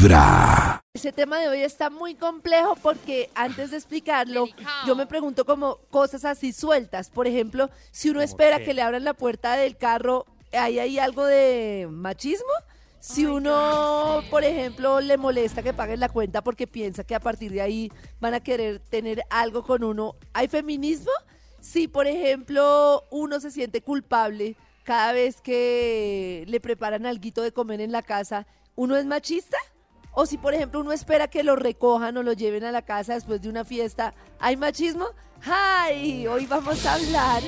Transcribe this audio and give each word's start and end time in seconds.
Vibra. 0.00 0.80
Ese 0.94 1.12
tema 1.12 1.38
de 1.40 1.48
hoy 1.48 1.60
está 1.60 1.90
muy 1.90 2.14
complejo 2.14 2.74
porque 2.82 3.28
antes 3.34 3.70
de 3.70 3.76
explicarlo, 3.76 4.46
yo 4.86 4.96
me 4.96 5.06
pregunto 5.06 5.44
como 5.44 5.76
cosas 5.90 6.24
así 6.24 6.54
sueltas. 6.54 7.10
Por 7.10 7.26
ejemplo, 7.26 7.68
si 7.90 8.08
uno 8.08 8.22
espera 8.22 8.64
que 8.64 8.72
le 8.72 8.80
abran 8.80 9.04
la 9.04 9.12
puerta 9.12 9.56
del 9.56 9.76
carro, 9.76 10.24
¿hay 10.52 10.78
ahí 10.78 10.98
algo 10.98 11.26
de 11.26 11.86
machismo? 11.90 12.48
Si 12.98 13.26
uno, 13.26 14.22
por 14.30 14.42
ejemplo, 14.42 15.02
le 15.02 15.18
molesta 15.18 15.62
que 15.62 15.74
paguen 15.74 16.00
la 16.00 16.08
cuenta 16.08 16.42
porque 16.42 16.66
piensa 16.66 17.04
que 17.04 17.14
a 17.14 17.20
partir 17.20 17.52
de 17.52 17.60
ahí 17.60 17.92
van 18.20 18.32
a 18.32 18.40
querer 18.40 18.78
tener 18.78 19.22
algo 19.28 19.64
con 19.64 19.84
uno, 19.84 20.14
¿hay 20.32 20.48
feminismo? 20.48 21.12
Si, 21.60 21.88
por 21.88 22.06
ejemplo, 22.06 23.04
uno 23.10 23.38
se 23.38 23.50
siente 23.50 23.82
culpable 23.82 24.56
cada 24.84 25.12
vez 25.12 25.42
que 25.42 26.44
le 26.46 26.58
preparan 26.58 27.04
alguito 27.04 27.42
de 27.42 27.52
comer 27.52 27.82
en 27.82 27.92
la 27.92 28.00
casa, 28.00 28.46
¿uno 28.76 28.96
es 28.96 29.04
machista? 29.04 29.58
O 30.12 30.26
si, 30.26 30.38
por 30.38 30.54
ejemplo, 30.54 30.80
uno 30.80 30.92
espera 30.92 31.28
que 31.28 31.42
lo 31.44 31.56
recojan 31.56 32.16
o 32.16 32.22
lo 32.22 32.32
lleven 32.32 32.64
a 32.64 32.72
la 32.72 32.82
casa 32.82 33.14
después 33.14 33.40
de 33.40 33.48
una 33.48 33.64
fiesta, 33.64 34.12
¿hay 34.40 34.56
machismo? 34.56 35.06
¡Ay! 35.44 36.26
Hoy 36.26 36.46
vamos 36.46 36.84
a 36.84 36.94
hablar 36.94 37.42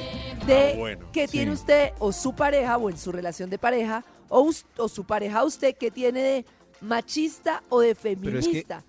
de 0.46 0.72
Ah, 0.72 0.78
bueno. 0.78 1.06
qué 1.12 1.28
tiene 1.28 1.52
usted 1.52 1.90
o 1.98 2.12
su 2.12 2.34
pareja 2.34 2.78
o 2.78 2.88
en 2.88 2.96
su 2.96 3.12
relación 3.12 3.50
de 3.50 3.58
pareja 3.58 4.04
o, 4.28 4.50
o 4.78 4.88
su 4.88 5.04
pareja 5.04 5.44
usted 5.44 5.76
que 5.76 5.90
tiene 5.90 6.20
de 6.22 6.46
machista 6.80 7.62
o 7.68 7.80
de 7.80 7.90
es 7.90 7.98
que- 7.98 8.02
feminista. 8.16 8.84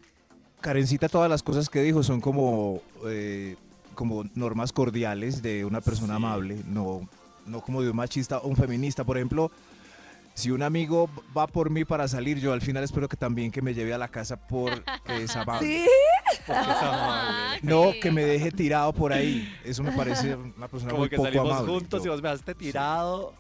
Karencita, 0.62 1.10
todas 1.10 1.30
las 1.30 1.44
cosas 1.44 1.70
que 1.70 1.82
dijo 1.82 2.04
son 2.04 2.22
como, 2.22 2.80
eh, 3.08 3.58
como 3.96 4.24
normas 4.36 4.72
cordiales 4.72 5.42
de 5.42 5.66
una 5.66 5.82
persona 5.82 6.16
amable, 6.16 6.62
no, 6.70 7.10
no 7.46 7.60
como 7.62 7.82
de 7.82 7.90
un 7.90 7.98
machista 7.98 8.38
o 8.38 8.48
un 8.48 8.56
feminista. 8.56 9.04
Por 9.04 9.18
ejemplo, 9.18 9.52
si 10.34 10.50
un 10.52 10.64
amigo 10.64 11.10
va 11.38 11.46
por 11.48 11.70
mí 11.70 11.86
para 11.86 12.08
salir, 12.08 12.40
yo 12.40 12.54
al 12.54 12.62
final 12.62 12.84
espero 12.84 13.08
que 13.08 13.16
también 13.18 13.52
que 13.52 13.62
me 13.62 13.74
lleve 13.74 13.94
a 13.94 13.98
la 13.98 14.08
casa 14.08 14.36
porque 14.48 14.84
es 15.24 15.36
amable. 15.36 15.68
¿Sí? 15.86 15.88
Ah, 16.48 17.56
No, 17.62 17.92
sí. 17.92 18.00
que 18.00 18.12
me 18.12 18.24
deje 18.24 18.52
tirado 18.52 18.94
por 18.94 19.14
ahí. 19.14 19.52
Eso 19.64 19.84
me 19.84 19.92
parece 19.92 20.36
una 20.36 20.68
persona 20.68 20.92
Como 20.92 21.02
muy 21.04 21.10
que 21.10 21.16
poco 21.18 21.28
salimos 21.28 21.52
amable. 21.52 21.72
juntos 21.74 22.06
y 22.06 22.10
vos 22.10 22.22
me 22.22 22.30
dejaste 22.30 22.56
tirado. 22.56 23.34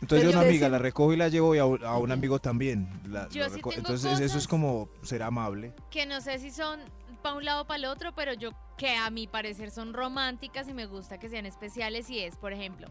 Entonces 0.00 0.26
Pero 0.26 0.30
yo 0.32 0.38
una 0.38 0.48
amiga 0.48 0.66
sí- 0.68 0.72
la 0.72 0.78
recojo 0.78 1.12
y 1.12 1.16
la 1.16 1.28
llevo 1.28 1.54
y 1.54 1.58
a 1.58 1.64
un, 1.64 1.84
a 1.84 1.96
un 1.98 2.12
amigo 2.12 2.38
también. 2.38 2.88
la- 3.08 3.28
Yo 3.30 3.44
sí 3.50 3.56
tengo 3.56 3.72
Entonces 3.72 4.20
eso 4.20 4.38
es 4.38 4.46
como 4.48 4.88
ser 5.02 5.22
amable. 5.22 5.74
que 5.90 6.06
no 6.06 6.20
sé 6.20 6.38
si 6.38 6.50
son 6.50 6.80
para 7.22 7.34
un 7.34 7.44
lado 7.44 7.62
o 7.62 7.66
para 7.66 7.78
el 7.78 7.84
otro, 7.86 8.14
pero 8.14 8.32
yo 8.32 8.50
que 8.78 8.94
a 8.94 9.10
mi 9.10 9.26
parecer 9.26 9.72
son 9.72 9.92
románticas 9.92 10.68
y 10.68 10.72
me 10.72 10.86
gusta 10.86 11.18
que 11.18 11.28
sean 11.28 11.46
especiales 11.46 12.08
y 12.10 12.20
es, 12.20 12.36
por 12.36 12.52
ejemplo, 12.52 12.86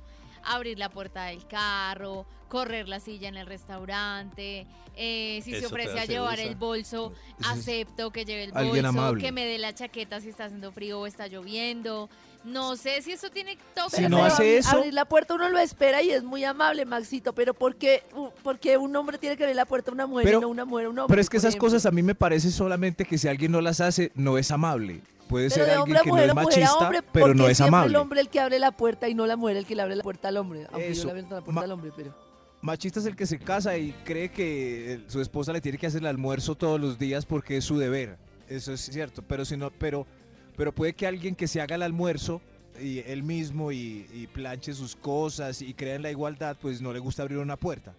abrir 0.56 0.78
la 0.80 0.90
puerta 0.90 1.26
del 1.26 1.46
carro, 1.48 2.26
correr 2.48 2.88
la 2.88 3.00
silla 3.00 3.28
en 3.30 3.36
el 3.38 3.46
restaurante, 3.48 4.66
eh, 4.96 5.42
si 5.44 5.54
se 5.54 5.66
ofrece 5.66 6.00
a 6.00 6.06
llevar 6.06 6.36
usa. 6.40 6.44
el 6.46 6.56
bolso, 6.56 7.14
acepto 7.46 8.12
que 8.12 8.26
lleve 8.26 8.46
el 8.46 8.52
alguien 8.56 8.84
bolso, 8.86 8.88
amable. 9.00 9.24
que 9.24 9.32
me 9.32 9.46
dé 9.46 9.58
la 9.58 9.74
chaqueta 9.74 10.22
si 10.22 10.30
está 10.30 10.46
haciendo 10.46 10.72
frío 10.72 11.00
o 11.02 11.08
está 11.08 11.28
lloviendo. 11.28 12.10
No 12.44 12.78
sé 12.78 13.02
si 13.02 13.12
eso 13.12 13.30
tiene 13.30 13.58
toque. 13.76 13.90
Si 13.90 13.96
Pero 13.98 14.10
no 14.10 14.18
abrir- 14.20 14.32
hace 14.32 14.58
eso- 14.60 14.78
Abrir 14.78 14.94
la 14.94 15.04
puerta 15.06 15.34
uno 15.34 15.50
lo 15.50 15.60
espera 15.60 16.02
y 16.02 16.12
es 16.12 16.24
muy 16.24 16.46
amable, 16.46 16.86
Maxito. 16.86 17.34
Pero 17.34 17.54
¿por 17.54 17.76
qué, 17.76 18.04
u- 18.16 18.30
por 18.42 18.58
qué 18.60 18.78
un 18.78 18.96
hombre 18.96 19.18
tiene 19.18 19.36
que 19.36 19.44
abrir 19.44 19.56
la 19.56 19.66
puerta 19.66 19.92
a 19.92 19.94
una 19.94 20.08
mujer 20.08 20.24
Pero- 20.26 20.38
y 20.38 20.42
no 20.44 20.48
una 20.48 20.64
mujer 20.64 20.86
a 20.86 20.90
un 20.90 21.00
hombre? 21.00 21.12
Pero 21.12 21.22
es 21.22 21.30
que 21.30 21.38
esas 21.38 21.50
ejemplo? 21.56 21.68
cosas 21.68 21.86
a 21.86 21.92
mí 21.92 22.02
me 22.04 22.16
parece 22.16 22.50
solamente 22.52 23.04
que 23.04 23.18
si 23.18 23.28
alguien 23.28 23.52
no 23.52 23.60
las 23.60 23.82
hace, 23.82 24.12
no 24.16 24.38
es 24.38 24.50
amable. 24.52 25.02
Puede 25.28 25.50
Pero 25.50 25.56
ser 25.56 25.66
de 25.66 25.72
alguien 25.74 25.82
hombre 25.82 26.00
a 26.00 26.02
que 26.04 26.10
no 26.10 26.14
mujer 26.16 26.26
es 26.26 26.32
o 26.32 26.36
mujer 26.36 26.48
a 26.48 26.62
machista, 26.66 26.86
hombre, 26.86 27.02
pero 27.12 27.26
¿por 27.28 27.36
no 27.36 27.48
es 27.50 27.62
amable. 27.62 27.90
el 27.90 27.96
hombre 27.98 28.22
el 28.22 28.30
que 28.30 28.40
abre 28.40 28.60
la 28.60 28.72
puerta 28.72 29.10
y 29.10 29.14
no 29.14 29.28
la 29.28 29.36
mujer 29.36 29.58
el 29.58 29.66
que 29.66 29.76
le 29.76 29.82
abre 29.82 29.96
la 29.96 30.04
puerta 30.04 30.28
al 30.30 30.38
hombre. 30.38 30.68
Aunque 30.72 30.86
yo 30.88 30.92
Eso. 30.94 31.06
le 31.06 31.12
abro 31.12 31.22
la 31.24 31.42
puerta 31.42 31.52
Ma- 31.52 31.62
al 31.62 31.72
hombre, 31.72 31.92
pero... 31.96 32.16
Machista 32.62 33.00
es 33.00 33.06
el 33.06 33.16
que 33.16 33.26
se 33.28 33.38
casa 33.38 33.78
y 33.78 33.92
cree 34.04 34.30
que 34.30 34.94
eh, 34.94 35.00
su 35.08 35.22
esposa 35.22 35.54
le 35.54 35.62
tiene 35.62 35.78
que 35.78 35.88
hacer 35.88 36.02
el 36.02 36.08
almuerzo 36.08 36.56
todos 36.56 36.80
los 36.82 36.98
días 36.98 37.26
porque 37.26 37.58
es 37.58 37.66
su 37.66 37.78
deber. 37.78 38.18
Eso 38.50 38.74
es 38.74 38.82
cierto, 38.82 39.22
pero 39.22 39.46
si 39.46 39.58
no, 39.58 39.70
pero, 39.72 40.08
pero 40.56 40.74
puede 40.74 40.94
que 40.94 41.06
alguien 41.06 41.36
que 41.36 41.48
se 41.48 41.62
haga 41.62 41.76
el 41.76 41.84
almuerzo 41.84 42.42
y 42.82 43.00
él 43.00 43.22
mismo 43.24 43.72
y, 43.72 44.08
y 44.14 44.28
planche 44.28 44.74
sus 44.74 44.96
cosas 44.96 45.62
y 45.62 45.74
crea 45.74 45.96
en 45.96 46.02
la 46.04 46.10
igualdad, 46.12 46.56
pues 46.62 46.82
no 46.82 46.94
le 46.94 47.00
gusta 47.00 47.22
abrir 47.24 47.38
una 47.38 47.58
puerta. 47.58 47.94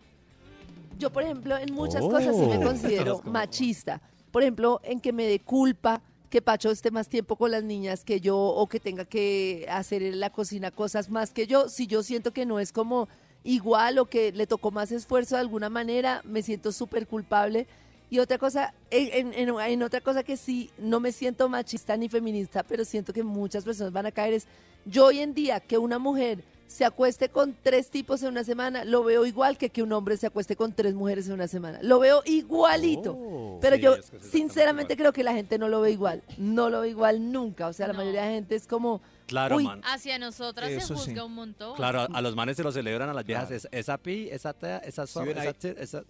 Yo, 0.98 1.10
por 1.12 1.22
ejemplo, 1.22 1.56
en 1.56 1.72
muchas 1.74 2.00
cosas 2.00 2.34
sí 2.34 2.46
me 2.46 2.58
Oh. 2.58 2.62
considero 2.62 3.22
machista. 3.24 4.00
Por 4.32 4.42
ejemplo, 4.42 4.80
en 4.82 5.00
que 5.00 5.12
me 5.12 5.24
dé 5.26 5.38
culpa 5.40 6.00
que 6.30 6.42
Pacho 6.42 6.70
esté 6.70 6.90
más 6.90 7.08
tiempo 7.08 7.36
con 7.36 7.50
las 7.50 7.64
niñas 7.64 8.04
que 8.04 8.20
yo 8.20 8.38
o 8.38 8.68
que 8.68 8.80
tenga 8.80 9.04
que 9.04 9.66
hacer 9.70 10.02
en 10.02 10.20
la 10.20 10.30
cocina 10.30 10.70
cosas 10.70 11.10
más 11.10 11.30
que 11.32 11.46
yo. 11.46 11.68
Si 11.68 11.86
yo 11.86 12.02
siento 12.02 12.32
que 12.32 12.46
no 12.46 12.60
es 12.60 12.72
como 12.72 13.08
igual 13.44 13.98
o 13.98 14.06
que 14.06 14.32
le 14.32 14.46
tocó 14.46 14.70
más 14.70 14.92
esfuerzo 14.92 15.36
de 15.36 15.40
alguna 15.40 15.70
manera, 15.70 16.20
me 16.24 16.42
siento 16.42 16.72
súper 16.72 17.06
culpable. 17.06 17.66
Y 18.10 18.20
otra 18.20 18.38
cosa, 18.38 18.74
en, 18.90 19.82
otra 19.82 20.00
cosa 20.00 20.22
que 20.22 20.36
sí, 20.36 20.70
no 20.78 20.98
me 20.98 21.12
siento 21.12 21.48
machista 21.48 21.96
ni 21.96 22.08
feminista, 22.08 22.62
pero 22.62 22.84
siento 22.84 23.12
que 23.12 23.22
muchas 23.22 23.64
personas 23.64 23.92
van 23.92 24.06
a 24.06 24.12
caer 24.12 24.34
es, 24.34 24.46
yo 24.86 25.06
hoy 25.06 25.20
en 25.20 25.34
día 25.34 25.60
que 25.60 25.76
una 25.76 25.98
mujer 25.98 26.42
se 26.68 26.84
acueste 26.84 27.30
con 27.30 27.56
tres 27.62 27.88
tipos 27.90 28.22
en 28.22 28.28
una 28.28 28.44
semana, 28.44 28.84
lo 28.84 29.02
veo 29.02 29.24
igual 29.26 29.56
que 29.58 29.70
que 29.70 29.82
un 29.82 29.92
hombre 29.92 30.16
se 30.16 30.26
acueste 30.28 30.54
con 30.54 30.72
tres 30.72 30.94
mujeres 30.94 31.26
en 31.26 31.32
una 31.32 31.48
semana. 31.48 31.78
Lo 31.82 31.98
veo 31.98 32.22
igualito. 32.26 33.12
Oh, 33.18 33.58
pero 33.60 33.74
sí, 33.76 33.82
yo 33.82 33.94
es 33.94 34.10
que 34.10 34.20
sinceramente 34.20 34.96
creo 34.96 35.12
que 35.12 35.24
la 35.24 35.32
gente 35.32 35.58
no 35.58 35.68
lo 35.68 35.80
ve 35.80 35.90
igual. 35.92 36.22
No 36.36 36.68
lo 36.70 36.82
ve 36.82 36.90
igual 36.90 37.32
nunca. 37.32 37.66
O 37.68 37.72
sea, 37.72 37.86
la 37.88 37.94
mayoría 37.94 38.22
de 38.24 38.34
gente 38.34 38.54
es 38.54 38.66
como, 38.66 39.00
Claro, 39.26 39.56
Uy. 39.56 39.64
man. 39.64 39.80
Hacia 39.84 40.18
nosotras 40.18 40.70
se 40.70 40.80
sí. 40.80 40.94
juzga 40.94 41.24
un 41.24 41.34
montón. 41.34 41.74
Claro, 41.76 42.00
a, 42.00 42.04
a 42.04 42.20
los 42.22 42.36
manes 42.36 42.56
se 42.56 42.62
lo 42.62 42.70
celebran, 42.72 43.08
a 43.10 43.14
las 43.14 43.24
viejas 43.26 43.48
Claro. 43.48 43.56
es 43.56 43.68
esa 43.72 43.98
pi, 43.98 44.28
esa 44.30 44.52
tea, 44.52 44.78
esa 44.78 45.06
Sí, 45.06 45.12
suave, 45.14 45.32
esa, 45.32 45.40
ahí. 45.40 45.52
chi- 45.58 45.74
esa- 45.78 46.04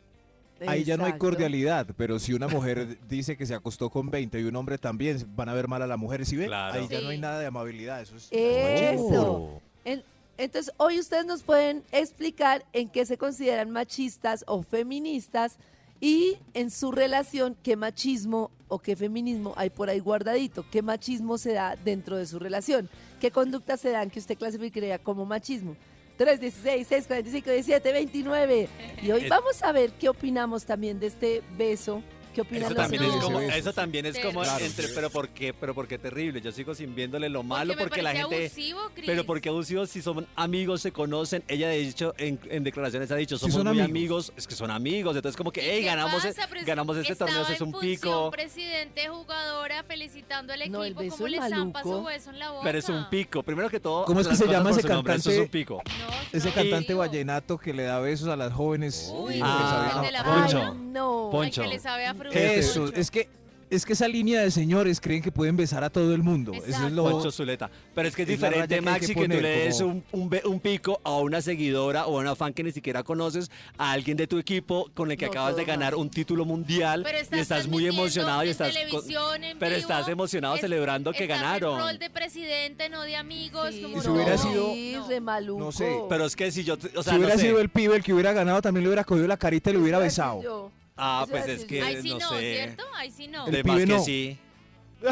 Ahí 0.66 0.82
ya 0.82 0.96
no 0.96 1.04
hay 1.04 1.12
cordialidad, 1.18 1.86
pero 1.96 2.18
si 2.18 2.32
una 2.34 2.48
mujer 2.48 2.98
dice 3.08 3.36
que 3.36 3.46
se 3.46 3.54
acostó 3.54 3.90
con 3.90 4.10
20 4.10 4.40
y 4.40 4.44
un 4.44 4.56
hombre 4.56 4.76
también, 4.76 5.24
van 5.36 5.48
a 5.48 5.54
ver 5.54 5.68
mal 5.68 5.82
a 5.82 5.86
la 5.86 5.96
mujer. 5.96 6.26
¿Sí 6.26 6.36
ven? 6.36 6.48
Claro. 6.48 6.80
Ahí 6.80 6.88
ya 6.88 7.00
no 7.00 7.10
hay 7.10 7.18
nada 7.18 7.38
de 7.38 7.46
amabilidad. 7.46 8.00
Eso 8.02 8.16
es 8.16 8.28
Eso. 8.32 9.60
En- 9.84 10.02
entonces, 10.38 10.72
hoy 10.76 11.00
ustedes 11.00 11.26
nos 11.26 11.42
pueden 11.42 11.82
explicar 11.90 12.64
en 12.72 12.88
qué 12.88 13.04
se 13.04 13.18
consideran 13.18 13.70
machistas 13.70 14.44
o 14.46 14.62
feministas 14.62 15.58
y 16.00 16.38
en 16.54 16.70
su 16.70 16.92
relación 16.92 17.56
qué 17.62 17.74
machismo 17.76 18.52
o 18.68 18.78
qué 18.78 18.94
feminismo 18.94 19.52
hay 19.56 19.70
por 19.70 19.90
ahí 19.90 19.98
guardadito, 19.98 20.64
qué 20.70 20.80
machismo 20.80 21.38
se 21.38 21.54
da 21.54 21.74
dentro 21.84 22.16
de 22.16 22.26
su 22.26 22.38
relación, 22.38 22.88
qué 23.20 23.32
conductas 23.32 23.80
se 23.80 23.90
dan 23.90 24.10
que 24.10 24.20
usted 24.20 24.38
clasificaría 24.38 24.98
como 24.98 25.26
machismo. 25.26 25.76
316 26.18 26.86
645 26.86 27.50
17 27.50 27.92
29 27.92 28.68
y 29.02 29.10
hoy 29.12 29.24
Eh, 29.24 29.28
vamos 29.28 29.62
a 29.62 29.70
ver 29.72 29.92
qué 29.92 30.08
opinamos 30.08 30.64
también 30.64 30.98
de 30.98 31.06
este 31.06 31.42
beso, 31.56 32.02
qué 32.28 32.40
opinan 32.42 32.62
Eso 32.64 32.74
los 32.74 32.82
también, 32.82 33.02
No. 33.02 33.14
es 33.18 33.24
como, 33.24 33.40
eso 33.40 33.72
también 33.72 34.06
es 34.06 34.18
como 34.18 34.42
Claro. 34.42 34.64
entre, 34.64 34.88
pero 34.88 35.10
por 35.10 35.28
qué, 35.30 35.52
pero 35.54 35.74
por 35.74 35.86
qué 35.88 35.98
terrible. 35.98 36.40
Yo 36.40 36.52
sigo 36.52 36.74
sin 36.74 36.94
viéndole 36.94 37.28
lo 37.28 37.40
Porque 37.40 37.48
malo 37.48 37.74
me 37.74 37.82
porque 37.82 38.02
la 38.02 38.12
gente, 38.12 38.36
abusivo, 38.46 38.80
pero 39.06 39.24
porque 39.24 39.48
abusivos 39.48 39.90
si 39.90 40.02
son 40.02 40.26
amigos 40.36 40.80
se 40.82 40.92
conocen. 40.92 41.42
Ella 41.48 41.68
de 41.68 41.80
hecho 41.80 42.14
en, 42.18 42.38
en 42.50 42.64
declaraciones 42.64 43.10
ha 43.10 43.16
dicho 43.16 43.36
Si 43.36 43.40
somos 43.42 43.54
son 43.56 43.66
muy 43.68 43.80
amigos. 43.80 43.90
amigos. 43.90 44.32
es 44.36 44.46
que 44.46 44.54
son 44.54 44.70
amigos. 44.70 45.16
Entonces 45.16 45.36
como 45.36 45.50
que 45.52 45.60
¿Y 45.64 45.70
hey 45.70 45.84
ganamos, 45.84 46.22
pasa? 46.22 46.46
e- 46.56 46.64
ganamos 46.64 46.96
este 46.96 47.14
torneo, 47.16 47.42
es 47.42 47.60
un 47.60 47.72
función 47.72 47.80
pico. 47.80 48.30
presidente, 48.30 49.08
jugadora, 49.08 49.82
felicitando 49.84 50.52
al 50.52 50.60
No, 50.70 50.82
el 50.84 50.92
equipo. 50.92 51.00
beso 51.00 51.16
¿Cómo 51.16 51.26
es 51.26 51.32
le 51.32 51.48
zampa 51.48 51.82
su 51.82 52.04
beso 52.04 52.30
en 52.30 52.38
la 52.38 52.50
boca? 52.50 52.62
Pero 52.64 52.78
es 52.78 52.88
un 52.88 53.08
pico. 53.10 53.42
Primero 53.42 53.68
que 53.70 53.80
todo, 53.80 54.04
¿Cómo 54.04 54.20
es 54.20 54.28
que 54.28 54.36
se 54.36 54.46
llama 54.46 54.70
ese 54.70 54.80
eso 54.80 54.88
es 54.88 54.94
un 54.96 55.02
cantante? 55.04 55.46
pico. 55.48 55.82
No, 55.84 56.38
Ese 56.38 56.48
no, 56.48 56.54
cantante 56.54 56.88
digo. 56.88 56.98
vallenato 57.00 57.58
que 57.58 57.72
le 57.72 57.84
da 57.84 58.00
besos 58.00 58.28
a 58.28 58.36
las 58.36 58.52
jóvenes. 58.52 59.10
Uy, 59.14 59.36
y 59.36 59.40
Ah, 59.42 59.58
que 59.58 59.68
sabe- 59.94 60.06
el 60.06 60.06
de 60.06 60.12
la 60.12 60.24
Poncho. 60.24 60.74
no. 60.74 61.28
Poncho. 61.30 61.62
Ay, 61.62 61.68
que 61.68 61.74
le 61.74 61.80
sabe 61.80 62.06
a 62.06 62.14
fruta. 62.14 62.27
Eso, 62.32 62.92
es 62.94 63.10
que 63.10 63.28
es 63.70 63.84
que 63.84 63.92
esa 63.92 64.08
línea 64.08 64.40
de 64.40 64.50
señores 64.50 64.98
creen 64.98 65.20
que 65.20 65.30
pueden 65.30 65.54
besar 65.54 65.84
a 65.84 65.90
todo 65.90 66.14
el 66.14 66.22
mundo. 66.22 66.52
Eso 66.54 66.86
es 66.86 66.92
lo 66.92 67.02
Poncho 67.04 67.30
Zuleta. 67.30 67.70
Pero 67.94 68.08
es 68.08 68.16
que 68.16 68.22
es 68.22 68.28
diferente, 68.28 68.66
que 68.66 68.74
hay 68.76 68.80
que 68.80 68.82
Maxi, 68.90 69.14
que, 69.14 69.28
tú 69.28 69.40
le 69.42 69.48
des 69.64 69.76
como- 69.82 69.90
un, 69.92 70.04
un 70.12 70.40
un 70.46 70.60
pico 70.60 71.02
a 71.04 71.18
una 71.18 71.42
seguidora 71.42 72.06
o 72.06 72.16
a 72.16 72.20
una 72.22 72.34
fan 72.34 72.54
que 72.54 72.62
ni 72.62 72.72
siquiera 72.72 73.02
conoces, 73.02 73.50
a 73.76 73.92
alguien 73.92 74.16
de 74.16 74.26
tu 74.26 74.38
equipo 74.38 74.90
con 74.94 75.10
el 75.10 75.18
que 75.18 75.26
No, 75.26 75.32
acabas 75.32 75.54
de 75.56 75.66
ganar 75.66 75.94
un 75.96 76.08
título 76.08 76.46
mundial 76.46 77.02
Pero 77.04 77.18
y 77.18 77.20
estás 77.20 77.40
estás 77.40 77.68
muy 77.68 77.86
emocionado 77.86 78.42
y 78.42 78.48
estás 78.48 78.68
con- 78.74 78.82
televisión, 78.82 79.44
en 79.44 79.58
pero 79.58 79.76
vivo, 79.76 79.80
estás 79.82 80.08
emocionado 80.08 80.54
es- 80.54 80.62
celebrando 80.62 81.12
que 81.12 81.24
estás 81.24 81.38
ganaron. 81.38 81.78
rol 81.78 81.98
de 81.98 82.08
presidente, 82.08 82.88
no 82.88 83.02
de 83.02 83.16
amigos. 83.16 83.74
Sí, 83.74 83.82
como 83.82 84.00
si 84.00 84.08
hubiera 84.08 84.36
no, 84.36 84.42
sido- 84.42 84.72
Sí, 84.72 84.92
no. 84.96 85.08
re 85.08 85.20
maluco. 85.20 85.60
No 85.60 85.72
sé, 85.72 85.94
Pero 86.08 86.24
es 86.24 86.34
que 86.36 86.50
si 86.50 86.64
yo, 86.64 86.78
te- 86.78 86.96
o 86.96 87.02
sea, 87.02 87.12
si 87.12 87.18
hubiera 87.18 87.34
no 87.34 87.38
sé. 87.40 87.46
sido 87.48 87.60
el 87.60 87.68
pibe 87.68 87.96
el 87.96 88.02
que 88.02 88.14
hubiera 88.14 88.32
ganado, 88.32 88.62
también 88.62 88.84
le 88.84 88.88
hubiera 88.88 89.04
cogido 89.04 89.26
la 89.26 89.36
carita 89.36 89.68
y 89.68 89.74
le 89.74 89.78
hubiera 89.80 89.98
besado. 89.98 90.70
Ah, 90.98 91.26
pues 91.30 91.46
es 91.46 91.64
que. 91.64 91.80
Ahí 91.82 92.02
sí 92.02 92.10
no 92.10 92.18
no, 92.18 92.30
sé. 92.30 92.54
¿cierto? 92.54 92.84
Ahí 92.96 93.10
sí 93.10 93.28
no. 93.28 93.46
El 93.46 93.52
De 93.52 93.62
pibe 93.62 93.76
más 93.76 93.86
que 93.86 93.86
no. 93.86 94.04
sí. 94.04 94.38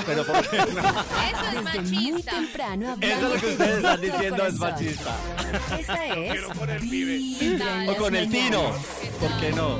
Pero 0.04 0.26
¿por 0.26 0.50
qué 0.50 0.56
no? 0.56 0.64
Eso 0.66 0.78
es 1.46 1.64
Desde 1.64 1.80
muy 1.80 2.12
machista. 2.12 2.30
temprano 2.32 2.96
Eso 3.00 3.00
es 3.00 3.12
hablando 3.14 3.28
lo 3.28 3.40
que 3.40 3.46
ustedes 3.46 3.76
están 3.76 4.00
diciendo 4.00 4.46
es 4.46 4.54
machista. 4.54 5.16
Esta 5.78 6.06
es 6.06 6.80
Vibra 6.80 7.66
en 7.70 7.88
O 7.88 7.92
O 7.92 7.94
las 7.94 7.96
con 7.96 8.16
el 8.16 8.28
tino. 8.28 8.72
¿Por 9.20 9.40
qué 9.40 9.52
no? 9.52 9.78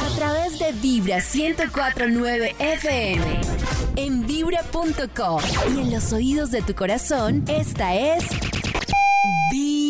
A 0.00 0.16
través 0.16 0.58
de 0.58 0.72
Vibra 0.72 1.18
1049 1.18 2.56
FM. 2.58 3.40
En 3.96 4.26
vibra.com. 4.26 5.40
Y 5.76 5.80
en 5.80 5.90
los 5.92 6.12
oídos 6.12 6.50
de 6.50 6.62
tu 6.62 6.74
corazón, 6.74 7.44
esta 7.46 7.94
es 7.94 8.24
Vibra. 9.52 9.89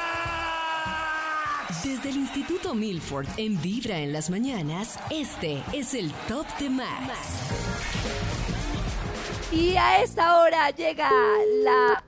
Desde 1.71 2.09
el 2.09 2.17
Instituto 2.17 2.75
Milford 2.75 3.27
en 3.37 3.59
Vibra 3.61 3.97
en 3.97 4.11
las 4.11 4.29
mañanas, 4.29 4.99
este 5.09 5.63
es 5.71 5.93
el 5.93 6.11
Top 6.27 6.45
de 6.59 6.69
Max. 6.69 7.13
Y 9.53 9.77
a 9.77 10.03
esta 10.03 10.41
hora 10.41 10.69
llega 10.71 11.09
la 11.63 12.03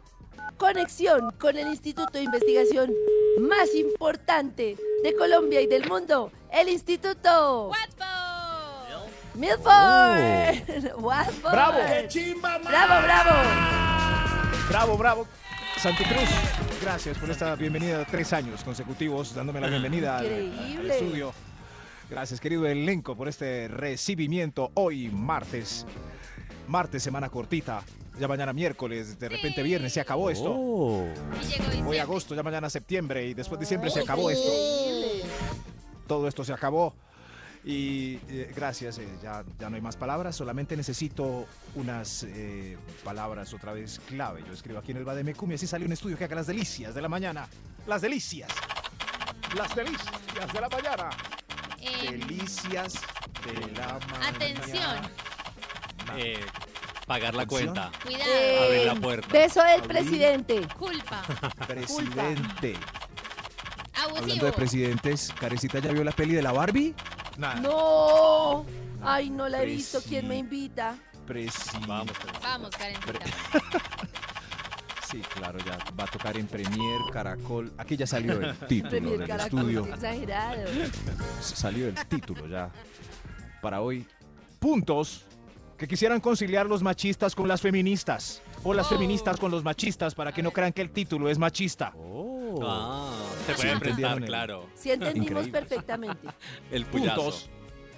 conexión 0.57 1.31
con 1.39 1.57
el 1.57 1.69
Instituto 1.69 2.11
de 2.11 2.23
Investigación 2.25 2.91
más 3.39 3.73
importante 3.73 4.75
de 5.01 5.15
Colombia 5.15 5.61
y 5.61 5.67
del 5.67 5.87
mundo, 5.87 6.29
el 6.51 6.67
Instituto 6.67 7.69
¡Watford! 7.69 9.09
Milford. 9.33 11.01
Watford. 11.01 11.51
¡Bravo! 11.53 11.79
Bravo, 12.67 13.01
bravo. 13.01 13.31
Bravo, 14.69 14.97
bravo. 14.97 15.27
Santi 15.83 16.05
Cruz, 16.05 16.29
gracias 16.81 17.17
por 17.17 17.29
esta 17.29 17.55
bienvenida 17.55 18.05
tres 18.09 18.31
años 18.31 18.63
consecutivos, 18.63 19.35
dándome 19.35 19.59
la 19.59 19.67
bienvenida 19.67 20.17
al, 20.17 20.29
estudio. 20.89 21.33
Gracias, 22.09 22.39
querido 22.39 22.65
elenco, 22.65 23.17
por 23.17 23.27
este 23.27 23.67
recibimiento 23.67 24.71
hoy, 24.75 25.09
martes. 25.09 25.85
Martes, 26.69 27.03
semana 27.03 27.27
cortita. 27.27 27.83
Ya 28.17 28.29
mañana 28.29 28.53
miércoles, 28.53 29.19
de 29.19 29.27
repente 29.27 29.61
viernes, 29.61 29.91
se 29.91 29.99
acabó 29.99 30.29
esto. 30.29 30.53
Oh. 30.55 31.05
Hoy 31.85 31.97
agosto, 31.97 32.33
ya 32.33 32.43
mañana 32.43 32.69
septiembre 32.69 33.27
y 33.27 33.33
después 33.33 33.59
diciembre 33.59 33.89
se 33.89 33.99
acabó 33.99 34.29
esto. 34.29 35.27
Todo 36.07 36.29
esto 36.29 36.45
se 36.45 36.53
acabó. 36.53 36.95
Y 37.65 38.19
eh, 38.29 38.51
gracias, 38.53 38.97
eh, 38.97 39.07
ya, 39.21 39.43
ya 39.57 39.69
no 39.69 39.75
hay 39.77 39.81
más 39.81 39.95
palabras, 39.95 40.35
solamente 40.35 40.75
necesito 40.75 41.45
unas 41.75 42.23
eh, 42.23 42.77
palabras 43.05 43.53
otra 43.53 43.71
vez 43.71 44.01
clave. 44.05 44.43
Yo 44.45 44.53
escribo 44.53 44.79
aquí 44.79 44.91
en 44.91 44.97
el 44.97 45.05
Bademecum 45.05 45.49
y 45.51 45.55
así 45.55 45.65
sale 45.65 45.85
un 45.85 45.93
estudio 45.93 46.17
que 46.17 46.25
haga 46.25 46.35
las 46.35 46.47
delicias 46.47 46.93
de 46.93 47.01
la 47.01 47.07
mañana. 47.07 47.47
Las 47.87 48.01
delicias. 48.01 48.49
Las 49.55 49.73
delicias 49.75 50.53
de 50.53 50.59
la 50.61 50.67
mañana. 50.69 51.09
Eh, 51.79 52.11
Delicias 52.11 52.93
de 53.45 53.71
la 53.73 53.99
mañana. 53.99 54.27
Atención. 54.27 54.97
Eh, 56.17 56.39
pagar 57.07 57.33
la 57.33 57.43
Atención. 57.43 57.73
cuenta. 57.73 57.91
cuidado. 58.03 58.31
Eh, 58.31 58.59
Abrir 58.65 58.85
la 58.87 58.95
puerta. 58.95 59.27
Beso 59.31 59.61
del 59.63 59.81
Abrir. 59.81 59.87
Presidente. 59.87 60.67
Culpa. 60.77 61.21
Presidente. 61.67 62.75
Abusivo. 63.95 64.17
Hablando 64.17 64.45
de 64.47 64.53
presidentes, 64.53 65.31
Carecita 65.39 65.79
ya 65.79 65.91
vio 65.91 66.03
la 66.03 66.11
peli 66.11 66.33
de 66.33 66.41
la 66.41 66.51
Barbie. 66.51 66.93
Nada. 67.37 67.55
No. 67.59 68.65
Ay, 69.01 69.29
no 69.29 69.47
la 69.49 69.63
he 69.63 69.65
visto. 69.65 69.99
¿Quién 70.07 70.27
me 70.27 70.37
invita? 70.37 70.95
Vamos. 71.87 72.13
Vamos, 72.41 72.69
Karencita. 72.71 73.19
Sí, 75.11 75.21
claro, 75.35 75.59
ya 75.59 75.77
va 75.99 76.05
a 76.05 76.07
tocar 76.07 76.35
en 76.37 76.47
Premier, 76.47 76.99
Caracol. 77.11 77.71
Aquí 77.77 77.95
ya 77.95 78.07
salió 78.07 78.33
el 78.41 78.55
título 78.67 78.89
Premier 78.89 79.19
del 79.19 79.27
Caracol, 79.27 79.59
estudio. 79.59 79.85
exagerado. 79.93 80.61
Salió 81.39 81.87
el 81.87 81.93
título 82.07 82.47
ya. 82.47 82.71
Para 83.61 83.81
hoy. 83.81 84.07
Puntos 84.57 85.25
que 85.77 85.87
quisieran 85.87 86.19
conciliar 86.19 86.65
los 86.65 86.81
machistas 86.81 87.35
con 87.35 87.47
las 87.47 87.61
feministas. 87.61 88.41
O 88.63 88.73
las 88.73 88.87
Oh. 88.87 88.89
feministas 88.89 89.39
con 89.39 89.51
los 89.51 89.63
machistas 89.63 90.15
para 90.15 90.31
que 90.31 90.41
no 90.41 90.49
crean 90.49 90.73
que 90.73 90.81
el 90.81 90.89
título 90.89 91.29
es 91.29 91.37
machista. 91.37 91.93
Oh. 91.95 92.59
Ah, 92.63 93.11
se 93.43 93.55
Sí, 93.55 93.67
prestar, 93.79 94.17
el- 94.17 94.25
claro. 94.25 94.69
Sí 94.75 94.91
entendimos 94.91 95.29
Increíble. 95.47 95.51
perfectamente. 95.59 96.27
El 96.71 96.85
puyazo. 96.85 97.15
Puntos. 97.23 97.49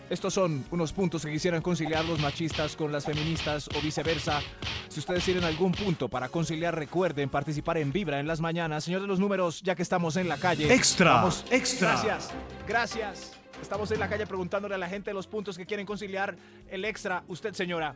Estos 0.07 0.35
son 0.35 0.63
unos 0.69 0.93
puntos 0.93 1.25
que 1.25 1.31
quisieran 1.31 1.63
conciliar 1.63 2.05
los 2.05 2.19
machistas 2.19 2.75
con 2.75 2.91
las 2.91 3.05
feministas 3.05 3.67
o 3.75 3.81
viceversa. 3.81 4.39
Si 4.87 4.99
ustedes 4.99 5.25
tienen 5.25 5.43
algún 5.43 5.71
punto 5.71 6.07
para 6.09 6.29
conciliar, 6.29 6.75
recuerden 6.75 7.27
participar 7.27 7.79
en 7.79 7.91
Vibra 7.91 8.19
en 8.19 8.27
las 8.27 8.39
mañanas. 8.39 8.83
Señor 8.83 9.01
de 9.01 9.07
los 9.07 9.19
números, 9.19 9.61
ya 9.63 9.73
que 9.73 9.81
estamos 9.81 10.15
en 10.17 10.27
la 10.29 10.37
calle. 10.37 10.71
Extra, 10.71 11.13
Vamos. 11.15 11.43
extra. 11.49 11.89
Gracias, 11.93 12.29
gracias. 12.67 13.33
Estamos 13.59 13.89
en 13.89 13.99
la 13.99 14.07
calle 14.07 14.27
preguntándole 14.27 14.75
a 14.75 14.77
la 14.77 14.87
gente 14.87 15.11
los 15.11 15.25
puntos 15.25 15.57
que 15.57 15.65
quieren 15.65 15.87
conciliar. 15.87 16.35
El 16.69 16.85
extra, 16.85 17.23
usted 17.27 17.53
señora. 17.53 17.95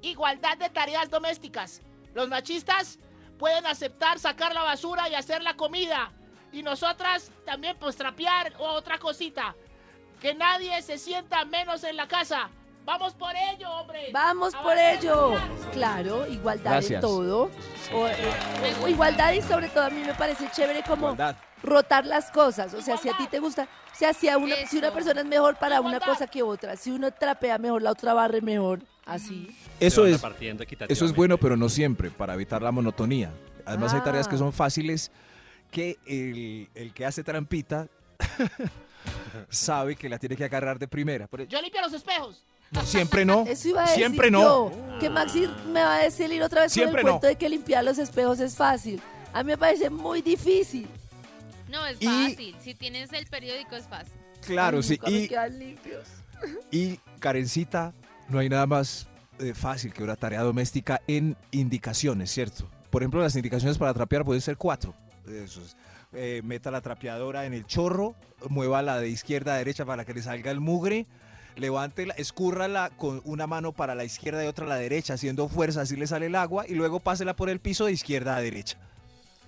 igualdad 0.00 0.56
de 0.56 0.70
tareas 0.70 1.10
domésticas. 1.10 1.82
Los 2.14 2.28
machistas 2.28 2.98
pueden 3.38 3.66
aceptar 3.66 4.18
sacar 4.18 4.54
la 4.54 4.62
basura 4.62 5.08
y 5.10 5.14
hacer 5.14 5.42
la 5.42 5.54
comida. 5.56 6.10
Y 6.54 6.62
nosotras 6.62 7.30
también 7.44 7.76
pues 7.78 7.96
trapear 7.96 8.52
o 8.58 8.66
otra 8.68 8.98
cosita. 8.98 9.54
Que 10.20 10.34
nadie 10.34 10.80
se 10.82 10.96
sienta 10.98 11.44
menos 11.44 11.82
en 11.84 11.96
la 11.96 12.06
casa. 12.08 12.48
Vamos 12.84 13.14
por 13.14 13.32
ello, 13.34 13.70
hombre. 13.70 14.10
Vamos 14.12 14.54
por 14.54 14.76
ello. 14.78 15.34
Claro, 15.72 16.26
igualdad 16.28 16.72
Gracias. 16.72 16.92
en 16.92 17.00
todo. 17.00 17.50
O- 17.92 18.06
eh, 18.08 18.14
o 18.82 18.88
igualdad 18.88 19.32
y 19.32 19.42
sobre 19.42 19.68
todo 19.68 19.84
a 19.84 19.90
mí 19.90 20.02
me 20.04 20.14
parece 20.14 20.48
chévere 20.52 20.82
como 20.82 21.06
Igualdad. 21.12 21.36
rotar 21.62 22.06
las 22.06 22.30
cosas. 22.30 22.72
O 22.74 22.82
sea, 22.82 22.96
si 22.98 23.08
a 23.08 23.12
ti 23.12 23.24
Igualdad. 23.24 23.30
te 23.30 23.38
gusta, 23.40 23.62
o 23.92 23.96
sea, 23.96 24.12
si, 24.12 24.28
a 24.28 24.36
una, 24.38 24.54
si 24.68 24.78
una 24.78 24.92
persona 24.92 25.22
es 25.22 25.26
mejor 25.26 25.56
para 25.56 25.80
una 25.80 25.96
Igualdad. 25.96 26.06
cosa 26.08 26.26
que 26.26 26.42
otra, 26.42 26.76
si 26.76 26.90
uno 26.90 27.10
trapea 27.10 27.58
mejor, 27.58 27.82
la 27.82 27.90
otra 27.90 28.12
barre 28.14 28.40
mejor, 28.42 28.80
así. 29.06 29.48
Eso 29.80 30.06
es, 30.06 30.22
eso 30.88 31.04
es 31.06 31.14
bueno, 31.14 31.38
pero 31.38 31.56
no 31.56 31.68
siempre, 31.70 32.10
para 32.10 32.34
evitar 32.34 32.62
la 32.62 32.70
monotonía. 32.70 33.32
Además 33.66 33.94
hay 33.94 34.02
tareas 34.02 34.28
que 34.28 34.34
Ah. 34.36 34.38
son 34.38 34.52
fáciles 34.52 35.10
que 35.74 35.98
el, 36.06 36.68
el 36.76 36.94
que 36.94 37.04
hace 37.04 37.24
trampita 37.24 37.88
sabe 39.50 39.96
que 39.96 40.08
la 40.08 40.18
tiene 40.18 40.36
que 40.36 40.44
agarrar 40.44 40.78
de 40.78 40.86
primera. 40.88 41.26
Por- 41.26 41.40
e-, 41.42 41.46
Yo 41.48 41.60
limpio 41.60 41.80
los 41.80 41.92
espejos. 41.92 42.44
no, 42.70 42.82
siempre 42.84 43.24
no. 43.24 43.44
Eso 43.48 43.68
iba 43.68 43.80
a 43.82 43.86
decir 43.86 43.96
Siempre 44.04 44.30
no. 44.30 44.40
yo, 44.70 44.98
que 45.00 45.10
Maxi 45.10 45.48
me 45.72 45.80
va 45.82 45.96
a 45.96 46.02
decir 46.04 46.30
ir 46.32 46.42
otra 46.42 46.62
vez 46.62 46.72
Siempre 46.72 47.02
con 47.02 47.08
el 47.10 47.14
no. 47.14 47.20
cuento 47.20 47.26
de 47.26 47.36
que 47.36 47.48
limpiar 47.48 47.84
los 47.84 47.98
espejos 47.98 48.38
es 48.40 48.54
fácil. 48.56 49.00
A 49.32 49.42
mí 49.42 49.48
me 49.48 49.58
parece 49.58 49.90
muy 49.90 50.22
difícil. 50.22 50.86
No, 51.68 51.84
es 51.86 51.96
Y- 52.00 52.06
fácil. 52.06 52.56
Si 52.62 52.74
tienes 52.74 53.12
el 53.12 53.26
periódico, 53.26 53.74
es 53.74 53.86
fácil. 53.88 54.12
Claro, 54.46 54.76
Ay, 54.78 54.82
sí. 54.84 54.92
nunca 54.96 55.10
me 55.10 55.16
Y, 55.18 55.28
quedan 55.28 55.58
limpios. 55.58 56.08
y 56.70 57.00
Karencita, 57.18 57.92
no 58.28 58.38
hay 58.38 58.48
nada 58.48 58.66
más 58.66 59.08
eh, 59.40 59.54
fácil 59.54 59.92
que 59.92 60.04
una 60.04 60.14
tarea 60.14 60.42
doméstica 60.42 61.00
en 61.08 61.36
indicaciones, 61.50 62.30
¿cierto? 62.30 62.68
Por 62.90 63.02
ejemplo, 63.02 63.20
las 63.20 63.34
indicaciones 63.34 63.76
para 63.76 63.92
trapear 63.92 64.24
pueden 64.24 64.40
ser 64.40 64.56
cuatro. 64.56 64.94
Eso 65.28 65.62
es. 65.62 65.76
Eh, 66.12 66.42
meta 66.44 66.70
la 66.70 66.80
trapeadora 66.80 67.44
en 67.46 67.54
el 67.54 67.66
chorro, 67.66 68.14
muévala 68.48 68.98
de 68.98 69.08
izquierda 69.08 69.54
a 69.54 69.58
derecha 69.58 69.84
para 69.84 70.04
que 70.04 70.14
le 70.14 70.22
salga 70.22 70.50
el 70.50 70.60
mugre, 70.60 71.06
levántela, 71.56 72.14
escúrrala 72.14 72.90
con 72.96 73.20
una 73.24 73.46
mano 73.46 73.72
para 73.72 73.94
la 73.94 74.04
izquierda 74.04 74.44
y 74.44 74.46
otra 74.46 74.66
a 74.66 74.68
la 74.68 74.76
derecha, 74.76 75.14
haciendo 75.14 75.48
fuerza, 75.48 75.80
así 75.80 75.96
le 75.96 76.06
sale 76.06 76.26
el 76.26 76.34
agua, 76.36 76.64
y 76.68 76.74
luego 76.74 77.00
pásela 77.00 77.34
por 77.34 77.48
el 77.50 77.58
piso 77.58 77.86
de 77.86 77.92
izquierda 77.92 78.36
a 78.36 78.40
derecha. 78.40 78.76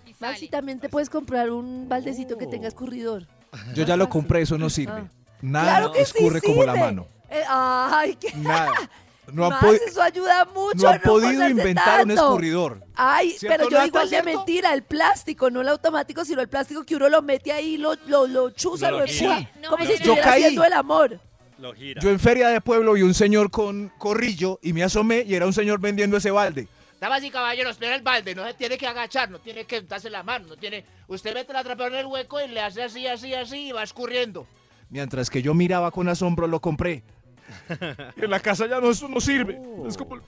Y 0.06 0.14
Maxi, 0.20 0.48
también 0.48 0.80
te 0.80 0.88
puedes 0.88 1.08
comprar 1.10 1.50
un 1.50 1.88
baldecito 1.88 2.36
que 2.36 2.46
Oh. 2.46 2.50
tenga 2.50 2.68
escurridor. 2.68 3.26
Yo 3.74 3.84
ya 3.84 3.96
lo 3.96 4.04
fácil. 4.06 4.08
compré, 4.20 4.42
eso 4.42 4.58
no 4.58 4.68
sirve. 4.70 4.92
Ah. 5.02 5.08
Nada 5.42 5.66
Claro 5.78 5.92
que 5.92 6.04
sí 6.04 6.12
escurre 6.16 6.40
como 6.40 6.64
la 6.64 6.74
mano. 6.74 7.06
Eh, 7.30 7.42
ay, 7.48 8.16
qué 8.16 8.32
Nada. 8.36 8.72
No 9.32 9.44
han, 9.46 9.50
Max, 9.50 9.64
podi- 9.64 9.80
eso 9.88 10.02
ayuda 10.02 10.44
mucho. 10.54 10.82
no 10.84 10.88
han 10.88 10.96
no 10.96 11.02
podido 11.02 11.48
inventar 11.48 12.04
un 12.04 12.10
escurridor. 12.12 12.80
Ay, 12.94 13.30
¿Cierto, 13.32 13.56
pero 13.58 13.70
yo 13.70 13.82
digo 13.84 14.00
el 14.00 14.10
de 14.10 14.22
mentira, 14.22 14.72
el 14.72 14.82
plástico, 14.84 15.50
no 15.50 15.60
el 15.62 15.68
automático, 15.68 16.24
sino 16.24 16.40
el 16.40 16.48
plástico 16.48 16.84
que 16.84 16.96
uno 16.96 17.08
lo 17.08 17.22
mete 17.22 17.52
ahí, 17.52 17.76
lo, 17.76 17.94
lo, 18.06 18.26
lo 18.26 18.50
chuza, 18.50 18.86
No 18.90 18.98
lo 19.00 19.04
lo 19.06 19.10
empuja. 19.10 19.50
No 19.62 19.70
como 19.70 19.84
si 19.84 19.92
estuviera 19.92 20.22
caí. 20.22 20.42
haciendo 20.44 20.64
el 20.64 20.72
amor. 20.72 21.20
Lo 21.58 21.74
gira. 21.74 22.00
Yo 22.02 22.10
en 22.10 22.20
feria 22.20 22.48
de 22.48 22.60
pueblo 22.60 22.92
vi 22.92 23.02
un 23.02 23.14
señor 23.14 23.50
con 23.50 23.90
corrillo 23.98 24.58
y 24.62 24.72
me 24.72 24.82
asomé 24.84 25.22
y 25.26 25.34
era 25.34 25.46
un 25.46 25.52
señor 25.52 25.80
vendiendo 25.80 26.18
ese 26.18 26.30
balde. 26.30 26.68
Damas 27.00 27.22
y 27.24 27.30
caballeros, 27.30 27.78
mira 27.80 27.94
el 27.94 28.02
balde, 28.02 28.34
no 28.34 28.46
se 28.46 28.54
tiene 28.54 28.78
que 28.78 28.86
agachar, 28.86 29.30
no 29.30 29.38
tiene 29.38 29.64
que 29.64 29.82
darse 29.82 30.08
la 30.08 30.22
mano, 30.22 30.46
no 30.48 30.56
tiene... 30.56 30.84
Usted 31.08 31.34
mete 31.34 31.52
la 31.52 31.62
trapeadora 31.64 31.96
en 32.00 32.06
el 32.06 32.12
hueco 32.12 32.40
y 32.40 32.48
le 32.48 32.60
hace 32.60 32.82
así, 32.82 33.06
así, 33.06 33.34
así 33.34 33.68
y 33.68 33.72
va 33.72 33.82
escurriendo. 33.82 34.46
Mientras 34.88 35.28
que 35.30 35.42
yo 35.42 35.52
miraba 35.52 35.90
con 35.90 36.08
asombro, 36.08 36.46
lo 36.46 36.60
compré. 36.60 37.02
en 38.16 38.30
la 38.30 38.40
casa 38.40 38.66
ya 38.66 38.80
no, 38.80 38.90
eso 38.90 39.08
no 39.08 39.20
sirve. 39.20 39.60
Es 39.86 39.96
como 39.96 40.16
el 40.16 40.22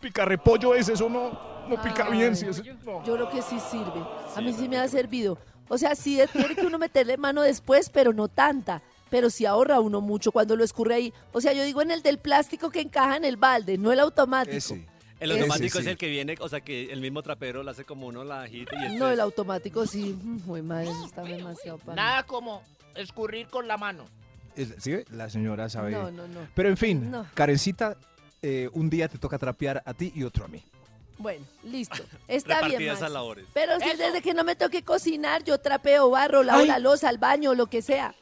picarrepollo 0.00 0.74
ese, 0.74 0.92
eso 0.94 1.08
no, 1.08 1.30
no 1.68 1.82
pica 1.82 2.06
Ay. 2.06 2.12
bien. 2.18 2.32
ese- 2.32 2.46
no. 2.84 3.04
Yo 3.04 3.14
creo 3.14 3.30
que 3.30 3.42
sí 3.42 3.58
sirve. 3.70 4.02
A 4.36 4.40
mí 4.40 4.52
sí 4.52 4.68
me 4.68 4.78
ha 4.78 4.88
servido. 4.88 5.38
O 5.68 5.78
sea, 5.78 5.94
sí 5.94 6.18
tiene 6.32 6.54
que 6.56 6.66
uno 6.66 6.78
meterle 6.78 7.16
mano 7.16 7.42
después, 7.42 7.90
pero 7.90 8.12
no 8.12 8.28
tanta. 8.28 8.82
Pero 9.08 9.28
sí 9.30 9.44
ahorra 9.46 9.80
uno 9.80 10.00
mucho 10.00 10.30
cuando 10.32 10.54
lo 10.56 10.62
escurre 10.64 10.94
ahí. 10.94 11.12
O 11.32 11.40
sea, 11.40 11.52
yo 11.52 11.64
digo 11.64 11.82
en 11.82 11.90
el 11.90 12.02
del 12.02 12.18
plástico 12.18 12.70
que 12.70 12.80
encaja 12.80 13.16
en 13.16 13.24
el 13.24 13.36
balde, 13.36 13.76
no 13.78 13.92
el 13.92 14.00
automático. 14.00 14.56
Ese. 14.56 14.86
El 15.18 15.32
Ese 15.32 15.40
automático 15.40 15.78
sí. 15.78 15.84
es 15.84 15.86
el 15.88 15.96
que 15.98 16.08
viene, 16.08 16.34
o 16.40 16.48
sea, 16.48 16.60
que 16.62 16.90
el 16.92 17.00
mismo 17.00 17.22
trapero 17.22 17.62
lo 17.62 17.70
hace 17.70 17.84
como 17.84 18.06
uno 18.06 18.24
la 18.24 18.42
agita 18.42 18.74
y 18.80 18.86
este 18.86 18.98
No, 18.98 19.08
es- 19.08 19.14
el 19.14 19.20
automático 19.20 19.86
sí. 19.86 20.16
Muy 20.22 20.62
madre, 20.62 20.90
eso 20.90 21.04
está 21.06 21.22
demasiado 21.22 21.78
para 21.78 21.90
mí. 21.92 21.96
Nada 21.96 22.22
como 22.22 22.62
escurrir 22.94 23.48
con 23.48 23.68
la 23.68 23.76
mano. 23.76 24.06
La 25.10 25.30
señora 25.30 25.68
sabe. 25.68 25.92
No, 25.92 26.10
no, 26.10 26.26
no. 26.28 26.40
Pero 26.54 26.68
en 26.68 26.76
fin, 26.76 27.10
No. 27.10 27.26
Karencita, 27.34 27.96
eh, 28.42 28.68
un 28.72 28.90
día 28.90 29.08
te 29.08 29.18
toca 29.18 29.38
trapear 29.38 29.82
a 29.84 29.94
ti 29.94 30.12
y 30.14 30.22
otro 30.24 30.44
a 30.44 30.48
mí. 30.48 30.62
Bueno, 31.18 31.44
listo. 31.64 32.02
Está 32.28 32.66
bien, 32.66 32.84
Max. 32.86 33.10
labores. 33.10 33.46
Pero 33.52 33.78
si 33.78 33.96
desde 33.96 34.22
que 34.22 34.32
no 34.34 34.42
me 34.44 34.56
toque 34.56 34.82
cocinar, 34.82 35.44
yo 35.44 35.58
trapeo, 35.58 36.08
barro, 36.10 36.42
lavo 36.42 36.60
Ay. 36.60 36.66
la 36.68 36.78
loza, 36.78 37.08
al 37.08 37.18
baño, 37.18 37.54
lo 37.54 37.66
que 37.66 37.82
sea. 37.82 38.14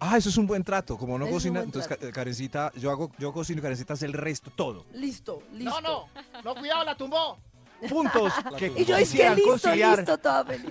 Ah, 0.00 0.18
eso 0.18 0.28
es 0.28 0.36
un 0.36 0.46
buen 0.46 0.62
trato. 0.62 0.98
Como 0.98 1.18
no 1.18 1.24
Es 1.26 1.32
cocina, 1.32 1.62
entonces 1.62 1.88
trato. 1.88 2.12
Karencita, 2.12 2.70
yo 2.76 2.90
hago, 2.90 3.10
yo 3.18 3.32
cocino 3.32 3.60
y 3.60 3.62
Karencita 3.62 3.94
hace 3.94 4.04
el 4.04 4.12
resto, 4.12 4.50
todo. 4.54 4.84
Listo, 4.92 5.42
listo. 5.54 5.80
No, 5.80 6.08
no, 6.34 6.42
no, 6.44 6.54
cuidado, 6.54 6.84
la 6.84 6.94
tumbó. 6.96 7.38
Puntos 7.88 8.32
que 8.58 8.72
Y 8.76 8.84
yo 8.84 8.96
quisieran 8.98 9.36
listo, 9.36 9.50
conciliar. 9.50 9.98
listo, 9.98 10.18
toda 10.18 10.44
feliz. 10.44 10.66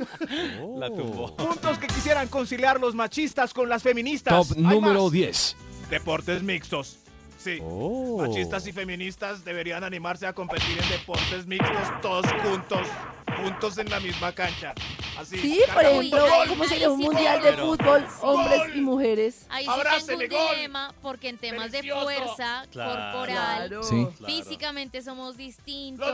La 0.77 0.87
tumbó. 0.89 1.35
Puntos 1.35 1.77
que 1.77 1.87
quisieran 1.87 2.27
conciliar 2.27 2.79
los 2.79 2.95
machistas 2.95 3.53
con 3.53 3.69
las 3.69 3.83
feministas. 3.83 4.47
Top 4.49 4.57
número 4.57 5.03
más. 5.03 5.11
10. 5.11 5.55
Deportes 5.89 6.41
mixtos. 6.43 6.97
Sí. 7.37 7.59
Oh. 7.61 8.19
Machistas 8.25 8.65
y 8.67 8.71
feministas 8.71 9.43
deberían 9.43 9.83
animarse 9.83 10.25
a 10.25 10.33
competir 10.33 10.77
en 10.81 10.89
deportes 10.89 11.45
mixtos 11.45 12.01
todos 12.01 12.25
juntos, 12.41 12.87
juntos 13.41 13.77
en 13.79 13.89
la 13.89 13.99
misma 13.99 14.31
cancha. 14.31 14.73
Así. 15.19 15.37
Sí, 15.37 15.61
por 15.73 15.83
ejemplo, 15.83 16.23
Uy, 16.23 16.47
¿cómo 16.47 16.63
ahí 16.63 16.69
sería 16.69 16.89
un 16.89 16.97
sí 16.99 17.03
mundial 17.05 17.43
de 17.43 17.53
fútbol, 17.53 18.07
hombres 18.21 18.59
¡Gol! 18.59 18.77
y 18.77 18.81
mujeres? 18.81 19.45
Ahí 19.49 19.65
sí 19.65 19.69
Abrácele, 19.71 20.27
tengo 20.29 20.41
un 20.41 20.47
gol. 20.47 20.55
dilema 20.55 20.93
porque 21.01 21.27
en 21.29 21.37
temas 21.37 21.71
de 21.73 21.83
fuerza 21.83 22.65
Claro. 22.71 23.11
corporal, 23.11 23.79
Sí. 23.83 24.07
físicamente 24.25 25.01
somos 25.01 25.35
distintos. 25.35 26.09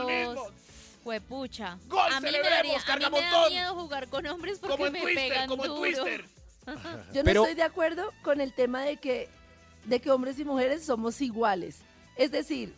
Juepucha. 1.04 1.78
Gol, 1.86 2.00
a 2.12 2.20
mí 2.20 2.26
me 2.26 2.32
celebremos, 2.32 2.84
daría, 2.86 3.06
a 3.06 3.10
mí 3.10 3.16
me 3.16 3.20
da 3.22 3.48
miedo 3.48 3.74
jugar 3.74 4.08
con 4.08 4.26
hombres 4.26 4.58
porque 4.58 4.72
Como 4.76 4.86
en 4.86 4.92
me 4.92 5.00
Twister, 5.00 5.28
pegan 5.28 5.48
como 5.48 5.64
en 5.64 5.68
duro. 5.70 5.80
Twister. 5.80 6.24
Yo 7.12 7.22
no 7.22 7.24
Pero- 7.24 7.42
estoy 7.42 7.54
de 7.54 7.62
acuerdo 7.62 8.12
con 8.22 8.40
el 8.40 8.52
tema 8.52 8.82
de 8.82 8.96
que, 8.98 9.28
de 9.86 10.00
que 10.00 10.10
hombres 10.10 10.38
y 10.38 10.44
mujeres 10.44 10.84
somos 10.84 11.20
iguales. 11.20 11.78
Es 12.16 12.30
decir, 12.30 12.74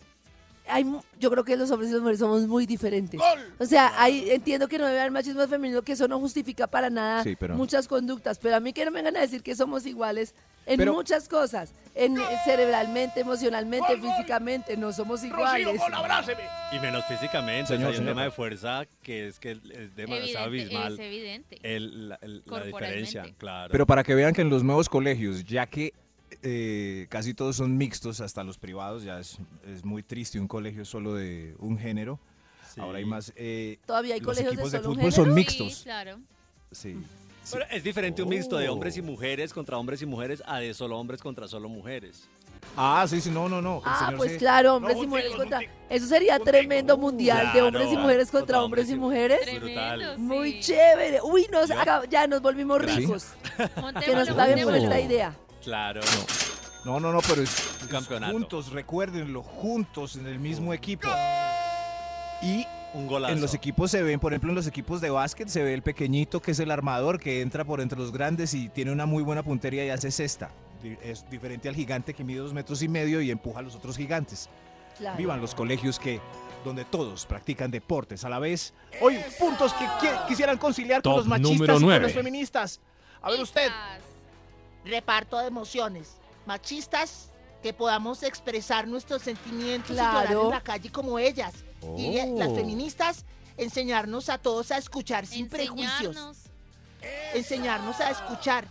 hay, 0.69 0.85
mu- 0.85 1.01
yo 1.19 1.31
creo 1.31 1.45
que 1.45 1.57
los 1.57 1.71
hombres 1.71 1.91
y 1.91 1.93
las 1.93 2.01
mujeres 2.03 2.21
somos 2.21 2.47
muy 2.47 2.67
diferentes. 2.67 3.19
¡Gol! 3.21 3.55
O 3.59 3.65
sea, 3.67 3.93
hay, 4.01 4.31
entiendo 4.31 4.69
que 4.69 4.79
no 4.79 4.87
debe 4.87 5.01
haber 5.01 5.11
machismo 5.13 5.47
femenino, 5.49 5.83
que 5.83 5.93
eso 5.93 6.09
no 6.09 6.19
justifica 6.21 6.67
para 6.67 6.89
nada 6.91 7.23
Sí, 7.23 7.37
pero- 7.39 7.55
muchas 7.57 7.89
conductas, 7.89 8.39
pero 8.39 8.57
a 8.57 8.61
mí 8.61 8.73
que 8.73 8.85
no 8.85 8.91
me 8.91 8.99
vengan 9.01 9.17
a 9.17 9.21
decir 9.21 9.43
que 9.43 9.55
somos 9.55 9.85
iguales 9.87 10.35
en 10.65 10.79
Pero- 10.79 10.93
muchas 10.95 11.29
cosas, 11.29 11.73
en 11.97 12.17
en 12.17 12.39
cerebralmente, 12.45 13.21
emocionalmente, 13.21 13.89
¡Gol, 13.97 14.01
gol! 14.01 14.11
físicamente, 14.17 14.77
no 14.77 14.93
somos 14.93 15.21
Rocío, 15.29 15.59
iguales. 15.75 15.81
Y 16.73 16.79
menos 16.79 17.05
físicamente. 17.07 17.67
Señor, 17.67 17.67
o 17.67 17.67
sea, 17.67 17.87
hay 17.89 17.91
un 17.91 17.95
señor. 17.97 18.11
tema 18.11 18.23
de 18.25 18.31
fuerza 18.31 18.85
que 19.03 19.27
es 19.29 19.39
que 19.41 19.53
es 19.53 19.97
demasiado 19.97 20.47
Evidente, 20.47 20.77
abismal. 20.77 20.93
es 20.95 21.01
evidente. 21.01 21.59
El- 21.63 22.09
la, 22.11 22.19
el- 22.23 22.43
la 22.47 22.65
diferencia, 22.65 23.25
claro. 23.39 23.73
Pero 23.73 23.87
para 23.87 24.05
que 24.05 24.15
vean 24.15 24.33
que 24.35 24.43
en 24.43 24.51
los 24.51 24.63
nuevos 24.63 24.89
colegios, 24.89 25.45
ya 25.45 25.67
que 25.67 25.93
eh, 26.43 27.07
casi 27.09 27.35
todos 27.35 27.57
son 27.57 27.77
mixtos, 27.77 28.21
hasta 28.21 28.43
los 28.45 28.59
privados, 28.59 29.03
ya 29.05 29.19
es, 29.21 29.39
es 29.67 29.85
muy 29.85 30.03
triste 30.03 30.39
un 30.41 30.49
colegio 30.49 30.85
solo 30.85 31.15
de 31.15 31.55
un 31.59 31.79
género. 31.79 32.19
Sí. 32.75 32.81
Ahora 32.81 32.99
hay 32.99 33.05
más. 33.05 33.33
eh, 33.37 33.79
Todavía 33.87 34.15
hay 34.15 34.21
los 34.21 34.27
colegios 34.29 34.51
de 34.51 34.55
equipos 34.55 34.73
de, 34.73 34.79
solo 34.79 34.89
un 34.91 34.95
fútbol 34.97 35.11
género. 35.13 35.25
son 35.25 35.35
Sí, 35.35 35.35
mixtos. 35.35 35.83
claro. 35.85 36.19
Sí. 36.71 36.97
Pero 37.51 37.65
es 37.73 37.83
diferente 37.85 38.23
un 38.23 38.29
mixto 38.29 38.57
de 38.57 38.69
Oh. 38.69 38.73
hombres 38.75 38.97
y 38.97 39.03
mujeres 39.03 39.53
contra 39.53 39.77
hombres 39.77 40.01
y 40.01 40.07
mujeres 40.07 40.43
a 40.47 40.59
de 40.61 40.73
solo 40.75 40.99
hombres 40.99 41.21
contra 41.21 41.49
solo 41.49 41.69
mujeres. 41.69 42.29
Ah, 42.77 43.05
sí, 43.09 43.21
sí, 43.21 43.31
no, 43.31 43.49
no, 43.49 43.61
no. 43.61 43.79
el 43.79 43.83
Ah, 43.85 43.99
señor 43.99 44.17
pues 44.17 44.33
se- 44.33 44.39
claro, 44.39 44.77
hombres 44.77 44.95
No, 44.97 45.03
y 45.03 45.05
un 45.07 45.11
mujeres 45.11 45.33
un 45.33 45.37
contra... 45.39 45.61
Eso 45.91 46.07
sería 46.07 46.37
Un 46.39 46.45
tremendo 46.45 46.97
mundial 46.97 47.47
de 47.47 47.53
Claro, 47.53 47.67
hombres 47.67 47.89
y 47.93 47.97
mujeres 47.97 48.31
contra, 48.31 48.41
contra 48.41 48.63
hombres 48.63 48.85
hombres 48.85 48.97
y 48.97 49.01
mujeres. 49.01 49.61
Brutal. 49.61 49.99
Tremendo, 49.99 50.19
Muy 50.23 50.53
sí. 50.53 50.61
chévere. 50.61 51.21
Uy, 51.23 51.47
nos 51.51 51.69
ya 52.09 52.27
nos 52.29 52.41
volvimos 52.41 52.81
¿Sí? 52.87 52.87
ricos. 53.01 53.27
Que 54.05 54.15
nos 54.15 54.31
paguen 54.31 54.63
por 54.65 54.77
esta 54.77 55.01
idea. 55.01 55.37
Claro. 55.65 56.01
No, 56.85 56.99
no, 56.99 57.13
no, 57.13 57.21
pero 57.21 57.43
es, 57.43 57.79
Un 57.83 57.89
campeonato. 57.89 58.33
juntos, 58.33 58.73
recuérdenlo, 58.73 59.43
juntos 59.43 60.17
en 60.17 60.27
el 60.27 60.39
mismo 60.41 60.75
equipo. 60.75 61.09
Y 62.43 62.67
Un 62.95 63.07
golazo. 63.07 63.35
en 63.35 63.41
los 63.41 63.55
equipos 63.55 63.91
se 63.91 64.03
ven, 64.03 64.19
por 64.19 64.33
ejemplo, 64.33 64.51
en 64.51 64.57
los 64.57 64.67
equipos 64.67 65.01
de 65.01 65.11
básquet 65.11 65.47
se 65.49 65.63
ve 65.63 65.75
el 65.75 65.83
pequeñito 65.83 66.43
que 66.43 66.51
es 66.51 66.59
el 66.59 66.71
armador 66.73 67.21
que 67.21 67.41
entra 67.41 67.65
por 67.65 67.81
entre 67.81 67.99
los 67.99 68.11
grandes 68.13 68.53
y 68.55 68.69
tiene 68.69 68.91
una 68.91 69.07
muy 69.07 69.23
buena 69.23 69.43
puntería 69.45 69.85
y 69.87 69.91
hace 69.91 70.11
cesta. 70.11 70.51
Es 71.03 71.29
diferente 71.31 71.69
al 71.69 71.77
gigante 71.77 72.13
que 72.15 72.25
mide 72.25 72.41
dos 72.41 72.53
metros 72.53 72.83
y 72.83 72.89
medio 72.89 73.21
y 73.21 73.31
empuja 73.31 73.61
a 73.61 73.63
los 73.63 73.77
otros 73.77 73.97
gigantes. 73.97 74.49
Claro. 74.99 75.17
Vivan 75.17 75.41
los 75.41 75.55
colegios 75.55 76.01
que 76.01 76.21
donde 76.65 76.85
todos 76.85 77.25
practican 77.27 77.71
deportes 77.71 78.25
a 78.25 78.29
la 78.29 78.41
vez. 78.41 78.75
Hoy 79.01 79.17
puntos 79.39 79.73
que 79.75 79.85
qui- 79.87 80.27
quisieran 80.27 80.59
conciliar 80.59 81.01
con 81.03 81.13
los 81.17 81.27
machistas 81.29 81.55
y 81.81 81.81
con 81.85 82.03
los 82.03 82.13
feministas. 82.13 82.81
A 83.23 83.31
ver 83.31 83.41
usted. 83.41 83.71
Reparto 84.85 85.39
de 85.39 85.47
emociones. 85.47 86.17
Machistas, 86.47 87.29
que 87.63 87.73
podamos 87.73 88.23
expresar 88.23 88.89
nuestros 88.89 89.23
sentimientos 89.23 89.91
y 89.93 89.95
Claro. 89.95 90.29
llorar 90.31 90.45
en 90.45 90.51
la 90.51 90.61
calle 90.63 90.91
como 90.91 91.19
ellas. 91.19 91.55
Y 91.97 92.17
eh, 92.19 92.33
las 92.37 92.49
Oh. 92.49 92.55
feministas, 92.57 93.25
enseñarnos 93.57 94.29
a 94.29 94.39
todos 94.39 94.71
a 94.73 94.79
escuchar 94.79 95.27
sin 95.27 95.49
prejuicios. 95.49 96.17
Enseñarnos. 96.17 96.39
Enseñarnos 97.35 98.01
a 98.01 98.11
escuchar. 98.11 98.65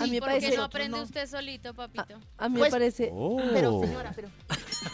A 0.00 0.02
mí 0.04 0.10
me 0.10 0.16
Sí, 0.16 0.20
¿Por 0.20 0.28
parece- 0.28 0.56
no 0.56 0.62
aprende 0.64 0.98
no. 0.98 1.02
usted 1.04 1.26
solito, 1.26 1.72
papito? 1.74 2.20
A 2.36 2.48
mí 2.50 2.58
Pues- 2.58 2.70
me 2.72 2.78
parece... 2.78 3.10
Oh. 3.14 3.38
Pero 3.54 3.80
señora, 3.80 4.12
pero, 4.14 4.28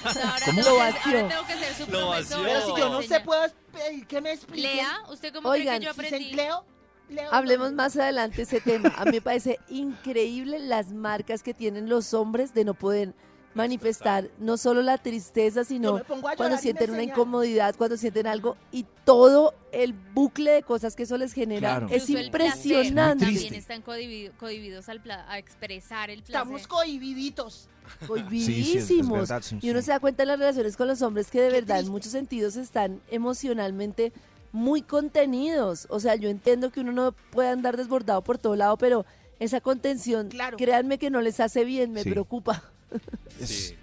O 0.09 0.12
sea, 0.12 0.31
ahora, 0.31 0.45
¿Cómo? 0.47 0.57
tengo 0.62 0.71
Lo 0.71 0.76
que, 0.76 0.78
vació. 0.93 1.16
ahora 1.19 1.28
tengo 1.28 1.47
que 1.47 1.54
ser 1.59 1.75
su 1.75 1.87
profesor. 1.87 2.43
pero 2.45 2.61
si 2.61 2.81
yo 2.81 2.88
no 2.90 3.02
sé, 3.02 3.21
puedo 3.21 3.43
pedir 3.73 4.07
que 4.07 4.21
me 4.21 4.33
explique. 4.33 4.69
Lea, 4.75 5.02
¿usted 5.11 5.33
cómo 5.35 5.49
Oigan, 5.49 5.78
cree 5.78 5.81
que 5.81 5.85
yo 5.87 5.95
Si 5.95 6.00
aprendí? 6.07 6.33
Leo, 6.35 6.64
Hablemos 7.30 7.70
no. 7.70 7.76
más 7.76 7.96
adelante 7.96 8.37
de 8.38 8.42
ese 8.44 8.61
tema. 8.61 8.92
A 8.96 9.04
mí 9.04 9.12
me 9.12 9.20
parece 9.20 9.58
increíble 9.68 10.58
las 10.58 10.92
marcas 10.92 11.42
que 11.42 11.54
tienen 11.54 11.88
los 11.88 12.14
hombres 12.14 12.54
de 12.54 12.64
no 12.64 12.75
poder 12.75 13.12
manifestar 13.54 14.30
no 14.40 14.56
solo 14.56 14.82
la 14.82 14.99
tristeza, 14.99 15.62
sino 15.62 16.02
cuando 16.37 16.58
sienten 16.58 16.90
una 16.90 17.04
incomodidad, 17.04 17.76
cuando 17.76 17.96
sienten 17.96 18.26
algo 18.26 18.56
y 18.73 18.84
todo 19.04 19.54
el 19.70 19.92
bucle 19.92 20.50
de 20.50 20.62
cosas 20.64 20.96
que 20.96 21.04
eso 21.04 21.16
les 21.18 21.32
genera 21.32 21.76
Claro. 21.78 21.87
es 21.88 22.08
Incluso 22.11 22.26
impresionante. 22.26 23.25
También 23.26 23.54
están 23.54 23.82
codivido- 23.82 24.32
cohibidos 24.40 24.88
al 24.88 25.00
pla- 25.00 25.25
a 25.30 25.38
expresar 25.38 26.11
el 26.11 26.25
placer. 26.25 26.42
Estamos 26.42 26.66
cohibiditos. 26.66 27.68
Cohibidísimos. 28.08 29.20
verdad, 29.28 29.42
sí, 29.42 29.58
y 29.61 29.70
uno 29.70 29.82
se 29.82 29.90
da 29.92 30.00
cuenta 30.00 30.23
en 30.25 30.28
las 30.30 30.38
relaciones 30.38 30.76
con 30.76 30.88
los 30.88 31.00
hombres 31.02 31.30
que 31.30 31.40
de 31.40 31.49
Qué 31.49 31.54
verdad 31.61 31.78
en 31.80 31.90
muchos 31.90 32.11
sentidos 32.12 32.56
están 32.56 33.00
emocionalmente 33.11 34.12
muy 34.54 34.82
contenidos. 34.82 35.87
O 35.90 35.99
sea, 36.00 36.14
yo 36.14 36.28
entiendo 36.30 36.70
que 36.70 36.80
uno 36.80 36.92
no 36.92 37.12
puede 37.30 37.49
andar 37.49 37.76
desbordado 37.76 38.23
por 38.23 38.38
todo 38.38 38.54
lado, 38.54 38.78
pero 38.78 39.04
esa 39.40 39.61
contención, 39.61 40.28
Claro. 40.28 40.56
créanme 40.56 40.96
que 40.99 41.11
no 41.11 41.20
les 41.20 41.40
hace 41.40 41.64
bien, 41.64 41.92
me 41.92 42.04
Sí. 42.04 42.11
preocupa. 42.11 42.62
Es, 43.40 43.49
Sí. 43.50 43.75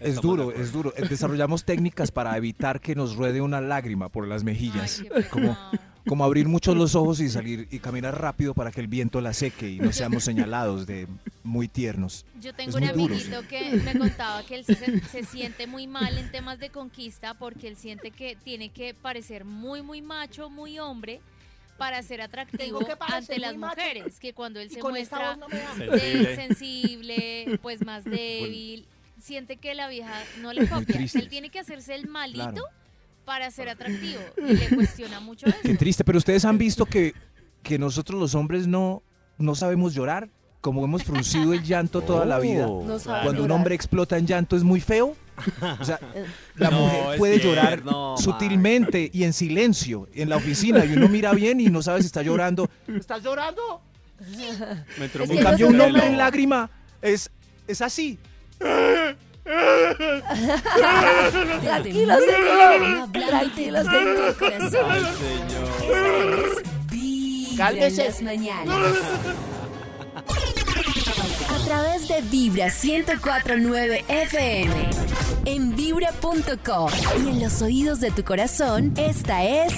es 0.00 0.20
duro, 0.22 0.52
es 0.52 0.72
duro. 0.72 0.92
Desarrollamos 1.10 1.64
técnicas 1.66 2.10
para 2.10 2.34
evitar 2.38 2.80
que 2.80 2.94
nos 2.94 3.14
ruede 3.16 3.42
una 3.42 3.60
lágrima 3.60 4.08
por 4.08 4.26
las 4.26 4.42
mejillas. 4.42 5.00
Ay, 5.02 5.08
qué 5.22 5.28
como, 5.28 5.48
pecado. 5.50 5.70
Como 6.06 6.24
abrir 6.24 6.48
mucho 6.48 6.74
los 6.74 6.94
ojos 6.94 7.20
y 7.20 7.28
salir 7.28 7.66
y 7.70 7.78
caminar 7.78 8.20
rápido 8.20 8.54
para 8.54 8.70
que 8.70 8.80
el 8.80 8.88
viento 8.88 9.20
la 9.20 9.32
seque 9.32 9.70
y 9.70 9.78
no 9.78 9.92
seamos 9.92 10.24
señalados 10.24 10.86
de 10.86 11.06
muy 11.42 11.68
tiernos. 11.68 12.26
Yo 12.40 12.54
tengo 12.54 12.70
Es 12.70 12.74
un 12.76 12.80
muy 12.82 12.92
duro, 12.92 13.14
amiguito 13.14 13.48
que 13.48 13.70
me 13.84 13.98
contaba 13.98 14.42
que 14.44 14.56
él 14.56 14.64
se, 14.64 15.00
se 15.00 15.24
siente 15.24 15.66
muy 15.66 15.86
mal 15.86 16.16
en 16.18 16.30
temas 16.30 16.58
de 16.58 16.70
conquista 16.70 17.34
porque 17.34 17.68
él 17.68 17.76
siente 17.76 18.10
que 18.10 18.36
tiene 18.36 18.68
que 18.70 18.94
parecer 18.94 19.44
muy, 19.44 19.82
muy 19.82 20.02
macho, 20.02 20.50
muy 20.50 20.78
hombre 20.78 21.20
para 21.78 22.02
ser 22.02 22.20
atractivo 22.20 22.80
ante 23.00 23.38
las 23.38 23.52
muy 23.52 23.60
macho. 23.60 23.76
mujeres, 23.80 24.20
que 24.20 24.32
cuando 24.32 24.60
él 24.60 24.68
Y 24.70 24.74
se 24.74 24.82
muestra 24.82 25.36
no 25.36 25.46
Sensible. 25.76 26.36
sensible, 26.36 27.58
pues 27.62 27.84
más 27.84 28.04
débil, 28.04 28.86
siente 29.20 29.56
que 29.56 29.74
la 29.74 29.88
vieja 29.88 30.12
no 30.40 30.52
le 30.52 30.68
copia. 30.68 31.00
Él 31.14 31.28
tiene 31.28 31.48
que 31.50 31.58
hacerse 31.58 31.94
el 31.94 32.06
malito 32.08 32.42
Claro. 32.52 32.68
Para 33.24 33.50
ser 33.50 33.68
atractivo 33.68 34.20
y 34.36 34.54
le 34.54 34.68
cuestiona 34.68 35.20
mucho 35.20 35.46
eso. 35.46 35.58
Qué 35.62 35.74
triste, 35.76 36.04
pero 36.04 36.18
ustedes 36.18 36.44
han 36.44 36.58
visto 36.58 36.86
que, 36.86 37.14
que 37.62 37.78
nosotros 37.78 38.20
los 38.20 38.34
hombres 38.34 38.66
no, 38.66 39.02
no 39.38 39.54
sabemos 39.54 39.94
llorar, 39.94 40.28
como 40.60 40.84
hemos 40.84 41.04
fruncido 41.04 41.52
el 41.52 41.62
llanto 41.62 42.00
toda 42.00 42.24
la 42.24 42.38
vida. 42.38 42.66
No 42.66 42.98
Cuando 43.22 43.44
un 43.44 43.50
hombre 43.50 43.74
explota 43.74 44.16
en 44.16 44.26
llanto 44.26 44.56
es 44.56 44.62
muy 44.62 44.80
feo. 44.80 45.14
O 45.80 45.84
sea, 45.84 45.98
la 46.54 46.70
No, 46.70 46.80
mujer 46.80 47.18
puede 47.18 47.38
llorar 47.40 47.82
sutilmente 48.16 49.10
y 49.12 49.24
en 49.24 49.32
silencio 49.32 50.08
en 50.14 50.28
la 50.28 50.36
oficina 50.36 50.84
y 50.84 50.92
uno 50.92 51.08
mira 51.08 51.32
bien 51.32 51.60
y 51.60 51.66
no 51.66 51.82
sabe 51.82 52.00
si 52.00 52.06
está 52.06 52.22
llorando. 52.22 52.70
¿Estás 52.86 53.22
llorando? 53.22 53.82
Me 54.98 55.04
entró 55.04 55.24
Es 55.24 55.30
En 55.30 55.42
cambio, 55.42 55.68
un 55.68 55.80
hombre 55.80 56.06
en 56.06 56.16
lágrima 56.16 56.70
es, 57.02 57.30
es 57.66 57.82
así. 57.82 58.18
Tranquilo, 61.62 62.14
señor. 62.20 63.12
Tranquilo, 63.12 63.84
señor. 63.84 64.34
en 67.52 67.56
Cálmese. 67.56 68.04
las 68.06 68.22
mañanas. 68.22 68.96
A 71.48 71.64
través 71.66 72.08
de 72.08 72.22
Vibra 72.22 72.66
1049 72.66 74.04
FM. 74.08 74.90
En 75.44 75.76
vibra.com. 75.76 76.90
Y 77.24 77.28
en 77.28 77.42
los 77.42 77.60
oídos 77.62 78.00
de 78.00 78.10
tu 78.10 78.24
corazón, 78.24 78.94
esta 78.96 79.44
es 79.44 79.74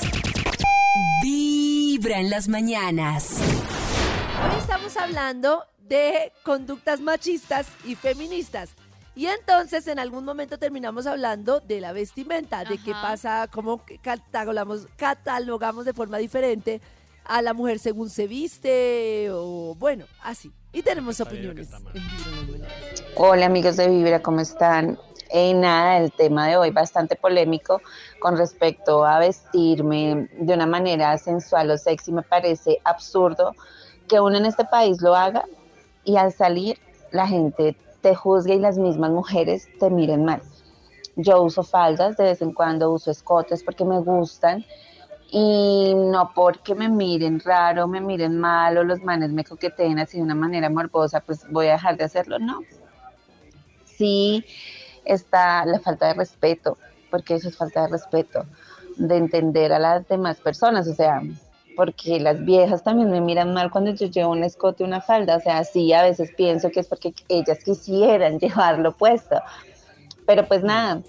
Vibra 1.22 2.20
en 2.20 2.30
las 2.30 2.48
mañanas. 2.48 3.38
Hoy 3.40 4.58
estamos 4.58 4.96
hablando 4.96 5.64
de 5.88 6.32
conductas 6.44 7.00
machistas 7.00 7.66
y 7.84 7.94
feministas. 7.94 8.70
Y 9.16 9.28
entonces 9.28 9.88
en 9.88 9.98
algún 9.98 10.26
momento 10.26 10.58
terminamos 10.58 11.06
hablando 11.06 11.60
de 11.60 11.80
la 11.80 11.92
vestimenta, 11.92 12.64
de 12.64 12.76
qué 12.76 12.92
pasa, 12.92 13.48
cómo 13.50 13.80
catalogamos, 14.02 14.86
catalogamos 14.96 15.86
de 15.86 15.94
forma 15.94 16.18
diferente 16.18 16.82
a 17.24 17.40
la 17.40 17.54
mujer 17.54 17.78
según 17.78 18.10
se 18.10 18.26
viste, 18.26 19.30
o 19.32 19.74
bueno, 19.78 20.04
así. 20.22 20.52
Y 20.70 20.82
tenemos 20.82 21.18
opiniones. 21.22 21.70
Hola 23.14 23.46
amigos 23.46 23.78
de 23.78 23.88
Vibra, 23.88 24.20
¿cómo 24.20 24.40
están? 24.40 24.98
Eh, 25.30 25.54
nada, 25.54 25.96
el 25.96 26.12
tema 26.12 26.46
de 26.48 26.58
hoy 26.58 26.70
bastante 26.70 27.16
polémico 27.16 27.80
con 28.20 28.36
respecto 28.36 29.06
a 29.06 29.18
vestirme 29.18 30.28
de 30.38 30.52
una 30.52 30.66
manera 30.66 31.16
sensual 31.16 31.70
o 31.70 31.78
sexy. 31.78 32.12
Me 32.12 32.22
parece 32.22 32.82
absurdo 32.84 33.54
que 34.08 34.20
uno 34.20 34.36
en 34.36 34.44
este 34.44 34.66
país 34.66 35.00
lo 35.00 35.16
haga 35.16 35.46
y 36.04 36.16
al 36.16 36.34
salir 36.34 36.78
la 37.12 37.26
gente 37.26 37.76
te 38.00 38.14
juzgue 38.14 38.54
y 38.54 38.58
las 38.58 38.78
mismas 38.78 39.10
mujeres 39.10 39.68
te 39.78 39.90
miren 39.90 40.24
mal. 40.24 40.42
Yo 41.16 41.42
uso 41.42 41.62
faldas, 41.62 42.16
de 42.16 42.24
vez 42.24 42.42
en 42.42 42.52
cuando 42.52 42.90
uso 42.90 43.10
escotes 43.10 43.62
porque 43.62 43.84
me 43.84 43.98
gustan 44.00 44.64
y 45.30 45.94
no 45.94 46.32
porque 46.34 46.74
me 46.74 46.88
miren 46.88 47.40
raro, 47.40 47.88
me 47.88 48.00
miren 48.00 48.38
mal 48.38 48.78
o 48.78 48.84
los 48.84 49.02
manes 49.02 49.32
me 49.32 49.44
coqueteen 49.44 49.98
así 49.98 50.18
de 50.18 50.22
una 50.22 50.34
manera 50.34 50.70
morbosa, 50.70 51.20
pues 51.20 51.50
voy 51.50 51.68
a 51.68 51.72
dejar 51.72 51.96
de 51.96 52.04
hacerlo, 52.04 52.38
no. 52.38 52.60
Sí 53.84 54.44
está 55.04 55.64
la 55.64 55.78
falta 55.78 56.08
de 56.08 56.14
respeto, 56.14 56.76
porque 57.10 57.34
eso 57.34 57.48
es 57.48 57.56
falta 57.56 57.82
de 57.82 57.88
respeto, 57.88 58.44
de 58.96 59.16
entender 59.16 59.72
a 59.72 59.78
las 59.78 60.06
demás 60.06 60.38
personas, 60.40 60.86
o 60.88 60.94
sea, 60.94 61.22
porque 61.76 62.18
las 62.18 62.44
viejas 62.44 62.82
también 62.82 63.10
me 63.10 63.20
miran 63.20 63.52
mal 63.52 63.70
cuando 63.70 63.92
yo 63.92 64.06
llevo 64.06 64.32
un 64.32 64.42
escote, 64.42 64.82
una 64.82 65.00
falda, 65.00 65.36
o 65.36 65.40
sea, 65.40 65.62
sí, 65.62 65.92
a 65.92 66.02
veces 66.02 66.32
pienso 66.36 66.70
que 66.70 66.80
es 66.80 66.88
porque 66.88 67.14
ellas 67.28 67.62
quisieran 67.62 68.38
llevarlo 68.40 68.92
puesto, 68.92 69.36
pero 70.26 70.46
pues 70.48 70.64
nada, 70.64 71.02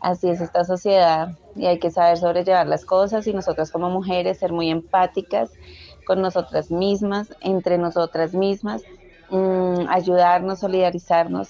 así 0.00 0.28
es 0.28 0.40
esta 0.40 0.64
sociedad 0.64 1.36
y 1.56 1.66
hay 1.66 1.78
que 1.78 1.90
saber 1.90 2.18
sobrellevar 2.18 2.66
las 2.66 2.84
cosas 2.84 3.26
y 3.26 3.32
nosotras 3.32 3.70
como 3.70 3.90
mujeres 3.90 4.38
ser 4.38 4.52
muy 4.52 4.70
empáticas 4.70 5.50
con 6.06 6.20
nosotras 6.20 6.70
mismas, 6.70 7.34
entre 7.40 7.78
nosotras 7.78 8.34
mismas, 8.34 8.82
mm, 9.30 9.88
ayudarnos, 9.88 10.60
solidarizarnos 10.60 11.48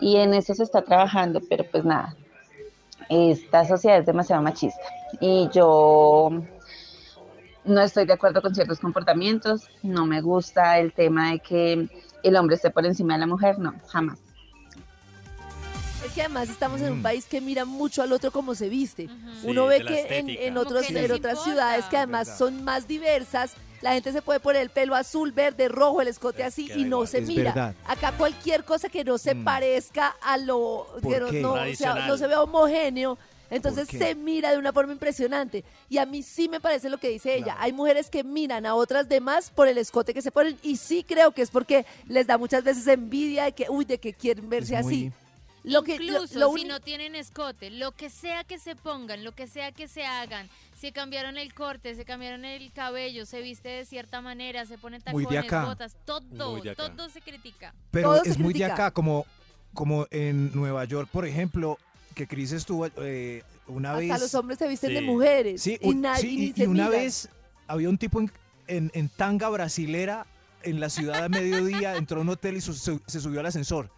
y 0.00 0.16
en 0.16 0.34
eso 0.34 0.54
se 0.54 0.62
está 0.62 0.82
trabajando, 0.82 1.40
pero 1.48 1.64
pues 1.70 1.84
nada, 1.84 2.14
esta 3.08 3.64
sociedad 3.64 3.98
es 3.98 4.06
demasiado 4.06 4.42
machista 4.42 4.80
y 5.20 5.48
yo 5.52 6.30
no 7.66 7.80
estoy 7.82 8.06
de 8.06 8.12
acuerdo 8.12 8.40
con 8.42 8.54
ciertos 8.54 8.78
comportamientos, 8.80 9.68
no 9.82 10.06
me 10.06 10.20
gusta 10.20 10.78
el 10.78 10.92
tema 10.92 11.32
de 11.32 11.40
que 11.40 11.88
el 12.22 12.36
hombre 12.36 12.56
esté 12.56 12.70
por 12.70 12.86
encima 12.86 13.14
de 13.14 13.20
la 13.20 13.26
mujer, 13.26 13.58
no, 13.58 13.74
jamás. 13.88 14.18
Es 16.04 16.12
que 16.12 16.20
además 16.22 16.48
estamos 16.48 16.80
en 16.80 16.92
un 16.92 16.98
Mm. 17.00 17.02
país 17.02 17.26
que 17.26 17.40
mira 17.40 17.64
mucho 17.64 18.02
al 18.02 18.12
otro 18.12 18.30
como 18.30 18.54
se 18.54 18.68
viste. 18.68 19.08
Uno 19.42 19.62
Sí, 19.64 19.68
ve 19.68 19.84
que 19.84 20.18
en, 20.18 20.56
otros, 20.56 20.86
que 20.86 20.98
en 21.04 21.12
otras 21.12 21.34
importa. 21.34 21.44
ciudades 21.44 21.84
que 21.86 21.96
además 21.96 22.38
son 22.38 22.62
más 22.64 22.86
diversas, 22.86 23.54
la 23.82 23.92
gente 23.92 24.12
se 24.12 24.22
puede 24.22 24.38
poner 24.40 24.62
el 24.62 24.70
pelo 24.70 24.94
azul, 24.94 25.32
verde, 25.32 25.68
rojo, 25.68 26.00
el 26.00 26.08
escote 26.08 26.44
así 26.44 26.70
y 26.74 26.84
no 26.84 26.98
igual. 26.98 27.08
se 27.08 27.18
Es 27.18 27.26
mira. 27.28 27.42
verdad. 27.52 27.74
Acá 27.86 28.12
cualquier 28.12 28.64
cosa 28.64 28.88
que 28.88 29.04
no 29.04 29.18
se 29.18 29.34
Mm. 29.34 29.44
parezca 29.44 30.14
a 30.22 30.38
lo 30.38 30.86
¿Por 31.02 31.12
que 31.12 31.20
no, 31.20 31.26
qué? 31.30 31.40
no, 31.42 31.48
o 31.50 31.54
sea, 31.54 31.62
Tradicional. 31.64 32.08
no 32.08 32.16
se 32.18 32.26
vea 32.26 32.42
homogéneo. 32.42 33.18
Entonces 33.50 33.88
se 33.88 34.14
mira 34.14 34.52
de 34.52 34.58
una 34.58 34.72
forma 34.72 34.92
impresionante. 34.92 35.64
Y 35.88 35.98
a 35.98 36.06
mí 36.06 36.22
sí 36.22 36.48
me 36.48 36.60
parece 36.60 36.88
lo 36.90 36.98
que 36.98 37.08
dice 37.08 37.34
ella. 37.34 37.44
Claro. 37.44 37.60
Hay 37.62 37.72
mujeres 37.72 38.10
que 38.10 38.24
miran 38.24 38.66
a 38.66 38.74
otras 38.74 39.08
demás 39.08 39.50
por 39.50 39.68
el 39.68 39.78
escote 39.78 40.14
que 40.14 40.22
se 40.22 40.30
ponen. 40.30 40.58
Y 40.62 40.76
sí 40.76 41.04
creo 41.06 41.32
que 41.32 41.42
es 41.42 41.50
porque 41.50 41.86
les 42.08 42.26
da 42.26 42.38
muchas 42.38 42.64
veces 42.64 42.86
envidia 42.86 43.44
de 43.44 43.52
que, 43.52 43.66
uy, 43.68 43.84
de 43.84 43.98
que 43.98 44.12
quieren 44.12 44.48
verse 44.48 44.76
Es 44.76 44.84
muy- 44.84 44.94
así. 44.94 45.12
Lo 45.64 45.82
que, 45.82 45.96
Incluso 45.96 46.38
lo 46.38 46.54
si 46.54 46.64
no 46.64 46.78
tienen 46.78 47.16
escote, 47.16 47.70
lo 47.70 47.90
que 47.90 48.08
sea 48.08 48.44
que 48.44 48.60
se 48.60 48.76
pongan, 48.76 49.24
lo 49.24 49.32
que 49.32 49.48
sea 49.48 49.72
que 49.72 49.88
se 49.88 50.04
hagan, 50.06 50.48
si 50.78 50.92
cambiaron 50.92 51.38
el 51.38 51.54
corte, 51.54 51.96
se 51.96 52.04
cambiaron 52.04 52.44
el 52.44 52.70
cabello, 52.70 53.26
se 53.26 53.40
viste 53.40 53.68
de 53.70 53.84
cierta 53.84 54.20
manera, 54.20 54.64
se 54.64 54.78
ponen 54.78 55.02
Muy 55.10 55.24
tacones, 55.24 55.44
acá. 55.44 55.64
botas, 55.64 55.96
todo, 56.04 56.52
Muy 56.52 56.72
todo 56.76 57.08
se 57.08 57.20
critica. 57.20 57.74
Pero 57.90 58.12
Todo 58.12 58.22
se 58.22 58.30
es 58.30 58.38
muy 58.38 58.54
de 58.54 58.64
acá, 58.64 58.92
como, 58.92 59.26
como 59.74 60.06
en 60.12 60.54
Nueva 60.54 60.84
York, 60.84 61.08
por 61.10 61.26
ejemplo, 61.26 61.78
que 62.16 62.26
Cris 62.26 62.50
estuvo 62.52 62.86
eh, 62.96 63.42
una 63.68 63.90
hasta 63.90 63.98
vez. 64.00 64.20
los 64.22 64.34
hombres 64.34 64.58
se 64.58 64.66
visten 64.66 64.94
de 64.94 65.02
mujeres. 65.02 65.60
Sí, 65.60 65.78
y, 65.80 65.88
un- 65.90 66.00
na- 66.00 66.16
sí, 66.16 66.30
y 66.30 66.36
ni 66.38 66.44
y, 66.46 66.52
se 66.54 66.62
y 66.64 66.66
una 66.66 66.88
vez 66.88 67.28
había 67.68 67.90
un 67.90 67.98
tipo 67.98 68.20
en, 68.20 68.32
en- 68.68 68.90
en 68.94 69.10
tanga 69.10 69.50
brasilera 69.50 70.26
en 70.62 70.80
la 70.80 70.88
ciudad 70.88 71.22
a 71.24 71.28
mediodía, 71.28 71.94
entró 71.96 72.18
a 72.18 72.22
un 72.22 72.30
hotel 72.30 72.56
y 72.56 72.62
su- 72.62 72.72
su- 72.72 73.02
se 73.06 73.20
subió 73.20 73.40
al 73.40 73.46
ascensor. 73.46 73.90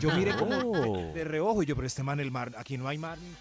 Yo 0.00 0.10
miré 0.16 0.34
como 0.34 0.56
Oh. 0.64 1.12
de 1.12 1.24
reojo 1.24 1.62
y 1.62 1.66
yo, 1.66 1.76
pero 1.76 1.86
este 1.86 2.02
man, 2.02 2.20
el 2.20 2.30
mar, 2.30 2.52
aquí 2.56 2.78
no 2.78 2.88
hay 2.88 2.96
mar. 2.96 3.18
ni-". 3.18 3.34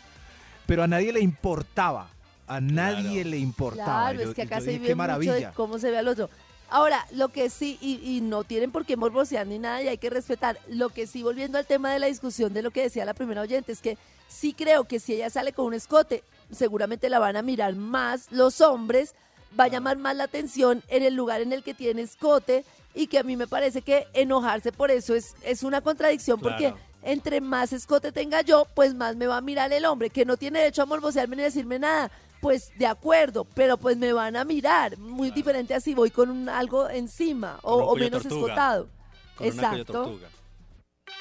Pero 0.66 0.84
a 0.84 0.88
nadie 0.88 1.14
le 1.14 1.22
importaba. 1.22 2.10
A 2.48 2.60
nadie 2.60 3.22
Claro. 3.22 3.30
le 3.30 3.38
importaba. 3.38 3.86
Claro, 4.12 4.24
Yo- 4.24 4.30
es 4.30 4.36
que 4.36 4.42
yo 4.42 4.48
acá 4.48 4.60
se 4.60 4.66
dije, 4.72 4.80
vive 4.80 4.88
qué 4.90 4.96
mucho 4.96 5.04
de 5.04 5.08
maravilla. 5.26 5.52
cómo 5.54 5.80
se 5.80 5.90
ve 5.90 5.98
al 6.00 6.08
otro. 6.10 6.30
Ahora, 6.70 7.06
lo 7.12 7.30
que 7.30 7.50
sí, 7.50 7.78
y, 7.80 8.00
y 8.04 8.22
no 8.22 8.44
tienen 8.44 8.72
por 8.72 8.86
qué 8.86 8.98
morbosear 8.98 9.48
ni 9.48 9.58
nada 9.58 9.82
y 9.82 9.88
hay 9.88 9.98
que 9.98 10.10
respetar, 10.10 10.60
lo 10.68 10.90
que 10.90 11.08
sí, 11.08 11.24
volviendo 11.24 11.58
al 11.58 11.66
tema 11.66 11.92
de 11.92 12.00
la 12.00 12.08
discusión 12.08 12.54
de 12.54 12.62
lo 12.62 12.72
que 12.72 12.84
decía 12.84 13.06
la 13.06 13.14
primera 13.14 13.42
oyente, 13.42 13.72
es 13.72 13.82
que 13.82 13.98
sí 14.28 14.54
creo 14.54 14.84
que 14.84 15.00
si 15.00 15.14
ella 15.14 15.30
sale 15.30 15.54
con 15.54 15.66
un 15.66 15.74
escote, 15.74 16.24
seguramente 16.52 17.10
la 17.10 17.20
van 17.20 17.38
a 17.38 17.42
mirar 17.42 17.76
más 17.76 18.32
los 18.32 18.60
hombres, 18.60 19.16
va 19.58 19.66
a 19.66 19.70
llamar 19.70 19.98
más 19.98 20.16
la 20.16 20.26
atención 20.26 20.84
en 20.90 21.04
el 21.04 21.16
lugar 21.16 21.42
en 21.42 21.54
el 21.54 21.64
que 21.64 21.74
tiene 21.74 22.02
escote 22.02 22.66
y 22.94 23.08
que 23.08 23.20
a 23.20 23.24
mí 23.24 23.38
me 23.38 23.48
parece 23.48 23.82
que 23.82 24.08
enojarse 24.14 24.72
por 24.72 24.92
eso 24.92 25.16
es, 25.16 25.36
es 25.44 25.64
una 25.64 25.82
contradicción 25.82 26.40
porque 26.40 26.74
entre 27.04 27.42
más 27.42 27.72
escote 27.72 28.12
tenga 28.12 28.42
yo, 28.42 28.68
pues 28.74 28.94
más 28.94 29.16
me 29.16 29.28
va 29.28 29.38
a 29.38 29.42
mirar 29.42 29.72
el 29.72 29.86
hombre, 29.86 30.10
que 30.10 30.26
no 30.26 30.36
tiene 30.36 30.60
derecho 30.60 30.82
a 30.82 30.86
morbosearme 30.86 31.36
ni 31.36 31.44
decirme 31.44 31.80
nada. 31.80 32.12
Pues 32.42 32.72
de 32.78 32.86
acuerdo, 32.86 33.46
pero 33.56 33.78
pues 33.78 33.98
me 33.98 34.14
van 34.14 34.36
a 34.36 34.46
mirar. 34.46 34.98
Muy 34.98 35.32
diferente 35.32 35.74
así 35.74 35.94
voy 35.96 36.12
con 36.12 36.30
un, 36.30 36.50
algo 36.50 36.90
encima 36.90 37.60
o, 37.64 37.96
menos 37.96 38.24
tortuga. 38.24 38.42
escotado. 38.46 38.88
Con 39.36 39.48
una 39.48 39.56
cuello 39.70 39.82
Exacto. 39.82 39.94
tortuga. 39.94 40.28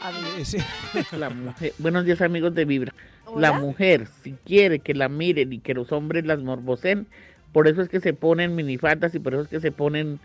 A 0.01 0.11
ver, 0.11 0.21
Eh, 0.41 0.45
sí. 0.45 0.59
La 1.17 1.31
mujer, 1.31 1.73
buenos 1.79 2.05
días 2.05 2.21
amigos 2.21 2.55
de 2.55 2.65
Vibra. 2.65 2.93
¿hola? 3.25 3.51
La 3.53 3.59
mujer, 3.61 4.09
si 4.23 4.33
quiere 4.45 4.79
que 4.81 4.95
la 4.95 5.09
miren 5.09 5.53
y 5.53 5.59
que 5.61 5.75
los 5.75 5.91
hombres 5.93 6.27
las 6.27 6.41
morboseen, 6.41 7.07
por 7.53 7.67
eso 7.69 7.81
es 7.83 7.89
que 7.89 8.01
se 8.01 8.13
ponen 8.13 8.55
minifaldas 8.55 9.15
y 9.15 9.19
por 9.19 9.33
eso 9.35 9.43
es 9.45 9.49
que 9.49 9.61
se 9.61 9.73
ponen, 9.73 10.19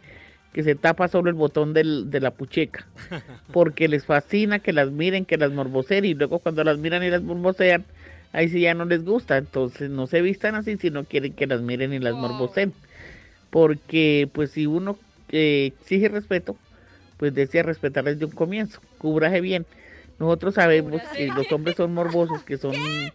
que 0.51 0.63
se 0.63 0.75
tapa 0.75 1.07
solo 1.07 1.29
el 1.29 1.35
botón 1.35 1.73
del- 1.73 2.09
de 2.11 2.19
la 2.19 2.31
pucheca. 2.31 2.85
Porque 3.53 3.87
les 3.87 4.05
fascina 4.05 4.59
que 4.59 4.73
las 4.73 4.91
miren, 4.91 5.23
que 5.25 5.37
las 5.37 5.51
morboseen 5.51 6.03
y 6.05 6.13
luego 6.15 6.39
cuando 6.39 6.63
las 6.65 6.77
miran 6.79 7.03
y 7.03 7.09
las 7.09 7.21
morbosean, 7.21 7.85
ahí 8.31 8.49
sí 8.49 8.61
ya 8.61 8.73
no 8.73 8.85
les 8.85 9.03
gusta. 9.03 9.37
Entonces 9.37 9.89
no 9.89 10.07
se 10.07 10.21
vistan 10.21 10.55
así 10.55 10.77
si 10.77 10.89
no 10.91 11.05
quieren 11.05 11.33
que 11.33 11.47
las 11.47 11.61
miren 11.61 11.93
y 11.93 11.99
las 11.99 12.13
Wow. 12.13 12.21
morboseen. 12.21 12.73
Porque 13.49 14.29
pues 14.33 14.51
si 14.51 14.65
uno 14.67 14.99
eh, 15.29 15.73
exige 15.79 16.09
respeto, 16.09 16.57
pues 17.17 17.33
desea 17.33 17.63
respetar 17.63 18.05
desde 18.05 18.25
un 18.25 18.31
comienzo. 18.31 18.81
Cúbraje 18.97 19.41
bien. 19.41 19.65
Nosotros 20.19 20.55
sabemos 20.55 20.91
Cúbrase 20.93 21.17
que 21.17 21.31
los 21.31 21.51
hombres 21.51 21.75
son 21.77 21.93
morbosos, 21.93 22.43
que 22.43 22.57
son 22.57 23.13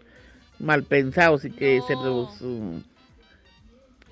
mal 0.59 0.85
pensados 0.85 1.45
y 1.45 1.51
que 1.53 1.81
se 1.83 1.97
los 1.97 2.41
um, 2.43 2.83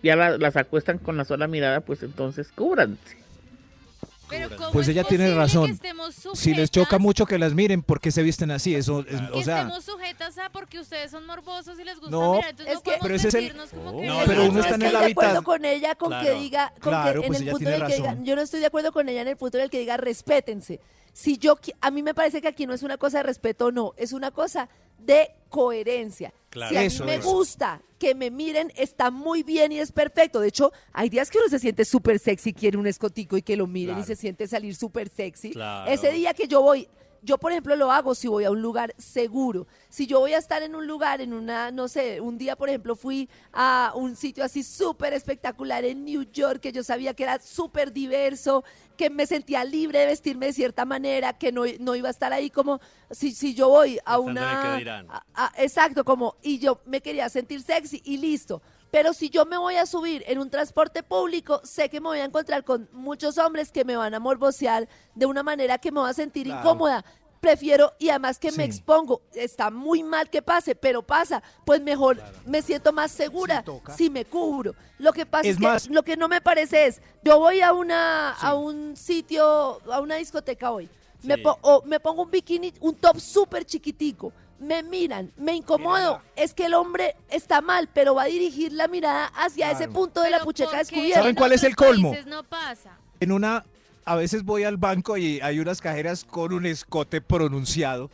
ya 0.03 0.17
la- 0.17 0.39
las 0.39 0.57
acuestan 0.57 0.99
con 0.99 1.17
la 1.17 1.25
sola 1.25 1.49
mirada, 1.49 1.81
pues 1.81 2.03
entonces 2.03 2.53
cúbranse. 2.53 3.24
Pero 4.29 4.57
¿cómo 4.57 4.71
Pues 4.73 4.89
es 4.89 4.93
ella 4.93 5.05
tiene 5.05 5.35
razón. 5.35 5.67
que 5.67 5.73
estemos 5.73 6.15
Si 6.35 6.55
les 6.55 6.71
choca 6.71 6.99
mucho 6.99 7.27
que 7.27 7.39
las 7.39 7.53
miren, 7.55 7.83
¿por 7.83 8.01
qué 8.01 8.11
se 8.11 8.23
visten 8.23 8.51
así? 8.51 8.75
Eso, 8.75 9.01
es- 9.01 9.21
o 9.31 9.33
que 9.35 9.45
sea, 9.45 9.61
estemos 9.63 9.85
sujetas 9.85 10.39
a 10.39 10.51
porque 10.51 10.79
ustedes 10.81 11.11
son 11.11 11.27
morbosos 11.27 11.79
y 11.79 11.85
les 11.85 11.99
gusta 12.01 12.11
No, 12.11 12.35
mirar, 12.35 12.51
entonces 12.51 12.75
es 12.75 12.79
no 12.79 12.83
que- 12.93 12.99
Pero 13.03 13.15
ese 13.15 13.29
es 13.29 13.35
el- 13.35 13.53
como 13.71 13.91
Oh. 13.91 14.01
que 14.01 14.07
No, 14.07 14.19
pero 14.27 14.45
uno 14.49 14.61
está 14.61 14.75
en 14.75 14.81
no 14.81 14.87
el 14.87 14.93
estoy 14.93 15.07
de 15.07 15.13
acuerdo 15.13 15.31
hábitat. 15.31 15.45
con 15.45 15.65
ella 15.65 15.95
con 15.95 16.11
que 16.11 16.19
Claro. 16.21 16.41
diga, 16.41 16.69
con 16.81 16.93
Claro, 16.93 17.21
que 17.21 17.27
en 17.27 17.33
pues 17.33 17.41
el 17.43 17.51
punto 17.51 17.69
en 17.69 17.75
el 17.83 17.87
que 17.87 17.97
diga, 17.97 18.17
yo 18.23 18.37
no 18.37 18.43
estoy 18.43 18.61
de 18.61 18.67
acuerdo 18.67 18.93
con 18.93 19.09
ella 19.09 19.21
en 19.23 19.29
el 19.29 19.37
punto 19.37 19.59
en 19.59 19.65
el 19.65 19.71
que 19.71 19.79
diga 19.79 19.97
respétense. 19.97 20.81
Si 21.13 21.39
yo, 21.39 21.59
a 21.81 21.91
mí 21.91 22.03
me 22.03 22.15
parece 22.15 22.41
que 22.43 22.49
aquí 22.49 22.67
no 22.67 22.75
es 22.75 22.83
una 22.83 22.97
cosa 22.97 23.19
de 23.19 23.23
respeto 23.25 23.67
o 23.67 23.73
no, 23.73 23.93
es 23.97 24.13
una 24.13 24.31
cosa 24.33 24.69
de 24.99 25.31
coherencia. 25.49 26.33
Claro. 26.51 26.71
Si 26.71 27.01
a 27.01 27.05
mí 27.05 27.07
me 27.11 27.19
gusta 27.19 27.83
que 27.99 28.15
me 28.15 28.31
miren, 28.31 28.73
está 28.77 29.11
muy 29.11 29.43
bien 29.43 29.73
y 29.73 29.79
es 29.79 29.91
perfecto. 29.91 30.41
De 30.41 30.49
hecho, 30.49 30.73
hay 30.93 31.09
días 31.09 31.31
que 31.31 31.39
uno 31.39 31.49
se 31.49 31.59
siente 31.59 31.85
súper 31.85 32.19
sexy, 32.19 32.53
quiere 32.53 32.77
un 32.77 32.87
escotico 32.87 33.37
y 33.37 33.43
que 33.43 33.57
lo 33.57 33.67
miren 33.67 33.99
y 33.99 34.05
se 34.05 34.15
siente 34.15 34.47
salir 34.47 34.75
súper 34.75 35.09
sexy. 35.09 35.51
Claro. 35.53 35.91
Ese 35.91 36.11
día 36.13 36.35
que 36.35 36.47
yo 36.47 36.63
voy, 36.63 36.89
yo 37.25 37.39
por 37.39 37.53
ejemplo 37.53 37.75
lo 37.77 37.91
hago 37.91 38.15
si 38.15 38.29
voy 38.29 38.45
a 38.45 38.51
un 38.51 38.61
lugar 38.61 38.95
seguro. 38.99 39.67
Si 39.89 40.07
yo 40.07 40.21
voy 40.21 40.35
a 40.35 40.39
estar 40.39 40.63
en 40.63 40.75
un 40.75 40.87
lugar, 40.87 41.21
en 41.21 41.33
una, 41.33 41.71
no 41.71 41.89
sé, 41.89 42.21
un 42.21 42.37
día 42.39 42.55
por 42.57 42.69
ejemplo 42.69 42.97
fui 42.97 43.29
a 43.53 43.93
un 43.95 44.15
sitio 44.15 44.45
así 44.45 44.63
súper 44.63 45.15
espectacular 45.15 45.85
en 45.85 46.05
New 46.05 46.25
York, 46.33 46.61
que 46.61 46.73
yo 46.73 46.83
sabía 46.85 47.15
que 47.15 47.23
era 47.23 47.41
súper 47.41 47.93
diverso, 47.93 48.63
que 48.97 49.09
me 49.11 49.27
sentía 49.27 49.65
libre 49.65 50.01
de 50.01 50.07
vestirme 50.07 50.47
de 50.47 50.53
cierta 50.53 50.85
manera, 50.85 51.33
que 51.33 51.51
no, 51.51 51.63
no 51.81 51.95
iba 51.97 52.09
a 52.09 52.11
estar 52.11 52.33
ahí 52.33 52.51
como, 52.51 52.81
si, 53.11 53.33
si 53.33 53.55
yo 53.55 53.69
voy 53.71 53.99
a 54.05 54.17
Pensando 54.19 54.41
una... 54.43 54.77
a- 55.09 55.25
a- 55.35 55.53
exacto, 55.63 56.05
como, 56.05 56.37
y 56.43 56.59
yo 56.59 56.81
me 56.85 57.01
quería 57.01 57.29
sentir 57.29 57.63
sexy 57.63 58.03
y 58.05 58.19
listo. 58.19 58.61
Pero 58.95 59.13
si 59.13 59.29
yo 59.29 59.45
me 59.45 59.59
voy 59.59 59.75
a 59.75 59.87
subir 59.87 60.23
en 60.29 60.39
un 60.39 60.49
transporte 60.49 61.03
público, 61.03 61.61
sé 61.65 61.89
que 61.89 62.01
me 62.01 62.07
voy 62.07 62.21
a 62.21 62.25
encontrar 62.27 62.63
con 62.63 62.89
muchos 62.93 63.39
hombres 63.39 63.73
que 63.73 63.85
me 63.85 63.97
van 63.97 64.15
a 64.15 64.21
morbosear 64.21 64.89
de 65.17 65.27
una 65.27 65.43
manera 65.43 65.79
que 65.79 65.91
me 65.91 65.99
va 66.01 66.11
a 66.11 66.15
sentir 66.15 66.47
Claro. 66.47 66.61
incómoda. 66.61 67.05
Prefiero, 67.41 67.93
y 67.99 68.11
además 68.11 68.39
que 68.39 68.53
me 68.53 68.63
expongo, 68.63 69.21
está 69.35 69.69
muy 69.69 70.05
mal 70.05 70.31
que 70.31 70.43
pase, 70.43 70.77
pero 70.77 71.03
pasa, 71.03 71.43
pues 71.67 71.81
mejor 71.83 72.23
me 72.47 72.63
siento 72.63 72.93
más 72.93 73.11
segura 73.11 73.65
si 73.97 74.11
me 74.11 74.25
cubro. 74.25 74.77
Lo 74.99 75.13
que 75.13 75.27
pasa 75.27 75.49
es, 75.49 75.57
Es 75.61 75.83
que 75.89 75.93
lo 75.93 76.05
que 76.05 76.17
no 76.17 76.29
me 76.29 76.41
parece 76.41 76.87
es, 76.87 77.03
yo 77.25 77.41
voy 77.41 77.63
a 77.63 77.73
una 77.73 78.31
a 78.31 78.55
un 78.55 78.97
sitio, 78.97 79.45
a 79.93 80.01
una 80.01 80.15
discoteca 80.15 80.71
hoy, 80.71 80.89
me, 81.25 81.37
po- 81.39 81.59
o 81.63 81.83
me 81.85 81.99
pongo 81.99 82.23
un 82.23 82.31
bikini, 82.31 82.73
un 82.81 82.95
top 82.95 83.19
súper 83.19 83.65
chiquitico, 83.65 84.33
me 84.65 84.83
miran, 84.83 85.33
me 85.37 85.55
incomodo, 85.55 86.21
es 86.37 86.55
que 86.55 86.67
el 86.67 86.75
hombre 86.75 87.15
está 87.29 87.61
mal, 87.61 87.89
pero 87.93 88.15
va 88.15 88.23
a 88.23 88.27
dirigir 88.27 88.73
la 88.73 88.89
mirada 88.89 89.27
hacia 89.37 89.71
ese 89.71 89.89
punto 89.89 90.23
de 90.23 90.31
la 90.31 90.41
pucheca 90.41 90.71
¿por 90.71 90.79
qué 90.79 90.79
descubierta. 90.79 91.15
¿Saben 91.17 91.31
en 91.31 91.37
cuál 91.37 91.53
es 91.53 91.63
el 91.65 91.77
colmo? 91.77 92.15
no 92.27 92.43
pasa. 92.45 92.99
En 93.21 93.33
una, 93.33 93.65
a 94.05 94.15
veces 94.17 94.43
voy 94.43 94.65
al 94.65 94.77
banco 94.77 95.17
y 95.17 95.41
hay 95.41 95.61
unas 95.61 95.81
cajeras 95.81 96.25
con 96.25 96.53
un 96.53 96.67
escote 96.67 97.21
pronunciado 97.21 98.11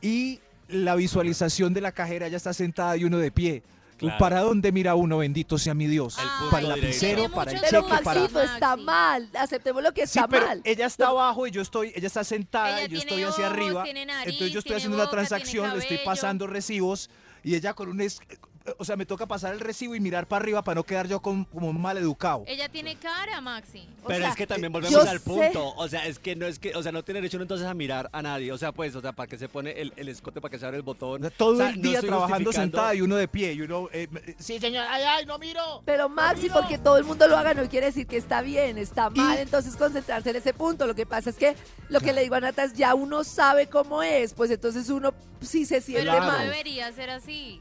y 0.00 0.40
la 0.68 0.94
visualización 0.94 1.74
de 1.74 1.80
la 1.80 1.92
cajera 1.92 2.28
ya 2.28 2.36
está 2.36 2.52
sentada 2.52 2.96
y 2.96 3.04
uno 3.04 3.18
de 3.18 3.30
pie. 3.30 3.62
Claro. 4.00 4.18
¿Para 4.18 4.40
dónde 4.40 4.72
mira 4.72 4.94
uno, 4.94 5.18
bendito 5.18 5.58
sea 5.58 5.74
mi 5.74 5.86
Dios? 5.86 6.16
Para 6.50 6.62
el 6.62 6.68
lapicero, 6.70 7.30
para 7.30 7.52
el 7.52 7.60
Pero 7.60 7.82
cheque, 7.82 8.02
para... 8.02 8.20
Maxito 8.20 8.42
está 8.42 8.76
mal, 8.76 9.28
aceptemos 9.38 9.82
lo 9.82 9.92
que 9.92 10.06
Sí, 10.06 10.18
está 10.18 10.26
pero 10.26 10.46
mal. 10.46 10.62
ella 10.64 10.86
está 10.86 11.08
abajo 11.08 11.46
y 11.46 11.50
yo 11.50 11.60
estoy, 11.60 11.92
ella 11.94 12.06
está 12.06 12.24
sentada 12.24 12.78
Ella 12.80 12.86
y 12.86 12.88
yo 12.88 12.98
estoy 12.98 13.22
hacia 13.22 13.46
ojos, 13.46 13.56
arriba. 13.58 13.84
tiene 13.84 14.06
nariz, 14.06 14.32
entonces 14.32 14.52
yo 14.52 14.58
estoy 14.60 14.62
tiene 14.70 14.76
haciendo 14.78 14.96
una 14.96 15.04
boca, 15.04 15.16
transacción, 15.16 15.70
le 15.72 15.78
estoy 15.78 15.98
pasando 16.04 16.46
recibos 16.46 17.10
y 17.44 17.54
ella 17.54 17.74
con 17.74 17.88
un 17.90 18.00
es- 18.00 18.20
o 18.78 18.84
sea, 18.84 18.96
me 18.96 19.06
toca 19.06 19.26
pasar 19.26 19.52
el 19.54 19.60
recibo 19.60 19.94
y 19.94 20.00
mirar 20.00 20.26
para 20.26 20.42
arriba 20.42 20.62
para 20.62 20.76
no 20.76 20.84
quedar 20.84 21.06
yo 21.08 21.20
con- 21.20 21.44
como 21.44 21.68
un 21.68 21.80
mal 21.80 21.96
educado. 21.98 22.44
Ella 22.46 22.68
tiene 22.68 22.96
cara, 22.96 23.40
Maxi. 23.40 23.86
O 24.02 24.08
Pero 24.08 24.20
sea, 24.20 24.28
es 24.30 24.36
que 24.36 24.46
también 24.46 24.72
volvemos 24.72 24.92
yo 25.04 25.08
al 25.10 25.18
sé- 25.18 25.24
punto. 25.24 25.74
O 25.76 25.88
sea, 25.88 26.06
es 26.06 26.18
que 26.18 26.36
no 26.36 26.46
es 26.46 26.58
que, 26.58 26.74
o 26.74 26.82
sea, 26.82 26.92
no 26.92 27.02
tiene 27.04 27.20
derecho 27.20 27.36
uno 27.36 27.44
entonces 27.44 27.66
a 27.66 27.74
mirar 27.74 28.08
a 28.12 28.22
nadie. 28.22 28.52
O 28.52 28.58
sea, 28.58 28.72
pues, 28.72 28.94
o 28.96 29.00
sea, 29.00 29.12
para 29.12 29.26
que 29.28 29.38
se 29.38 29.48
pone 29.48 29.72
el, 29.80 29.92
el 29.96 30.08
escote, 30.08 30.40
para 30.40 30.50
que 30.50 30.58
se 30.58 30.66
abre 30.66 30.76
el 30.76 30.82
botón. 30.82 31.24
O 31.24 31.28
sea, 31.28 31.36
todo 31.36 31.54
O 31.54 31.56
sea, 31.56 31.70
el 31.70 31.80
día 31.82 32.00
trabajando 32.00 32.52
sentada 32.52 32.94
y 32.94 33.00
uno 33.02 33.16
de 33.16 33.28
pie 33.28 33.52
y 33.52 33.62
uno 33.62 33.88
eh, 33.92 34.08
eh, 34.26 34.34
Sí, 34.38 34.58
señor. 34.58 34.84
Ay, 34.88 35.02
ay, 35.06 35.26
no 35.26 35.38
miro. 35.38 35.82
Pero 35.84 36.08
Maxi, 36.08 36.48
porque 36.50 36.78
todo 36.78 36.96
el 36.98 37.04
mundo 37.04 37.26
lo 37.28 37.36
haga 37.36 37.54
no 37.54 37.68
quiere 37.68 37.86
decir 37.86 38.06
que 38.06 38.16
está 38.16 38.42
bien, 38.42 38.78
está 38.78 39.10
mal, 39.10 39.38
Y- 39.38 39.42
entonces 39.42 39.76
concentrarse 39.76 40.30
en 40.30 40.36
ese 40.36 40.52
punto. 40.54 40.86
Lo 40.86 40.94
que 40.94 41.06
pasa 41.06 41.30
es 41.30 41.36
que 41.36 41.56
lo 41.88 42.00
que 42.00 42.12
le 42.12 42.22
digo 42.22 42.34
a 42.34 42.40
Nata 42.40 42.64
es 42.64 42.74
ya 42.74 42.94
uno 42.94 43.24
sabe 43.24 43.66
cómo 43.68 44.02
es, 44.02 44.34
pues 44.34 44.50
entonces 44.50 44.88
uno 44.90 45.12
sí 45.40 45.64
se 45.66 45.80
siente 45.80 46.04
Pero 46.06 46.20
no 46.20 46.26
mal. 46.26 46.44
debería 46.46 46.92
ser 46.92 47.10
así. 47.10 47.60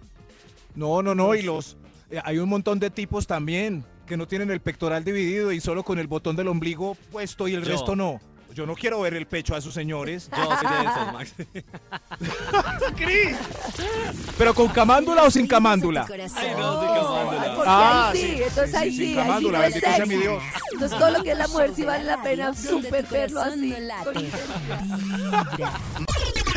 No, 0.75 1.01
no, 1.01 1.15
no, 1.15 1.35
y 1.35 1.41
los 1.41 1.77
eh, 2.11 2.19
hay 2.23 2.37
un 2.37 2.49
montón 2.49 2.79
de 2.79 2.89
tipos 2.89 3.27
también 3.27 3.83
que 4.07 4.17
no 4.17 4.27
tienen 4.27 4.49
el 4.51 4.59
pectoral 4.61 5.03
dividido 5.03 5.51
y 5.51 5.59
solo 5.61 5.83
con 5.83 5.99
el 5.99 6.07
botón 6.07 6.35
del 6.35 6.47
ombligo 6.47 6.95
puesto 7.11 7.47
y 7.47 7.53
el 7.53 7.63
Yo. 7.63 7.71
resto 7.71 7.95
no. 7.95 8.19
Yo 8.55 8.65
no 8.65 8.73
quiero 8.73 8.99
ver 9.01 9.13
el 9.13 9.27
pecho 9.27 9.53
a 9.53 9.59
esos 9.59 9.75
señores. 9.75 10.27
Yo 10.35 10.43
soy 10.43 10.67
de 10.69 10.89
esos, 10.89 11.13
Max. 11.13 11.33
Pero 14.37 14.53
con 14.55 14.67
camándula 14.69 15.23
o 15.23 15.29
sin 15.31 15.45
camándula. 15.45 16.07
Ay, 16.09 16.17
no, 16.17 16.27
sin 16.29 16.37
Ay, 16.41 16.55
camándula. 16.55 17.53
porque 17.55 17.69
Ah, 17.71 18.09
ahí 18.09 18.17
sí, 18.19 18.27
sí, 18.27 18.33
entonces 18.43 18.71
sí, 18.71 18.77
ahí 18.77 18.91
sí, 18.91 18.97
sí, 18.97 18.99
sin 19.05 19.07
ahí 19.07 19.13
sí 19.13 19.15
camándula, 19.27 19.57
no 19.59 19.63
es 19.65 19.73
bendito 19.75 19.95
sea 19.95 20.05
mi. 20.07 20.15
Dios. 20.15 20.43
Entonces 20.73 20.97
todo 20.97 21.11
lo 21.11 21.23
que 21.23 21.31
es 21.31 21.37
la 21.37 21.47
mujer 21.47 21.71
sí 21.75 21.83
vale 21.83 22.03
la 22.05 22.23
pena 22.23 22.53
súper 22.55 23.05
verlo 23.07 23.41
así. 23.41 23.75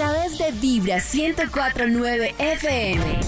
través 0.00 0.38
de 0.38 0.50
Vibra 0.52 0.96
1049 0.96 2.34
FM. 2.38 3.20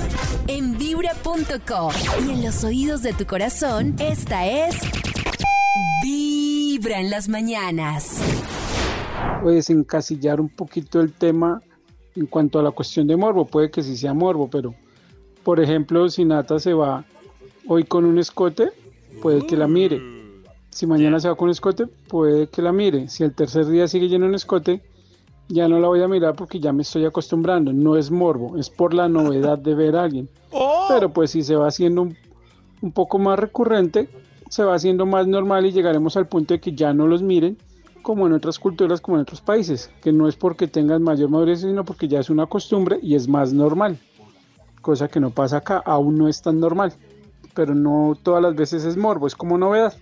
En 0.46 0.78
vibra.com. 0.78 1.92
Y 2.26 2.30
en 2.30 2.42
los 2.42 2.64
oídos 2.64 3.02
de 3.02 3.12
tu 3.12 3.26
corazón, 3.26 3.94
esta 3.98 4.46
es. 4.46 4.76
Vibra 6.02 6.98
en 6.98 7.11
las 7.11 7.28
mañanas. 7.28 8.22
pues 9.42 9.68
encasillar 9.68 10.40
un 10.40 10.48
poquito 10.48 11.02
el 11.02 11.12
tema 11.12 11.61
en 12.16 12.24
cuanto 12.24 12.58
a 12.58 12.62
la 12.62 12.70
cuestión 12.70 13.06
de 13.06 13.16
morbo. 13.16 13.44
Puede 13.44 13.70
que 13.70 13.82
sí 13.82 13.94
sea 13.94 14.14
morbo, 14.14 14.48
pero 14.48 14.74
por 15.44 15.61
ejemplo, 15.61 16.08
si 16.08 16.24
Nata 16.24 16.58
se 16.58 16.72
va 16.72 17.04
hoy 17.66 17.85
con 17.85 18.06
un 18.06 18.18
escote, 18.18 18.70
puede 19.20 19.46
que 19.46 19.58
la 19.58 19.68
mire. 19.68 20.00
Si 20.70 20.87
mañana 20.87 21.20
se 21.20 21.28
va 21.28 21.35
con 21.35 21.48
un 21.48 21.52
escote, 21.52 21.87
puede 21.87 22.46
que 22.46 22.62
la 22.62 22.72
mire. 22.72 23.11
Si 23.11 23.24
el 23.24 23.35
tercer 23.35 23.66
día 23.66 23.87
sigue 23.88 24.08
lleno 24.08 24.24
un 24.24 24.35
escote, 24.35 24.80
ya 25.48 25.68
no 25.68 25.78
la 25.78 25.88
voy 25.88 26.02
a 26.02 26.09
mirar 26.09 26.35
porque 26.35 26.61
ya 26.61 26.72
me 26.72 26.83
estoy 26.83 27.05
acostumbrando. 27.05 27.72
No 27.72 27.96
es 27.96 28.11
morbo, 28.11 28.57
es 28.59 28.70
por 28.70 28.94
la 28.94 29.09
novedad 29.09 29.59
de 29.59 29.74
ver 29.74 29.96
a 29.96 30.05
alguien. 30.05 30.28
Pero 30.88 31.12
pues 31.12 31.31
si 31.31 31.42
se 31.42 31.57
va 31.57 31.68
haciendo 31.68 32.02
un, 32.02 32.16
un 32.81 32.92
poco 32.92 33.18
más 33.18 33.38
recurrente, 33.38 34.09
se 34.50 34.64
va 34.64 34.74
haciendo 34.74 35.07
más 35.07 35.26
normal 35.26 35.64
y 35.66 35.72
llegaremos 35.72 36.16
al 36.16 36.26
punto 36.28 36.55
de 36.55 36.61
que 36.61 36.72
ya 36.74 36.92
no 36.92 37.07
los 37.07 37.22
miren 37.22 37.57
como 38.02 38.26
en 38.26 38.33
otras 38.33 38.59
culturas, 38.59 39.00
como 39.00 39.16
en 39.16 39.22
otros 39.22 39.40
países, 39.40 39.88
que 40.02 40.12
no 40.12 40.26
es 40.28 40.35
porque 40.35 40.66
tengan 40.66 41.02
mayor 41.05 41.28
madurez, 41.31 41.61
sino 41.61 41.85
porque 41.85 42.09
ya 42.09 42.18
es 42.18 42.31
una 42.31 42.46
costumbre 42.46 42.98
y 43.00 43.14
es 43.14 43.28
más 43.28 43.52
normal, 43.52 43.96
cosa 44.81 45.07
que 45.07 45.20
no 45.20 45.31
pasa 45.31 45.59
acá, 45.59 45.78
aún 45.87 46.18
no 46.18 46.26
es 46.28 46.42
tan 46.42 46.59
normal, 46.59 46.92
pero 47.55 47.76
no 47.76 48.18
todas 48.20 48.42
las 48.42 48.57
veces 48.57 48.85
es 48.85 48.96
morbo, 48.96 49.28
es 49.28 49.37
como 49.37 49.57
novedad. 49.57 49.94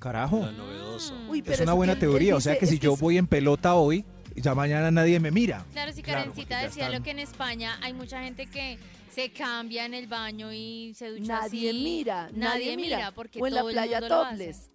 Carajo. 0.00 0.40
Uy, 1.30 1.42
pero 1.42 1.54
es 1.54 1.60
una 1.60 1.72
buena 1.74 1.96
teoría. 1.98 2.34
O 2.36 2.40
sea 2.40 2.58
que 2.58 2.66
si 2.66 2.78
yo 2.80 2.94
es- 2.94 3.00
voy 3.00 3.18
en 3.18 3.26
pelota 3.28 3.74
hoy, 3.76 4.04
ya 4.36 4.54
mañana 4.54 4.90
nadie 4.90 5.18
me 5.20 5.30
mira. 5.30 5.64
Claro, 5.72 5.92
si 5.92 6.02
Karencita 6.02 6.58
decía 6.58 6.84
están- 6.84 6.98
lo 6.98 7.02
que 7.04 7.10
en 7.10 7.18
España 7.20 7.78
hay 7.82 7.92
mucha 7.92 8.22
gente 8.22 8.46
que 8.46 8.78
se 9.10 9.30
cambia 9.30 9.84
en 9.84 9.94
el 9.94 10.06
baño 10.08 10.52
y 10.52 10.92
se 10.94 11.08
ducha 11.10 11.40
Nadie 11.40 11.70
así. 11.70 11.78
mira, 11.84 12.30
nadie 12.34 12.76
mira. 12.76 13.12
porque 13.12 13.40
o 13.40 13.46
en 13.46 13.54
la 13.54 13.60
todo 13.60 13.68
el 13.70 13.74
playa 13.74 14.00
mundo 14.00 14.22
topless. 14.28 14.70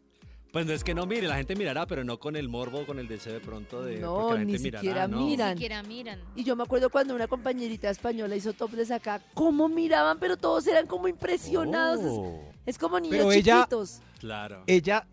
Pues 0.51 0.65
no 0.65 0.73
es 0.73 0.83
que 0.83 0.95
no 0.95 1.05
mire, 1.05 1.27
la 1.27 1.35
gente 1.35 1.55
mirará, 1.55 1.85
pero 1.85 2.03
no 2.03 2.17
con 2.19 2.35
el 2.35 2.49
morbo, 2.49 2.83
con 2.87 2.97
el 2.97 3.07
deseo 3.07 3.33
de 3.33 3.39
pronto 3.39 3.83
de. 3.83 3.99
No, 3.99 4.33
la 4.33 4.43
ni 4.43 4.53
gente 4.53 4.63
mirará, 4.63 4.81
siquiera 4.81 5.07
¿no? 5.07 5.17
mira. 5.17 5.25
Ni 5.27 5.29
Miran. 5.29 5.53
siquiera 5.53 5.83
miran. 5.83 6.19
Y 6.35 6.43
yo 6.43 6.55
me 6.55 6.63
acuerdo 6.63 6.89
cuando 6.89 7.13
una 7.13 7.27
compañerita 7.27 7.87
española 7.91 8.35
hizo 8.35 8.53
topless 8.53 8.89
acá, 8.89 9.21
cómo 9.35 9.69
miraban, 9.69 10.17
pero 10.19 10.37
todos 10.37 10.65
eran 10.65 10.87
como 10.87 11.07
impresionados. 11.07 11.99
Es- 11.99 12.07
Oh, 12.09 12.51
Es, 12.65 12.77
como 12.79 12.99
niños 12.99 13.17
Pero 13.17 13.31
ella- 13.31 13.57
chiquitos. 13.59 14.01
claro. 14.19 14.63
Ella, 14.65 15.05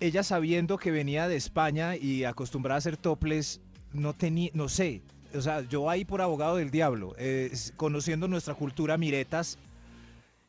ella 0.00 0.22
sabiendo 0.24 0.76
que 0.76 0.90
venía 0.90 1.28
de 1.28 1.36
España 1.36 1.94
y 1.96 2.24
acostumbrada 2.24 2.76
a 2.76 2.78
hacer 2.78 2.96
toples, 2.96 3.60
no 3.94 4.12
tenía, 4.14 4.50
no 4.52 4.68
sé. 4.68 5.00
O 5.34 5.40
sea, 5.40 5.62
yo 5.62 5.88
ahí 5.90 6.04
por 6.04 6.20
abogado 6.20 6.56
del 6.56 6.70
diablo, 6.70 7.14
eh, 7.18 7.50
conociendo 7.76 8.28
nuestra 8.28 8.54
cultura 8.54 8.96
miretas, 8.98 9.58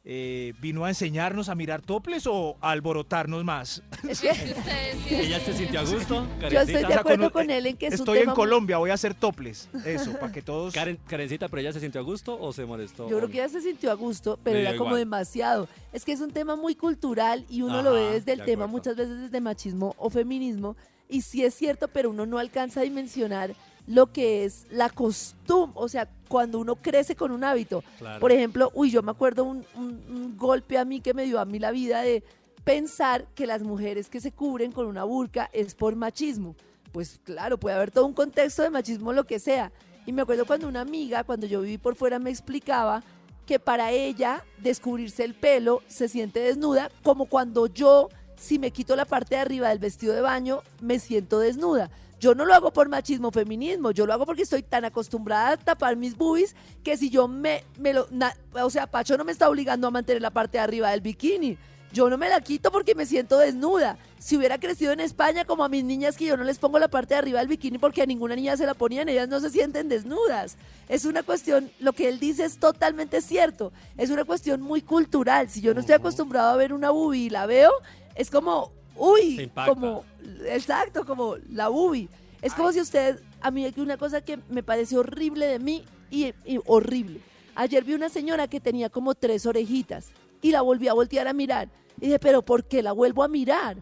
eh, 0.08 0.54
¿vino 0.62 0.86
a 0.86 0.90
enseñarnos 0.90 1.50
a 1.50 1.56
mirar 1.56 1.82
toples 1.82 2.28
o 2.28 2.58
a 2.62 2.70
alborotarnos 2.72 3.44
más? 3.44 3.82
Sí 4.14 4.28
¿Ella 5.10 5.40
se 5.40 5.54
sintió 5.54 5.80
a 5.80 5.84
gusto? 5.84 6.28
yo 6.40 6.46
estoy 6.48 6.50
Karencita? 6.52 6.80
de 6.82 6.88
sea, 6.88 7.00
acuerdo 7.00 7.32
con- 7.32 7.42
con 7.44 7.50
él 7.50 7.66
en 7.66 7.78
que 7.78 7.88
es 7.88 7.94
un 7.94 8.00
Estoy 8.02 8.18
en 8.20 8.24
tema 8.26 8.34
muy- 8.34 8.36
Colombia, 8.36 8.78
voy 8.78 8.92
a 8.92 8.94
hacer 8.94 9.16
toples. 9.16 9.68
Eso, 9.84 10.12
para 10.20 10.32
que 10.32 10.44
todos... 10.44 10.72
Karen, 10.76 11.00
Karencita, 11.08 11.48
¿pero 11.48 11.62
ella 11.62 11.74
se 11.74 11.80
sintió 11.80 12.00
a 12.02 12.04
gusto 12.04 12.38
o 12.40 12.54
se 12.54 12.66
molestó? 12.66 13.10
Yo 13.10 13.18
creo 13.18 13.30
que 13.30 13.38
ella 13.40 13.50
se 13.50 13.62
sintió 13.62 13.90
a 13.90 13.96
gusto, 13.96 14.38
pero 14.44 14.60
era 14.60 14.72
como 14.78 14.90
igual. 14.92 15.00
demasiado. 15.00 15.68
Es 15.92 16.06
que 16.06 16.12
es 16.12 16.22
un 16.22 16.30
tema 16.32 16.56
muy 16.56 16.76
cultural 16.76 17.44
y 17.50 17.64
uno 17.64 17.82
lo 17.82 17.94
ve 17.94 18.04
Ajá, 18.06 18.14
desde 18.14 18.34
el 18.34 18.40
de 18.40 18.46
tema 18.46 18.66
acuerdo. 18.66 18.78
muchas 18.78 18.96
veces 18.98 19.20
desde 19.22 19.42
machismo 19.42 19.96
o 19.98 20.12
feminismo. 20.12 20.76
Y 21.10 21.22
sí 21.22 21.44
es 21.44 21.54
cierto, 21.54 21.88
pero 21.88 22.10
uno 22.10 22.26
no 22.26 22.38
alcanza 22.40 22.80
a 22.80 22.84
dimensionar 22.84 23.54
lo 23.88 24.12
que 24.12 24.44
es 24.46 24.66
la 24.72 24.90
costumbre, 24.90 25.74
o 25.80 25.88
sea, 25.88 26.10
cuando 26.28 26.58
uno 26.60 26.76
crece 26.76 27.16
con 27.16 27.32
un 27.32 27.44
hábito. 27.44 27.84
Claro. 28.00 28.20
Por 28.20 28.32
ejemplo, 28.32 28.72
uy, 28.74 28.90
yo 28.90 29.04
me 29.04 29.12
acuerdo 29.12 29.44
un, 29.44 29.64
un- 29.76 30.04
un 30.10 30.38
golpe 30.38 30.78
a 30.80 30.86
mí 30.86 31.02
que 31.02 31.14
me 31.14 31.26
dio 31.26 31.40
a 31.40 31.46
mí 31.46 31.60
la 31.60 31.70
vida 31.72 32.02
de 32.02 32.24
pensar 32.64 33.28
que 33.36 33.46
las 33.46 33.62
mujeres 33.62 34.10
que 34.10 34.20
se 34.20 34.32
cubren 34.32 34.72
con 34.72 34.88
una 34.88 35.04
burka 35.04 35.50
es 35.54 35.76
por 35.76 35.96
machismo. 35.96 36.56
Pues 36.92 37.20
claro, 37.24 37.60
puede 37.60 37.76
haber 37.76 37.92
todo 37.92 38.08
un 38.08 38.14
contexto 38.14 38.64
de 38.64 38.72
machismo, 38.72 39.14
lo 39.14 39.26
que 39.26 39.38
sea. 39.38 39.72
Y 40.08 40.14
me 40.14 40.24
acuerdo 40.24 40.46
cuando 40.48 40.68
una 40.68 40.82
amiga, 40.82 41.24
cuando 41.24 41.46
yo 41.46 41.62
viví 41.62 41.78
por 41.78 41.96
fuera, 41.96 42.18
me 42.18 42.32
explicaba 42.32 43.04
que 43.46 43.60
para 43.60 43.92
ella 43.92 44.44
descubrirse 44.58 45.24
el 45.24 45.36
pelo 45.36 45.84
se 45.88 46.08
siente 46.08 46.40
desnuda, 46.40 46.90
como 47.04 47.28
cuando 47.28 47.68
yo, 47.68 48.10
si 48.38 48.60
me 48.60 48.72
quito 48.72 48.96
la 48.96 49.06
parte 49.06 49.36
de 49.36 49.42
arriba 49.42 49.70
del 49.70 49.80
vestido 49.80 50.14
de 50.14 50.22
baño, 50.22 50.62
me 50.82 51.00
siento 51.00 51.40
desnuda. 51.40 51.90
Yo 52.20 52.34
no 52.34 52.46
lo 52.46 52.54
hago 52.54 52.72
por 52.72 52.88
machismo 52.88 53.30
feminismo, 53.32 53.92
yo 53.92 54.06
lo 54.06 54.14
hago 54.14 54.26
porque 54.26 54.44
estoy 54.44 54.64
tan 54.64 54.86
acostumbrada 54.86 55.50
a 55.50 55.58
tapar 55.58 55.96
mis 55.98 56.16
boobies 56.16 56.56
que 56.84 56.96
si 56.98 57.10
yo 57.10 57.28
me, 57.28 57.64
me 57.78 57.94
lo... 57.94 58.08
na- 58.10 58.36
o 58.54 58.70
sea, 58.70 58.88
Pacho 58.88 59.18
no 59.18 59.26
me 59.26 59.32
está 59.34 59.50
obligando 59.50 59.88
a 59.88 59.92
mantener 59.92 60.22
la 60.22 60.32
parte 60.32 60.58
de 60.58 60.64
arriba 60.64 60.92
del 60.92 61.02
bikini. 61.02 61.58
Yo 61.92 62.10
no 62.10 62.18
me 62.18 62.28
la 62.28 62.42
quito 62.42 62.72
porque 62.72 62.94
me 62.96 63.06
siento 63.06 63.38
desnuda. 63.38 63.98
Si 64.18 64.36
hubiera 64.36 64.58
crecido 64.60 64.92
en 64.92 65.00
España 65.00 65.46
como 65.46 65.64
a 65.64 65.70
mis 65.70 65.84
niñas 65.84 66.18
que 66.18 66.26
yo 66.26 66.36
no 66.36 66.44
les 66.44 66.58
pongo 66.58 66.78
la 66.80 66.90
parte 66.90 67.14
de 67.14 67.20
arriba 67.20 67.40
del 67.40 67.48
bikini 67.48 67.78
porque 67.78 68.02
a 68.02 68.06
ninguna 68.06 68.36
niña 68.36 68.58
se 68.58 68.66
la 68.66 68.74
ponían, 68.74 69.08
ellas 69.08 69.30
no 69.30 69.40
se 69.40 69.50
sienten 69.50 69.88
desnudas. 69.88 70.58
Es 70.90 71.06
una 71.06 71.24
cuestión, 71.24 71.72
lo 71.80 71.94
que 71.94 72.10
él 72.10 72.20
dice 72.20 72.44
es 72.44 72.58
totalmente 72.58 73.22
cierto. 73.22 73.72
Es 73.98 74.10
una 74.10 74.26
cuestión 74.26 74.62
muy 74.62 74.82
cultural. 74.82 75.50
Si 75.50 75.62
yo 75.62 75.74
no 75.74 75.80
estoy 75.82 75.96
acostumbrado 75.96 76.50
a 76.50 76.58
ver 76.58 76.74
una 76.74 76.90
boobie 76.90 77.26
y 77.26 77.30
la 77.30 77.46
veo, 77.46 77.72
es 78.16 78.30
como, 78.30 78.72
uy, 78.96 79.52
como, 79.68 80.04
exacto, 80.48 81.06
como 81.06 81.36
la 81.50 81.68
boobie. 81.68 82.10
Es 82.42 82.54
como 82.54 82.72
si 82.72 82.80
usted, 82.80 83.20
a 83.42 83.52
mí 83.52 83.66
hay 83.66 83.74
una 83.78 83.98
cosa 83.98 84.22
que 84.22 84.40
me 84.50 84.64
parece 84.64 84.98
horrible 84.98 85.46
de 85.48 85.60
mí 85.60 85.84
y, 86.12 86.34
y 86.46 86.60
horrible. 86.66 87.20
Ayer 87.56 87.84
vi 87.84 87.94
una 87.94 88.10
señora 88.10 88.48
que 88.48 88.60
tenía 88.60 88.90
como 88.90 89.16
tres 89.16 89.46
orejitas 89.46 90.08
y 90.42 90.52
la 90.52 90.62
volví 90.62 90.88
a 90.88 90.94
voltear 90.94 91.28
a 91.28 91.34
mirar. 91.34 91.70
Y 92.00 92.08
dije, 92.08 92.20
pero 92.20 92.44
¿por 92.44 92.66
qué 92.66 92.84
la 92.84 92.92
vuelvo 92.92 93.24
a 93.24 93.28
mirar? 93.28 93.78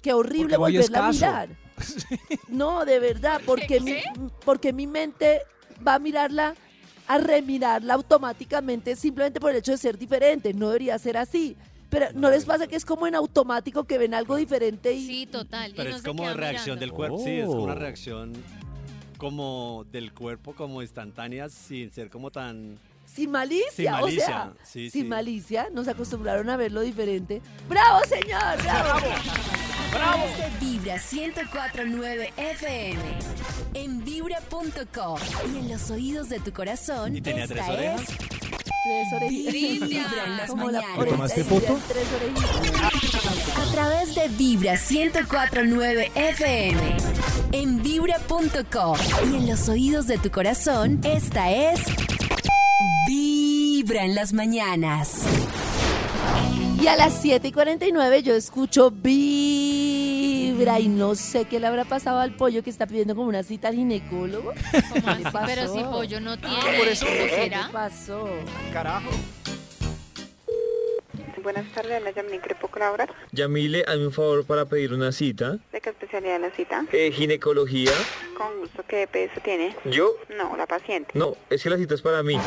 Qué 0.00 0.12
horrible 0.12 0.56
volverla 0.56 1.08
a 1.08 1.12
mirar. 1.12 1.48
No, 2.48 2.84
de 2.84 3.00
verdad, 3.00 3.40
porque 3.44 3.80
mi, 3.80 3.96
porque 4.44 4.72
mi 4.72 4.86
mente 4.86 5.40
va 5.86 5.94
a 5.94 5.98
mirarla, 5.98 6.54
a 7.08 7.18
remirarla 7.18 7.94
automáticamente 7.94 8.94
simplemente 8.94 9.40
por 9.40 9.50
el 9.50 9.56
hecho 9.56 9.72
de 9.72 9.78
ser 9.78 9.98
diferente. 9.98 10.54
No 10.54 10.68
debería 10.68 10.98
ser 10.98 11.16
así. 11.16 11.56
Pero 11.94 12.06
¿no 12.14 12.28
les 12.28 12.44
pasa 12.44 12.66
que 12.66 12.74
es 12.74 12.84
como 12.84 13.06
en 13.06 13.14
automático 13.14 13.84
que 13.84 13.98
ven 13.98 14.14
algo 14.14 14.34
diferente 14.34 14.92
y 14.92 15.06
Sí, 15.06 15.26
total. 15.26 15.70
y 15.70 15.74
Pero 15.74 15.90
no 15.90 15.96
es 15.96 16.02
como 16.02 16.28
reacción 16.34 16.78
del 16.80 16.90
cuerpo. 16.92 17.18
Sí, 17.22 17.30
es 17.30 17.46
como 17.46 17.62
una 17.62 17.74
Oh. 17.74 17.76
reacción 17.76 18.32
como 19.16 19.86
del 19.92 20.12
cuerpo, 20.12 20.54
como 20.54 20.82
instantánea, 20.82 21.48
sin 21.48 21.92
ser 21.92 22.10
como 22.10 22.30
tan... 22.32 22.78
sin 23.06 23.30
malicia? 23.30 23.70
Sin 23.72 23.86
O 23.86 23.90
sea, 23.90 24.00
malicia, 24.00 24.52
sí, 24.64 24.90
sin 24.90 25.02
sí. 25.02 25.08
malicia, 25.08 25.68
nos 25.72 25.86
acostumbraron 25.86 26.50
a 26.50 26.56
verlo 26.56 26.80
diferente. 26.80 27.40
¡Bravo, 27.68 28.00
señor! 28.06 28.58
¡Bravo! 29.92 30.24
De 30.36 30.66
Vibra 30.66 30.96
104.9 30.96 32.30
FM. 32.36 33.00
En 33.74 34.04
vibra.com. 34.04 35.18
Y 35.54 35.58
en 35.58 35.68
los 35.70 35.90
oídos 35.90 36.28
de 36.28 36.40
tu 36.40 36.52
corazón. 36.52 37.16
¿Y 37.16 37.20
tenía 37.20 37.44
esta 37.44 37.54
tres 37.54 37.68
orejas? 37.68 38.00
es 38.02 38.43
Tres 38.84 39.12
orejitas. 39.14 39.52
Vibra 39.88 40.24
en 40.26 40.36
las 40.36 40.50
Como 40.50 40.70
la 40.70 40.80
mañanas. 40.80 40.98
orejita 40.98 41.16
tomaste 41.16 41.42
de 41.42 41.48
Vibra, 41.50 41.68
foto? 41.68 41.80
Tres 41.88 42.06
orejitas. 42.16 43.56
A 43.56 43.72
través 43.72 44.14
de 44.14 44.28
Vibra 44.28 44.74
104.9 44.74 46.10
FM. 46.14 46.96
En 47.52 47.82
vibra.com. 47.82 48.96
Y 49.32 49.36
en 49.36 49.46
los 49.46 49.68
oídos 49.68 50.06
de 50.06 50.18
tu 50.18 50.30
corazón. 50.30 51.00
Esta 51.02 51.50
es. 51.50 51.80
Vibra 53.08 54.04
en 54.04 54.14
las 54.14 54.32
mañanas. 54.34 55.22
Y 56.80 56.86
a 56.86 56.96
las 56.96 57.14
7 57.22 57.48
y 57.48 57.52
49 57.52 58.22
yo 58.22 58.34
escucho 58.34 58.90
vibra 58.90 59.93
y 60.54 60.88
no 60.88 61.14
sé 61.16 61.44
qué 61.46 61.58
le 61.58 61.66
habrá 61.66 61.84
pasado 61.84 62.20
al 62.20 62.34
pollo 62.36 62.62
que 62.62 62.70
está 62.70 62.86
pidiendo 62.86 63.14
como 63.16 63.28
una 63.28 63.42
cita 63.42 63.68
al 63.68 63.74
ginecólogo. 63.74 64.52
¿Cómo 64.92 65.08
así? 65.08 65.24
¿Qué 65.24 65.30
pasó? 65.30 65.46
Pero 65.46 65.72
si 65.74 65.82
pollo 65.82 66.20
no 66.20 66.38
tiene. 66.38 66.78
por 66.78 66.88
eso- 66.88 67.06
¿cómo 67.06 67.18
¿Qué 67.26 67.52
pasó? 67.72 68.28
Carajo. 68.72 69.10
Buenas 71.42 71.70
tardes, 71.72 71.92
habla 71.98 72.10
Yamini 72.12 72.38
Crepo 72.38 72.68
Colaborar. 72.68 73.12
Yamile, 73.32 73.84
hazme 73.86 74.06
un 74.06 74.12
favor 74.12 74.46
para 74.46 74.64
pedir 74.64 74.94
una 74.94 75.12
cita. 75.12 75.58
¿De 75.72 75.80
qué 75.82 75.90
especialidad 75.90 76.40
la 76.40 76.50
cita? 76.52 76.86
Eh, 76.90 77.10
ginecología. 77.12 77.90
Con 78.38 78.60
gusto, 78.60 78.82
¿qué 78.88 79.06
peso 79.06 79.40
tiene? 79.44 79.76
¿Yo? 79.84 80.14
No, 80.38 80.56
la 80.56 80.66
paciente. 80.66 81.10
No, 81.14 81.36
es 81.50 81.62
que 81.62 81.68
la 81.68 81.76
cita 81.76 81.94
es 81.94 82.00
para 82.00 82.22
mí. 82.22 82.38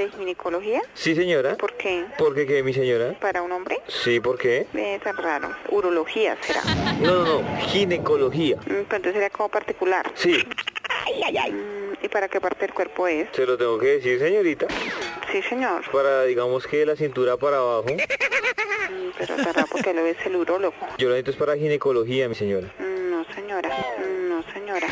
¿De 0.00 0.08
ginecología? 0.08 0.80
Sí, 0.94 1.14
señora. 1.14 1.58
¿Por 1.58 1.74
qué? 1.74 2.06
¿Por 2.16 2.34
qué 2.34 2.46
qué, 2.46 2.62
mi 2.62 2.72
señora? 2.72 3.12
¿Para 3.20 3.42
un 3.42 3.52
hombre? 3.52 3.82
Sí, 3.86 4.18
¿por 4.18 4.38
qué? 4.38 4.66
Es 4.72 5.04
raro. 5.14 5.50
Urología 5.68 6.38
será. 6.40 6.62
No, 7.02 7.22
no, 7.22 7.42
no, 7.42 7.60
ginecología. 7.66 8.56
Mm, 8.56 8.60
Pero 8.64 8.78
entonces 8.80 9.12
sería 9.12 9.28
como 9.28 9.50
particular. 9.50 10.10
Sí, 10.14 10.38
Mm, 11.52 11.92
¿Y 12.02 12.08
para 12.08 12.28
qué 12.28 12.40
parte 12.40 12.60
del 12.66 12.72
cuerpo 12.74 13.06
es? 13.08 13.28
se 13.32 13.44
lo 13.44 13.58
tengo 13.58 13.78
que 13.78 13.86
decir, 13.98 14.18
señorita. 14.18 14.66
Sí, 15.30 15.42
señor. 15.42 15.82
Para, 15.92 16.24
digamos 16.24 16.66
que 16.66 16.78
de 16.78 16.86
la 16.86 16.96
cintura 16.96 17.36
para 17.36 17.58
abajo. 17.58 17.84
Mm, 17.90 19.10
Pero 19.18 19.36
raro 19.36 19.66
porque 19.70 19.92
lo 19.92 20.02
ves 20.04 20.16
el 20.24 20.36
urólogo. 20.36 20.74
Yo 20.96 21.08
lo 21.08 21.14
necesito 21.14 21.32
es 21.32 21.36
para 21.36 21.56
ginecología, 21.56 22.26
mi 22.26 22.34
señora. 22.34 22.72
No, 22.78 23.26
señora. 23.34 23.68
No, 24.40 24.52
señora. 24.54 24.86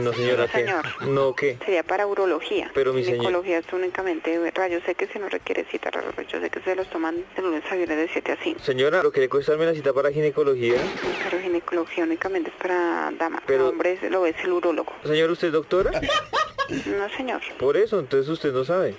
No, 0.00 0.12
señora, 0.12 0.44
No, 0.46 0.50
¿qué? 0.52 0.58
señor. 0.58 0.84
No, 1.08 1.34
¿qué? 1.34 1.58
Sería 1.64 1.82
para 1.82 2.06
urología. 2.06 2.70
Pero, 2.74 2.92
mi 2.92 3.02
señor- 3.04 3.20
Ginecología 3.20 3.58
es 3.58 3.72
únicamente 3.72 4.50
rayos 4.54 4.82
sé 4.84 4.94
que 4.94 5.06
si 5.08 5.18
no 5.18 5.28
requiere 5.28 5.64
cita, 5.70 5.90
rayos 5.90 6.14
yo 6.32 6.40
sé 6.40 6.48
que 6.50 6.60
se 6.60 6.74
los 6.74 6.88
toman 6.88 7.16
de 7.36 7.42
lunes 7.42 7.62
a 7.70 7.74
viernes 7.76 7.98
de 7.98 8.08
7 8.08 8.32
a 8.32 8.36
5. 8.42 8.60
Señora, 8.62 9.02
lo 9.02 9.12
que 9.12 9.20
le 9.20 9.28
cuesta 9.28 9.52
darme 9.52 9.66
la 9.66 9.74
cita 9.74 9.92
para 9.92 10.10
ginecología. 10.10 10.76
Pero 11.24 11.42
ginecología 11.42 12.04
únicamente 12.04 12.50
es 12.50 12.56
para 12.56 13.12
damas. 13.18 13.42
Pero- 13.46 13.64
Para 13.64 13.70
hombres 13.70 14.02
lo 14.10 14.22
ves 14.22 14.36
el 14.42 14.52
urólogo. 14.52 14.92
Señora, 15.04 15.32
¿usted 15.32 15.48
es 15.48 15.52
doctora? 15.52 15.90
No, 16.86 17.08
señor. 17.16 17.42
Por 17.58 17.76
eso, 17.76 17.98
entonces 18.00 18.28
usted 18.30 18.52
no 18.52 18.64
sabe. 18.64 18.94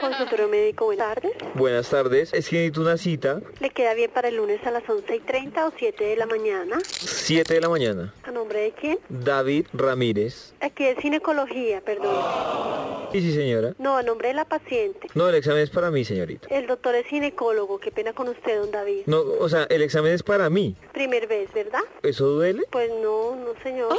Consultorio 0.00 0.48
médico, 0.48 0.86
buenas 0.86 1.14
tardes. 1.14 1.32
Buenas 1.54 1.88
tardes, 1.88 2.32
es 2.34 2.48
que 2.48 2.56
necesito 2.56 2.80
una 2.80 2.96
cita. 2.96 3.40
¿Le 3.60 3.70
queda 3.70 3.94
bien 3.94 4.10
para 4.10 4.28
el 4.28 4.36
lunes 4.36 4.60
a 4.66 4.72
las 4.72 4.82
11 4.88 5.14
y 5.14 5.20
30 5.20 5.66
o 5.66 5.72
7 5.78 6.02
de 6.04 6.16
la 6.16 6.26
mañana? 6.26 6.78
7 6.90 7.54
de 7.54 7.60
la 7.60 7.68
mañana. 7.68 8.12
¿A 8.24 8.31
nombre 8.42 8.60
de 8.60 8.72
quién? 8.72 8.98
David 9.08 9.66
Ramírez. 9.72 10.52
Aquí 10.60 10.84
es 10.84 10.98
ginecología, 10.98 11.80
perdón. 11.80 12.12
Sí, 13.12 13.20
sí, 13.20 13.32
señora. 13.34 13.74
No, 13.78 13.96
a 13.96 14.02
nombre 14.02 14.28
de 14.28 14.34
la 14.34 14.44
paciente. 14.46 15.06
No, 15.14 15.28
el 15.28 15.34
examen 15.34 15.62
es 15.62 15.70
para 15.70 15.90
mí, 15.90 16.04
señorita. 16.04 16.48
El 16.50 16.66
doctor 16.66 16.94
es 16.94 17.06
ginecólogo. 17.06 17.78
Qué 17.78 17.90
pena 17.92 18.12
con 18.14 18.28
usted, 18.28 18.58
don 18.58 18.70
David. 18.70 19.02
No, 19.06 19.20
o 19.20 19.48
sea, 19.48 19.64
el 19.68 19.82
examen 19.82 20.12
es 20.12 20.22
para 20.22 20.48
mí. 20.50 20.74
Primer 20.92 21.26
vez, 21.28 21.52
¿verdad? 21.52 21.80
¿Eso 22.02 22.26
duele? 22.26 22.62
Pues 22.70 22.90
no, 23.02 23.36
no, 23.36 23.52
señor. 23.62 23.94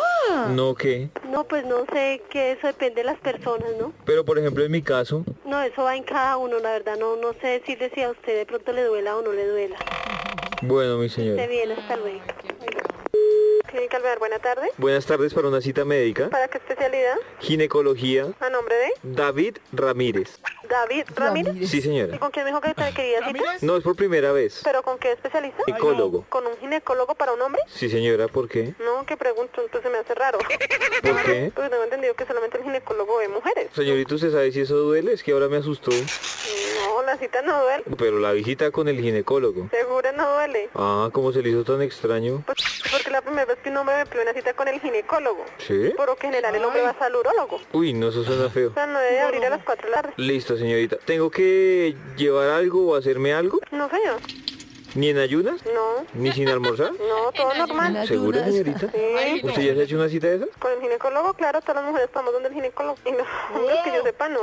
No, 0.49 0.73
¿qué? 0.75 1.09
No, 1.29 1.43
pues 1.45 1.63
no 1.65 1.85
sé 1.93 2.21
que 2.29 2.53
eso 2.53 2.67
depende 2.67 3.01
de 3.01 3.03
las 3.05 3.19
personas, 3.19 3.69
¿no? 3.79 3.93
Pero, 4.03 4.25
por 4.25 4.37
ejemplo, 4.39 4.63
en 4.65 4.71
mi 4.71 4.81
caso, 4.81 5.23
No, 5.45 5.61
eso 5.61 5.83
va 5.83 5.95
en 5.95 6.03
cada 6.03 6.37
uno, 6.37 6.57
la 6.59 6.71
verdad. 6.71 6.97
No, 6.99 7.15
no 7.15 7.33
sé 7.39 7.47
decirle 7.59 7.91
si 7.93 8.01
a 8.01 8.09
usted 8.09 8.35
de 8.35 8.45
pronto 8.45 8.73
le 8.73 8.83
duela 8.83 9.15
o 9.15 9.21
no 9.21 9.31
le 9.31 9.45
duela. 9.47 9.77
bueno, 10.63 10.97
mi 10.97 11.05
Esté 11.05 11.21
señora. 11.21 11.45
bien, 11.47 11.71
hasta 11.71 11.95
luego. 11.97 12.19
Clínica 13.73 13.97
Alvear, 13.97 14.19
buena 14.19 14.37
tarde. 14.37 14.69
Buenas 14.77 15.03
tardes 15.07 15.33
para 15.33 15.47
una 15.47 15.59
cita 15.59 15.83
médica. 15.83 16.29
¿Para 16.29 16.47
qué 16.47 16.59
especialidad? 16.59 17.15
Ginecología. 17.39 18.27
¿A 18.39 18.49
nombre 18.51 18.75
de? 18.75 18.91
David 19.01 19.57
Ramírez. 19.71 20.37
David 20.69 21.05
Ramírez. 21.15 21.69
Sí, 21.71 21.77
¿Y 21.77 21.81
señora. 21.81 22.19
con 22.19 22.29
quién 22.29 22.45
me 22.45 22.51
dijo 22.51 22.61
que 22.61 22.75
te 22.75 22.93
quería 22.93 23.25
cita? 23.27 23.43
No, 23.61 23.75
es 23.75 23.83
por 23.83 23.95
primera 23.95 24.31
vez. 24.31 24.61
¿Pero 24.63 24.83
con 24.83 24.99
qué 24.99 25.13
especialista? 25.13 25.63
Ginecólogo. 25.65 26.23
¿Con 26.29 26.45
un 26.45 26.55
ginecólogo 26.57 27.15
para 27.15 27.33
un 27.33 27.41
hombre? 27.41 27.63
Sí, 27.67 27.89
señora, 27.89 28.27
¿por 28.27 28.47
qué? 28.47 28.75
No, 28.77 29.07
que 29.07 29.17
pregunto, 29.17 29.59
entonces 29.63 29.91
me 29.91 29.97
hace 29.97 30.13
raro. 30.13 30.37
¿Por 30.37 30.47
qué? 31.23 31.51
Porque 31.55 31.69
tengo 31.71 31.83
entendido 31.83 32.13
que 32.13 32.25
solamente 32.27 32.59
el 32.59 32.63
ginecólogo 32.65 33.17
ve 33.17 33.27
mujeres. 33.27 33.69
Señorita, 33.73 34.13
¿usted 34.13 34.31
sabe 34.31 34.51
si 34.51 34.61
eso 34.61 34.75
duele? 34.75 35.13
Es 35.13 35.23
que 35.23 35.31
ahora 35.31 35.47
me 35.47 35.57
asustó. 35.57 35.89
No, 35.89 37.01
la 37.01 37.17
cita 37.17 37.41
no 37.41 37.63
duele. 37.63 37.83
Pero 37.97 38.19
la 38.19 38.33
visita 38.33 38.69
con 38.69 38.87
el 38.87 39.01
ginecólogo. 39.01 39.67
Segura 39.71 40.11
no 40.11 40.31
duele. 40.35 40.69
Ah, 40.75 41.09
¿cómo 41.11 41.31
se 41.33 41.41
le 41.41 41.49
hizo 41.49 41.63
tan 41.63 41.81
extraño? 41.81 42.43
Pues, 42.45 42.57
porque 42.91 43.09
la 43.09 43.21
primera 43.21 43.45
vez 43.45 43.57
que 43.63 43.69
un 43.69 43.77
hombre 43.77 43.95
me 43.95 44.05
pide 44.05 44.21
una 44.21 44.33
cita 44.33 44.53
con 44.53 44.67
el 44.67 44.79
ginecólogo. 44.79 45.45
¿Sí? 45.57 45.91
Por 45.95 46.07
lo 46.07 46.15
que 46.15 46.27
en 46.27 46.33
general 46.33 46.55
el 46.55 46.63
hombre 46.63 46.81
va 46.83 46.95
al 46.99 47.15
urólogo. 47.15 47.59
Uy, 47.71 47.93
no, 47.93 48.09
eso 48.09 48.23
suena 48.23 48.49
feo. 48.49 48.69
O 48.69 48.73
sea, 48.73 48.85
no 48.85 48.99
debe 48.99 49.21
abrir 49.21 49.45
a 49.45 49.49
las 49.49 49.63
4 49.63 49.85
de 49.85 49.91
la 49.91 50.01
tarde. 50.01 50.13
Listo, 50.17 50.57
señorita. 50.57 50.97
¿Tengo 51.05 51.31
que 51.31 51.95
llevar 52.17 52.49
algo 52.49 52.91
o 52.91 52.95
hacerme 52.95 53.33
algo? 53.33 53.59
No, 53.71 53.89
señor. 53.89 54.19
¿Ni 54.95 55.09
en 55.09 55.17
ayunas? 55.17 55.65
No. 55.65 56.05
¿Ni 56.13 56.31
sin 56.31 56.49
almorzar? 56.49 56.91
No, 56.99 57.31
todo 57.31 57.53
normal. 57.55 58.07
¿Segura, 58.07 58.43
señorita? 58.43 58.91
Sí. 58.91 59.41
¿Usted 59.43 59.61
ya 59.61 59.73
se 59.73 59.79
ha 59.79 59.83
hecho 59.83 59.95
una 59.95 60.09
cita 60.09 60.27
de 60.27 60.35
esa? 60.35 60.45
Con 60.59 60.71
el 60.71 60.81
ginecólogo, 60.81 61.33
claro, 61.33 61.61
todas 61.61 61.77
las 61.77 61.85
mujeres 61.85 62.07
estamos 62.07 62.33
donde 62.33 62.49
el 62.49 62.53
ginecólogo. 62.53 62.97
Y 63.05 63.11
los 63.11 63.27
hombres 63.55 63.77
que 63.83 63.91
yo 63.91 64.03
sepa, 64.03 64.29
no. 64.29 64.41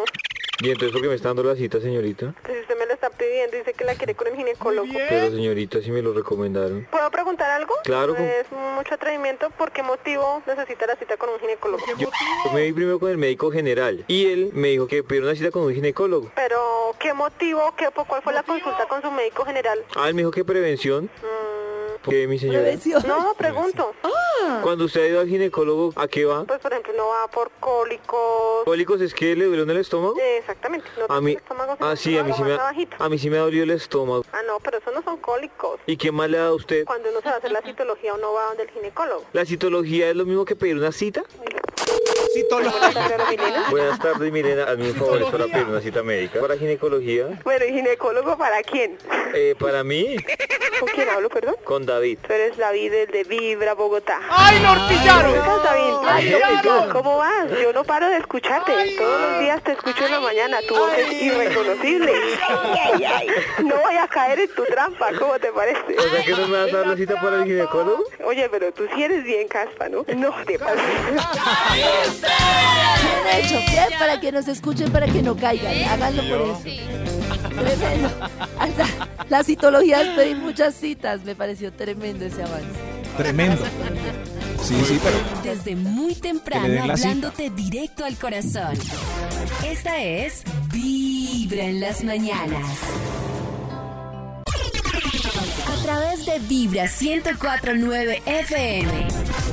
¿Y 0.63 0.69
entonces 0.71 0.93
por 0.93 1.01
qué 1.01 1.09
me 1.09 1.15
está 1.15 1.29
dando 1.29 1.43
la 1.43 1.57
cita, 1.57 1.81
señorita? 1.81 2.35
Pues 2.43 2.55
si 2.55 2.61
usted 2.61 2.79
me 2.79 2.85
lo 2.85 2.93
está 2.93 3.09
pidiendo, 3.09 3.57
dice 3.57 3.73
que 3.73 3.85
la 3.85 3.95
quiere 3.95 4.15
con 4.15 4.27
el 4.27 4.37
ginecólogo. 4.37 4.89
Pero, 5.09 5.31
señorita, 5.31 5.81
si 5.81 5.91
me 5.91 6.03
lo 6.03 6.13
recomendaron. 6.13 6.87
¿Puedo 6.91 7.11
preguntar 7.11 7.51
algo? 7.51 7.75
Claro, 7.85 8.15
Es 8.17 8.47
mucho 8.77 8.95
atrevimiento. 8.95 9.49
¿Por 9.57 9.73
qué 9.73 9.83
motivo 9.83 10.43
necesita 10.47 10.87
la 10.87 10.97
cita 10.97 11.17
con 11.17 11.31
un 11.31 11.41
ginecólogo? 11.41 11.83
Yo 11.99 12.09
me 12.53 12.65
vi 12.65 12.73
primero 12.75 12.99
con 13.01 13.11
el 13.11 13.17
médico 13.17 13.51
general 13.51 14.05
y 14.07 14.27
él 14.27 14.51
me 14.53 14.69
dijo 14.69 14.87
que 14.87 15.03
pidiera 15.03 15.29
una 15.29 15.35
cita 15.35 15.51
con 15.51 15.63
un 15.63 15.73
ginecólogo. 15.75 16.31
Pero, 16.37 16.95
¿qué 16.99 17.15
motivo? 17.15 17.75
¿Qué, 17.79 17.89
¿Cuál 17.95 18.21
fue 18.23 18.35
la 18.35 18.43
consulta 18.43 18.87
con 18.87 19.01
su 19.01 19.11
médico 19.11 19.47
general? 19.47 19.79
Ah, 19.97 20.09
él 20.09 20.15
me 20.15 20.21
dijo 20.21 20.31
que 20.31 20.45
prevención. 20.45 21.05
Mm, 21.05 21.60
¿Qué, 22.09 22.27
mi 22.27 22.39
señora? 22.39 22.71
No, 23.07 23.35
pregunto. 23.37 23.93
Cuando 24.63 24.87
usted 24.87 25.03
ha 25.03 25.07
ido 25.09 25.21
al 25.21 25.29
ginecólogo, 25.29 25.93
¿a 25.97 26.09
qué 26.09 26.25
va? 26.25 26.45
Pues, 26.45 26.59
por 26.61 26.73
ejemplo, 26.73 26.93
no 26.97 27.09
va 27.09 27.29
por 27.29 27.51
cólicos. 27.61 28.65
¿Cólicos 28.65 29.01
es 29.01 29.13
que 29.15 29.37
le 29.37 29.45
duele 29.45 29.63
en 29.63 29.71
el 29.71 29.77
estómago? 29.79 30.17
Eh, 30.19 30.39
Exactamente. 30.39 30.87
No 30.99 31.15
A 31.15 31.21
mí, 31.21 31.33
el 31.33 31.37
estómago, 31.39 31.77
ah, 31.79 31.95
sí, 31.97 32.17
a 32.19 32.25
mí 32.25 32.33
sí 32.33 32.43
me, 32.43 32.53
ha- 32.53 32.57
abajito. 32.57 32.97
a 32.99 33.09
mí 33.09 33.19
sí 33.19 33.29
me 33.31 33.37
ha 33.39 33.41
dolido 33.43 33.65
el 33.65 33.71
estómago. 33.71 34.25
Ah, 34.33 34.41
no, 34.47 34.59
pero 34.61 34.79
eso 34.79 34.91
no 34.93 35.03
son 35.03 35.19
cólicos. 35.19 35.79
¿Y 35.87 35.97
qué 35.97 36.11
más 36.11 36.31
le 36.31 36.39
ha 36.39 36.43
dado 36.43 36.53
a 36.55 36.57
usted? 36.57 36.85
Cuando 36.87 37.11
uno 37.11 37.21
se 37.21 37.29
va 37.29 37.35
a 37.35 37.39
hacer 37.39 37.53
la 37.53 37.61
citología, 37.63 38.15
uno 38.15 38.33
va 38.33 38.47
donde 38.47 38.63
el 38.65 38.71
ginecólogo. 38.71 39.25
¿La 39.33 39.45
citología 39.45 40.09
es 40.11 40.17
lo 40.17 40.25
mismo 40.25 40.45
que 40.45 40.57
pedir 40.57 40.77
una 40.77 40.93
cita? 40.93 41.23
Buenas 42.33 42.95
tardes, 42.95 43.29
Milena. 43.29 43.67
Buenas 43.71 43.99
tardes, 43.99 44.33
Milena. 44.33 44.65
Hazme 44.65 44.91
un 44.91 44.95
favor, 44.95 45.23
es 45.23 45.29
para 45.31 45.45
pedir 45.47 45.65
una 45.67 45.81
cita 45.81 46.03
médica. 46.03 46.41
¿Para 46.41 46.57
ginecología? 46.57 47.27
Bueno, 47.45 47.65
¿y 47.65 47.73
ginecólogo 47.73 48.39
para 48.39 48.63
quién? 48.63 48.97
Eh, 49.35 49.55
para 49.59 49.83
mí, 49.85 50.17
¿Con 50.79 50.89
quién 50.91 51.09
hablo, 51.09 51.29
perdón? 51.29 51.57
con 51.65 51.85
David. 51.87 52.19
Tú 52.27 52.33
eres 52.33 52.57
David, 52.57 52.93
el 52.95 53.07
de 53.11 53.25
Vibra, 53.25 53.75
Bogotá. 53.75 54.21
¡Ay, 54.31 54.59
lo 54.61 54.89
pillaron! 54.89 55.33
¿Cómo 55.45 55.57
estás, 55.57 55.65
David? 55.65 55.95
¡Ay, 56.07 56.35
Ay! 56.45 56.89
¿Cómo 56.93 57.19
vas? 57.19 57.47
Yo 57.63 57.73
no 57.73 57.85
paro 57.85 58.09
de 58.09 58.17
escucharte. 58.19 58.73
Todos 58.97 59.21
los 59.21 59.41
días 59.41 59.63
te 59.63 59.73
escucho 59.73 60.07
en 60.07 60.13
la 60.13 60.21
mañana. 60.21 60.59
Tu 60.67 60.75
voz 60.75 60.93
es 60.97 61.13
irreconocible. 61.23 62.13
Ay, 62.49 63.05
ay. 63.05 63.27
No 63.65 63.77
voy 63.77 63.97
a 63.97 64.09
caer 64.09 64.41
en 64.41 64.49
tu 64.55 64.65
trampa. 64.65 65.11
¿Cómo 65.19 65.39
te 65.39 65.53
parece? 65.53 65.97
O 65.99 66.03
sea 66.03 66.25
que 66.25 66.31
no 66.33 66.49
me 66.49 66.59
vas 66.65 66.73
a 66.73 66.77
dar 66.79 66.87
la 66.87 66.97
cita 66.97 67.21
para 67.21 67.37
el 67.39 67.45
ginecólogo? 67.45 68.05
Oye, 68.25 68.49
pero 68.51 68.73
tú 68.73 68.87
sí 68.95 69.03
eres 69.03 69.25
bien 69.25 69.49
caspa, 69.49 69.89
¿no? 69.89 70.05
No 70.17 70.35
te 70.47 70.59
pases. 70.59 70.81
Tiene 72.21 73.41
hecho. 73.47 73.59
Bien, 73.71 73.99
para 73.99 74.21
que 74.21 74.33
nos 74.33 74.49
escuchen, 74.49 74.91
para 74.91 75.07
que 75.07 75.23
no 75.23 75.37
caigan. 75.37 75.75
Háganlo 75.89 76.23
por 76.23 76.41
eso. 76.43 76.61
Sí. 76.65 76.81
Tremendo. 77.41 78.11
Hasta 78.59 78.87
La 79.29 79.45
citología 79.45 80.03
es 80.03 80.09
pedir 80.17 80.37
muchas 80.39 80.75
citas. 80.75 81.23
Me 81.25 81.35
pareció 81.35 81.73
tremendo 81.73 82.25
ese 82.25 82.43
avance. 82.43 82.67
Tremendo. 83.17 83.63
Sí, 84.63 84.77
sí, 84.87 85.01
pero 85.03 85.17
Desde 85.43 85.75
muy 85.75 86.15
temprano 86.15 86.69
cita. 86.83 86.93
hablándote 86.93 87.51
directo 87.51 88.05
al 88.05 88.17
corazón. 88.17 88.77
Esta 89.67 90.03
es 90.03 90.43
Vibra 90.73 91.65
en 91.65 91.81
las 91.81 92.05
mañanas. 92.05 92.67
A 95.81 95.83
través 95.83 96.27
de 96.27 96.39
Vibra 96.41 96.85
1049 96.85 98.23
FM. 98.27 99.09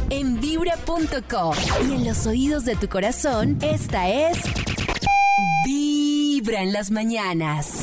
En 0.09 0.41
vibra.com. 0.41 1.55
Y 1.87 1.93
en 1.93 2.05
los 2.05 2.27
oídos 2.27 2.65
de 2.65 2.75
tu 2.75 2.89
corazón, 2.89 3.57
esta 3.61 4.09
es 4.09 4.37
Vibra 5.65 6.61
en 6.63 6.73
las 6.73 6.91
mañanas. 6.91 7.81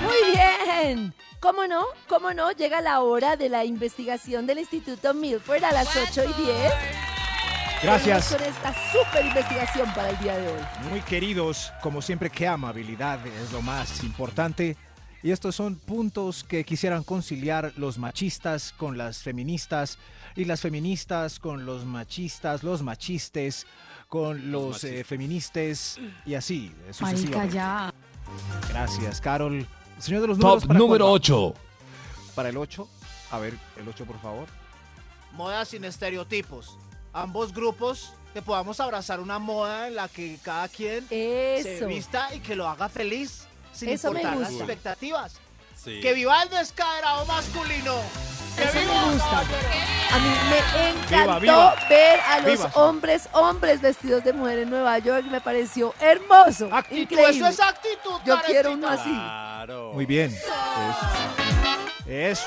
Muy 0.00 0.32
bien. 0.32 1.12
¿Cómo 1.40 1.66
no? 1.66 1.86
¿Cómo 2.08 2.32
no? 2.32 2.52
Llega 2.52 2.80
la 2.80 3.00
hora 3.00 3.36
de 3.36 3.48
la 3.48 3.64
investigación 3.64 4.46
del 4.46 4.60
Instituto 4.60 5.12
Milford 5.12 5.64
a 5.64 5.72
las 5.72 5.88
8 5.96 6.22
y 6.22 6.42
10. 6.44 6.72
gracias. 7.82 8.32
Con 8.32 8.42
esta 8.46 8.72
super 8.92 9.26
investigación 9.26 9.92
para 9.92 10.10
el 10.10 10.18
día 10.20 10.38
de 10.38 10.46
hoy. 10.46 10.60
Muy 10.88 11.00
queridos, 11.00 11.72
como 11.82 12.00
siempre, 12.00 12.30
qué 12.30 12.46
amabilidad 12.46 13.18
es 13.26 13.50
lo 13.50 13.60
más 13.60 14.04
importante. 14.04 14.76
Y 15.22 15.32
estos 15.32 15.56
son 15.56 15.76
puntos 15.76 16.44
que 16.44 16.64
quisieran 16.64 17.02
conciliar 17.02 17.72
los 17.76 17.98
machistas 17.98 18.72
con 18.72 18.96
las 18.96 19.18
feministas 19.18 19.98
y 20.36 20.44
las 20.44 20.60
feministas 20.60 21.40
con 21.40 21.66
los 21.66 21.84
machistas, 21.84 22.62
los 22.62 22.82
machistes 22.82 23.66
con 24.06 24.52
los, 24.52 24.84
eh, 24.84 25.02
feministas 25.02 25.98
y 26.24 26.34
así 26.34 26.72
eh, 26.86 26.92
sucesivamente. 26.92 27.54
ya. 27.54 27.92
Gracias, 28.68 29.20
Carol. 29.20 29.66
Señor 29.98 30.22
de 30.22 30.28
los 30.28 30.38
Top 30.38 30.44
números, 30.44 30.66
¿para 30.66 30.78
número 30.78 31.04
cuándo? 31.06 31.14
8. 31.14 31.54
Para 32.36 32.48
el 32.50 32.56
8. 32.56 32.88
A 33.32 33.38
ver, 33.40 33.54
el 33.76 33.88
8, 33.88 34.04
por 34.04 34.20
favor. 34.20 34.46
Moda 35.32 35.64
sin 35.64 35.84
estereotipos. 35.84 36.78
Ambos 37.12 37.52
grupos 37.52 38.12
que 38.32 38.40
podamos 38.40 38.78
abrazar 38.78 39.18
una 39.18 39.40
moda 39.40 39.88
en 39.88 39.96
la 39.96 40.08
que 40.08 40.38
cada 40.42 40.68
quien 40.68 41.08
se 41.08 41.84
vista 41.86 42.32
y 42.34 42.38
que 42.38 42.54
lo 42.54 42.68
haga 42.68 42.88
feliz 42.88 43.47
sin 43.78 43.88
Eso 43.90 44.10
me 44.12 44.20
importar 44.20 44.40
las 44.40 44.50
gusta. 44.50 44.64
expectativas. 44.64 45.32
Sí. 45.82 46.00
Que 46.00 46.12
viva 46.12 46.42
el 46.42 46.50
descaderado 46.50 47.24
masculino. 47.26 47.94
Que 48.56 48.64
Eso 48.64 48.74
me 48.74 49.12
gusta. 49.12 49.38
A 49.40 50.18
mí 50.18 50.28
me 50.50 50.90
encantó 50.90 51.40
viva. 51.40 51.76
ver 51.88 52.20
a 52.20 52.40
los 52.40 52.50
Viva. 52.58 52.70
hombres, 52.74 53.28
hombres 53.32 53.80
vestidos 53.80 54.24
de 54.24 54.32
mujer 54.32 54.58
en 54.60 54.70
Nueva 54.70 54.98
York. 54.98 55.24
Me 55.30 55.40
pareció 55.40 55.94
hermoso. 56.00 56.68
Actitud, 56.72 57.02
increíble. 57.02 57.30
eso 57.36 57.46
es 57.46 57.60
actitud. 57.60 58.18
Yo 58.26 58.40
quiero 58.44 58.72
uno 58.72 58.88
así. 58.88 59.08
Claro. 59.10 59.92
Muy 59.94 60.06
bien. 60.06 60.34
Eso. 60.34 60.52
Eso. 62.06 62.42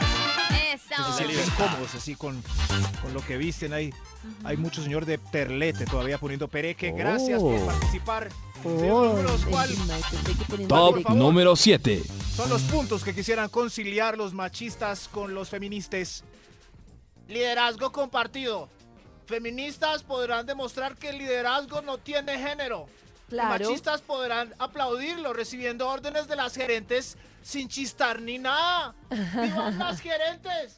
Que 0.97 1.23
se 1.23 1.27
sienten 1.31 1.49
cómodos 1.55 1.95
así 1.95 2.15
con, 2.15 2.43
con 3.01 3.13
lo 3.13 3.21
que 3.25 3.37
visten 3.37 3.73
ahí. 3.73 3.93
Hay 4.43 4.57
mucho 4.57 4.83
señor 4.83 5.05
de 5.05 5.17
perlete 5.17 5.85
todavía 5.85 6.17
poniendo 6.17 6.47
pereque. 6.47 6.91
Gracias 6.91 7.39
por 7.39 7.55
Oh. 7.55 7.65
participar. 7.65 8.29
Señor 8.61 8.91
Oh, 8.91 9.05
números, 9.13 9.41
¿cuál 9.49 9.69
Top 10.67 11.09
número 11.11 11.55
7. 11.55 12.03
son 12.35 12.49
los 12.49 12.61
puntos 12.63 13.03
que 13.03 13.15
quisieran 13.15 13.49
conciliar 13.49 14.17
los 14.17 14.33
machistas 14.33 15.07
con 15.07 15.33
los 15.33 15.49
feministas? 15.49 16.23
Liderazgo 17.27 17.91
compartido. 17.91 18.69
Feministas 19.25 20.03
podrán 20.03 20.45
demostrar 20.45 20.95
que 20.97 21.09
el 21.09 21.17
liderazgo 21.17 21.81
no 21.81 21.97
tiene 21.97 22.37
género. 22.37 22.87
Y 23.31 23.35
Claro. 23.35 23.65
Machistas 23.65 24.01
podrán 24.01 24.53
aplaudirlo 24.59 25.31
recibiendo 25.31 25.87
órdenes 25.87 26.27
de 26.27 26.35
las 26.35 26.53
gerentes 26.53 27.17
sin 27.41 27.69
chistar 27.69 28.21
ni 28.21 28.37
nada. 28.39 28.93
¡Vivan 29.09 29.79
las 29.79 30.01
gerentes! 30.01 30.75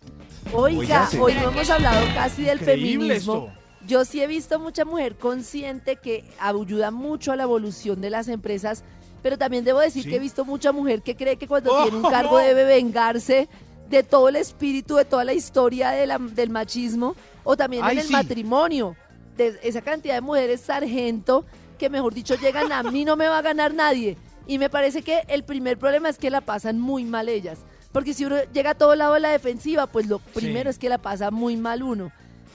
Oiga, 0.53 0.77
Óigase. 0.79 1.19
hoy 1.19 1.33
no 1.33 1.49
hemos 1.49 1.69
hablado 1.69 2.05
casi 2.13 2.43
del 2.43 2.59
feminismo. 2.59 3.11
esto. 3.49 3.49
Yo 3.87 4.05
sí 4.05 4.21
he 4.21 4.27
visto 4.27 4.59
mucha 4.59 4.85
mujer 4.85 5.15
consciente 5.17 5.95
que 5.97 6.23
ayuda 6.39 6.91
mucho 6.91 7.31
a 7.31 7.35
la 7.35 7.43
evolución 7.43 7.99
de 8.01 8.11
las 8.11 8.27
empresas, 8.27 8.83
pero 9.23 9.37
también 9.37 9.63
debo 9.65 9.79
decir 9.79 10.03
Sí. 10.03 10.09
que 10.09 10.17
he 10.17 10.19
visto 10.19 10.45
mucha 10.45 10.71
mujer 10.71 11.01
que 11.01 11.15
cree 11.17 11.37
que 11.37 11.47
cuando 11.47 11.73
¡Oh, 11.73 11.83
tiene 11.83 11.97
un 11.97 12.03
cargo 12.09 12.37
no! 12.37 12.37
debe 12.45 12.63
vengarse 12.65 13.49
de 13.89 14.03
todo 14.03 14.29
el 14.29 14.35
espíritu, 14.37 14.95
de 14.95 15.05
toda 15.05 15.23
la 15.25 15.33
historia 15.33 15.89
de 15.89 16.05
la- 16.07 16.17
del 16.19 16.49
machismo, 16.51 17.15
o 17.43 17.57
también 17.57 17.83
Ay, 17.83 17.93
en 17.93 17.99
el 17.99 18.07
sí. 18.07 18.13
matrimonio, 18.13 18.95
de 19.35 19.59
esa 19.63 19.81
cantidad 19.81 20.13
de 20.13 20.21
mujeres 20.21 20.61
sargento 20.61 21.45
que 21.83 21.89
mejor 21.89 22.13
dicho 22.13 22.35
llegan 22.35 22.71
a 22.71 22.81
mí 22.81 23.03
no 23.03 23.17
me 23.17 23.27
va 23.27 23.39
a 23.39 23.41
ganar 23.41 23.73
nadie. 23.73 24.15
Y 24.47 24.57
me 24.57 24.69
parece 24.69 25.01
que 25.01 25.23
el 25.27 25.43
primer 25.43 25.77
problema 25.77 26.07
es 26.07 26.17
que 26.17 26.29
la 26.29 26.39
pasan 26.39 26.79
muy 26.79 27.03
mal 27.03 27.27
ellas. 27.27 27.59
Porque 27.91 28.13
si 28.13 28.23
uno 28.23 28.37
llega 28.53 28.69
a 28.69 28.75
todo 28.75 28.95
lado 28.95 29.15
de 29.15 29.19
la 29.19 29.31
defensiva, 29.31 29.85
pues 29.85 30.07
lo 30.07 30.19
primero 30.19 30.69
es 30.69 30.79
que 30.79 30.87
la 30.87 30.97
pasa 30.97 31.29
muy 31.29 31.57
mal 31.57 31.83
uno. 31.83 32.09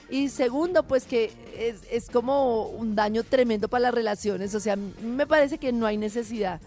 Y 0.09 0.29
segundo, 0.29 0.81
pues 0.81 1.05
que 1.05 1.31
es, 1.55 1.81
es 1.91 2.09
como 2.09 2.69
un 2.69 2.95
daño 2.95 3.23
tremendo 3.23 3.67
para 3.67 3.83
las 3.83 3.93
relaciones. 3.93 4.55
O 4.55 4.59
sea, 4.59 4.75
me 4.75 5.27
parece 5.27 5.59
que 5.59 5.71
no 5.71 5.85
hay 5.85 5.97
necesidad 5.97 6.59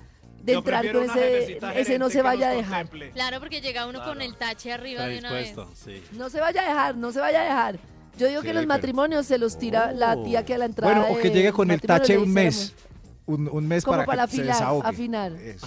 de 0.44 0.52
Yo 0.52 0.58
entrar 0.60 0.92
con 0.92 1.02
ese, 1.74 1.98
no 1.98 2.10
se 2.10 2.22
vaya 2.22 2.50
a 2.50 2.52
dejar. 2.52 2.82
contemple. 2.86 3.10
Claro, 3.10 3.40
porque 3.40 3.60
llega 3.60 3.88
uno 3.88 4.04
con 4.04 4.22
el 4.22 4.36
tache 4.36 4.72
arriba 4.72 5.00
Está 5.08 5.12
de 5.12 5.18
una 5.18 5.32
vez. 5.32 5.54
sí. 5.74 6.00
No 6.12 6.30
se 6.30 6.38
vaya 6.38 6.62
a 6.62 6.68
dejar, 6.68 6.96
no 6.96 7.10
se 7.10 7.18
vaya 7.18 7.40
a 7.40 7.44
dejar. 7.44 7.91
Yo 8.22 8.28
digo 8.28 8.40
Sí, 8.42 8.46
que 8.46 8.54
los 8.54 8.66
matrimonios 8.66 9.26
se 9.26 9.36
los 9.36 9.58
tira 9.58 9.90
la 9.92 10.22
tía 10.22 10.44
que 10.44 10.54
a 10.54 10.58
la 10.58 10.66
entrada. 10.66 10.94
Bueno, 10.94 11.12
o 11.12 11.20
que 11.20 11.30
llegue 11.30 11.52
con 11.52 11.68
el 11.72 11.80
tache 11.80 12.16
un 12.16 12.32
mes. 12.32 12.72
Un, 13.26 13.48
un 13.50 13.66
mes 13.66 13.84
Como 13.84 13.96
para, 13.98 14.06
para 14.06 14.26
que 14.28 14.36
se 14.36 14.42
afinar, 14.42 14.54
desahogue. 14.58 14.88
afinar. 14.88 15.32
Eso, 15.32 15.66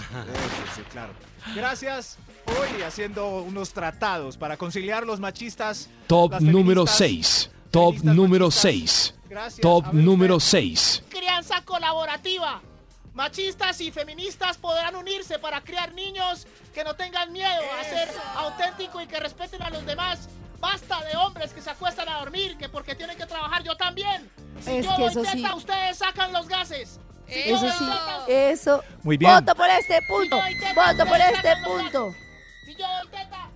sí, 0.74 0.82
claro. 0.90 1.12
Gracias. 1.54 2.16
Hoy 2.46 2.80
haciendo 2.82 3.42
unos 3.42 3.74
tratados 3.74 4.38
para 4.38 4.56
conciliar 4.56 5.04
los 5.04 5.20
machistas. 5.20 5.90
Top 6.06 6.40
número 6.40 6.86
feministas, 6.86 6.96
6. 6.96 7.50
Top 7.70 7.94
número 8.04 8.46
machistas. 8.46 9.12
6. 9.12 9.14
Gracias. 9.28 9.60
Top 9.60 9.92
número 9.92 10.36
usted. 10.36 10.58
6. 10.60 11.04
Crianza 11.10 11.62
colaborativa. 11.64 12.62
Machistas 13.12 13.80
y 13.82 13.90
feministas 13.90 14.56
podrán 14.56 14.94
unirse 14.96 15.38
para 15.38 15.62
criar 15.62 15.92
niños 15.94 16.46
que 16.74 16.84
no 16.84 16.94
tengan 16.94 17.32
miedo 17.32 17.62
a 17.80 17.84
ser 17.84 18.08
auténticos 18.36 19.02
y 19.02 19.06
que 19.06 19.18
respeten 19.20 19.62
a 19.62 19.68
los 19.70 19.84
demás. 19.84 20.28
Basta 20.60 21.00
de 21.04 21.16
hombres 21.16 21.52
que 21.52 21.60
se 21.62 21.70
acuestan 21.70 22.08
a 22.08 22.18
dormir, 22.20 22.56
que 22.58 22.68
porque 22.68 22.94
tienen 22.94 23.16
que 23.16 23.26
trabajar 23.26 23.62
yo 23.62 23.76
también. 23.76 24.30
Si 24.60 24.70
Es 24.78 24.84
yo 24.86 24.96
que 24.96 25.02
doy 25.02 25.10
eso 25.10 25.22
teta, 25.22 25.32
sí. 25.50 25.54
ustedes 25.56 25.98
sacan 25.98 26.32
los 26.32 26.48
gases. 26.48 26.98
Si 27.28 27.34
yo 27.48 27.56
Eso 27.56 27.66
doy 27.66 27.70
sí, 27.72 27.84
teta, 27.84 28.24
eso. 28.28 28.84
Muy 29.02 29.16
bien. 29.16 29.32
Voto 29.32 29.54
por 29.54 29.68
este 29.68 29.98
punto. 30.08 30.36
Teta, 30.60 30.92
Voto 30.92 31.08
por 31.10 31.20
este 31.20 31.50
punto. 31.64 32.14
si 32.64 32.74
yo 32.74 32.86
doy 32.86 33.08
teta. 33.10 33.48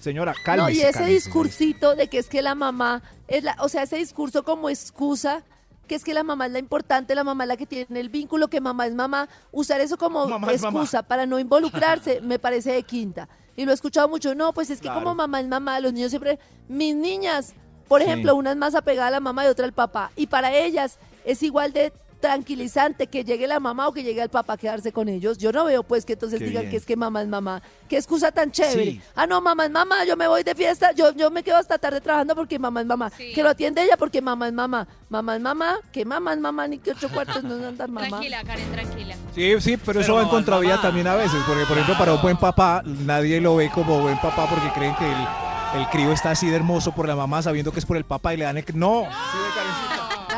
Señora, 0.00 0.32
No, 0.32 0.38
cálmese. 0.44 0.72
y 0.72 0.80
ese 0.80 0.92
cálmese. 0.92 1.12
discursito 1.14 1.94
de 1.94 2.08
que 2.08 2.18
es 2.18 2.28
que 2.28 2.40
la 2.40 2.54
mamá 2.54 3.02
es 3.28 3.44
la, 3.44 3.56
o 3.60 3.68
sea, 3.68 3.82
ese 3.82 3.96
discurso 3.96 4.44
como 4.44 4.70
excusa 4.70 5.42
que 5.86 5.96
es 5.96 6.04
que 6.04 6.14
la 6.14 6.22
mamá 6.22 6.46
es 6.46 6.52
la 6.52 6.60
importante, 6.60 7.16
la 7.16 7.24
mamá 7.24 7.42
es 7.44 7.48
la 7.48 7.56
que 7.56 7.66
tiene 7.66 7.98
el 7.98 8.10
vínculo, 8.10 8.46
que 8.46 8.60
mamá 8.60 8.86
es 8.86 8.94
mamá, 8.94 9.28
usar 9.50 9.80
eso 9.80 9.98
como 9.98 10.24
Mamá 10.28 10.52
es 10.52 10.62
excusa 10.62 11.02
para 11.02 11.26
no 11.26 11.36
involucrarse 11.40 12.20
me 12.22 12.38
parece 12.38 12.70
de 12.72 12.84
quinta. 12.84 13.28
Y 13.60 13.66
lo 13.66 13.72
he 13.72 13.74
escuchado 13.74 14.08
mucho, 14.08 14.34
no, 14.34 14.54
pues 14.54 14.70
es 14.70 14.78
que 14.78 14.84
Claro. 14.88 15.00
como 15.00 15.14
mamá 15.14 15.38
es 15.38 15.46
mamá, 15.46 15.78
los 15.80 15.92
niños 15.92 16.08
siempre, 16.08 16.38
mis 16.66 16.94
niñas, 16.96 17.52
por 17.88 18.00
Sí. 18.00 18.06
ejemplo, 18.06 18.34
una 18.34 18.52
es 18.52 18.56
más 18.56 18.74
apegada 18.74 19.08
a 19.08 19.10
la 19.10 19.20
mamá 19.20 19.44
y 19.44 19.48
otra 19.48 19.66
al 19.66 19.74
papá, 19.74 20.12
y 20.16 20.28
para 20.28 20.50
ellas 20.54 20.96
es 21.26 21.42
igual 21.42 21.74
de 21.74 21.92
tranquilizante 22.20 23.06
que 23.06 23.24
llegue 23.24 23.46
la 23.46 23.58
mamá 23.60 23.88
o 23.88 23.92
que 23.92 24.02
llegue 24.02 24.22
el 24.22 24.28
papá 24.28 24.52
a 24.54 24.56
quedarse 24.56 24.92
con 24.92 25.08
ellos. 25.08 25.38
Yo 25.38 25.52
no 25.52 25.64
veo 25.64 25.82
pues 25.82 26.04
que 26.04 26.12
entonces 26.12 26.38
Qué 26.38 26.44
digan 26.46 26.62
bien. 26.62 26.70
que 26.70 26.76
es 26.76 26.86
que 26.86 26.96
mamá 26.96 27.22
es 27.22 27.28
mamá. 27.28 27.62
Qué 27.88 27.96
excusa 27.96 28.30
tan 28.30 28.50
chévere. 28.52 28.84
Sí. 28.84 29.00
Ah, 29.14 29.26
no, 29.26 29.40
mamá 29.40 29.64
es 29.64 29.70
mamá, 29.70 30.04
yo 30.04 30.16
me 30.16 30.28
voy 30.28 30.42
de 30.42 30.54
fiesta, 30.54 30.92
yo, 30.92 31.12
yo 31.14 31.30
me 31.30 31.42
quedo 31.42 31.56
hasta 31.56 31.78
tarde 31.78 32.00
trabajando 32.00 32.34
porque 32.36 32.58
mamá 32.58 32.80
es 32.82 32.86
mamá. 32.86 33.10
Sí. 33.16 33.32
Que 33.34 33.42
lo 33.42 33.48
atiende 33.48 33.82
ella 33.82 33.96
porque 33.96 34.20
mamá 34.22 34.46
es 34.48 34.52
mamá. 34.52 34.86
Mamá 35.08 35.36
es 35.36 35.42
mamá, 35.42 35.78
que 35.92 36.04
mamá 36.04 36.34
es 36.34 36.38
mamá, 36.40 36.68
ni 36.68 36.78
que 36.78 36.92
ocho 36.92 37.08
cuartos 37.08 37.42
no 37.42 37.54
andan 37.66 37.90
mamá. 37.90 38.08
Tranquila, 38.08 38.44
Karen, 38.44 38.72
tranquila. 38.72 39.14
Sí, 39.34 39.60
sí, 39.60 39.76
pero, 39.76 40.00
eso 40.00 40.06
Pero 40.08 40.14
va 40.16 40.22
en 40.22 40.28
contravía 40.28 40.70
mamá. 40.76 40.82
también 40.82 41.06
a 41.08 41.14
veces. 41.16 41.40
Porque, 41.46 41.64
por 41.64 41.72
ejemplo, 41.76 41.98
para 41.98 42.14
un 42.14 42.22
buen 42.22 42.36
papá, 42.36 42.82
nadie 42.84 43.40
lo 43.40 43.56
ve 43.56 43.70
como 43.74 44.00
buen 44.00 44.18
papá 44.18 44.46
porque 44.48 44.68
creen 44.72 44.94
que 44.96 45.06
el, 45.10 45.80
el 45.82 45.88
crío 45.88 46.12
está 46.12 46.32
así 46.32 46.48
de 46.48 46.56
hermoso 46.56 46.92
por 46.92 47.08
la 47.08 47.16
mamá 47.16 47.42
sabiendo 47.42 47.72
que 47.72 47.78
es 47.80 47.86
por 47.86 47.96
el 47.96 48.04
papá 48.04 48.34
y 48.34 48.36
le 48.36 48.44
dan 48.44 48.58
el... 48.58 48.64
No, 48.74 49.02
sí, 49.02 49.38
ve, 49.38 50.30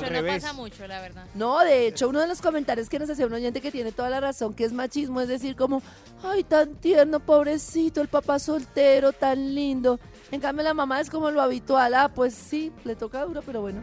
mucho, 0.00 0.06
no 0.12 0.20
revés. 0.20 0.42
pasa 0.42 0.52
mucho, 0.54 0.86
la 0.86 1.00
verdad. 1.00 1.26
No, 1.34 1.60
de 1.60 1.86
hecho, 1.88 2.08
uno 2.08 2.20
de 2.20 2.26
los 2.26 2.40
comentarios 2.40 2.88
que 2.88 2.98
nos 2.98 3.10
hacía 3.10 3.26
un 3.26 3.32
oyente 3.34 3.60
que 3.60 3.70
tiene 3.72 3.92
toda 3.92 4.08
la 4.10 4.20
razón, 4.20 4.54
que 4.54 4.64
es 4.64 4.72
machismo, 4.72 5.20
es 5.20 5.28
decir, 5.28 5.56
como, 5.56 5.82
ay, 6.22 6.44
tan 6.44 6.74
tierno, 6.76 7.20
pobrecito, 7.20 8.00
el 8.00 8.08
papá 8.08 8.38
soltero, 8.38 9.12
tan 9.12 9.54
lindo. 9.54 9.98
En 10.30 10.40
cambio, 10.40 10.64
la 10.64 10.74
mamá 10.74 11.00
es 11.00 11.08
como 11.10 11.30
lo 11.30 11.40
habitual. 11.40 11.94
Ah, 11.94 12.10
pues 12.12 12.34
sí, 12.34 12.72
le 12.84 12.96
toca 12.96 13.24
duro, 13.24 13.42
pero 13.44 13.60
bueno. 13.60 13.80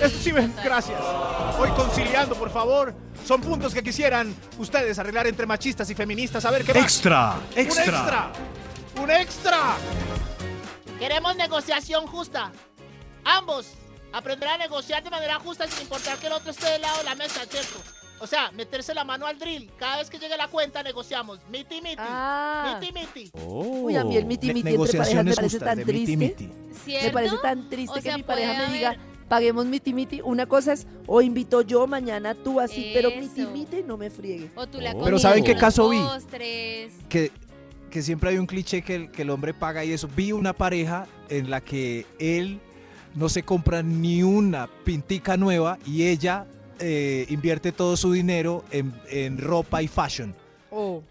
Eso 0.00 0.18
sí, 0.18 0.30
total. 0.30 0.52
gracias. 0.64 1.00
Hoy 1.58 1.70
conciliando, 1.70 2.34
por 2.34 2.50
favor. 2.50 2.94
Son 3.24 3.40
puntos 3.40 3.72
que 3.72 3.82
quisieran 3.82 4.34
ustedes 4.58 4.98
arreglar 4.98 5.26
entre 5.28 5.46
machistas 5.46 5.88
y 5.90 5.94
feministas. 5.94 6.44
A 6.44 6.50
ver 6.50 6.64
qué 6.64 6.74
más. 6.74 6.82
Extra, 6.82 7.34
Un 7.54 7.58
extra. 7.60 8.32
Un 9.00 9.10
extra. 9.10 9.74
Queremos 10.98 11.36
negociación 11.36 12.06
justa. 12.06 12.50
Ambos 13.24 13.68
Aprender 14.12 14.48
a 14.48 14.58
negociar 14.58 15.02
de 15.02 15.10
manera 15.10 15.38
justa 15.38 15.66
sin 15.66 15.82
importar 15.82 16.18
que 16.18 16.26
el 16.26 16.32
otro 16.34 16.50
esté 16.50 16.70
del 16.70 16.82
lado 16.82 16.98
de 16.98 17.04
la 17.04 17.14
mesa, 17.14 17.40
¿cierto? 17.48 17.80
O 18.20 18.26
sea, 18.26 18.52
meterse 18.52 18.94
la 18.94 19.02
mano 19.02 19.26
al 19.26 19.36
drill. 19.38 19.70
Cada 19.78 19.96
vez 19.98 20.08
que 20.08 20.18
llegue 20.18 20.36
la 20.36 20.46
cuenta, 20.48 20.82
negociamos. 20.82 21.40
Miti, 21.50 21.80
miti. 21.82 21.96
Ah. 21.98 22.78
Miti, 22.80 22.92
miti. 22.92 23.30
Uy, 23.44 23.96
a 23.96 24.04
mí 24.04 24.16
el 24.16 24.26
miti 24.26 24.46
Ne- 24.48 24.54
miti 24.54 24.68
entre 24.74 24.98
parejas 24.98 25.24
me 25.24 25.34
parece 25.34 25.58
tan 25.58 25.78
miti, 25.78 25.90
triste. 25.90 26.16
miti. 26.16 26.48
¿Cierto? 26.84 27.06
Me 27.06 27.12
parece 27.12 27.36
tan 27.42 27.68
triste 27.68 27.98
O 27.98 28.02
que 28.02 28.14
mi 28.14 28.22
pareja 28.22 28.66
me 28.68 28.72
diga, 28.74 28.96
paguemos 29.28 29.66
miti 29.66 29.92
miti. 29.92 30.20
Una 30.22 30.46
cosa 30.46 30.74
es, 30.74 30.86
o 31.08 31.20
invito 31.20 31.62
yo 31.62 31.88
mañana 31.88 32.34
tú 32.36 32.60
así, 32.60 32.92
pero 32.94 33.10
miti 33.10 33.44
miti 33.46 33.82
no 33.84 33.96
me 33.96 34.08
friegue. 34.08 34.50
O 34.54 34.68
tú 34.68 34.80
la 34.80 34.92
Oh. 34.92 35.02
Pero 35.02 35.18
¿saben 35.18 35.42
qué 35.42 35.56
caso 35.56 35.88
vi? 35.88 35.98
postres. 35.98 36.92
que, 37.08 37.32
que 37.90 38.02
siempre 38.02 38.30
hay 38.30 38.38
un 38.38 38.46
cliché 38.46 38.82
que 38.82 38.94
el, 38.94 39.10
que 39.10 39.22
el 39.22 39.30
hombre 39.30 39.52
paga 39.52 39.84
y 39.84 39.90
eso. 39.92 40.08
Vi 40.14 40.30
una 40.30 40.52
pareja 40.52 41.08
en 41.28 41.50
la 41.50 41.60
que 41.60 42.06
él 42.20 42.60
no 43.14 43.28
se 43.28 43.42
compra 43.42 43.82
ni 43.82 44.22
una 44.22 44.68
pintica 44.84 45.36
nueva 45.36 45.78
y 45.86 46.04
ella 46.06 46.46
eh, 46.78 47.26
invierte 47.28 47.72
todo 47.72 47.96
su 47.96 48.12
dinero 48.12 48.64
en, 48.70 48.92
en 49.08 49.38
ropa 49.38 49.82
y 49.82 49.88
fashion. 49.88 50.34
Oh. 50.70 51.02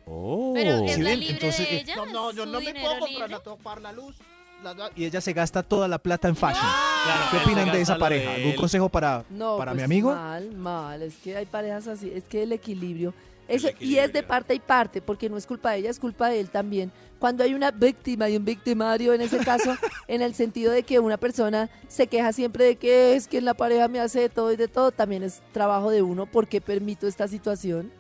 Pero 0.56 0.78
es 0.86 0.96
¿Sí 0.96 1.02
la 1.02 1.10
ven? 1.12 1.20
libre 1.20 1.36
Entonces, 1.36 1.70
de 1.70 1.76
eh, 1.78 1.82
ella. 1.82 1.96
No, 1.98 2.06
no, 2.08 2.32
yo 2.32 2.46
¿Su 2.46 2.52
no 2.52 2.60
me 2.62 2.74
puedo 2.74 3.00
comprar, 3.00 3.30
la 3.30 3.40
tengo 3.40 3.58
pagar 3.58 3.82
la 3.82 3.92
luz. 3.92 4.16
La- 4.64 4.74
la- 4.74 4.92
Y 4.96 5.06
ella 5.06 5.22
se 5.22 5.34
gasta 5.34 5.64
toda 5.64 5.88
la 5.88 5.98
plata 6.00 6.28
en 6.28 6.36
fashion. 6.36 6.66
Claro, 7.04 7.22
¿Qué 7.32 7.38
opinan 7.38 7.72
de 7.72 7.82
esa 7.82 7.94
de 7.96 8.00
pareja? 8.00 8.34
¿Algún 8.34 8.54
consejo 8.56 8.90
para, 8.90 9.24
No, 9.30 9.58
para 9.58 9.72
mi 9.72 9.78
pues, 9.78 9.86
amigo? 9.86 10.14
Mal, 10.16 10.52
mal. 10.52 11.02
Es 11.04 11.16
que 11.24 11.36
hay 11.38 11.46
parejas 11.46 11.88
así. 11.88 12.12
Es 12.14 12.24
que 12.26 12.44
el 12.44 12.52
equilibrio. 12.52 13.14
Eso, 13.52 13.70
y 13.80 13.98
es 13.98 14.14
de 14.14 14.24
parte 14.24 14.54
y 14.56 14.60
parte, 14.60 15.02
porque 15.02 15.30
no 15.30 15.38
es 15.38 15.46
culpa 15.46 15.72
de 15.72 15.80
ella, 15.80 15.90
es 15.90 16.00
culpa 16.00 16.30
de 16.30 16.40
él 16.40 16.50
también. 16.50 16.92
Cuando 17.20 17.44
hay 17.44 17.54
una 17.54 17.72
víctima 17.72 18.30
y 18.30 18.38
un 18.38 18.46
victimario, 18.46 19.14
en 19.14 19.22
ese 19.22 19.38
caso, 19.40 19.76
en 20.08 20.22
el 20.22 20.34
sentido 20.34 20.72
de 20.72 20.84
que 20.84 21.00
una 21.00 21.18
persona 21.18 21.70
se 21.88 22.08
queja 22.08 22.34
siempre 22.34 22.64
de 22.66 22.76
que 22.78 23.16
es 23.16 23.28
que 23.28 23.38
en 23.38 23.46
la 23.46 23.54
pareja 23.54 23.88
me 23.88 24.00
hace 24.00 24.22
de 24.22 24.30
todo 24.30 24.52
y 24.52 24.56
de 24.56 24.68
todo, 24.68 24.92
también 24.92 25.24
es 25.24 25.42
trabajo 25.52 25.92
de 25.92 26.02
uno. 26.02 26.26
¿Por 26.26 26.48
qué 26.48 26.62
permito 26.62 27.08
esta 27.08 27.28
situación? 27.28 27.92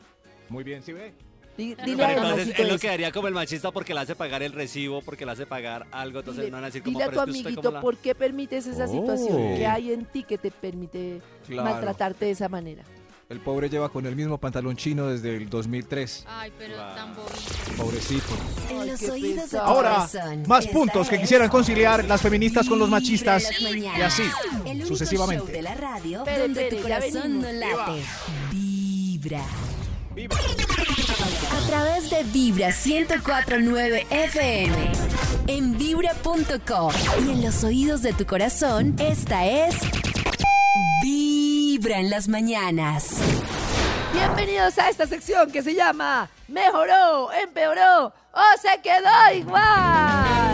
Muy 0.49 0.63
bien, 0.63 0.81
¿sí 0.81 0.93
ve? 0.93 1.13
Pero 1.57 1.83
Dile 1.83 1.97
Pero 1.97 2.21
a 2.21 2.29
entonces 2.29 2.59
él 2.59 2.67
lo 2.69 2.79
quedaría 2.79 3.11
como 3.11 3.27
el 3.27 3.33
machista 3.33 3.71
porque 3.71 3.93
le 3.93 3.99
hace 3.99 4.15
pagar 4.15 4.41
el 4.41 4.53
recibo, 4.53 5.01
porque 5.01 5.25
le 5.25 5.33
hace 5.33 5.45
pagar 5.45 5.85
algo, 5.91 6.19
entonces 6.19 6.43
Dile, 6.45 6.51
no 6.51 6.57
van 6.57 6.63
a 6.63 6.67
decir 6.67 6.81
como, 6.81 6.97
dile 6.97 7.03
a 7.03 7.11
tu 7.11 7.15
que 7.15 7.29
amiguito 7.29 7.71
la... 7.71 7.81
por 7.81 7.97
qué 7.97 8.15
permites 8.15 8.65
esa 8.65 8.87
situación. 8.87 9.33
Oh. 9.35 9.55
¿Qué 9.57 9.67
hay 9.67 9.91
en 9.91 10.05
ti 10.05 10.23
que 10.23 10.37
te 10.37 10.49
permite 10.49 11.21
Claro. 11.45 11.69
maltratarte 11.69 12.25
de 12.25 12.31
esa 12.31 12.49
manera? 12.49 12.83
El 13.31 13.39
pobre 13.39 13.69
lleva 13.69 13.87
con 13.87 14.05
el 14.05 14.13
mismo 14.13 14.37
pantalón 14.37 14.75
chino 14.75 15.07
desde 15.07 15.37
el 15.37 15.49
2003. 15.49 16.25
Ay, 16.27 16.51
pero 16.59 16.75
tan 16.75 17.15
bobito. 17.15 17.31
Pobrecito. 17.77 18.25
En 18.69 18.87
los 18.87 19.01
oídos 19.03 19.51
de. 19.51 19.57
Ahora, 19.57 20.05
corazón. 20.05 20.43
más 20.49 20.67
puntos 20.67 21.07
que 21.07 21.17
quisieran 21.17 21.47
conciliar 21.47 22.03
las 22.03 22.21
feministas 22.21 22.67
con 22.67 22.77
los 22.77 22.89
Vibra 22.89 22.99
machistas. 22.99 23.45
Y 23.61 23.85
así, 24.01 24.23
El 24.65 24.71
único 24.71 24.87
sucesivamente. 24.89 25.45
show 25.45 25.53
de 25.53 25.61
la 25.61 25.75
radio 25.75 26.25
donde 26.25 26.71
tu 26.71 26.81
corazón 26.81 27.41
no 27.41 27.51
late. 27.53 28.03
Vibra. 28.51 29.45
A 31.53 31.67
través 31.67 32.09
de 32.09 32.23
Vibra 32.33 32.67
1049 32.67 34.07
FM. 34.09 34.91
En 35.47 35.77
vibra.com. 35.77 36.91
Y 37.25 37.31
en 37.31 37.41
los 37.43 37.63
oídos 37.63 38.01
de 38.01 38.11
tu 38.11 38.25
corazón, 38.25 38.93
esta 38.99 39.47
es. 39.47 39.75
Vibra 41.01 41.50
en 41.73 42.09
las 42.09 42.27
mañanas. 42.27 43.15
Bienvenidos 44.11 44.77
a 44.77 44.89
esta 44.89 45.07
sección 45.07 45.49
que 45.49 45.63
se 45.63 45.73
llama 45.73 46.29
Mejoró, 46.49 47.31
empeoró 47.31 48.07
o 48.07 48.41
se 48.61 48.81
quedó 48.81 49.09
igual. 49.33 50.53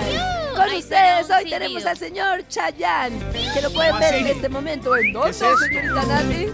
Con 0.55 0.69
Ay, 0.69 0.77
ustedes 0.77 1.27
hoy 1.31 1.49
tenemos 1.49 1.87
al 1.87 1.97
señor 1.97 2.47
Chayanne, 2.47 3.17
que 3.51 3.61
lo 3.63 3.71
pueden 3.71 3.93
¿Cómo 3.93 4.05
ver 4.05 4.13
en 4.13 4.27
este 4.27 4.47
momento. 4.47 4.95
¿En 4.95 5.11
dónde, 5.11 5.31
es 5.31 5.37
señorita 5.37 6.05
Nati? 6.05 6.45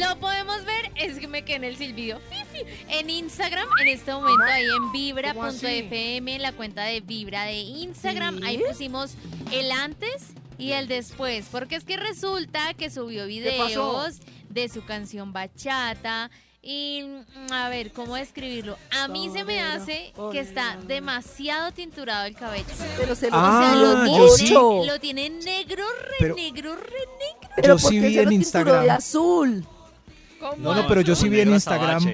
Lo 0.00 0.18
podemos 0.18 0.64
ver, 0.64 0.90
es 0.96 1.20
que 1.20 1.28
me 1.28 1.44
quedé 1.44 1.56
en 1.56 1.64
el 1.64 1.76
silbido. 1.76 2.20
En 2.88 3.08
Instagram, 3.08 3.68
en 3.80 3.88
este 3.88 4.12
momento, 4.12 4.42
ahí 4.42 4.66
en 4.66 4.90
vibra.fm, 4.90 6.38
la 6.40 6.52
cuenta 6.52 6.82
de 6.82 7.00
Vibra 7.02 7.44
de 7.44 7.54
Instagram, 7.54 8.38
¿Sí? 8.38 8.44
ahí 8.44 8.62
pusimos 8.68 9.14
el 9.52 9.70
antes 9.70 10.34
y 10.58 10.72
el 10.72 10.88
después. 10.88 11.46
Porque 11.50 11.76
es 11.76 11.84
que 11.84 11.96
resulta 11.96 12.74
que 12.74 12.90
subió 12.90 13.26
videos 13.26 14.18
de 14.50 14.68
su 14.68 14.84
canción 14.84 15.32
Bachata. 15.32 16.30
Y 16.60 17.02
mm, 17.48 17.52
a 17.52 17.68
ver, 17.68 17.92
¿cómo 17.92 18.16
describirlo? 18.16 18.76
A 18.90 19.06
mí 19.08 19.30
se 19.32 19.44
me 19.44 19.60
hace 19.60 20.12
que 20.32 20.40
está 20.40 20.76
demasiado 20.86 21.70
tinturado 21.72 22.26
el 22.26 22.34
cabello. 22.34 22.66
Pero 22.98 23.14
se 23.14 23.30
lo 23.30 23.36
Ah, 23.36 23.60
o 23.60 23.62
sea, 23.62 23.74
lo 23.76 24.06
yo 24.06 24.34
tiene, 24.34 24.48
sí. 24.48 24.86
lo 24.88 25.00
tiene 25.00 25.30
negro, 25.30 25.84
re 26.02 26.14
Pero- 26.18 26.34
negro, 26.34 26.74
re 26.76 26.82
negro. 26.82 27.50
Pero 27.56 27.76
Yo 27.76 27.82
¿por 27.82 27.90
sí 27.92 28.00
vi 28.00 28.18
en 28.18 28.32
Instagram. 28.32 28.84
de 28.84 28.90
azul. 28.90 29.66
No, 30.58 30.74
no, 30.74 30.86
pero 30.88 31.00
yo 31.00 31.14
sí 31.16 31.28
vi 31.28 31.40
en 31.40 31.52
Instagram 31.52 32.04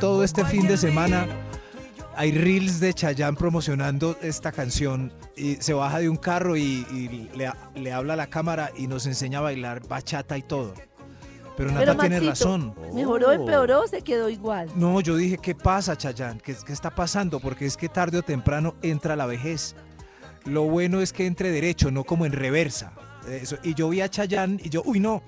todo 0.00 0.24
este 0.24 0.44
fin 0.44 0.66
de 0.66 0.76
semana. 0.76 1.26
Hay 2.16 2.32
reels 2.32 2.80
de 2.80 2.94
Chayanne 2.94 3.36
promocionando 3.36 4.16
esta 4.22 4.52
canción 4.52 5.12
y 5.36 5.56
se 5.56 5.72
baja 5.72 5.98
de 5.98 6.08
un 6.08 6.16
carro 6.16 6.56
y, 6.56 6.86
y 6.90 7.30
le, 7.36 7.50
le 7.74 7.92
habla 7.92 8.14
a 8.14 8.16
la 8.16 8.28
cámara 8.28 8.70
y 8.76 8.86
nos 8.86 9.06
enseña 9.06 9.38
a 9.38 9.42
bailar 9.42 9.86
bachata 9.88 10.38
y 10.38 10.42
todo. 10.42 10.74
Pero 11.56 11.70
Nata 11.70 11.84
Pero 11.84 11.98
tiene 11.98 12.20
razón. 12.20 12.74
Mejoró, 12.92 13.32
empeoró 13.32 13.82
o 13.82 13.86
se 13.86 14.02
quedó 14.02 14.28
igual. 14.28 14.68
No, 14.74 15.00
yo 15.00 15.16
dije, 15.16 15.38
¿qué 15.38 15.54
pasa, 15.54 15.96
Chayanne? 15.96 16.40
¿Qué, 16.40 16.54
¿Qué 16.66 16.72
está 16.72 16.90
pasando? 16.94 17.40
Porque 17.40 17.66
es 17.66 17.76
que 17.76 17.88
tarde 17.88 18.18
o 18.18 18.22
temprano 18.22 18.74
entra 18.82 19.14
la 19.16 19.26
vejez. 19.26 19.76
Lo 20.44 20.62
bueno 20.64 21.00
es 21.00 21.12
que 21.12 21.26
entre 21.26 21.50
derecho, 21.50 21.90
no 21.90 22.04
como 22.04 22.26
en 22.26 22.32
reversa. 22.32 22.92
Eso. 23.28 23.56
Y 23.62 23.74
yo 23.74 23.88
vi 23.88 24.00
a 24.00 24.08
Chayanne 24.08 24.60
y 24.62 24.68
yo, 24.68 24.82
uy, 24.84 25.00
no. 25.00 25.22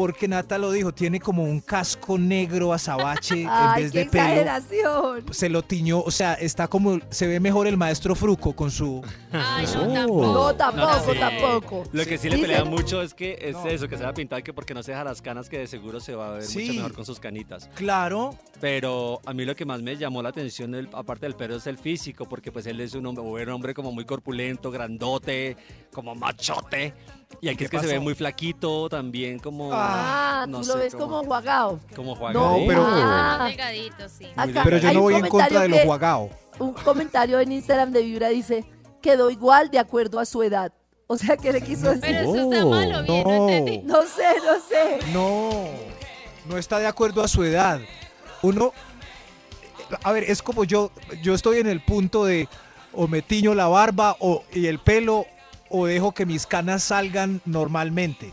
Porque 0.00 0.26
Nata 0.26 0.56
lo 0.56 0.72
dijo, 0.72 0.92
tiene 0.94 1.20
como 1.20 1.42
un 1.44 1.60
casco 1.60 2.16
negro 2.16 2.72
azabache 2.72 3.42
en 3.42 3.48
vez 3.76 3.92
qué 3.92 3.98
de 3.98 4.06
pelo. 4.06 4.24
exageración. 4.24 5.24
Se 5.30 5.50
lo 5.50 5.60
tiñó, 5.60 6.00
o 6.00 6.10
sea, 6.10 6.32
está 6.32 6.68
como, 6.68 6.98
se 7.10 7.26
ve 7.26 7.38
mejor 7.38 7.66
el 7.66 7.76
maestro 7.76 8.14
Fruco 8.14 8.56
con 8.56 8.70
su... 8.70 9.04
Ay, 9.30 9.66
Oh. 9.76 9.84
no, 9.84 9.92
tampoco. 9.92 10.32
No, 10.32 10.54
tampoco, 10.54 11.12
sí. 11.12 11.18
tampoco. 11.18 11.84
Lo 11.92 12.06
que 12.06 12.16
sí 12.16 12.30
le 12.30 12.38
pelea 12.38 12.64
mucho 12.64 13.02
es 13.02 13.12
que 13.12 13.36
es 13.42 13.52
No. 13.52 13.66
eso, 13.66 13.88
que 13.88 13.98
se 13.98 14.04
va 14.04 14.08
a 14.08 14.14
pintar 14.14 14.42
que 14.42 14.54
porque 14.54 14.72
no 14.72 14.82
se 14.82 14.92
deja 14.92 15.04
las 15.04 15.20
canas, 15.20 15.50
que 15.50 15.58
de 15.58 15.66
seguro 15.66 16.00
se 16.00 16.14
va 16.14 16.28
a 16.28 16.32
ver 16.32 16.44
Sí. 16.44 16.60
mucho 16.60 16.72
mejor 16.76 16.92
con 16.94 17.04
sus 17.04 17.20
canitas. 17.20 17.68
Claro, 17.74 18.34
Pero 18.58 19.20
a 19.26 19.32
mí 19.34 19.44
lo 19.44 19.54
que 19.54 19.64
más 19.66 19.82
me 19.82 19.96
llamó 19.96 20.22
la 20.22 20.30
atención, 20.30 20.74
aparte 20.94 21.26
del 21.26 21.34
pelo, 21.34 21.56
es 21.56 21.66
el 21.66 21.76
físico, 21.78 22.26
porque 22.26 22.50
pues 22.52 22.66
él 22.66 22.80
es 22.80 22.94
un 22.94 23.04
hombre, 23.06 23.22
un 23.22 23.48
hombre 23.50 23.74
como 23.74 23.92
muy 23.92 24.04
corpulento, 24.06 24.70
grandote, 24.70 25.56
como 25.92 26.14
machote. 26.14 26.94
Y 27.40 27.48
aquí 27.48 27.58
¿Qué 27.58 27.64
es 27.64 27.70
que 27.70 27.78
se 27.80 27.86
ve 27.86 28.00
muy 28.00 28.14
flaquito, 28.14 28.88
también 28.88 29.38
como... 29.38 29.70
Ah, 29.72 30.44
no 30.48 30.58
tú 30.58 30.64
sé, 30.64 30.72
lo 30.72 30.78
ves 30.78 30.94
como 30.94 31.22
juagao. 31.24 31.78
Como 31.96 32.14
Juan 32.16 32.32
No, 32.34 32.56
pero- 32.66 32.84
Ah. 32.86 33.36
Más 33.38 33.48
delgadito, 33.50 34.08
sí. 34.08 34.26
Acá 34.36 34.62
pero 34.64 34.76
yo 34.78 34.92
no 34.92 34.98
un 34.98 35.00
voy 35.02 35.14
en 35.14 35.20
contra 35.28 35.46
de 35.46 35.48
comentario 35.54 35.68
lo 35.68 35.76
que- 35.76 35.86
juagao. 35.86 36.30
Un 36.58 36.72
comentario 36.74 37.40
en 37.40 37.52
Instagram 37.52 37.92
de 37.92 38.02
Vibra 38.02 38.28
dice, 38.28 38.64
quedó 39.00 39.30
igual 39.30 39.70
de 39.70 39.78
acuerdo 39.78 40.18
a 40.20 40.26
su 40.26 40.42
edad. 40.42 40.72
O 41.06 41.16
sea, 41.16 41.36
¿qué 41.36 41.52
le 41.52 41.62
quiso 41.62 41.86
decir? 41.88 42.00
Pero 42.02 42.20
eso 42.34 42.52
está 42.52 42.66
malo, 42.66 43.02
bien, 43.02 43.24
no, 43.24 43.30
no. 43.30 43.48
entendí. 43.48 43.78
No 43.78 44.02
sé, 44.02 44.26
no 44.44 44.60
sé. 44.68 45.12
No, 45.12 45.50
no 46.46 46.58
está 46.58 46.78
de 46.78 46.86
acuerdo 46.86 47.22
a 47.22 47.28
su 47.28 47.42
edad. 47.42 47.80
Uno, 48.42 48.72
a 50.04 50.12
ver, 50.12 50.24
es 50.24 50.42
como 50.42 50.64
yo, 50.64 50.90
yo 51.22 51.34
estoy 51.34 51.58
en 51.58 51.66
el 51.68 51.80
punto 51.80 52.24
de 52.26 52.48
o 52.92 53.08
me 53.08 53.22
tiño 53.22 53.54
la 53.54 53.66
barba 53.68 54.16
o, 54.20 54.44
y 54.52 54.66
el 54.66 54.78
pelo 54.78 55.24
o 55.70 55.86
dejo 55.86 56.12
que 56.12 56.26
mis 56.26 56.46
canas 56.46 56.82
salgan 56.84 57.40
normalmente. 57.46 58.32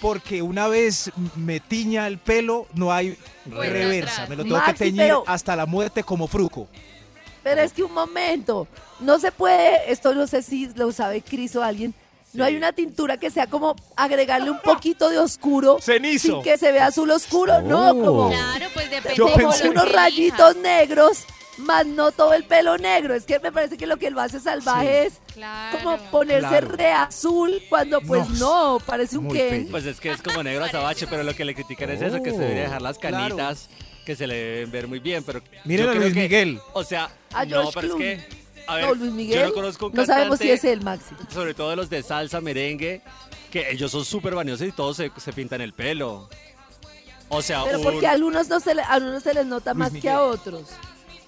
Porque 0.00 0.42
una 0.42 0.66
vez 0.66 1.10
me 1.36 1.60
tiña 1.60 2.06
el 2.08 2.18
pelo, 2.18 2.66
no 2.74 2.92
hay 2.92 3.16
reversa. 3.46 4.12
atrás. 4.24 4.28
Me 4.28 4.36
lo 4.36 4.42
tengo 4.42 4.56
Maxi, 4.56 4.72
que 4.72 4.78
teñir 4.78 4.96
pero- 5.02 5.24
hasta 5.26 5.54
la 5.56 5.64
muerte 5.64 6.02
como 6.02 6.26
fruco. 6.26 6.66
Pero 7.44 7.60
es 7.60 7.72
que 7.72 7.82
un 7.82 7.92
momento, 7.92 8.66
no 9.00 9.18
se 9.18 9.32
puede, 9.32 9.90
esto 9.90 10.14
no 10.14 10.26
sé 10.26 10.42
si 10.42 10.68
lo 10.74 10.92
sabe 10.92 11.22
Cris 11.22 11.54
o 11.56 11.62
alguien, 11.62 11.94
no 12.34 12.44
hay 12.44 12.56
una 12.56 12.72
tintura 12.72 13.16
que 13.18 13.30
sea 13.30 13.46
como 13.46 13.76
agregarle 13.96 14.50
un 14.50 14.58
poquito 14.60 15.10
de 15.10 15.18
oscuro 15.18 15.78
Cenizo. 15.80 16.28
sin 16.28 16.42
que 16.42 16.56
se 16.58 16.72
vea 16.72 16.86
azul 16.86 17.10
oscuro, 17.10 17.60
no, 17.62 17.88
como, 17.94 18.30
Claro, 18.30 18.66
pues 18.74 18.90
depende 18.90 19.16
Yo 19.16 19.26
de 19.26 19.32
como 19.32 19.52
pensé- 19.52 19.70
unos 19.70 19.92
rayitos 19.92 20.56
negros, 20.56 21.24
más 21.58 21.86
no 21.86 22.10
todo 22.12 22.32
el 22.32 22.44
pelo 22.44 22.78
negro. 22.78 23.14
Es 23.14 23.24
que 23.24 23.38
me 23.38 23.52
parece 23.52 23.76
que 23.76 23.86
lo 23.86 23.98
que 23.98 24.10
lo 24.10 24.20
hace 24.20 24.40
salvaje 24.40 25.06
es 25.06 25.14
Claro. 25.34 25.78
como 25.82 25.96
ponerse 26.10 26.48
Claro. 26.48 26.68
re 26.68 26.92
azul 26.92 27.62
cuando 27.68 28.00
pues 28.00 28.28
No, 28.30 28.78
no, 28.78 28.80
parece 28.84 29.18
un 29.18 29.24
muy 29.24 29.36
Ken. 29.36 29.50
bello. 29.50 29.70
Pues 29.70 29.84
es 29.86 30.00
que 30.00 30.10
es 30.10 30.22
como 30.22 30.42
negro 30.42 30.64
azabache, 30.64 31.06
pero 31.06 31.22
lo 31.22 31.34
que 31.36 31.44
le 31.44 31.54
critican 31.54 31.90
es 31.90 32.00
eso, 32.02 32.22
que 32.22 32.30
se 32.30 32.38
debería 32.38 32.62
dejar 32.64 32.80
las 32.82 32.98
Claro. 32.98 33.16
canitas, 33.36 33.68
que 34.06 34.16
se 34.16 34.26
le 34.26 34.34
deben 34.34 34.70
ver 34.72 34.88
muy 34.88 34.98
bien, 34.98 35.22
pero 35.24 35.42
Miren 35.64 35.84
yo 35.86 35.90
a 35.90 35.94
creo 35.94 36.02
Luis 36.04 36.14
que- 36.14 36.20
Miguel. 36.22 36.58
O 36.72 36.82
sea, 36.84 37.10
A 37.34 37.44
no, 37.44 37.50
George 37.70 37.72
pero 37.74 37.88
es 37.88 37.94
que... 38.00 38.41
A 38.66 38.76
ver, 38.76 38.86
no, 38.86 38.94
Luis 38.94 39.12
Miguel, 39.12 39.40
yo 39.40 39.46
no 39.48 39.52
conozco 39.54 39.86
un 39.86 39.92
no 39.94 40.06
sabemos 40.06 40.38
si 40.38 40.50
es 40.50 40.64
el 40.64 40.82
Maxi. 40.82 41.14
sobre 41.32 41.54
todo 41.54 41.74
los 41.76 41.90
de 41.90 42.02
salsa, 42.02 42.40
merengue, 42.40 43.02
que 43.50 43.70
ellos 43.70 43.90
son 43.90 44.04
súper 44.04 44.34
vaniosos 44.34 44.66
y 44.68 44.72
todos 44.72 44.96
se, 44.96 45.10
se 45.16 45.32
pintan 45.32 45.60
el 45.60 45.72
pelo. 45.72 46.28
O 47.28 47.42
sea, 47.42 47.64
Pero 47.64 47.78
un- 47.78 47.84
porque 47.84 48.06
a 48.06 48.12
algunos, 48.12 48.48
no 48.48 48.60
se 48.60 48.74
le- 48.74 48.82
a 48.82 48.92
algunos 48.92 49.22
se 49.22 49.34
les 49.34 49.46
nota 49.46 49.72
Luis 49.74 49.92
más 49.92 50.00
que 50.02 50.08
a 50.10 50.22
otros. 50.22 50.68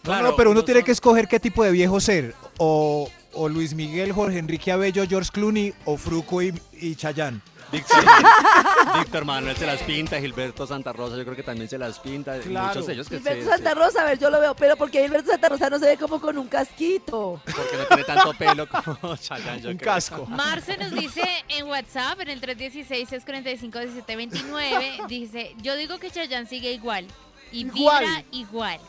Claro, 0.03 0.29
no, 0.31 0.37
pero 0.37 0.51
uno 0.51 0.65
tiene 0.65 0.81
son- 0.81 0.85
que 0.87 0.93
escoger 0.93 1.29
qué 1.29 1.41
tipo 1.41 1.65
de 1.65 1.71
viejo 1.71 1.99
ser. 1.99 2.35
O, 2.59 3.11
o 3.33 3.49
Luis 3.49 3.75
Miguel, 3.75 4.13
Jorge 4.13 4.39
Enrique 4.39 4.71
Abello, 4.71 5.05
George 5.09 5.31
Clooney 5.33 5.73
o 5.87 5.97
Fruco 5.97 6.43
y, 6.43 6.53
y 6.79 6.95
Chayanne. 6.95 7.41
Víctor, 7.75 8.05
Víctor 8.99 9.25
Manuel 9.25 9.57
se 9.57 9.67
las 9.67 9.83
pinta, 9.83 10.19
Gilberto 10.21 10.67
Santa 10.67 10.93
Rosa 10.93 11.17
yo 11.17 11.25
creo 11.25 11.37
que 11.37 11.43
también 11.43 11.69
se 11.69 11.79
las 11.79 11.99
pinta. 11.99 12.39
Claro. 12.41 12.69
Muchos 12.69 12.87
de 12.87 12.93
ellos 12.95 13.09
que 13.09 13.17
Gilberto 13.19 13.45
se- 13.45 13.51
Santa 13.51 13.75
Rosa, 13.75 14.03
a 14.03 14.05
ver, 14.05 14.19
yo 14.19 14.31
lo 14.31 14.41
veo, 14.41 14.55
pero 14.55 14.77
porque 14.77 15.03
Gilberto 15.03 15.31
Santa 15.31 15.49
Rosa 15.49 15.71
no 15.71 15.79
se 15.79 15.87
ve 15.87 15.97
como 15.97 16.21
con 16.21 16.37
un 16.39 16.49
casquito. 16.49 17.41
porque 17.45 17.77
no 17.77 17.85
tiene 17.87 18.05
tanto 18.05 18.33
pelo 18.35 18.67
como 18.69 19.17
Chayanne, 19.17 19.61
yo 19.61 19.71
Un 19.71 19.77
creo. 19.77 19.95
casco. 19.95 20.27
Marce 20.27 20.77
nos 20.77 20.93
dice 20.93 21.23
en 21.49 21.67
WhatsApp, 21.67 22.21
en 22.21 22.31
el 22.31 22.41
316-645-1729, 22.41 25.07
dice, 25.09 25.55
yo 25.63 25.77
digo 25.77 25.99
que 25.99 26.11
Chayanne 26.11 26.47
sigue 26.49 26.73
igual. 26.73 27.07
Y 27.53 27.67
Igual. 27.67 28.05
vibra 28.05 28.25
igual. 28.33 28.81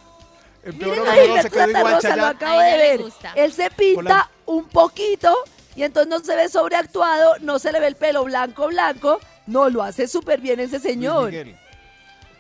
Miren 0.66 1.08
a 1.08 1.12
mejoró, 1.14 1.42
se 1.44 1.50
quedó 1.52 1.70
igual 1.70 1.94
Rosa, 1.94 1.94
lo 1.94 2.00
Chayanne. 2.16 2.22
acabo 2.36 2.60
A 2.60 2.64
de 2.64 2.78
ver. 2.78 3.02
Él 3.36 3.54
se 3.54 3.70
pinta 3.70 4.30
un 4.48 4.66
poquito 4.66 5.36
y 5.76 5.84
entonces 5.84 6.10
no 6.10 6.20
se 6.20 6.36
ve 6.36 6.50
sobreactuado, 6.50 7.36
no 7.42 7.60
se 7.60 7.72
le 7.72 7.80
ve 7.80 7.88
el 7.88 7.96
pelo 7.96 8.24
blanco, 8.24 8.68
blanco. 8.68 9.20
No, 9.46 9.70
lo 9.70 9.84
hace 9.84 10.08
súper 10.08 10.40
bien 10.40 10.60
ese 10.60 10.80
señor. 10.80 11.32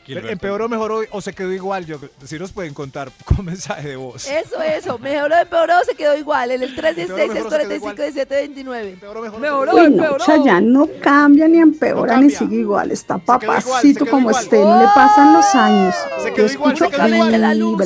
Gilberto. 0.05 0.29
¿Empeoró, 0.29 0.69
mejoró 0.69 1.01
o 1.09 1.19
se 1.19 1.33
quedó 1.33 1.51
igual? 1.51 1.85
Yo, 1.85 1.97
si 2.23 2.37
nos 2.37 2.51
pueden 2.51 2.75
contar 2.75 3.11
con 3.25 3.43
mensaje 3.43 3.89
de 3.89 3.95
voz. 3.95 4.27
Eso, 4.27 4.61
eso. 4.61 4.99
Mejoró, 4.99 5.35
empeoró, 5.35 5.73
se 5.83 5.95
quedó 5.95 6.15
igual. 6.15 6.51
En 6.51 6.61
el 6.61 6.75
316 6.75 7.09
Empeoró, 7.09 7.33
mejoró, 7.33 7.49
se 7.49 7.67
quedó 7.67 7.79
45 7.81 7.87
1729 7.87 8.89
Empeoró, 8.91 9.21
mejoró, 9.39 9.71
Uy, 9.73 9.79
no, 9.79 9.85
empeoró. 9.87 10.25
Chayanne 10.25 10.67
no 10.71 10.87
cambia 11.01 11.47
ni 11.47 11.57
empeora 11.57 12.17
No 12.17 12.21
ni 12.21 12.29
sigue 12.29 12.57
igual, 12.57 12.91
está 12.91 13.15
igual, 13.15 13.39
papacito 13.39 14.05
como 14.05 14.29
igual. 14.29 14.43
esté, 14.43 14.59
no 14.59 14.79
le 14.79 14.85
pasan 14.93 15.33
los 15.33 15.55
años. 15.55 15.95
Se 16.21 16.29
Yo 16.29 16.35
quedó 16.35 16.51
igual, 16.51 16.77
se 16.77 16.89
quedó 16.89 17.07
igual. 17.07 17.31
de 17.31 17.37
la 17.39 17.53
luz. 17.55 17.83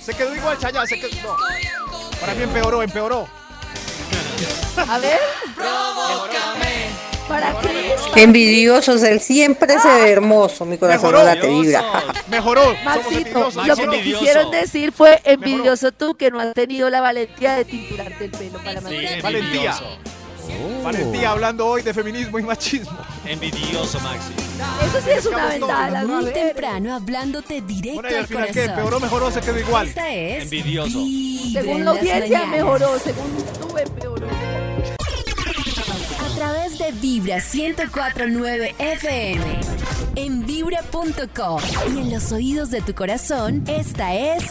Se 0.00 0.14
quedó 0.14 0.34
igual 0.36 0.58
Chayanne, 0.58 0.86
se 0.86 1.00
quedó... 1.00 1.08
no. 1.22 1.36
Para 2.20 2.34
mí 2.34 2.42
empeoró, 2.42 2.82
empeoró. 2.82 3.41
A 4.88 4.98
ver. 4.98 5.18
Para 7.28 7.54
Cris. 7.60 7.92
Envidiosos, 8.16 9.02
él 9.04 9.20
siempre 9.20 9.78
se 9.80 9.88
ve 9.88 10.10
hermoso, 10.10 10.64
mi 10.66 10.76
corazón 10.76 11.12
Mejoró. 11.12 11.18
no 11.20 11.24
late 11.34 11.46
vibra. 11.48 11.84
Mejoró. 12.28 12.62
Somos 12.64 12.84
Maxito, 12.84 13.16
envidiosos. 13.18 13.54
lo 13.54 13.62
Maxi 13.62 13.76
que 13.76 13.84
envidioso. 13.96 14.18
quisieron 14.20 14.50
decir 14.50 14.92
fue 14.92 15.20
envidioso 15.24 15.92
tú 15.92 16.14
que 16.14 16.30
no 16.30 16.40
has 16.40 16.52
tenido 16.52 16.90
la 16.90 17.00
valentía 17.00 17.54
de 17.54 17.64
tinturarte 17.64 18.24
el 18.26 18.30
pelo 18.32 18.58
para 18.58 18.80
Sí, 18.80 18.84
mantener. 18.84 19.22
Valentía. 19.22 19.48
envidioso. 19.50 19.84
Valentía 20.82 21.30
hablando 21.30 21.66
hoy 21.66 21.82
de 21.82 21.94
feminismo 21.94 22.38
y 22.38 22.42
machismo. 22.42 22.98
Envidioso, 23.24 23.98
Maxi. 24.00 24.32
Eso 24.86 25.00
sí 25.04 25.10
es 25.10 25.26
una 25.26 25.54
Estamos 25.54 25.68
ventaja. 25.68 26.04
Muy 26.06 26.32
temprano 26.32 26.94
hablándote 26.94 27.60
directo 27.62 28.02
Bueno, 28.02 28.10
y 28.10 28.14
al 28.14 28.20
al 28.20 28.26
final, 28.26 28.46
¿qué? 28.46 28.52
corazón. 28.52 28.70
¿Empeoró, 28.70 29.00
mejoró, 29.00 29.30
se 29.30 29.40
quedó 29.40 29.58
igual? 29.58 29.88
Esta 29.88 30.12
es 30.12 30.42
Envidioso. 30.44 30.98
Según 31.52 31.84
la 31.84 31.90
audiencia 31.92 32.20
mañanas. 32.38 32.50
mejoró, 32.50 32.98
según 32.98 33.36
tú 33.60 33.78
empeoró. 33.78 34.26
A 36.20 36.34
través 36.36 36.78
de 36.78 36.92
Vibra 36.92 37.36
1049 37.36 38.74
FM. 38.78 39.44
En 40.16 40.44
vibra.com. 40.46 41.60
Y 41.94 41.98
en 42.00 42.10
los 42.12 42.32
oídos 42.32 42.70
de 42.70 42.80
tu 42.82 42.94
corazón, 42.94 43.64
esta 43.66 44.14
es. 44.14 44.44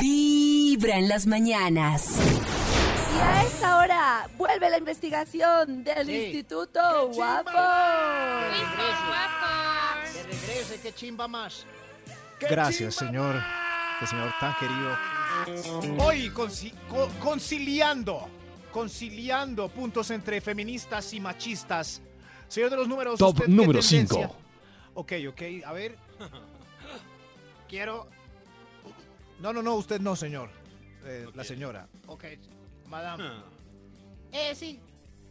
Vibra 0.00 0.96
en 0.98 1.08
las 1.08 1.26
mañanas. 1.26 2.06
Y 3.14 3.18
a 3.20 3.42
esta 3.44 3.76
hora 3.78 4.28
vuelve 4.36 4.70
la 4.70 4.78
investigación 4.78 5.84
del 5.84 6.06
Sí. 6.06 6.12
Instituto 6.14 6.80
¡Qué 7.10 7.16
Guapo. 7.16 7.50
Que 10.12 10.22
regrese, 10.22 10.80
que 10.82 10.92
chimba 10.94 11.28
más. 11.28 11.66
Gracias, 12.40 12.94
señor. 12.96 13.36
Qué 14.00 14.06
señor 14.06 14.32
tan 14.40 14.54
querido. 14.56 14.96
Hoy 16.04 16.28
conci- 16.30 16.74
co- 16.88 17.08
conciliando, 17.20 18.28
conciliando 18.72 19.68
puntos 19.68 20.10
entre 20.10 20.40
feministas 20.40 21.12
y 21.12 21.20
machistas. 21.20 22.02
Señor 22.48 22.70
de 22.70 22.76
los 22.76 22.88
números. 22.88 23.18
Top 23.18 23.34
¿usted 23.34 23.46
qué 23.46 23.50
número 23.52 23.80
tendencia? 23.80 24.06
5. 24.28 24.36
Ok, 24.94 25.12
ok, 25.28 25.42
a 25.64 25.72
ver. 25.72 25.96
Quiero. 27.68 28.08
No, 29.40 29.52
no, 29.52 29.62
no, 29.62 29.74
usted 29.74 30.00
no, 30.00 30.14
señor. 30.16 30.50
Eh, 31.04 31.26
La 31.34 31.44
señora. 31.44 31.88
Ok, 32.06 32.24
madame. 32.92 33.24
Eh, 34.30 34.54
sí. 34.54 34.78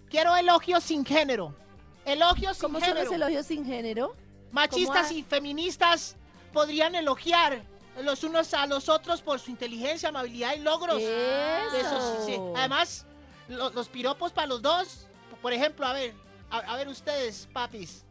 Quiero 0.10 0.36
elogios 0.36 0.84
sin 0.84 1.06
género. 1.06 1.56
Elogios 2.04 2.58
sin 2.58 2.62
¿Cómo 2.68 2.80
son 2.80 2.88
género. 2.90 3.06
los 3.06 3.14
elogios 3.14 3.46
sin 3.46 3.66
género? 3.66 4.16
Machistas 4.52 5.08
¿Cómo 5.08 5.20
y 5.20 5.24
feministas 5.24 6.16
podrían 6.52 6.96
elogiar 6.96 7.62
los 8.04 8.24
unos 8.24 8.54
a 8.54 8.66
los 8.66 8.90
otros 8.90 9.22
por 9.22 9.40
su 9.40 9.52
inteligencia, 9.52 10.10
amabilidad 10.10 10.56
y 10.56 10.60
logros. 10.60 11.02
Eso. 11.02 12.26
sí, 12.26 12.34
sí. 12.34 12.40
Además, 12.56 13.06
lo- 13.48 13.70
los 13.70 13.88
piropos 13.88 14.32
para 14.34 14.48
los 14.48 14.62
dos. 14.62 15.08
Por 15.42 15.54
ejemplo, 15.54 15.86
a 15.86 15.94
ver, 15.94 16.14
a, 16.50 16.58
a 16.58 16.76
ver 16.78 16.88
ustedes, 16.88 17.48
papis. 17.54 18.04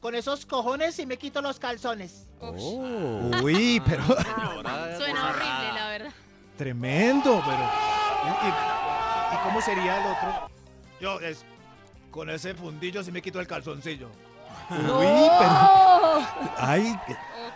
Con 0.00 0.14
esos 0.14 0.46
cojones 0.46 0.98
y 0.98 1.06
me 1.06 1.16
quito 1.18 1.40
los 1.42 1.58
calzones. 1.58 2.26
Uy, 2.40 3.80
pero 3.86 4.02
Suena 4.96 5.30
horrible, 5.30 5.72
la 5.74 5.88
verdad. 5.88 6.12
tremendo, 6.56 7.42
pero. 7.44 8.81
¿Y, 9.32 9.36
cómo 9.44 9.60
sería 9.60 9.98
el 9.98 10.06
otro? 10.06 10.50
Yo, 11.00 11.20
es. 11.20 11.44
Con 12.10 12.28
ese 12.28 12.54
fundillo 12.54 13.02
sí 13.02 13.10
me 13.10 13.22
quito 13.22 13.40
el 13.40 13.46
calzoncillo. 13.46 14.08
Uy, 14.70 15.28
pero. 15.38 15.50
¡Oh! 15.50 16.26
Ay, 16.58 16.94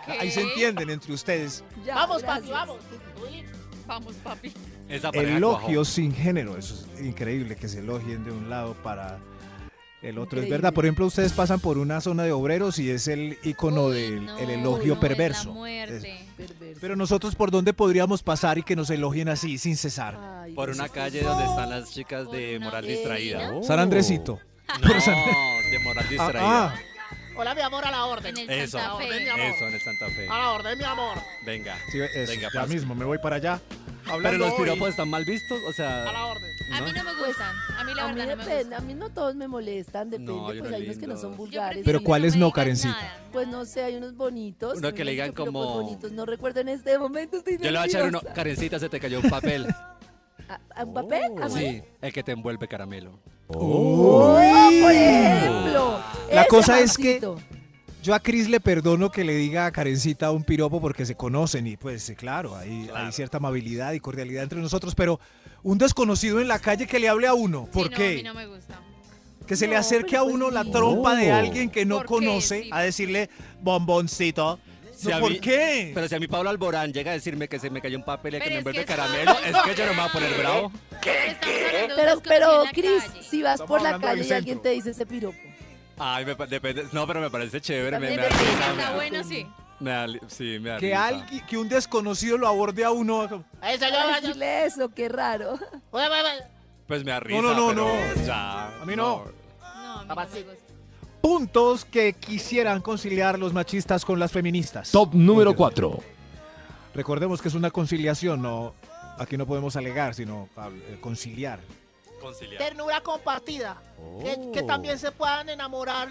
ahí 0.07 0.31
se 0.31 0.43
entienden 0.43 0.91
entre 0.91 1.13
ustedes. 1.13 1.63
Ya, 1.85 1.95
vamos, 1.95 2.23
papi, 2.23 2.51
vamos. 2.51 2.79
Uy, 3.23 3.45
Vamos, 3.87 4.15
papi. 4.17 4.53
Elogios 4.89 5.89
sin 5.89 6.13
género. 6.13 6.57
Eso 6.57 6.85
es 6.95 7.05
increíble 7.05 7.57
que 7.57 7.69
se 7.69 7.81
elogien 7.81 8.25
de 8.25 8.33
un 8.33 8.51
lado 8.51 8.75
para 8.83 9.19
el 10.07 10.19
otro. 10.19 10.41
Es 10.41 10.49
verdad. 10.49 10.73
Por 10.73 10.85
ejemplo, 10.85 11.07
ustedes 11.07 11.33
pasan 11.33 11.61
por 11.61 11.79
una 11.79 12.01
zona 12.01 12.23
de 12.25 12.33
obreros 12.33 12.79
y 12.79 12.91
es 12.91 13.09
el 13.09 13.39
icono 13.43 13.87
Uy, 13.87 13.95
del 13.95 14.27
no, 14.27 14.39
el 14.39 14.51
elogio 14.51 14.95
no, 14.95 15.01
perverso. 15.01 15.49
La 15.49 15.55
muerte. 15.55 16.19
Perverso. 16.37 16.79
Pero 16.81 16.97
nosotros, 16.97 17.35
¿por 17.35 17.51
dónde 17.51 17.73
podríamos 17.73 18.23
pasar 18.23 18.59
y 18.59 18.63
que 18.63 18.77
nos 18.77 18.91
elogien 18.91 19.29
así, 19.29 19.59
sin 19.59 19.77
cesar? 19.77 20.19
Ay, 20.19 20.55
Por 20.55 20.71
una 20.71 20.89
calle 20.89 21.23
donde 21.23 21.45
están 21.45 21.71
las 21.71 21.91
chicas 21.91 22.31
de 22.31 22.59
moral 22.59 22.87
distraída. 22.87 23.63
San 23.63 23.79
Andresito. 23.79 24.39
No, 24.81 24.89
de 24.89 25.79
moral 25.85 26.09
distraída. 26.09 26.75
Ah, 26.75 26.75
Hola, 27.39 27.55
mi 27.55 27.61
amor, 27.61 27.85
a 27.85 27.91
la 27.91 28.07
orden. 28.07 28.37
En 28.37 28.51
el 28.51 28.61
Eso. 28.61 28.79
Santa 28.79 28.95
Orden, 28.95 29.09
Fe. 29.11 29.21
mi 29.25 29.29
amor. 29.29 29.41
Eso, 29.55 29.69
en 29.69 29.75
el 29.75 29.81
Santa 29.81 30.07
Fe. 30.09 30.27
A 30.29 30.39
la 30.39 30.51
orden, 30.53 30.79
mi 30.79 30.85
amor. 30.85 31.19
Venga. 31.45 31.77
sí, 31.93 32.01
eso, 32.01 32.33
Venga, 32.33 32.49
ya 32.53 32.61
pase. 32.63 32.75
mismo 32.75 32.95
me 32.95 33.05
voy 33.05 33.19
para 33.19 33.37
allá. 33.37 33.61
Pero 34.23 34.39
los 34.39 34.55
piropos 34.55 34.91
están 34.91 35.09
mal 35.11 35.25
vistos, 35.25 35.59
o 35.67 35.71
A 35.71 35.73
sea, 35.73 36.05
la 36.05 36.27
orden. 36.27 36.51
A 36.73 36.81
mí 36.81 36.93
no 36.93 37.03
me 37.05 37.27
gustan. 37.27 37.57
A 37.77 37.85
mí 37.85 37.93
la 37.95 38.05
A 38.05 38.09
mí 38.13 38.21
no 38.21 38.27
me 38.27 38.37
depende, 38.37 38.55
gustan. 38.63 38.75
a 38.75 38.81
mí 38.81 38.95
no 38.95 39.11
todos 39.11 39.35
me 39.35 39.49
molestan, 39.49 40.11
depende, 40.11 40.33
No, 40.33 40.45
pues 40.47 40.63
no 40.63 40.77
hay 40.77 40.85
unos 40.85 40.99
que 40.99 41.07
no 41.09 41.17
son 41.17 41.37
vulgares. 41.37 41.83
Pero 41.85 42.03
¿cuáles 42.03 42.35
me 42.35 42.41
no, 42.41 42.53
Karencita? 42.53 42.95
nada. 42.95 43.19
Pues 43.33 43.49
no 43.49 43.65
sé, 43.65 43.83
hay 43.83 43.97
unos 43.97 44.15
bonitos. 44.15 44.79
Uno 44.79 44.89
me 44.89 44.95
que 44.95 45.05
le 45.05 45.11
digan 45.11 45.33
como- 45.33 45.75
bonitos, 45.83 46.13
no 46.13 46.25
recuerdo 46.25 46.61
en 46.61 46.69
este 46.69 46.99
momento, 46.99 47.37
estoy 47.39 47.59
yo 47.59 47.65
le 47.65 47.71
voy 47.73 47.79
a 47.79 47.85
echar 47.87 48.03
uno. 48.03 48.13
nerviosa. 48.13 48.35
Karencita, 48.35 48.79
se 48.79 48.89
te 48.89 49.01
cayó 49.01 49.21
un 49.21 49.29
papel. 49.29 49.67
¿A- 50.49 50.61
a 50.77 50.85
¿Un 50.85 50.95
papel? 50.95 51.33
¿A 51.43 51.49
mí? 51.49 51.55
Sí, 51.61 51.83
el 52.01 52.13
que 52.13 52.23
te 52.23 52.31
envuelve 52.33 52.69
caramelo. 52.69 53.19
Oh, 53.49 54.33
por 54.83 54.93
ejemplo. 54.93 56.01
La 56.33 56.47
cosa 56.47 56.81
es 56.81 56.97
que-. 56.97 57.21
Yo 58.03 58.15
a 58.15 58.21
Cris 58.21 58.49
le 58.49 58.61
perdono 58.61 59.11
que 59.11 59.25
le 59.25 59.35
diga 59.35 59.67
a 59.67 59.73
Karencita 59.73 60.31
un 60.31 60.45
piropo 60.45 60.81
porque 60.81 61.05
se 61.05 61.17
conocen 61.17 61.67
y 61.67 61.77
pues 61.77 62.13
claro, 62.17 62.55
hay, 62.55 62.89
hay 62.95 63.11
cierta 63.11 63.39
amabilidad 63.39 63.95
y 63.95 64.01
cordialidad 64.01 64.45
entre 64.45 64.61
nosotros, 64.61 64.95
pero 64.95 65.19
un 65.65 65.77
desconocido 65.77 66.41
en 66.41 66.47
la 66.47 66.61
calle 66.61 66.87
que 66.87 67.01
le 67.01 67.09
hable 67.09 67.27
a 67.27 67.35
uno, 67.35 67.67
¿por 67.67 67.87
Sí, 67.87 67.91
no, 67.91 67.97
qué? 67.97 68.07
a 68.13 68.15
mí 68.17 68.23
no 68.23 68.35
me 68.35 68.47
gusta. 68.47 68.81
Que 69.45 69.57
se 69.57 69.67
le 69.67 69.75
acerque 69.77 70.17
a 70.17 70.23
pues 70.23 70.35
uno 70.35 70.51
la 70.53 70.65
trompa 70.65 71.17
de 71.17 71.33
Oh. 71.33 71.37
alguien 71.37 71.69
que 71.69 71.85
no 71.85 72.05
conoce 72.05 72.63
Sí. 72.65 72.71
a 72.73 72.81
decirle 72.83 73.29
bomboncito. 73.61 74.61
Si 74.97 75.11
¿Por 75.11 75.31
mí- 75.33 75.41
qué? 75.41 75.91
Pero 75.93 76.09
si 76.09 76.15
a 76.15 76.21
mi 76.21 76.27
Pablo 76.29 76.49
Alborán 76.49 76.93
llega 76.93 77.11
a 77.11 77.15
decirme 77.15 77.49
que 77.49 77.59
se 77.59 77.71
me 77.71 77.81
cayó 77.83 77.99
un 77.99 78.05
papel 78.05 78.37
y 78.37 78.41
que 78.41 78.51
me 78.51 78.57
envuelve 78.59 78.81
que 78.81 78.87
caramelo, 78.87 79.33
es 79.33 79.55
que 79.65 79.75
yo 79.75 79.85
no 79.85 79.93
me 79.95 80.01
voy 80.01 80.09
a 80.09 80.13
poner 80.13 80.39
bravo. 80.39 80.73
Pero, 81.97 82.21
pero, 82.23 82.63
Cris, 82.73 83.03
si 83.29 83.43
vas 83.43 83.55
Estamos 83.61 83.69
por 83.69 83.83
la 83.83 83.99
calle 83.99 84.27
y 84.27 84.33
alguien 84.33 84.61
te 84.61 84.71
dice 84.71 84.91
ese 84.91 85.07
piropo. 85.07 85.39
Ay, 85.99 86.25
me 86.27 86.35
depende. 86.35 86.87
No, 86.93 87.07
pero 87.07 87.21
me 87.21 87.31
parece 87.31 87.61
chévere. 87.61 87.99
Me, 87.99 88.11
me 88.11 88.17
da 88.17 88.23
depende. 88.25 88.45
risa, 88.45 88.67
me 88.67 88.71
Está 88.73 88.91
da- 88.91 88.95
bueno, 88.97 89.25
sí. 89.25 89.47
me 89.81 89.91
da 89.91 90.07
li- 90.07 90.21
sí, 90.29 90.59
me 90.61 90.71
da 90.71 90.79
Que 90.79 90.87
risa. 90.89 91.07
alguien, 91.07 91.47
que 91.47 91.57
un 91.59 91.69
desconocido 91.69 92.37
lo 92.37 92.49
aborde 92.49 92.85
a 92.85 92.91
uno. 92.91 93.27
Señor. 93.29 94.21
decirle 94.21 94.67
eso, 94.67 94.89
qué 94.91 95.09
raro. 95.09 95.59
Pues 96.87 97.03
me 97.05 97.11
da 97.13 97.21
risa. 97.21 97.41
no, 97.43 97.55
no, 97.55 97.69
pero 97.69 97.75
no. 98.17 98.25
Ya. 98.27 98.67
A 98.81 98.85
mí 98.85 98.95
no. 98.95 99.25
No, 99.25 99.25
a 99.25 99.25
mí 99.25 99.87
no 99.87 99.99
me 100.03 100.07
Papacito. 100.07 100.51
gusta. 100.51 100.67
Puntos 101.21 101.85
que 101.85 102.13
quisieran 102.13 102.81
conciliar 102.81 103.39
los 103.39 103.53
machistas 103.53 104.05
con 104.05 104.19
las 104.21 104.31
feministas. 104.31 104.93
Top 104.93 105.15
número 105.15 105.51
Porque 105.51 105.59
4. 105.81 106.01
Recordemos 106.95 107.43
que 107.43 107.49
es 107.49 107.55
una 107.55 107.71
conciliación, 107.71 108.41
no. 108.43 108.75
Aquí 109.19 109.37
no 109.37 109.47
podemos 109.47 109.75
alegar, 109.77 110.15
sino 110.15 110.49
eh, 110.57 110.99
conciliar. 111.01 111.61
Conciliar. 112.21 112.59
Ternura 112.59 113.01
compartida. 113.03 113.81
Que, 114.23 114.51
que 114.53 114.63
también 114.63 114.99
se 114.99 115.11
puedan 115.13 115.49
enamorar 115.49 116.09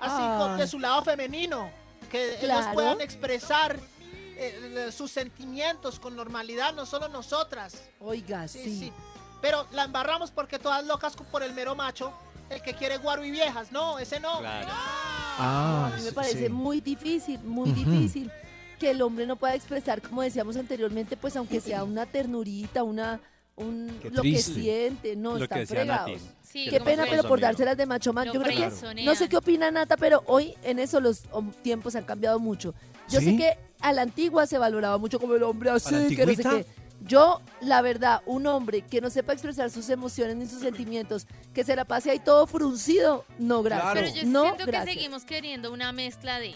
así 0.00 0.22
con, 0.38 0.56
de 0.58 0.66
su 0.66 0.78
lado 0.78 1.02
femenino. 1.04 1.70
Que 2.10 2.28
ellos 2.30 2.40
Claro. 2.40 2.72
puedan 2.74 3.00
expresar 3.00 3.78
eh, 4.36 4.90
sus 4.92 5.10
sentimientos 5.10 5.98
con 6.00 6.16
normalidad, 6.16 6.74
no 6.74 6.86
solo 6.86 7.08
nosotras. 7.08 7.82
Oiga, 8.00 8.46
Sí, 8.48 8.64
sí. 8.64 8.78
sí. 8.78 8.92
pero 9.40 9.66
la 9.72 9.84
embarramos 9.84 10.30
porque 10.30 10.58
todas 10.58 10.84
locas 10.84 11.14
por 11.16 11.42
el 11.42 11.52
mero 11.52 11.74
macho, 11.74 12.12
el 12.50 12.60
que 12.62 12.74
quiere 12.74 12.96
guaro 12.98 13.24
y 13.24 13.30
viejas. 13.30 13.70
No, 13.72 13.98
ese 13.98 14.20
no. 14.20 14.40
Ah, 14.42 15.90
a 15.92 15.96
mí 15.96 16.02
me 16.02 16.12
parece 16.12 16.46
sí. 16.46 16.48
muy 16.48 16.80
difícil, 16.80 17.40
muy 17.40 17.70
difícil 17.72 18.30
que 18.74 18.90
el 18.90 19.02
hombre 19.02 19.26
no 19.26 19.36
pueda 19.36 19.54
expresar, 19.54 20.02
como 20.02 20.22
decíamos 20.22 20.56
anteriormente, 20.56 21.16
pues 21.16 21.36
aunque 21.36 21.60
sea 21.60 21.84
una 21.84 22.06
ternurita, 22.06 22.82
una 22.82 23.20
un 23.56 23.98
Qué 24.02 24.10
lo 24.10 24.22
que 24.22 24.38
siente, 24.42 25.14
no, 25.16 25.38
Lo 25.38 25.44
están 25.44 25.66
fregados. 25.66 26.20
Sí, 26.42 26.66
Qué 26.68 26.80
pena, 26.80 27.04
que 27.04 27.10
pero 27.10 27.22
por 27.24 27.40
dárselas 27.40 27.76
de 27.76 27.86
macho 27.86 28.12
man, 28.12 28.26
yo 28.32 28.40
creo 28.42 28.70
que 28.70 29.04
no 29.04 29.14
sé 29.14 29.28
qué 29.28 29.36
opina 29.36 29.70
Nata, 29.70 29.96
pero 29.96 30.22
hoy 30.26 30.54
en 30.62 30.78
eso 30.78 31.00
los 31.00 31.22
tiempos 31.62 31.94
han 31.96 32.04
cambiado 32.04 32.38
mucho. 32.38 32.74
Yo 33.08 33.20
¿Sí? 33.20 33.26
sé 33.26 33.36
que 33.36 33.58
a 33.80 33.92
la 33.92 34.02
antigua 34.02 34.46
se 34.46 34.58
valoraba 34.58 34.98
mucho 34.98 35.20
como 35.20 35.34
el 35.34 35.42
hombre 35.42 35.70
así, 35.70 35.94
¿A 35.94 35.98
la 35.98 36.08
que 36.08 36.26
no 36.26 36.34
sé 36.34 36.42
qué. 36.42 36.48
antigüita? 36.48 36.84
Yo, 37.06 37.42
la 37.60 37.82
verdad, 37.82 38.22
un 38.24 38.46
hombre 38.46 38.80
que 38.82 39.00
no 39.00 39.10
sepa 39.10 39.34
expresar 39.34 39.70
sus 39.70 39.90
emociones 39.90 40.36
ni 40.36 40.46
sus 40.46 40.60
sentimientos, 40.60 41.26
que 41.52 41.62
se 41.62 41.76
la 41.76 41.84
pase 41.84 42.10
ahí 42.10 42.18
todo 42.18 42.46
fruncido, 42.46 43.24
no 43.38 43.62
gracias. 43.62 43.92
Claro. 43.92 44.08
Pero 44.12 44.22
yo 44.22 44.32
no 44.32 44.42
siento 44.42 44.66
que 44.66 44.82
seguimos 44.84 45.24
queriendo 45.24 45.72
una 45.72 45.92
mezcla 45.92 46.38
de... 46.38 46.54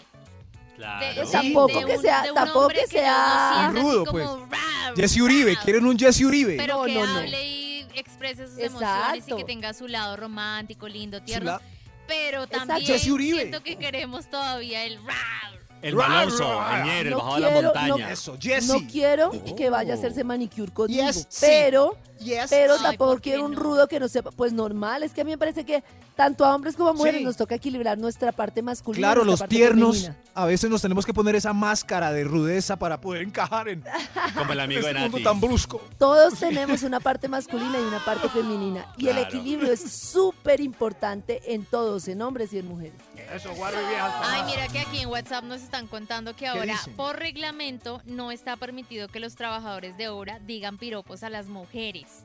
Claro. 0.79 1.05
de- 1.25 1.31
Tampoco 1.31 1.79
de 1.79 1.85
que 1.85 1.95
un- 1.97 2.01
sea- 2.01 2.25
un 2.29 2.33
tampoco 2.35 2.67
que 2.69 2.87
sea 2.87 3.69
rudo, 3.73 4.05
como, 4.05 4.11
pues. 4.47 4.49
"Rah, 4.49 4.93
Jesse 4.95 5.17
Uribe, 5.21 5.55
rah", 5.55 5.61
quieren 5.61 5.85
un 5.85 5.99
Jesse 5.99 6.21
Uribe. 6.21 6.55
Pero 6.55 6.77
No, 6.77 6.83
que 6.85 6.93
no, 6.93 7.05
no. 7.05 7.19
hable 7.19 7.45
y 7.47 7.87
exprese 7.95 8.47
sus 8.47 8.57
Exacto. 8.57 8.77
emociones 8.85 9.25
y 9.27 9.35
que 9.35 9.43
tenga 9.43 9.73
su 9.73 9.87
lado 9.89 10.15
romántico, 10.15 10.87
lindo, 10.87 11.21
tierno. 11.21 11.51
la- 11.51 11.61
Pero 12.07 12.47
también 12.47 12.81
Jesse 12.85 13.09
Uribe. 13.11 13.39
siento 13.39 13.61
que 13.61 13.75
queremos 13.77 14.29
todavía 14.29 14.85
el 14.85 15.03
rah. 15.05 15.51
El 15.81 15.99
Añer, 16.01 17.07
el 17.07 17.11
no 17.11 17.17
bajado 17.17 17.35
de 17.35 17.41
la 17.41 17.49
quiero, 17.51 17.67
montaña. 17.73 17.87
no- 18.07 18.13
Eso, 18.13 18.37
Jesse. 18.39 18.67
No 18.67 18.79
quiero 18.91 19.31
que 19.55 19.69
vaya 19.69 19.93
a 19.93 19.95
Oh. 19.95 19.99
hacerse 19.99 20.23
manicure 20.23 20.71
conmigo, 20.71 21.03
Yes, 21.05 21.25
sí. 21.29 21.37
pero, 21.47 21.95
Yes, 22.19 22.47
pero 22.49 22.75
tampoco 22.77 23.11
¿por 23.11 23.21
qué 23.21 23.29
quiero 23.31 23.45
un 23.45 23.53
no? 23.53 23.59
rudo 23.59 23.87
que 23.87 23.99
no 23.99 24.07
sepa. 24.09 24.31
Pues 24.31 24.51
normal, 24.51 25.03
es 25.03 25.13
que 25.13 25.21
a 25.21 25.23
mí 25.23 25.31
me 25.31 25.37
parece 25.37 25.63
que 25.65 25.81
tanto 26.17 26.43
a 26.43 26.53
hombres 26.53 26.75
como 26.75 26.89
a 26.89 26.93
mujeres 26.93 27.19
Sí. 27.19 27.23
nos 27.25 27.37
toca 27.37 27.55
equilibrar 27.55 27.97
nuestra 27.97 28.33
parte 28.33 28.61
masculina. 28.61 29.07
Claro, 29.07 29.23
los 29.23 29.39
parte 29.39 29.55
tiernos, 29.55 30.01
femenina. 30.01 30.21
a 30.33 30.45
veces 30.45 30.69
nos 30.69 30.81
tenemos 30.81 31.05
que 31.05 31.13
poner 31.13 31.35
esa 31.35 31.53
máscara 31.53 32.11
de 32.11 32.25
rudeza 32.25 32.77
para 32.77 32.99
poder 32.99 33.21
encajar 33.21 33.69
en 33.69 33.81
Como 34.35 34.51
el 34.51 34.59
amigo 34.59 34.81
de 34.81 34.89
este 34.89 34.99
mundo 35.01 35.19
tan 35.23 35.39
brusco. 35.39 35.81
Todos 35.97 36.37
tenemos 36.39 36.83
una 36.83 36.99
parte 36.99 37.29
masculina 37.29 37.77
y 37.79 37.83
una 37.83 38.03
parte 38.03 38.27
femenina. 38.27 38.85
Y 38.97 39.07
el 39.07 39.17
equilibrio 39.19 39.71
es 39.71 39.79
súper 40.11 40.59
importante 40.59 41.53
en 41.53 41.63
todos, 41.63 42.09
en 42.09 42.21
hombres 42.21 42.51
y 42.51 42.59
en 42.59 42.67
mujeres. 42.67 42.99
Eso, 43.33 43.53
guarro 43.55 43.81
y 43.81 43.85
viejas. 43.87 44.13
Ay, 44.23 44.43
mira 44.43 44.67
que 44.67 44.79
aquí 44.79 44.99
en 45.01 45.09
WhatsApp 45.09 45.43
nos 45.43 45.61
están 45.61 45.87
contando 45.87 46.35
que 46.35 46.47
ahora 46.47 46.73
dicen? 46.73 46.95
por 46.95 47.17
reglamento 47.19 48.01
no 48.05 48.31
está 48.31 48.55
permitido 48.57 49.07
que 49.07 49.19
los 49.19 49.35
trabajadores 49.35 49.95
de 49.97 50.07
obra 50.09 50.39
digan 50.39 50.77
piropos 50.77 51.23
a 51.23 51.29
las 51.29 51.47
mujeres. 51.47 52.23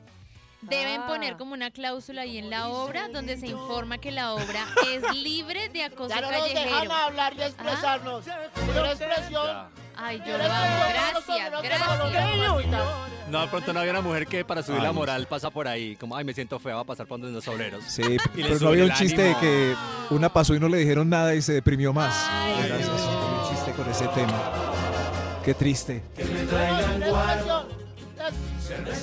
Deben 0.61 1.01
Ah. 1.01 1.07
poner 1.07 1.37
como 1.37 1.53
una 1.53 1.69
cláusula 1.69 2.23
ahí 2.23 2.39
en 2.39 2.49
la 2.49 2.69
obra 2.69 3.07
donde 3.09 3.37
se 3.37 3.45
informa 3.47 3.99
que 3.99 4.09
la 4.11 4.33
obra 4.33 4.65
es 4.91 5.03
libre 5.15 5.69
de 5.69 5.83
acoso 5.83 6.09
Ya 6.09 6.21
no 6.21 6.31
nos 6.31 6.43
dejan 6.49 6.63
callejero. 6.69 6.93
hablar 6.93 7.33
y 7.37 7.41
expresarnos. 7.43 8.25
Una 8.25 8.91
expresión. 8.91 9.84
Ay, 9.97 10.21
yo 10.25 10.37
lo 10.37 10.43
amo. 10.43 10.85
Gracias, 10.89 11.51
no 11.51 11.61
gracias. 11.61 13.05
No, 13.29 13.41
de 13.41 13.47
pronto 13.47 13.73
no 13.73 13.79
había 13.79 13.91
una 13.91 14.01
mujer 14.01 14.27
que 14.27 14.45
para 14.45 14.61
subir 14.61 14.79
Ay, 14.79 14.85
la 14.85 14.91
moral 14.93 15.25
pasa 15.27 15.49
por 15.49 15.67
ahí. 15.67 15.95
Como, 15.95 16.15
ay, 16.15 16.23
me 16.23 16.33
siento 16.33 16.59
fea, 16.59 16.75
va 16.75 16.81
a 16.81 16.85
pasar 16.85 17.07
por 17.07 17.19
donde 17.19 17.33
los 17.33 17.47
obreros. 17.47 17.83
Sí, 17.87 18.17
pero 18.35 18.59
no 18.59 18.67
había 18.69 18.83
un 18.85 18.91
chiste 18.93 19.21
de 19.23 19.35
que 19.37 19.73
una 20.11 20.29
pasó 20.31 20.53
y 20.53 20.59
no 20.59 20.69
le 20.69 20.77
dijeron 20.77 21.09
nada 21.09 21.33
y 21.33 21.41
se 21.41 21.53
deprimió 21.53 21.91
más. 21.91 22.13
Ay, 22.29 22.67
Gracias, 22.67 22.87
no. 22.87 22.95
había 22.95 23.41
un 23.41 23.49
chiste 23.49 23.71
con 23.71 23.89
ese 23.89 24.07
tema. 24.09 24.43
Qué 25.43 25.53
triste. 25.53 26.03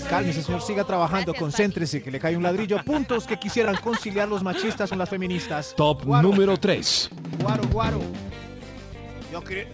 Cálmese, 0.09 0.43
señor, 0.43 0.62
siga 0.62 0.84
trabajando, 0.84 1.32
Gracias, 1.32 1.40
concéntrese, 1.40 2.03
que 2.03 2.11
le 2.11 2.18
cae 2.18 2.36
un 2.36 2.43
ladrillo. 2.43 2.82
Puntos 2.84 3.26
que 3.26 3.38
quisieran 3.38 3.76
conciliar 3.76 4.28
los 4.28 4.43
machistas 4.43 4.88
con 4.90 4.99
las 4.99 5.09
feministas. 5.09 5.74
Top 5.76 6.05
Guaro. 6.05 6.28
número 6.28 6.57
3. 6.57 7.11
Guaro, 7.40 7.62
guaro. 7.68 8.01
Yo, 9.32 9.43
cre- 9.43 9.66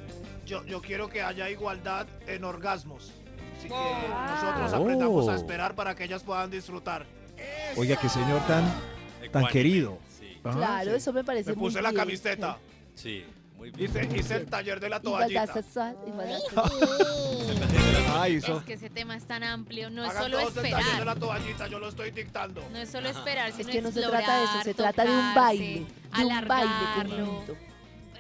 yo, 0.49 0.65
yo 0.65 0.81
quiero 0.81 1.09
que 1.09 1.23
haya 1.23 1.49
igualdad 1.51 2.07
en 2.27 2.43
orgasmos. 2.45 3.13
Así 3.59 3.69
que 3.69 3.75
nosotros 3.75 4.73
Oh. 4.73 4.77
aprendamos 4.83 5.29
a 5.29 5.35
esperar 5.37 5.75
para 5.75 5.95
que 5.95 6.05
ellas 6.05 6.23
puedan 6.25 6.51
disfrutar. 6.51 7.07
Oiga, 7.77 7.97
qué 7.97 8.09
señor 8.09 8.41
tan, 8.47 8.65
tan 8.65 9.25
Ecuánime. 9.25 9.53
querido. 9.53 9.99
Sí, 10.19 10.41
Ah, 10.45 10.51
Claro, 10.53 10.91
sí. 10.93 10.97
eso 10.97 11.13
me 11.13 11.23
parece 11.25 11.51
Me 11.51 11.57
muy 11.57 11.69
puse 11.71 11.83
la 11.83 11.91
bien. 11.91 12.01
camiseta. 12.03 12.59
sí, 12.95 13.25
muy 13.57 13.71
bien. 13.71 13.91
Hice, 13.91 14.09
hice 14.17 14.37
el 14.37 14.47
taller 14.47 14.81
de 14.81 14.89
la 14.89 14.97
Igualdad 14.99 15.27
toallita. 15.27 15.53
sexual, 15.53 15.97
igualdad 16.07 16.39
sexual. 16.39 16.71
Ay, 18.21 18.37
Es 18.37 18.45
eso. 18.45 18.65
que 18.65 18.73
ese 18.75 18.91
tema 18.91 19.17
es 19.17 19.25
tan 19.27 19.43
amplio, 19.45 19.91
no 19.91 20.05
es 20.05 20.11
Hagan 20.11 20.23
solo 20.25 20.39
todos 20.41 20.57
el 20.57 20.63
taller 20.63 20.77
de 20.79 20.83
la 20.83 20.91
esperar. 21.13 21.19
toallita, 21.19 21.67
yo 21.69 21.79
lo 21.79 21.89
estoy 21.89 22.11
dictando. 22.13 22.63
No 22.73 22.79
es 22.79 22.89
solo 22.91 23.09
esperar, 23.09 23.49
Es 23.51 23.57
sino 23.57 23.71
que 23.71 23.83
no 23.83 23.91
se 23.93 24.01
trata 24.03 24.39
de 24.39 24.45
eso, 24.45 24.63
se 24.63 24.75
trata 24.75 25.05
de 25.05 25.11
un 25.11 25.17
tocarse, 25.17 25.41
baile, 25.41 25.65
de 25.75 25.79
un 25.81 25.89
baile 26.19 26.33
alargarlo, 26.33 27.17
conjunto. 27.27 27.57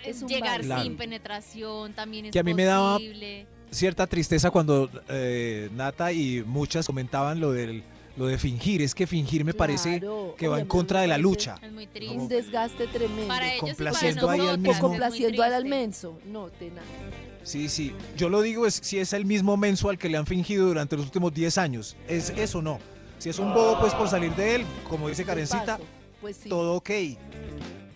Es 0.04 0.22
un 0.22 0.28
llegar. 0.28 0.60
Claro. 0.62 0.82
sin 0.82 0.96
penetración 0.96 1.92
también 1.92 2.26
es 2.26 2.32
Que 2.32 2.38
a 2.38 2.42
mí 2.42 2.54
me 2.54 2.64
daba- 2.64 2.94
posible. 2.94 3.46
Cierta 3.70 4.06
tristeza 4.06 4.50
cuando 4.50 4.88
eh, 5.08 5.68
Nata 5.74 6.10
y 6.12 6.42
muchas 6.46 6.86
comentaban 6.86 7.38
lo 7.40 7.52
del 7.52 7.82
lo 8.16 8.26
de 8.26 8.36
fingir. 8.36 8.82
Es 8.82 8.94
que 8.96 9.06
fingir 9.06 9.44
me 9.44 9.54
parece 9.54 10.00
Claro, 10.00 10.34
que 10.36 10.48
va 10.48 10.58
en 10.58 10.66
contra 10.66 11.02
de 11.02 11.06
la 11.06 11.14
parece 11.14 11.22
lucha. 11.22 11.54
Es 11.62 11.70
muy 11.72 11.84
Un 11.84 11.90
triste. 11.92 12.34
desgaste 12.34 12.86
tremendo. 12.88 13.28
Para 13.28 13.46
ellos 13.46 13.56
y 13.56 13.60
para 13.60 13.68
complaciendo 13.74 14.30
ahí 14.30 14.40
al 14.40 14.46
nosotras, 14.46 14.58
mismo- 14.74 14.88
complaciendo 14.88 15.42
al, 15.44 15.52
al 15.52 15.62
triste. 15.62 15.78
menso. 15.78 16.18
No, 16.26 16.46
te 16.48 16.68
nada. 16.70 16.82
Sí, 17.44 17.68
sí. 17.68 17.92
Yo 18.16 18.28
lo 18.28 18.42
digo 18.42 18.66
es 18.66 18.74
si 18.82 18.98
es 18.98 19.12
el 19.12 19.24
mismo 19.24 19.56
mensual 19.56 19.98
que 19.98 20.08
le 20.08 20.16
han 20.18 20.26
fingido 20.26 20.66
durante 20.66 20.96
los 20.96 21.04
últimos 21.06 21.32
10 21.32 21.58
años. 21.58 21.96
Es 22.08 22.30
eso 22.30 22.60
no. 22.60 22.80
Si 23.18 23.28
es 23.28 23.38
un 23.38 23.54
bobo, 23.54 23.78
pues 23.80 23.94
por 23.94 24.08
salir 24.08 24.34
de 24.34 24.56
él, 24.56 24.64
como 24.88 25.08
dice 25.08 25.24
Karencita. 25.24 25.78
Pues 26.20 26.36
sí. 26.42 26.48
todo 26.48 26.74
ok. 26.74 26.90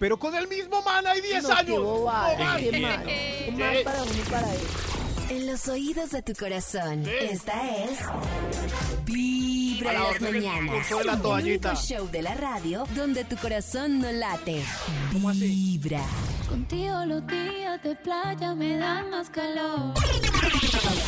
Pero 0.03 0.18
con 0.18 0.34
el 0.34 0.48
mismo 0.48 0.82
man 0.82 1.07
hay 1.07 1.20
10 1.20 1.44
no, 1.44 1.48
Qué 1.48 1.55
años. 1.55 1.80
bobada, 1.80 2.55
No 2.55 2.57
qué 2.59 2.80
mal. 2.80 3.05
Qué 3.05 3.55
mal 3.57 3.76
para 3.84 4.03
uno 4.03 4.12
y 4.12 4.30
para 4.30 4.53
él. 4.53 4.61
En 5.30 5.46
los 5.46 5.68
oídos 5.68 6.11
de 6.11 6.22
tu 6.22 6.32
corazón, 6.34 7.05
esta 7.20 7.53
es 7.84 7.98
Vibra 9.05 9.90
A 9.90 9.94
en 9.94 10.00
la 10.00 10.11
las 10.11 10.20
mañanas. 10.20 10.88
de 10.90 11.05
la 11.05 11.12
El 11.12 11.26
único 11.44 11.74
show 11.76 12.09
de 12.11 12.20
la 12.20 12.34
radio 12.34 12.84
donde 12.96 13.24
tu 13.24 13.36
corazón 13.36 14.00
no 14.00 14.11
late. 14.11 14.64
Vibra. 15.12 16.03
Contigo 16.48 17.05
los 17.07 17.24
días 17.28 17.80
de 17.84 17.94
playa 17.94 18.57
me 18.57 18.78
dan 18.78 19.09
más 19.09 19.30
calor. 19.30 19.94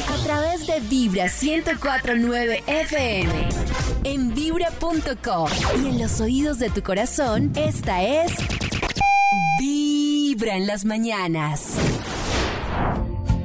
A 0.09 0.24
través 0.24 0.68
de 0.68 0.78
Vibra 0.88 1.24
1049 1.24 2.62
FM. 2.64 3.49
En 4.05 4.32
vibra.com. 4.34 5.49
Y 5.82 5.88
en 5.88 5.99
los 6.01 6.20
oídos 6.20 6.61
de 6.61 6.70
tu 6.70 6.80
corazón, 6.82 7.51
esta 7.57 8.05
es 8.05 8.32
En 10.47 10.66
las 10.66 10.84
mañanas. 10.84 11.78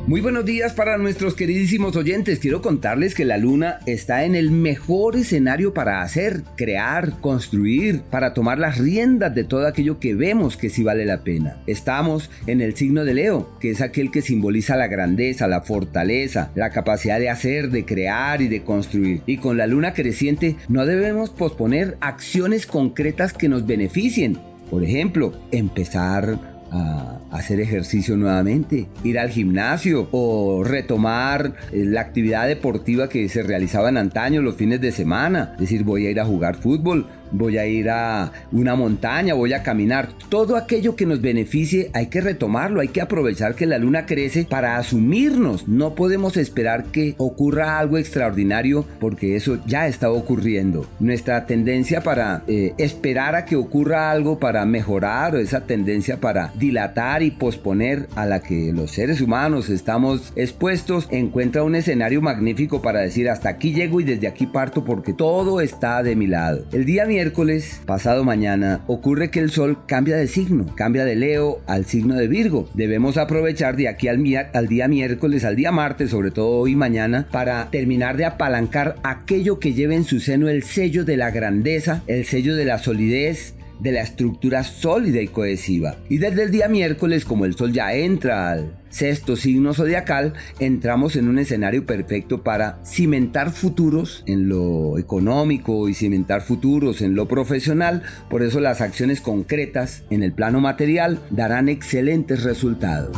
Muy 0.05 0.19
buenos 0.19 0.43
días 0.43 0.73
para 0.73 0.97
nuestros 0.97 1.33
queridísimos 1.33 1.95
oyentes. 1.95 2.39
Quiero 2.39 2.61
contarles 2.61 3.15
que 3.15 3.23
la 3.23 3.37
luna 3.37 3.79
está 3.85 4.25
en 4.25 4.35
el 4.35 4.51
mejor 4.51 5.15
escenario 5.15 5.73
para 5.73 6.01
hacer, 6.01 6.43
crear, 6.57 7.21
construir, 7.21 8.01
para 8.01 8.33
tomar 8.33 8.59
las 8.59 8.79
riendas 8.79 9.33
de 9.33 9.45
todo 9.45 9.65
aquello 9.65 9.99
que 9.99 10.13
vemos 10.13 10.57
que 10.57 10.69
sí 10.69 10.83
vale 10.83 11.05
la 11.05 11.23
pena. 11.23 11.57
Estamos 11.67 12.29
en 12.47 12.59
el 12.59 12.75
signo 12.75 13.05
de 13.05 13.13
Leo, 13.13 13.57
que 13.61 13.71
es 13.71 13.81
aquel 13.81 14.11
que 14.11 14.21
simboliza 14.21 14.75
la 14.75 14.87
grandeza, 14.87 15.47
la 15.47 15.61
fortaleza, 15.61 16.51
la 16.55 16.71
capacidad 16.71 17.19
de 17.19 17.29
hacer, 17.29 17.69
de 17.69 17.85
crear 17.85 18.41
y 18.41 18.49
de 18.49 18.63
construir. 18.63 19.21
Y 19.25 19.37
con 19.37 19.57
la 19.57 19.67
luna 19.67 19.93
creciente 19.93 20.57
no 20.67 20.85
debemos 20.85 21.29
posponer 21.29 21.97
acciones 22.01 22.65
concretas 22.65 23.31
que 23.31 23.47
nos 23.47 23.65
beneficien. 23.65 24.37
Por 24.69 24.83
ejemplo, 24.83 25.33
empezar 25.51 26.48
a 26.71 27.19
hacer 27.31 27.59
ejercicio 27.59 28.15
nuevamente, 28.17 28.87
ir 29.03 29.19
al 29.19 29.29
gimnasio 29.29 30.07
o 30.11 30.63
retomar 30.63 31.53
eh, 31.71 31.83
la 31.85 32.01
actividad 32.01 32.47
deportiva 32.47 33.09
que 33.09 33.29
se 33.29 33.43
realizaba 33.43 33.89
en 33.89 33.97
antaño 33.97 34.41
los 34.41 34.55
fines 34.55 34.81
de 34.81 34.91
semana. 34.91 35.55
Decir, 35.59 35.83
voy 35.83 36.07
a 36.07 36.11
ir 36.11 36.19
a 36.19 36.25
jugar 36.25 36.55
fútbol, 36.55 37.07
voy 37.31 37.57
a 37.57 37.65
ir 37.65 37.89
a 37.89 38.31
una 38.51 38.75
montaña, 38.75 39.33
voy 39.33 39.53
a 39.53 39.63
caminar. 39.63 40.09
Todo 40.29 40.55
aquello 40.55 40.95
que 40.95 41.05
nos 41.05 41.21
beneficie 41.21 41.89
hay 41.93 42.07
que 42.07 42.21
retomarlo, 42.21 42.81
hay 42.81 42.89
que 42.89 43.01
aprovechar 43.01 43.55
que 43.55 43.65
la 43.65 43.77
luna 43.77 44.05
crece 44.05 44.45
para 44.49 44.77
asumirnos. 44.77 45.67
No 45.67 45.95
podemos 45.95 46.37
esperar 46.37 46.85
que 46.85 47.15
ocurra 47.17 47.79
algo 47.79 47.97
extraordinario 47.97 48.85
porque 48.99 49.35
eso 49.35 49.59
ya 49.65 49.87
está 49.87 50.11
ocurriendo. 50.11 50.87
Nuestra 50.99 51.45
tendencia 51.45 52.01
para 52.01 52.43
eh, 52.47 52.73
esperar 52.77 53.35
a 53.35 53.45
que 53.45 53.55
ocurra 53.55 54.11
algo 54.11 54.39
para 54.39 54.65
mejorar 54.65 55.35
o 55.35 55.39
esa 55.39 55.61
tendencia 55.61 56.19
para 56.19 56.51
dilatar 56.55 57.23
y 57.23 57.31
posponer 57.31 58.07
a 58.15 58.25
la 58.25 58.41
que 58.41 58.71
los 58.73 58.91
seres 58.91 59.21
humanos 59.21 59.69
estamos 59.69 60.33
expuestos 60.35 61.07
encuentra 61.11 61.63
un 61.63 61.75
escenario 61.75 62.21
magnífico 62.21 62.81
para 62.81 63.01
decir 63.01 63.29
hasta 63.29 63.49
aquí 63.49 63.73
llego 63.73 63.99
y 63.99 64.03
desde 64.03 64.27
aquí 64.27 64.45
parto 64.45 64.83
porque 64.83 65.13
todo 65.13 65.61
está 65.61 66.03
de 66.03 66.15
mi 66.15 66.27
lado. 66.27 66.65
El 66.71 66.85
día 66.85 67.05
miércoles, 67.19 67.81
pasado 67.85 68.23
mañana, 68.23 68.79
ocurre 68.87 69.29
que 69.29 69.41
el 69.41 69.51
sol 69.51 69.79
cambia 69.87 70.15
de 70.15 70.25
signo, 70.25 70.73
cambia 70.77 71.03
de 71.03 71.17
Leo 71.17 71.59
al 71.67 71.83
signo 71.83 72.15
de 72.15 72.29
Virgo. 72.29 72.69
Debemos 72.75 73.17
aprovechar 73.17 73.75
de 73.75 73.89
aquí 73.89 74.07
al, 74.07 74.23
al 74.53 74.67
día 74.69 74.87
miércoles, 74.87 75.43
al 75.43 75.57
día 75.57 75.73
martes, 75.73 76.11
sobre 76.11 76.31
todo 76.31 76.47
hoy 76.47 76.77
mañana, 76.77 77.27
para 77.29 77.69
terminar 77.71 78.15
de 78.15 78.23
apalancar 78.23 78.95
aquello 79.03 79.59
que 79.59 79.73
lleve 79.73 79.95
en 79.95 80.05
su 80.05 80.21
seno 80.21 80.47
el 80.47 80.63
sello 80.63 81.03
de 81.03 81.17
la 81.17 81.29
grandeza, 81.29 82.03
el 82.07 82.23
sello 82.23 82.55
de 82.55 82.63
la 82.63 82.79
solidez, 82.79 83.53
de 83.79 83.91
la 83.91 84.01
estructura 84.01 84.63
sólida 84.63 85.21
y 85.21 85.27
cohesiva. 85.27 85.97
Y 86.09 86.17
desde 86.17 86.43
el 86.43 86.51
día 86.51 86.67
miércoles, 86.67 87.25
como 87.25 87.45
el 87.45 87.55
sol 87.55 87.71
ya 87.73 87.93
entra 87.93 88.51
al 88.51 88.73
sexto 88.89 89.35
signo 89.35 89.73
zodiacal, 89.73 90.33
entramos 90.59 91.15
en 91.15 91.27
un 91.27 91.39
escenario 91.39 91.85
perfecto 91.85 92.43
para 92.43 92.79
cimentar 92.85 93.51
futuros 93.51 94.23
en 94.25 94.49
lo 94.49 94.97
económico 94.97 95.89
y 95.89 95.93
cimentar 95.93 96.41
futuros 96.41 97.01
en 97.01 97.15
lo 97.15 97.27
profesional. 97.27 98.03
Por 98.29 98.43
eso 98.43 98.59
las 98.59 98.81
acciones 98.81 99.21
concretas 99.21 100.03
en 100.09 100.23
el 100.23 100.33
plano 100.33 100.59
material 100.59 101.19
darán 101.29 101.69
excelentes 101.69 102.43
resultados. 102.43 103.15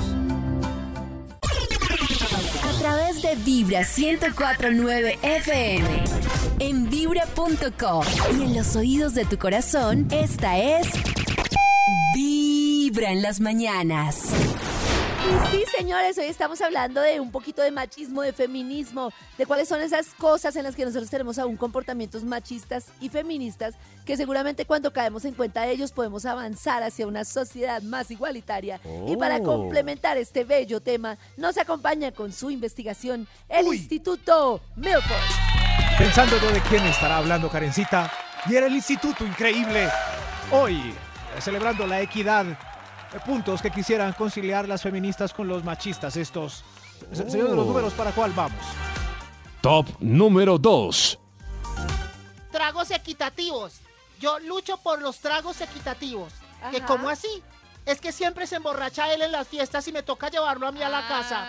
A 2.63 2.79
través 2.79 3.21
de 3.21 3.35
Vibra 3.45 3.81
1049 3.81 5.19
FM. 5.21 6.30
En 6.63 6.87
vibra.com. 6.91 8.05
Y 8.37 8.43
en 8.43 8.55
los 8.55 8.75
oídos 8.75 9.15
de 9.15 9.25
tu 9.25 9.39
corazón, 9.39 10.07
esta 10.11 10.59
es. 10.59 10.87
Vibra 12.13 13.11
en 13.11 13.23
las 13.23 13.39
mañanas. 13.39 14.29
Y 15.23 15.55
sí, 15.55 15.63
señores, 15.75 16.19
hoy 16.19 16.25
estamos 16.25 16.61
hablando 16.61 17.01
de 17.01 17.19
un 17.19 17.31
poquito 17.31 17.63
de 17.63 17.71
machismo, 17.71 18.21
de 18.21 18.31
feminismo, 18.31 19.11
de 19.39 19.47
cuáles 19.47 19.67
son 19.69 19.81
esas 19.81 20.13
cosas 20.13 20.55
en 20.55 20.63
las 20.63 20.75
que 20.75 20.85
nosotros 20.85 21.09
tenemos 21.09 21.39
aún 21.39 21.57
comportamientos 21.57 22.23
machistas 22.23 22.85
y 22.99 23.09
feministas 23.09 23.73
que 24.05 24.15
seguramente 24.15 24.65
cuando 24.65 24.93
caemos 24.93 25.25
en 25.25 25.33
cuenta 25.33 25.63
de 25.63 25.71
ellos 25.71 25.91
podemos 25.91 26.25
avanzar 26.25 26.83
hacia 26.83 27.07
una 27.07 27.25
sociedad 27.25 27.81
más 27.81 28.11
igualitaria. 28.11 28.79
Y 29.07 29.15
para 29.15 29.37
Oh. 29.37 29.43
complementar 29.43 30.17
este 30.17 30.43
bello 30.43 30.79
tema, 30.79 31.17
nos 31.37 31.57
acompaña 31.57 32.11
con 32.11 32.31
su 32.31 32.51
investigación 32.51 33.27
el 33.49 33.65
Instituto 33.65 34.61
Milford. 34.75 35.60
Pensando 36.01 36.35
yo 36.39 36.51
de 36.51 36.59
quién 36.61 36.83
estará 36.87 37.17
hablando 37.17 37.47
Karencita, 37.47 38.11
y 38.47 38.55
era 38.55 38.65
el 38.65 38.73
Instituto 38.73 39.23
Increíble. 39.23 39.87
Hoy, 40.51 40.95
celebrando 41.37 41.85
la 41.85 42.01
equidad, 42.01 42.43
puntos 43.23 43.61
que 43.61 43.69
quisieran 43.69 44.11
conciliar 44.13 44.67
las 44.67 44.81
feministas 44.81 45.31
con 45.31 45.47
los 45.47 45.63
machistas. 45.63 46.17
Estos. 46.17 46.63
Señor 47.13 47.49
de 47.51 47.55
los 47.55 47.65
Oh. 47.65 47.69
números, 47.69 47.93
¿para 47.93 48.11
cuál 48.13 48.31
vamos? 48.31 48.57
Top 49.61 49.85
número 49.99 50.57
2. 50.57 51.19
Tragos 52.51 52.89
equitativos. 52.89 53.81
Yo 54.19 54.39
lucho 54.39 54.77
por 54.77 55.03
los 55.03 55.19
tragos 55.19 55.61
equitativos. 55.61 56.33
¿Que 56.71 56.77
Ajá. 56.77 56.87
cómo 56.87 57.09
así? 57.09 57.43
Es 57.85 58.01
que 58.01 58.11
siempre 58.11 58.47
se 58.47 58.55
emborracha 58.55 59.13
él 59.13 59.21
en 59.21 59.31
las 59.31 59.47
fiestas 59.47 59.87
y 59.87 59.91
me 59.91 60.01
toca 60.01 60.29
llevarlo 60.29 60.67
a 60.67 60.71
mí 60.71 60.81
a 60.81 60.89
la 60.89 61.07
casa. 61.07 61.45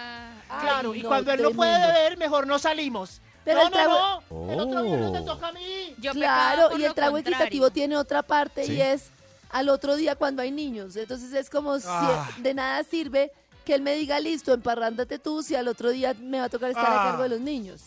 Claro, 0.61 0.93
Ay, 0.93 1.01
y 1.01 1.03
no, 1.05 1.09
cuando 1.09 1.33
él 1.33 1.41
no 1.41 1.53
puede 1.53 1.79
beber, 1.87 2.19
mejor 2.19 2.47
no 2.47 2.59
salimos. 2.59 3.23
Pero 3.45 3.59
no, 3.61 3.65
el 3.67 3.71
no, 3.71 3.77
trago- 3.77 4.23
no. 4.31 4.53
El 4.53 4.61
otro 4.61 4.83
día 4.83 4.97
no 4.99 5.13
te 5.13 5.21
toca 5.23 5.49
a 5.49 5.53
mí. 5.53 5.95
Yo 5.99 6.13
Claro, 6.13 6.79
y 6.79 6.85
el 6.85 6.95
trago 6.95 7.13
contrario. 7.15 7.37
equitativo 7.39 7.71
tiene 7.71 7.97
otra 7.97 8.23
parte 8.23 8.65
Sí. 8.67 8.75
y 8.75 8.81
es 8.81 9.11
al 9.51 9.69
otro 9.69 9.97
día 9.97 10.15
cuando 10.17 10.43
hay 10.43 10.51
niños. 10.51 10.97
Entonces 10.97 11.33
es 11.33 11.51
como 11.51 11.79
si 11.79 11.87
Ah. 11.89 12.29
de 12.39 12.55
nada 12.55 12.83
sirve 12.85 13.33
que 13.65 13.75
él 13.75 13.83
me 13.83 13.95
diga, 13.95 14.19
listo, 14.21 14.53
emparrándate 14.55 15.19
tú, 15.19 15.43
si 15.43 15.55
al 15.55 15.69
otro 15.69 15.91
día 15.91 16.15
me 16.21 16.39
va 16.39 16.45
a 16.45 16.49
tocar 16.49 16.71
estar 16.71 16.87
a 16.87 17.01
Ah. 17.03 17.05
cargo 17.11 17.23
de 17.25 17.29
los 17.31 17.41
niños. 17.41 17.83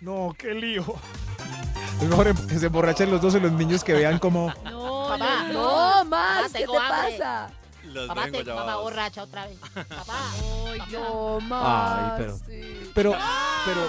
No, 0.00 0.34
qué 0.38 0.54
lío. 0.54 0.84
Es 2.00 2.08
mejor 2.08 2.28
em- 2.28 2.46
que 2.48 2.58
se 2.58 2.66
emborrachen 2.66 3.10
los 3.10 3.20
dos 3.20 3.34
y 3.34 3.40
los 3.40 3.52
niños 3.52 3.84
que 3.84 3.92
vean 3.92 4.18
como. 4.18 4.52
No, 4.64 5.06
Papá, 5.18 5.42
no, 5.48 5.52
No, 5.52 5.98
no. 5.98 6.04
más, 6.04 6.42
Papá, 6.52 6.58
¿qué 6.58 6.66
te 6.66 6.76
hambre. 6.76 7.18
pasa? 7.18 7.50
Los 7.84 8.06
Papá, 8.08 8.24
vengo 8.26 8.38
te, 8.44 8.50
bajados. 8.52 8.82
borracha 8.84 9.22
otra 9.24 9.46
vez. 9.46 9.58
Papá. 9.88 10.20
No, 10.92 11.40
más. 11.40 12.12
pero- 12.16 12.38
sí. 12.46 12.90
Pero, 12.94 13.14
pero, 13.64 13.80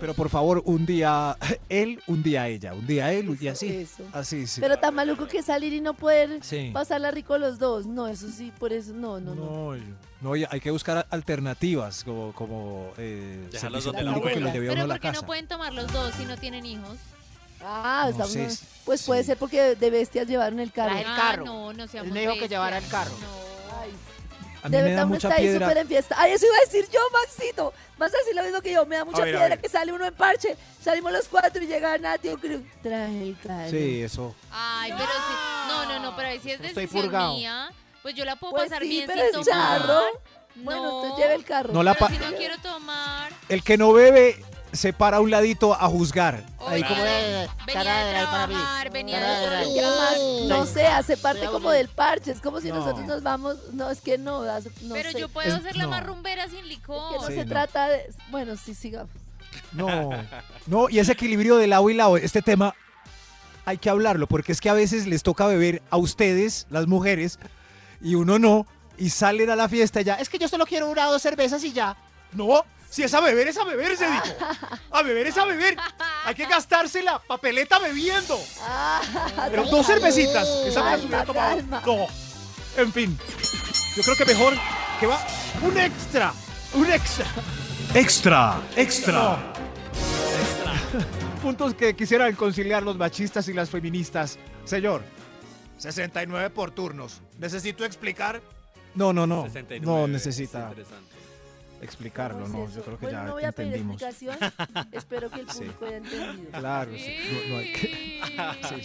pero 0.00 0.14
por 0.14 0.28
favor, 0.28 0.62
un 0.64 0.86
día 0.86 1.36
él, 1.68 2.00
un 2.06 2.22
día 2.22 2.48
ella, 2.48 2.74
un 2.74 2.86
día 2.86 3.12
él 3.12 3.36
y 3.40 3.48
así. 3.48 3.68
Eso. 3.68 4.04
Así, 4.12 4.46
sí. 4.46 4.60
Pero 4.60 4.76
tan 4.78 4.94
maluco 4.94 5.26
que 5.26 5.42
salir 5.42 5.72
y 5.72 5.80
no 5.80 5.94
poder 5.94 6.38
Sí. 6.42 6.70
pasarla 6.72 7.10
rico 7.10 7.36
los 7.38 7.58
dos. 7.58 7.86
No, 7.86 8.08
eso 8.08 8.28
sí, 8.30 8.52
por 8.58 8.72
eso 8.72 8.92
no, 8.92 9.20
no, 9.20 9.34
no. 9.34 9.76
No, 10.20 10.32
hay 10.32 10.60
que 10.60 10.70
buscar 10.70 11.06
alternativas, 11.10 12.02
como, 12.04 12.32
como 12.32 12.90
eh, 12.98 13.46
Dejarlos 13.52 13.84
servicio 13.84 13.92
donde 13.92 14.02
la 14.04 14.12
público 14.14 14.34
que 14.34 14.40
los 14.40 14.52
Pero 14.52 14.82
a 14.82 14.86
la 14.86 14.94
¿por 14.94 15.00
qué 15.00 15.08
casa. 15.08 15.20
no 15.20 15.26
pueden 15.26 15.46
tomar 15.46 15.72
los 15.72 15.92
dos 15.92 16.12
si 16.16 16.24
no 16.24 16.36
tienen 16.36 16.66
hijos? 16.66 16.96
Ah, 17.60 18.02
No 18.04 18.10
estamos- 18.24 18.32
sé, 18.32 18.66
pues 18.84 19.02
puede 19.04 19.22
sí. 19.22 19.26
ser 19.28 19.36
porque 19.38 19.74
de 19.74 19.90
bestias 19.90 20.26
llevaron 20.28 20.60
el 20.60 20.70
carro. 20.72 20.90
Traje 20.90 21.04
el 21.04 21.10
Ah, 21.10 21.16
carro. 21.16 21.44
no, 21.44 21.72
no 21.72 21.86
seamos 21.88 22.08
Él 22.08 22.14
me 22.14 22.20
dijo 22.20 22.34
que 22.38 22.48
llevara 22.48 22.78
el 22.78 22.86
carro. 22.88 23.10
No. 23.20 23.47
A 24.62 24.68
mí 24.68 24.72
de 24.76 24.78
me 24.78 24.82
verdad 24.84 24.96
da 24.98 25.04
uno 25.06 25.14
mucha 25.14 25.28
está 25.28 25.40
ahí 25.40 25.52
súper 25.58 25.76
en 25.78 25.88
fiesta. 25.88 26.14
Ay, 26.18 26.32
eso 26.32 26.46
iba 26.46 26.56
a 26.56 26.60
decir 26.60 26.88
yo, 26.92 27.00
Maxito. 27.12 27.72
Vas 27.98 28.12
a 28.14 28.18
decir 28.18 28.34
lo 28.34 28.42
mismo 28.42 28.60
que 28.60 28.72
yo. 28.72 28.86
Me 28.86 28.96
da 28.96 29.04
mucha 29.04 29.24
ver, 29.24 29.34
a 29.34 29.38
piedra 29.38 29.48
ver. 29.56 29.60
que 29.60 29.68
sale 29.68 29.92
uno 29.92 30.06
en 30.06 30.14
parche. 30.14 30.56
Salimos 30.82 31.12
los 31.12 31.28
cuatro 31.28 31.62
y 31.62 31.66
llega 31.66 31.96
Nati. 31.98 32.28
yo 32.28 32.38
creo, 32.38 32.60
Traje 32.82 33.22
el 33.22 33.36
carro. 33.42 33.70
Sí, 33.70 34.02
eso. 34.02 34.34
Ay, 34.50 34.92
pero 34.96 35.10
sí. 35.10 35.68
No, 35.68 35.84
no, 35.86 35.98
no, 36.00 36.16
pero 36.16 36.30
sí 36.42 36.50
es 36.50 36.60
Estoy 36.60 36.84
decisión 36.84 37.04
purgado. 37.04 37.34
mía. 37.36 37.70
Pues 38.02 38.14
yo 38.14 38.24
la 38.24 38.36
puedo 38.36 38.52
Pues 38.52 38.64
pasar 38.64 38.82
sí, 38.82 38.88
bien 38.88 39.06
pero 39.06 39.20
sin 39.30 39.40
es 39.40 39.46
tomar. 39.46 39.80
charro. 39.80 40.02
Bueno, 40.56 40.82
No, 40.82 41.02
usted 41.02 41.22
lleve 41.22 41.34
el 41.34 41.44
carro. 41.44 41.72
No 41.72 41.82
la 41.82 41.94
pero 41.94 42.06
pa- 42.06 42.12
si 42.12 42.18
no 42.18 42.36
quiero 42.36 42.58
tomar. 42.58 43.32
El 43.48 43.62
que 43.62 43.76
no 43.76 43.92
bebe 43.92 44.42
se 44.72 44.92
para 44.92 45.18
a 45.18 45.20
un 45.20 45.30
ladito 45.30 45.74
a 45.74 45.86
juzgar. 45.88 46.44
Ahí 46.66 46.82
como 46.82 47.02
de 47.02 47.48
venía 47.66 48.04
de 48.04 48.12
trabajar, 48.12 48.90
venía 48.90 49.20
de. 49.20 49.66
Y 49.68 49.78
además, 49.78 50.16
no 50.48 50.66
sé, 50.66 50.86
hace 50.86 51.16
parte 51.16 51.46
como 51.46 51.70
del 51.70 51.88
parche. 51.88 52.30
Es 52.32 52.40
como 52.40 52.60
si 52.60 52.68
No. 52.68 52.76
nosotros 52.76 53.06
nos 53.06 53.22
vamos. 53.22 53.56
No, 53.72 53.90
es 53.90 54.00
que 54.00 54.18
no. 54.18 54.44
Pero 54.92 55.10
sé. 55.12 55.20
yo 55.20 55.28
puedo 55.28 55.48
Es- 55.48 55.54
hacer 55.54 55.76
la 55.76 55.84
no. 55.84 55.90
más 55.90 56.04
rumbera 56.06 56.48
sin 56.48 56.66
licor. 56.68 57.12
Que 57.14 57.20
no 57.20 57.26
Sí, 57.28 57.34
se 57.34 57.44
no. 57.44 57.48
trata 57.50 57.88
de. 57.88 58.10
Bueno, 58.30 58.56
sí, 58.56 58.74
sigamos. 58.74 59.10
No, 59.72 60.10
no, 60.66 60.88
y 60.88 60.98
ese 60.98 61.12
equilibrio 61.12 61.56
de 61.56 61.66
lado 61.66 61.88
y 61.90 61.94
lado, 61.94 62.16
este 62.16 62.42
tema 62.42 62.74
hay 63.64 63.76
que 63.78 63.90
hablarlo, 63.90 64.26
porque 64.26 64.52
es 64.52 64.60
que 64.60 64.70
a 64.70 64.74
veces 64.74 65.06
les 65.06 65.22
toca 65.22 65.46
beber 65.46 65.82
a 65.90 65.96
ustedes, 65.98 66.66
las 66.70 66.86
mujeres, 66.86 67.38
y 68.00 68.14
uno 68.14 68.38
no, 68.38 68.66
y 68.96 69.10
salen 69.10 69.50
a 69.50 69.56
la 69.56 69.68
fiesta 69.68 70.00
y 70.00 70.04
ya. 70.04 70.14
Es 70.14 70.28
que 70.28 70.38
yo 70.38 70.48
solo 70.48 70.64
quiero 70.66 70.88
una 70.88 71.08
o 71.08 71.12
dos 71.12 71.22
cervezas 71.22 71.62
y 71.64 71.72
ya. 71.72 71.96
No, 72.32 72.64
si 72.90 73.02
es 73.02 73.12
a 73.14 73.20
beber, 73.20 73.48
es 73.48 73.56
a 73.58 73.64
beber, 73.64 73.96
se 73.96 74.06
dijo. 74.10 74.24
A 74.90 75.02
beber 75.02 75.26
es 75.26 75.36
a 75.36 75.44
beber. 75.44 75.76
Hay 76.24 76.34
que 76.34 76.46
gastarse 76.46 77.02
la 77.02 77.18
papeleta 77.18 77.78
bebiendo. 77.78 78.38
Pero 79.50 79.64
dos 79.66 79.86
cervecitas. 79.86 80.46
Esa 80.66 80.82
me 80.84 80.96
hubiera 80.96 81.20
Ah, 81.20 81.24
tomado. 81.24 81.62
No. 81.86 82.06
En 82.76 82.92
fin. 82.92 83.18
Yo 83.96 84.02
creo 84.02 84.16
que 84.16 84.24
mejor 84.24 84.54
que 85.00 85.06
va 85.06 85.20
un 85.62 85.78
extra. 85.78 86.32
Un 86.74 86.90
extra. 86.90 87.26
Extra, 87.94 88.60
extra. 88.76 89.52
Puntos 91.42 91.74
que 91.74 91.94
quisieran 91.94 92.34
conciliar 92.34 92.82
los 92.82 92.96
machistas 92.96 93.48
y 93.48 93.52
las 93.52 93.70
feministas. 93.70 94.38
Señor. 94.64 95.02
69 95.78 96.50
por 96.50 96.72
turnos. 96.72 97.20
¿Necesito 97.38 97.84
explicar? 97.84 98.42
No, 98.94 99.12
no, 99.12 99.26
no. 99.26 99.44
69, 99.44 99.86
no 99.86 100.04
es 100.04 100.10
necesita 100.10 100.68
interesante. 100.70 101.14
Explicarlo, 101.82 102.42
¿Cómo 102.42 102.58
no. 102.60 102.64
es 102.66 102.74
Yo 102.74 102.82
creo 102.82 102.98
que 102.98 103.06
Bueno, 103.06 103.18
ya 103.20 103.24
no 103.24 103.32
voy 103.34 103.44
a 103.44 103.52
pedir 103.52 103.74
entendimos. 103.74 104.02
explicación. 104.02 104.52
Espero 104.92 105.30
que 105.30 105.40
el 105.40 105.50
Sí. 105.50 105.58
público 105.60 105.86
haya 105.86 105.96
entendido. 105.98 106.50
Claro, 106.52 106.90
sí. 106.96 107.14
No, 107.48 107.54
no 107.54 107.58
hay 107.60 107.72
que- 107.72 108.20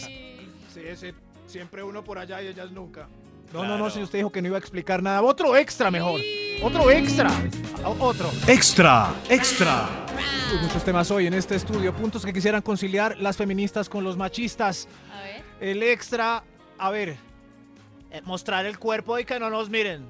sí. 0.72 0.80
Ese, 0.80 1.14
siempre 1.46 1.82
uno 1.82 2.02
por 2.04 2.18
allá 2.18 2.42
y 2.42 2.48
ellas 2.48 2.70
nunca. 2.70 3.06
No, 3.52 3.64
no, 3.64 3.78
no, 3.78 3.88
si 3.90 4.02
usted 4.02 4.18
dijo 4.18 4.32
que 4.32 4.42
no 4.42 4.48
iba 4.48 4.56
a 4.56 4.60
explicar 4.60 5.02
nada. 5.02 5.22
Otro 5.22 5.56
extra 5.56 5.90
mejor. 5.90 6.20
Otro 6.62 6.90
extra. 6.90 7.30
Otro. 8.00 8.30
Extra, 8.48 9.14
extra. 9.28 9.88
Muchos 10.62 10.84
temas 10.84 11.10
hoy 11.10 11.26
en 11.28 11.34
este 11.34 11.54
estudio. 11.54 11.94
Puntos 11.94 12.24
que 12.24 12.32
quisieran 12.32 12.62
conciliar 12.62 13.16
las 13.18 13.36
feministas 13.36 13.88
con 13.88 14.02
los 14.02 14.16
machistas. 14.16 14.88
A 15.12 15.22
ver. 15.22 15.42
El 15.60 15.82
extra, 15.82 16.42
a 16.78 16.90
ver, 16.90 17.16
Eh, 18.10 18.22
mostrar 18.24 18.64
el 18.66 18.78
cuerpo 18.78 19.18
y 19.18 19.24
que 19.24 19.38
no 19.40 19.50
nos 19.50 19.68
miren. 19.70 20.06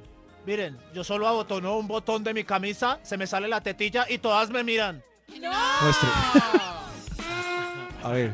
Miren, 0.47 0.77
yo 0.93 1.03
solo 1.05 1.27
abotono 1.27 1.77
un 1.77 1.89
botón 1.89 2.23
de 2.23 2.35
mi 2.35 2.45
camisa, 2.45 2.99
se 3.03 3.17
me 3.17 3.27
sale 3.27 3.49
la 3.49 3.63
tetilla 3.63 4.07
y 4.09 4.19
todas 4.19 4.51
me 4.51 4.63
miran. 4.63 5.03
muestre. 5.29 6.09
A 8.03 8.09
ver. 8.11 8.33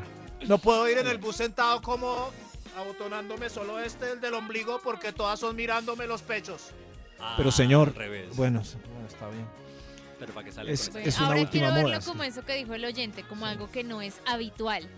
No 0.48 0.58
puedo 0.58 0.88
ir 0.88 0.98
en 0.98 1.06
el 1.06 1.18
bus 1.18 1.36
sentado 1.36 1.80
como 1.82 2.30
abotonándome 2.76 3.48
solo 3.50 3.78
este, 3.78 4.11
el 4.12 4.20
del 4.20 4.34
ombligo, 4.34 4.80
porque 4.82 5.12
todas 5.12 5.38
son 5.38 5.54
mirándome 5.54 6.06
los 6.06 6.22
pechos. 6.22 6.70
Pero 7.36 7.52
señor, 7.52 7.94
revés. 7.94 8.34
bueno, 8.36 8.62
bueno, 8.92 9.06
está 9.08 9.28
bien. 9.28 9.46
Pero 10.18 10.32
para 10.34 10.44
que 10.46 10.52
sale 10.52 10.72
Es- 10.72 10.84
con 10.88 10.92
Bueno, 10.94 11.08
es 11.08 11.18
una 11.18 11.26
ahora 11.28 11.40
última 11.40 11.50
quiero 11.66 11.70
moda, 11.74 11.84
verlo 11.84 12.00
sí. 12.00 12.08
como 12.11 12.22
eso 12.24 12.44
que 12.44 12.54
dijo 12.54 12.74
el 12.74 12.84
oyente, 12.84 13.22
como 13.22 13.46
algo 13.46 13.70
que 13.70 13.84
no 13.84 14.02
es 14.02 14.14
habitual. 14.26 14.88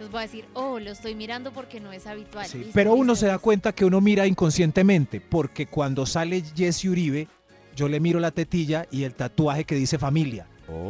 Entonces 0.00 0.12
voy 0.12 0.18
a 0.20 0.22
decir, 0.22 0.46
oh, 0.54 0.78
lo 0.78 0.90
estoy 0.92 1.14
mirando 1.14 1.52
porque 1.52 1.78
no 1.78 1.92
es 1.92 2.06
habitual. 2.06 2.46
Sí, 2.46 2.56
Listo, 2.56 2.72
pero 2.72 2.94
uno 2.94 3.12
listo, 3.12 3.16
se 3.16 3.26
da 3.26 3.38
cuenta 3.38 3.72
que 3.74 3.84
uno 3.84 4.00
mira 4.00 4.26
inconscientemente, 4.26 5.20
porque 5.20 5.66
cuando 5.66 6.06
sale 6.06 6.42
Jesse 6.56 6.86
Uribe, 6.86 7.28
yo 7.76 7.86
le 7.86 8.00
miro 8.00 8.18
la 8.18 8.30
tetilla 8.30 8.86
y 8.90 9.04
el 9.04 9.14
tatuaje 9.14 9.64
que 9.64 9.74
dice 9.74 9.98
familia. 9.98 10.46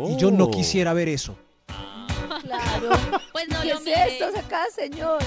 Y 0.09 0.17
yo 0.17 0.31
no 0.31 0.45
Oh. 0.45 0.51
quisiera 0.53 0.93
ver 0.93 1.09
eso. 1.09 1.37
Claro. 2.43 2.91
Pues 3.33 3.49
no 3.49 3.63
¿Qué 3.63 3.69
lo 3.71 3.79
es 3.79 3.85
mire. 3.85 4.07
esto 4.19 4.27
acá, 4.39 4.63
señor? 4.77 5.19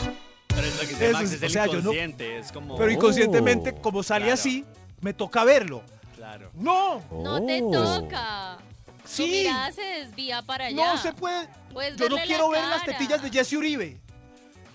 Pero 0.48 0.62
es 0.62 0.76
lo 0.76 0.80
que 0.82 0.88
dice 0.88 1.06
Eso 1.10 1.14
Max, 1.18 1.32
es- 1.34 1.42
o 1.42 1.46
el 1.46 1.52
sea, 1.52 1.66
yo 1.66 1.74
no- 1.74 1.80
inconsciente, 1.80 2.38
es 2.38 2.52
como... 2.54 2.78
Pero 2.78 2.90
inconscientemente, 2.92 3.74
Oh. 3.78 3.82
como 3.82 4.02
sale 4.04 4.26
Claro. 4.26 4.34
así, 4.36 4.64
me 5.02 5.14
toca 5.14 5.44
verlo. 5.44 5.82
Claro. 6.16 6.52
¡No! 6.54 7.02
No 7.12 7.46
te 7.46 7.62
Oh. 7.64 7.72
toca. 7.72 8.60
Sí. 9.06 9.44
Mirada 9.46 9.72
se 9.72 9.82
desvía 9.82 10.42
para 10.42 10.66
allá. 10.66 10.94
No 10.94 10.98
se 11.02 11.14
puede. 11.14 11.48
Puedes 11.72 11.96
Yo 11.98 12.10
no 12.10 12.18
quiero 12.26 12.52
la 12.52 12.60
ver 12.60 12.68
las 12.70 12.84
tetillas 12.86 13.22
de 13.22 13.30
Jesse 13.30 13.54
Uribe. 13.54 14.00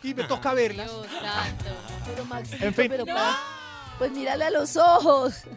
Y 0.03 0.15
me 0.15 0.25
toca 0.25 0.55
verlas. 0.55 0.87
Dios 0.91 1.07
santo. 1.21 1.65
Pero 2.07 2.25
Maxito, 2.25 2.65
En 2.65 2.75
fin. 2.75 2.87
pero 2.89 3.05
para- 3.07 3.37
pues 3.99 4.13
mírale 4.13 4.45
a 4.45 4.51
los 4.51 4.77
ojos. 4.77 5.43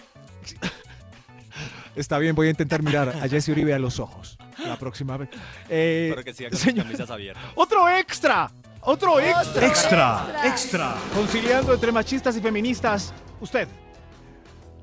Está 1.95 2.17
bien, 2.17 2.33
voy 2.35 2.47
a 2.47 2.51
intentar 2.51 2.81
mirar 2.81 3.09
a 3.09 3.27
Jesse 3.27 3.49
Uribe 3.49 3.73
a 3.73 3.79
los 3.79 3.99
ojos 3.99 4.37
la 4.65 4.77
próxima 4.77 5.17
vez. 5.17 5.29
Eh, 5.69 6.07
Pero 6.11 6.23
que 6.23 6.33
siga 6.33 6.49
con 6.49 6.57
sus 6.57 6.65
señor- 6.67 6.85
camisas 6.85 7.09
abiertas. 7.11 7.43
¡Otro 7.55 7.89
extra! 7.89 8.49
¡Otro 8.81 9.19
extra! 9.19 9.67
Extra, 9.67 10.41
extra. 10.45 10.95
Conciliando 11.13 11.73
entre 11.73 11.91
machistas 11.91 12.35
y 12.37 12.41
feministas. 12.41 13.13
Usted. 13.41 13.67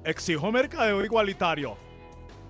Exijo 0.04 0.52
mercadeo 0.52 1.02
igualitario. 1.04 1.76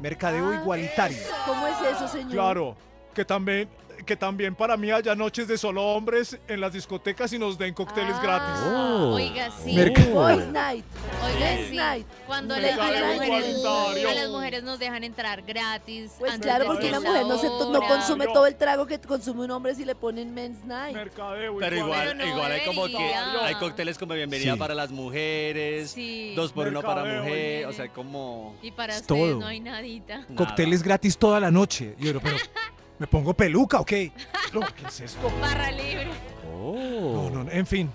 Mercadeo 0.01 0.51
Ah, 0.51 0.61
igualitario. 0.63 1.19
¿Cómo 1.47 1.67
es 1.67 1.77
eso, 1.83 2.09
señor? 2.09 2.31
Claro, 2.31 2.77
que 3.15 3.25
también, 3.25 3.69
que 4.09 4.17
también 4.17 4.55
para 4.55 4.75
mí 4.79 4.91
haya 4.91 5.15
noches 5.15 5.47
de 5.49 5.59
solo 5.59 5.85
hombres 5.85 6.39
en 6.49 6.63
las 6.63 6.73
discotecas 6.73 7.31
y 7.35 7.39
nos 7.39 7.59
den 7.59 7.75
cócteles 7.75 8.19
gratis. 8.23 8.63
Ah, 8.65 9.11
Oiga, 9.13 9.51
sí. 9.63 9.75
Merca- 9.77 10.03
Boys 10.15 10.47
Night. 10.47 10.85
Oiga, 11.27 11.57
sí. 11.69 11.77
Night. 11.77 12.07
Cuando 12.27 12.55
a, 12.55 12.59
las 12.59 12.75
Night. 12.79 13.21
mujeres, 13.21 13.65
a 13.67 14.15
las 14.15 14.31
mujeres 14.31 14.63
nos 14.63 14.79
dejan 14.79 15.05
entrar 15.05 15.43
gratis. 15.43 16.13
Pues 16.19 16.33
antes 16.33 16.47
claro, 16.47 16.65
de 16.65 16.71
porque 16.71 16.89
una 16.89 17.01
mujer 17.01 17.27
no, 17.27 17.37
se, 17.39 17.49
no 17.49 17.81
consume 17.87 18.27
todo 18.29 18.47
el 18.47 18.57
trago 18.57 18.87
que 18.87 18.99
consume 18.99 19.45
un 19.45 19.51
hombre 19.51 19.75
si 19.75 19.85
le 19.85 19.95
ponen 19.95 20.33
Men's 20.33 20.65
Night. 20.65 20.95
Mercadeo 20.95 21.59
Pero 21.59 21.77
igual, 21.77 22.01
Pero 22.01 22.15
no 22.15 22.27
igual 22.27 22.53
hay 22.53 22.61
como 22.65 22.87
que 22.87 22.97
hay 23.15 23.55
cócteles 23.57 23.99
como 23.99 24.15
bienvenida 24.15 24.55
Sí. 24.55 24.59
para 24.59 24.75
las 24.75 24.91
mujeres, 24.91 25.91
Sí. 25.91 26.33
dos 26.35 26.51
por 26.53 26.67
uno 26.67 26.81
para 26.81 27.05
mujer, 27.05 27.67
o 27.67 27.73
sea, 27.75 27.89
como 27.89 28.57
Y 28.63 28.71
para 28.71 28.95
Es 28.95 29.03
ustedes 29.03 29.21
todo. 29.33 29.41
no 29.41 29.47
hay 29.47 29.61
nadita. 29.61 30.19
nada. 30.21 30.35
Cócteles 30.35 30.83
gratis 30.83 31.19
toda 31.19 31.39
la 31.41 31.51
noche. 31.51 31.95
Yo, 31.99 32.19
pero, 32.21 32.37
¿me 32.99 33.07
pongo 33.07 33.35
peluca 33.35 33.81
o 33.81 33.85
qué? 33.85 34.13
No, 34.53 34.61
¿Qué 34.61 34.87
es 34.87 35.01
esto? 35.01 35.31
Barra 35.41 35.71
libre. 35.71 36.09
No, 36.45 37.31
no, 37.31 37.45
no, 37.45 37.51
en 37.51 37.67
fin. 37.67 37.91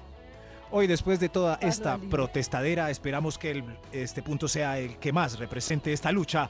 Hoy, 0.71 0.87
después 0.87 1.19
de 1.19 1.29
toda 1.29 1.59
esta 1.61 1.95
libre. 1.95 2.09
protestadera, 2.09 2.89
esperamos 2.89 3.37
que 3.37 3.51
el- 3.51 3.63
este 3.91 4.23
punto 4.23 4.47
sea 4.47 4.79
el 4.79 4.97
que 4.97 5.11
más 5.13 5.37
represente 5.37 5.93
esta 5.93 6.11
lucha. 6.11 6.49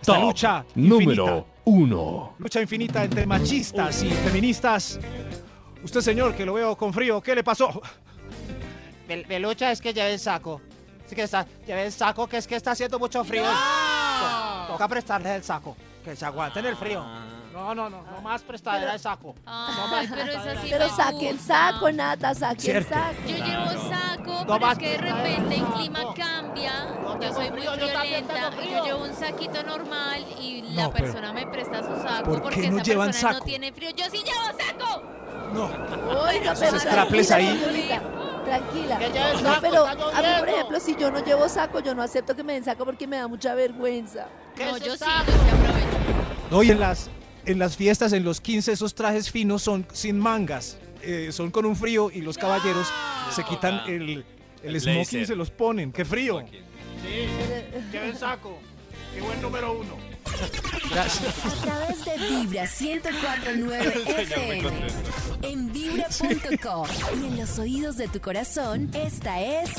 Esta 0.00 0.14
Top 0.14 0.22
lucha 0.22 0.64
número 0.74 1.24
infinita. 1.24 1.44
uno. 1.64 2.34
Lucha 2.38 2.60
infinita 2.60 3.04
entre 3.04 3.24
machistas 3.26 4.02
y 4.02 4.10
feministas. 4.10 4.98
Usted, 5.82 6.00
señor, 6.02 6.34
que 6.34 6.44
lo 6.44 6.52
veo 6.54 6.76
con 6.76 6.92
frío, 6.92 7.22
¿qué 7.22 7.34
le 7.34 7.42
pasó? 7.42 7.80
Belucha 9.06 9.70
es 9.72 9.80
que 9.80 9.92
lleve 9.94 10.12
el 10.14 10.18
saco. 10.18 10.60
Sí 11.06 11.14
que 11.14 11.22
está, 11.22 11.46
lleve 11.66 11.86
el 11.86 11.92
saco, 11.92 12.26
que 12.26 12.38
es 12.38 12.46
que 12.46 12.56
está 12.56 12.70
haciendo 12.72 12.98
mucho 12.98 13.22
frío. 13.24 13.44
To- 13.44 14.72
Toca 14.72 14.88
prestarle 14.88 15.36
el 15.36 15.42
saco. 15.42 15.76
Que 16.04 16.16
se 16.16 16.24
aguanten 16.24 16.64
el 16.66 16.76
frío. 16.76 17.04
No, 17.54 17.72
no, 17.74 17.88
no, 17.88 18.02
no 18.02 18.20
más 18.20 18.42
prestadera 18.42 18.94
el 18.94 18.98
saco. 19.00 19.34
Ay, 19.46 20.08
pero 20.10 20.32
es 20.32 20.36
así. 20.38 20.68
Pero 20.70 20.84
me 20.86 20.90
saque 20.96 21.28
el 21.30 21.36
gusta. 21.36 21.70
saco, 21.72 21.92
Nata, 21.92 22.34
saque 22.34 22.60
Cierto. 22.60 22.94
el 22.94 23.00
saco. 23.00 23.28
Yo 23.28 23.36
llevo 23.44 23.88
saco, 23.88 24.32
No 24.32 24.44
pero 24.44 24.54
es 24.56 24.60
más 24.60 24.78
que 24.78 24.88
de 24.90 24.98
prestadera 24.98 25.28
repente 25.36 25.54
el 25.56 25.64
clima 25.66 26.00
cambia. 26.16 26.72
Yo 27.04 27.18
tengo 27.20 27.34
soy 27.34 27.50
muy 27.50 27.58
frío, 27.60 27.74
yo 27.76 27.92
también 27.92 28.26
violenta. 28.26 28.34
tengo 28.34 28.48
y 28.48 28.64
frío. 28.66 28.76
Yo 28.78 28.84
llevo 28.84 29.04
un 29.04 29.14
saquito 29.14 29.62
normal 29.62 30.26
y 30.40 30.62
la 30.74 30.82
No, 30.82 30.90
pero- 30.90 31.04
persona 31.04 31.32
me 31.32 31.46
presta 31.46 31.78
su 31.82 32.02
saco 32.02 32.24
¿por 32.24 32.34
qué 32.36 32.42
porque 32.42 32.70
no 32.70 32.76
esa 32.76 32.82
llevan 32.84 33.06
persona 33.10 33.32
saco? 33.34 33.38
no 33.44 33.44
tiene 33.44 33.72
frío. 33.72 33.90
Yo 33.90 34.04
sí 34.10 34.18
llevo 34.24 34.58
saco. 34.58 35.02
No. 35.54 35.64
Oiga, 36.28 36.54
pero 36.58 36.78
strapless 36.80 37.28
tranquila, 37.28 37.94
ahí. 37.94 38.00
Tranquila. 38.44 38.98
Que 38.98 39.06
lleve 39.10 39.30
el 39.30 39.42
No, 39.44 39.48
saco, 39.48 39.60
pero 39.62 39.86
está 39.86 39.90
a 39.92 39.94
mí, 39.94 40.00
por 40.02 40.22
lloviendo. 40.24 40.46
ejemplo, 40.50 40.80
si 40.80 40.96
yo 40.96 41.10
no 41.12 41.24
llevo 41.24 41.48
saco, 41.48 41.78
yo 41.78 41.94
no 41.94 42.02
acepto 42.02 42.34
que 42.34 42.42
me 42.42 42.54
den 42.54 42.64
saco 42.64 42.84
porque 42.84 43.06
me 43.06 43.16
da 43.18 43.28
mucha 43.28 43.54
vergüenza. 43.54 44.26
¿Qué 44.56 44.64
No, 44.64 44.76
es 44.76 44.82
yo 44.84 44.92
sí, 44.94 44.98
yo 44.98 45.06
sí 45.06 45.10
aprovecho. 45.12 45.98
No, 46.50 46.62
y 46.62 46.70
en 46.72 46.80
las, 46.80 47.08
en 47.46 47.58
las 47.58 47.76
fiestas, 47.76 48.12
en 48.12 48.24
los 48.24 48.40
15, 48.40 48.72
esos 48.72 48.94
trajes 48.94 49.30
finos 49.30 49.62
son 49.62 49.86
sin 49.92 50.18
mangas. 50.18 50.78
Eh, 51.02 51.30
son 51.32 51.50
con 51.50 51.66
un 51.66 51.76
frío 51.76 52.10
y 52.10 52.22
los 52.22 52.38
caballeros 52.38 52.86
se 53.34 53.44
quitan 53.44 53.80
el, 53.86 54.24
el, 54.62 54.74
El 54.74 54.80
smoking 54.80 55.20
y 55.20 55.26
se 55.26 55.36
los 55.36 55.50
ponen. 55.50 55.92
¡Qué 55.92 56.04
frío! 56.04 56.42
Sí, 57.02 58.18
saco. 58.18 58.58
Qué 59.14 59.20
buen 59.20 59.40
número 59.42 59.78
uno. 59.78 59.96
Gracias. 60.90 61.44
A 61.44 61.62
través 61.62 62.04
de 62.04 62.16
Vibra 62.28 62.62
1049 62.62 64.02
FM. 64.22 64.70
En 65.42 65.72
vibra.com. 65.72 66.86
Y 67.22 67.26
en 67.26 67.36
los 67.36 67.58
oídos 67.58 67.96
de 67.96 68.08
tu 68.08 68.20
corazón, 68.20 68.90
esta 68.94 69.40
es. 69.42 69.70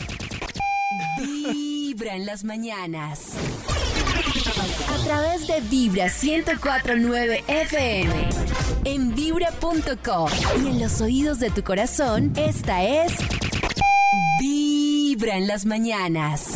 Vibra 1.20 2.16
en 2.16 2.26
las 2.26 2.44
mañanas. 2.44 3.34
A 4.58 5.04
través 5.04 5.48
de 5.48 5.60
Vibra 5.62 6.06
1049 6.06 7.44
FM. 7.48 8.30
En 8.86 9.14
vibra.com. 9.14 10.30
Y 10.64 10.68
en 10.68 10.80
los 10.80 11.02
oídos 11.02 11.40
de 11.40 11.50
tu 11.50 11.62
corazón, 11.64 12.32
esta 12.38 12.84
es. 12.84 13.14
Vibra 14.40 15.38
en 15.38 15.48
las 15.48 15.66
mañanas. 15.66 16.56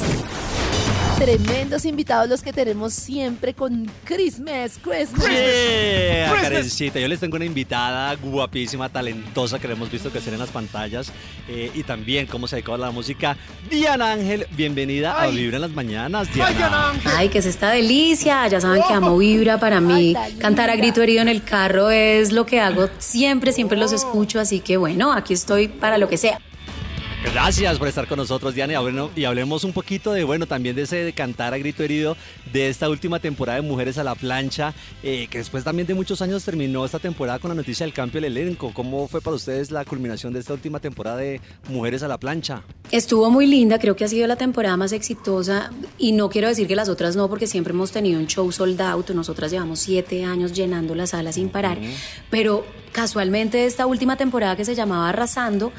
Tremendos 1.20 1.84
invitados 1.84 2.30
los 2.30 2.42
que 2.42 2.54
tenemos 2.54 2.94
siempre 2.94 3.54
con 3.54 3.92
Christmas, 4.06 4.80
Christmas. 4.82 5.28
Yeah, 5.28 6.30
Christmas. 6.30 6.42
Karencita, 6.42 7.00
yo 7.02 7.10
les 7.10 7.20
tengo 7.20 7.36
una 7.36 7.44
invitada 7.44 8.16
guapísima, 8.16 8.88
talentosa 8.88 9.60
que 9.60 9.68
la 9.68 9.74
hemos 9.74 9.92
visto 9.92 10.12
crecer 10.12 10.34
en 10.34 10.40
las 10.40 10.50
pantallas 10.50 11.12
eh, 11.50 11.72
y 11.76 11.84
también 11.84 12.26
cómo 12.26 12.48
se 12.48 12.56
dedicó 12.56 12.76
a 12.76 12.78
la 12.78 12.92
música. 12.92 13.36
Diana 13.70 14.14
Ángel, 14.14 14.48
bienvenida 14.52 15.12
a 15.12 15.24
Ay. 15.24 15.36
Vibra 15.36 15.58
en 15.58 15.62
las 15.64 15.72
Mañanas, 15.72 16.30
¡Ay, 16.30 16.56
Diana. 16.56 16.92
Ángel! 16.92 17.12
Ay, 17.14 17.28
que 17.28 17.40
es 17.40 17.46
esta 17.46 17.70
delicia. 17.72 18.48
Ya 18.48 18.62
saben 18.62 18.82
que 18.88 18.94
amo 18.94 19.18
Vibra. 19.18 19.60
Para 19.60 19.82
mí, 19.82 20.16
Ay, 20.18 20.38
cantar 20.38 20.70
a 20.70 20.78
grito 20.78 21.02
herido 21.02 21.22
en 21.22 21.28
el 21.28 21.44
carro 21.44 21.92
es 21.92 22.32
lo 22.32 22.46
que 22.46 22.62
hago. 22.62 22.88
Siempre, 23.00 23.52
siempre 23.52 23.78
los 23.78 23.92
escucho. 23.92 24.40
Así 24.40 24.62
que 24.62 24.78
bueno, 24.78 25.12
aquí 25.12 25.34
estoy 25.34 25.68
para 25.68 25.98
lo 25.98 26.08
que 26.08 26.16
sea. 26.16 26.40
Gracias 27.22 27.78
por 27.78 27.88
estar 27.90 28.08
con 28.08 28.18
nosotros, 28.18 28.56
Diana, 28.56 28.74
y, 28.74 28.76
hablemos- 28.78 29.12
y 29.16 29.26
hablemos 29.26 29.66
un 29.66 29.74
poquito 29.74 30.14
de, 30.14 30.24
bueno, 30.24 30.46
también 30.48 30.74
de 30.76 30.84
ese 30.84 31.04
de 31.04 31.12
cantar 31.14 31.54
a 31.54 31.58
grito 31.58 31.84
herido 31.84 32.16
de 32.54 32.70
esta 32.70 32.90
última 32.90 33.20
temporada 33.20 33.62
de 33.62 33.68
Mujeres 33.68 33.98
a 33.98 34.06
la 34.06 34.16
Plancha, 34.16 34.74
eh, 35.04 35.28
que 35.30 35.40
después 35.40 35.66
también 35.66 35.86
de 35.86 35.94
muchos 35.94 36.22
años 36.22 36.44
terminó 36.46 36.86
esta 36.86 36.98
temporada 36.98 37.38
con 37.38 37.50
la 37.50 37.56
noticia 37.56 37.86
del 37.86 37.94
cambio 37.94 38.22
del 38.22 38.38
elenco. 38.38 38.72
¿Cómo 38.74 39.08
fue 39.10 39.20
para 39.22 39.36
ustedes 39.36 39.70
la 39.70 39.84
culminación 39.84 40.32
de 40.32 40.40
esta 40.40 40.54
última 40.54 40.80
temporada 40.80 41.18
de 41.18 41.42
Mujeres 41.68 42.04
a 42.04 42.08
la 42.08 42.18
Plancha? 42.18 42.64
Estuvo 42.90 43.30
muy 43.30 43.48
linda, 43.48 43.80
creo 43.80 43.98
que 43.98 44.06
ha 44.06 44.08
sido 44.08 44.26
la 44.26 44.38
temporada 44.38 44.78
más 44.78 44.94
exitosa 44.94 45.72
y 45.98 46.14
no 46.14 46.30
quiero 46.30 46.48
decir 46.48 46.68
que 46.68 46.76
las 46.78 46.88
otras 46.88 47.18
no, 47.18 47.28
porque 47.30 47.48
siempre 47.48 47.74
hemos 47.74 47.92
tenido 47.92 48.18
un 48.20 48.28
show 48.28 48.50
sold 48.52 48.80
out, 48.82 49.10
nosotras 49.12 49.52
llevamos 49.52 49.80
siete 49.80 50.24
años 50.24 50.54
llenando 50.54 50.96
la 50.96 51.06
sala 51.06 51.34
sin 51.34 51.50
parar, 51.50 51.80
pero 52.30 52.66
casualmente 52.94 53.66
esta 53.66 53.86
última 53.86 54.16
temporada 54.16 54.56
que 54.56 54.64
se 54.66 54.74
llamaba 54.74 55.10
Arrasando, 55.10 55.72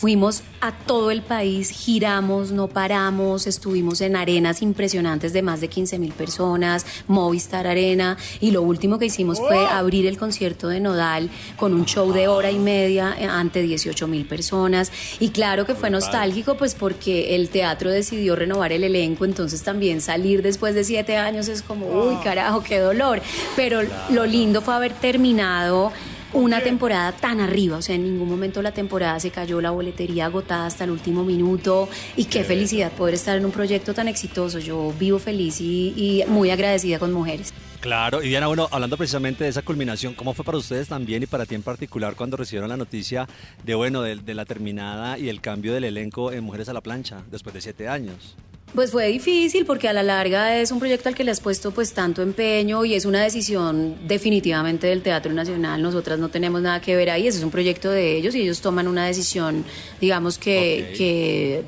Fuimos 0.00 0.42
a 0.62 0.72
todo 0.72 1.10
el 1.10 1.20
país, 1.20 1.68
giramos, 1.68 2.52
no 2.52 2.68
paramos, 2.68 3.46
estuvimos 3.46 4.00
en 4.00 4.16
arenas 4.16 4.62
impresionantes 4.62 5.34
de 5.34 5.42
más 5.42 5.60
de 5.60 5.68
15 5.68 5.98
mil 5.98 6.14
personas, 6.14 6.86
Movistar 7.06 7.66
Arena, 7.66 8.16
y 8.40 8.50
lo 8.50 8.62
último 8.62 8.98
que 8.98 9.04
hicimos 9.04 9.38
fue 9.38 9.58
abrir 9.66 10.06
el 10.06 10.16
concierto 10.16 10.68
de 10.68 10.80
Nodal 10.80 11.28
con 11.56 11.74
un 11.74 11.84
show 11.84 12.14
de 12.14 12.28
hora 12.28 12.50
y 12.50 12.58
media 12.58 13.14
eh, 13.18 13.26
ante 13.26 13.60
18 13.60 14.08
mil 14.08 14.24
personas. 14.24 14.90
Y 15.18 15.32
claro 15.32 15.66
que 15.66 15.74
fue 15.74 15.90
nostálgico, 15.90 16.56
pues 16.56 16.74
porque 16.74 17.34
el 17.36 17.50
teatro 17.50 17.90
decidió 17.90 18.36
renovar 18.36 18.72
el 18.72 18.84
elenco, 18.84 19.26
entonces 19.26 19.62
también 19.62 20.00
salir 20.00 20.40
después 20.40 20.74
de 20.74 20.84
siete 20.84 21.18
años 21.18 21.46
es 21.48 21.60
como, 21.60 21.86
uy, 21.86 22.16
carajo, 22.24 22.62
qué 22.62 22.78
dolor. 22.78 23.20
Pero 23.54 23.82
lo 24.08 24.24
lindo 24.24 24.62
fue 24.62 24.72
haber 24.72 24.94
terminado 24.94 25.92
una 26.32 26.60
temporada 26.60 27.12
tan 27.12 27.40
arriba, 27.40 27.78
o 27.78 27.82
sea, 27.82 27.94
en 27.94 28.04
ningún 28.04 28.28
momento 28.28 28.62
la 28.62 28.72
temporada 28.72 29.18
se 29.20 29.30
cayó, 29.30 29.60
la 29.60 29.70
boletería 29.70 30.26
agotada 30.26 30.66
hasta 30.66 30.84
el 30.84 30.90
último 30.90 31.24
minuto 31.24 31.88
y 32.16 32.26
qué 32.26 32.44
felicidad 32.44 32.92
poder 32.92 33.14
estar 33.14 33.36
en 33.36 33.44
un 33.44 33.50
proyecto 33.50 33.94
tan 33.94 34.08
exitoso. 34.08 34.58
Yo 34.58 34.92
vivo 34.98 35.18
feliz 35.18 35.60
y, 35.60 35.92
y 35.96 36.24
muy 36.28 36.50
agradecida 36.50 36.98
con 36.98 37.12
mujeres. 37.12 37.52
Claro, 37.80 38.22
y 38.22 38.28
Diana, 38.28 38.46
bueno, 38.46 38.68
hablando 38.70 38.98
precisamente 38.98 39.44
de 39.44 39.50
esa 39.50 39.62
culminación, 39.62 40.12
¿cómo 40.12 40.34
fue 40.34 40.44
para 40.44 40.58
ustedes 40.58 40.88
también 40.88 41.22
y 41.22 41.26
para 41.26 41.46
ti 41.46 41.54
en 41.54 41.62
particular 41.62 42.14
cuando 42.14 42.36
recibieron 42.36 42.68
la 42.68 42.76
noticia 42.76 43.26
de, 43.64 43.74
bueno, 43.74 44.02
de, 44.02 44.16
de 44.16 44.34
la 44.34 44.44
terminada 44.44 45.18
y 45.18 45.30
el 45.30 45.40
cambio 45.40 45.72
del 45.72 45.84
elenco 45.84 46.30
en 46.30 46.44
Mujeres 46.44 46.68
a 46.68 46.74
la 46.74 46.82
Plancha 46.82 47.22
después 47.30 47.54
de 47.54 47.62
siete 47.62 47.88
años? 47.88 48.36
Pues 48.74 48.92
fue 48.92 49.08
difícil 49.08 49.66
porque 49.66 49.88
a 49.88 49.92
la 49.92 50.02
larga 50.02 50.56
es 50.56 50.70
un 50.70 50.78
proyecto 50.78 51.08
al 51.08 51.16
que 51.16 51.24
le 51.24 51.32
has 51.32 51.40
puesto 51.40 51.72
pues 51.72 51.92
tanto 51.92 52.22
empeño 52.22 52.84
y 52.84 52.94
es 52.94 53.04
una 53.04 53.20
decisión 53.22 53.96
definitivamente 54.06 54.86
del 54.86 55.02
Teatro 55.02 55.32
Nacional. 55.32 55.82
Nosotras 55.82 56.20
no 56.20 56.28
tenemos 56.28 56.62
nada 56.62 56.80
que 56.80 56.94
ver 56.94 57.10
ahí, 57.10 57.26
ese 57.26 57.38
es 57.38 57.44
un 57.44 57.50
proyecto 57.50 57.90
de 57.90 58.16
ellos 58.16 58.34
y 58.36 58.42
ellos 58.42 58.60
toman 58.60 58.86
una 58.86 59.06
decisión, 59.06 59.64
digamos 60.00 60.38
que, 60.38 60.94
que 60.96 61.64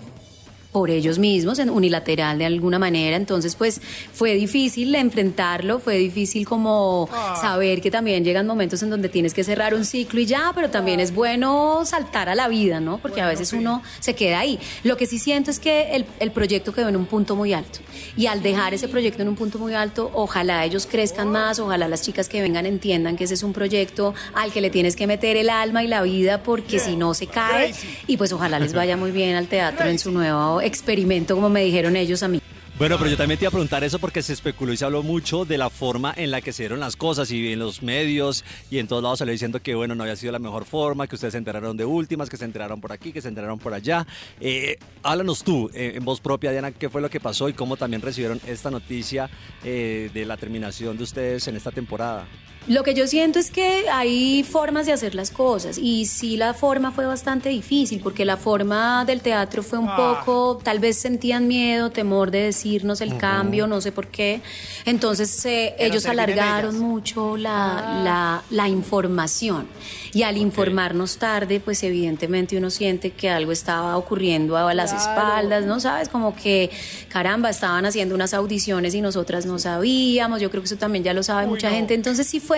por 0.72 0.90
ellos 0.90 1.18
mismos, 1.18 1.58
en 1.58 1.68
unilateral 1.68 2.38
de 2.38 2.46
alguna 2.46 2.78
manera. 2.78 3.16
Entonces, 3.16 3.54
pues 3.54 3.80
fue 4.12 4.34
difícil 4.34 4.94
enfrentarlo, 4.94 5.78
fue 5.78 5.98
difícil 5.98 6.46
como 6.46 7.08
saber 7.40 7.82
que 7.82 7.90
también 7.90 8.24
llegan 8.24 8.46
momentos 8.46 8.82
en 8.82 8.88
donde 8.88 9.10
tienes 9.10 9.34
que 9.34 9.44
cerrar 9.44 9.74
un 9.74 9.84
ciclo 9.84 10.20
y 10.20 10.26
ya, 10.26 10.52
pero 10.54 10.70
también 10.70 10.98
es 10.98 11.14
bueno 11.14 11.82
saltar 11.84 12.30
a 12.30 12.34
la 12.34 12.48
vida, 12.48 12.80
¿no? 12.80 12.98
Porque 12.98 13.20
a 13.20 13.28
veces 13.28 13.52
uno 13.52 13.82
se 14.00 14.14
queda 14.14 14.40
ahí. 14.40 14.58
Lo 14.82 14.96
que 14.96 15.06
sí 15.06 15.18
siento 15.18 15.50
es 15.50 15.58
que 15.58 15.94
el, 15.94 16.06
el 16.20 16.30
proyecto 16.30 16.72
quedó 16.72 16.88
en 16.88 16.96
un 16.96 17.04
punto 17.04 17.36
muy 17.36 17.52
alto. 17.52 17.80
Y 18.16 18.26
al 18.26 18.42
dejar 18.42 18.72
ese 18.72 18.88
proyecto 18.88 19.20
en 19.22 19.28
un 19.28 19.36
punto 19.36 19.58
muy 19.58 19.74
alto, 19.74 20.10
ojalá 20.14 20.64
ellos 20.64 20.88
crezcan 20.90 21.28
más, 21.28 21.58
ojalá 21.58 21.86
las 21.86 22.00
chicas 22.02 22.30
que 22.30 22.40
vengan 22.40 22.64
entiendan 22.64 23.16
que 23.16 23.24
ese 23.24 23.34
es 23.34 23.42
un 23.42 23.52
proyecto 23.52 24.14
al 24.34 24.50
que 24.52 24.62
le 24.62 24.70
tienes 24.70 24.96
que 24.96 25.06
meter 25.06 25.36
el 25.36 25.50
alma 25.50 25.84
y 25.84 25.86
la 25.86 26.00
vida, 26.00 26.42
porque 26.42 26.78
si 26.78 26.96
no 26.96 27.12
se 27.12 27.26
cae. 27.26 27.74
Y 28.06 28.16
pues 28.16 28.32
ojalá 28.32 28.58
les 28.58 28.72
vaya 28.72 28.96
muy 28.96 29.10
bien 29.10 29.36
al 29.36 29.48
teatro 29.48 29.86
en 29.86 29.98
su 29.98 30.10
nuevo 30.10 30.61
experimento, 30.62 31.34
como 31.34 31.48
me 31.48 31.64
dijeron 31.64 31.96
ellos 31.96 32.22
a 32.22 32.28
mí. 32.28 32.40
Bueno, 32.78 32.96
pero 32.98 33.10
yo 33.10 33.16
también 33.16 33.38
te 33.38 33.44
iba 33.44 33.50
a 33.50 33.52
preguntar 33.52 33.84
eso 33.84 33.98
porque 33.98 34.22
se 34.22 34.32
especuló 34.32 34.72
y 34.72 34.76
se 34.76 34.84
habló 34.84 35.02
mucho 35.02 35.44
de 35.44 35.58
la 35.58 35.68
forma 35.68 36.12
en 36.16 36.30
la 36.30 36.40
que 36.40 36.52
se 36.52 36.62
dieron 36.62 36.80
las 36.80 36.96
cosas 36.96 37.30
y 37.30 37.52
en 37.52 37.58
los 37.58 37.82
medios 37.82 38.44
y 38.70 38.78
en 38.78 38.88
todos 38.88 39.02
lados 39.02 39.18
salió 39.18 39.30
diciendo 39.30 39.60
que 39.60 39.74
bueno, 39.74 39.94
no 39.94 40.02
había 40.02 40.16
sido 40.16 40.32
la 40.32 40.38
mejor 40.38 40.64
forma, 40.64 41.06
que 41.06 41.14
ustedes 41.14 41.32
se 41.32 41.38
enteraron 41.38 41.76
de 41.76 41.84
últimas, 41.84 42.30
que 42.30 42.38
se 42.38 42.44
enteraron 42.46 42.80
por 42.80 42.90
aquí, 42.90 43.12
que 43.12 43.20
se 43.20 43.28
enteraron 43.28 43.58
por 43.58 43.74
allá. 43.74 44.06
Eh, 44.40 44.78
háblanos 45.02 45.44
tú, 45.44 45.70
eh, 45.74 45.92
en 45.96 46.04
voz 46.04 46.20
propia, 46.20 46.50
Diana, 46.50 46.72
qué 46.72 46.88
fue 46.88 47.02
lo 47.02 47.10
que 47.10 47.20
pasó 47.20 47.48
y 47.48 47.52
cómo 47.52 47.76
también 47.76 48.00
recibieron 48.00 48.40
esta 48.46 48.70
noticia 48.70 49.28
eh, 49.62 50.10
de 50.12 50.24
la 50.24 50.36
terminación 50.38 50.96
de 50.96 51.04
ustedes 51.04 51.46
en 51.46 51.56
esta 51.56 51.70
temporada. 51.70 52.26
Lo 52.68 52.84
que 52.84 52.94
yo 52.94 53.08
siento 53.08 53.40
es 53.40 53.50
que 53.50 53.88
hay 53.90 54.44
formas 54.44 54.86
de 54.86 54.92
hacer 54.92 55.16
las 55.16 55.32
cosas 55.32 55.78
y 55.78 56.06
sí 56.06 56.36
la 56.36 56.54
forma 56.54 56.92
fue 56.92 57.06
bastante 57.06 57.48
difícil 57.48 58.00
porque 58.00 58.24
la 58.24 58.36
forma 58.36 59.04
del 59.04 59.20
teatro 59.20 59.64
fue 59.64 59.80
un 59.80 59.88
poco, 59.96 60.60
tal 60.62 60.78
vez 60.78 60.96
sentían 60.96 61.48
miedo, 61.48 61.90
temor 61.90 62.30
de 62.30 62.42
decirnos 62.42 63.00
el 63.00 63.16
cambio, 63.16 63.66
no 63.66 63.80
sé 63.80 63.90
por 63.90 64.06
qué. 64.06 64.42
Entonces 64.84 65.44
eh, 65.44 65.74
no 65.76 65.84
ellos 65.86 66.06
alargaron 66.06 66.78
mucho 66.78 67.36
la, 67.36 68.00
la, 68.04 68.42
la 68.50 68.68
información 68.68 69.66
y 70.14 70.22
al 70.22 70.36
informarnos 70.36 71.16
tarde, 71.16 71.58
pues 71.58 71.82
evidentemente 71.82 72.56
uno 72.56 72.70
siente 72.70 73.10
que 73.10 73.28
algo 73.28 73.50
estaba 73.50 73.96
ocurriendo 73.96 74.56
a 74.56 74.72
las 74.72 74.92
espaldas, 74.92 75.64
¿no? 75.64 75.80
Sabes, 75.80 76.08
como 76.08 76.36
que 76.36 76.70
caramba, 77.08 77.50
estaban 77.50 77.86
haciendo 77.86 78.14
unas 78.14 78.34
audiciones 78.34 78.94
y 78.94 79.00
nosotras 79.00 79.46
no 79.46 79.58
sabíamos, 79.58 80.40
yo 80.40 80.48
creo 80.48 80.62
que 80.62 80.66
eso 80.66 80.76
también 80.76 81.02
ya 81.02 81.12
lo 81.12 81.24
sabe 81.24 81.48
mucha 81.48 81.70
gente, 81.70 81.94
entonces 81.94 82.26
sí 82.28 82.38
fue 82.38 82.51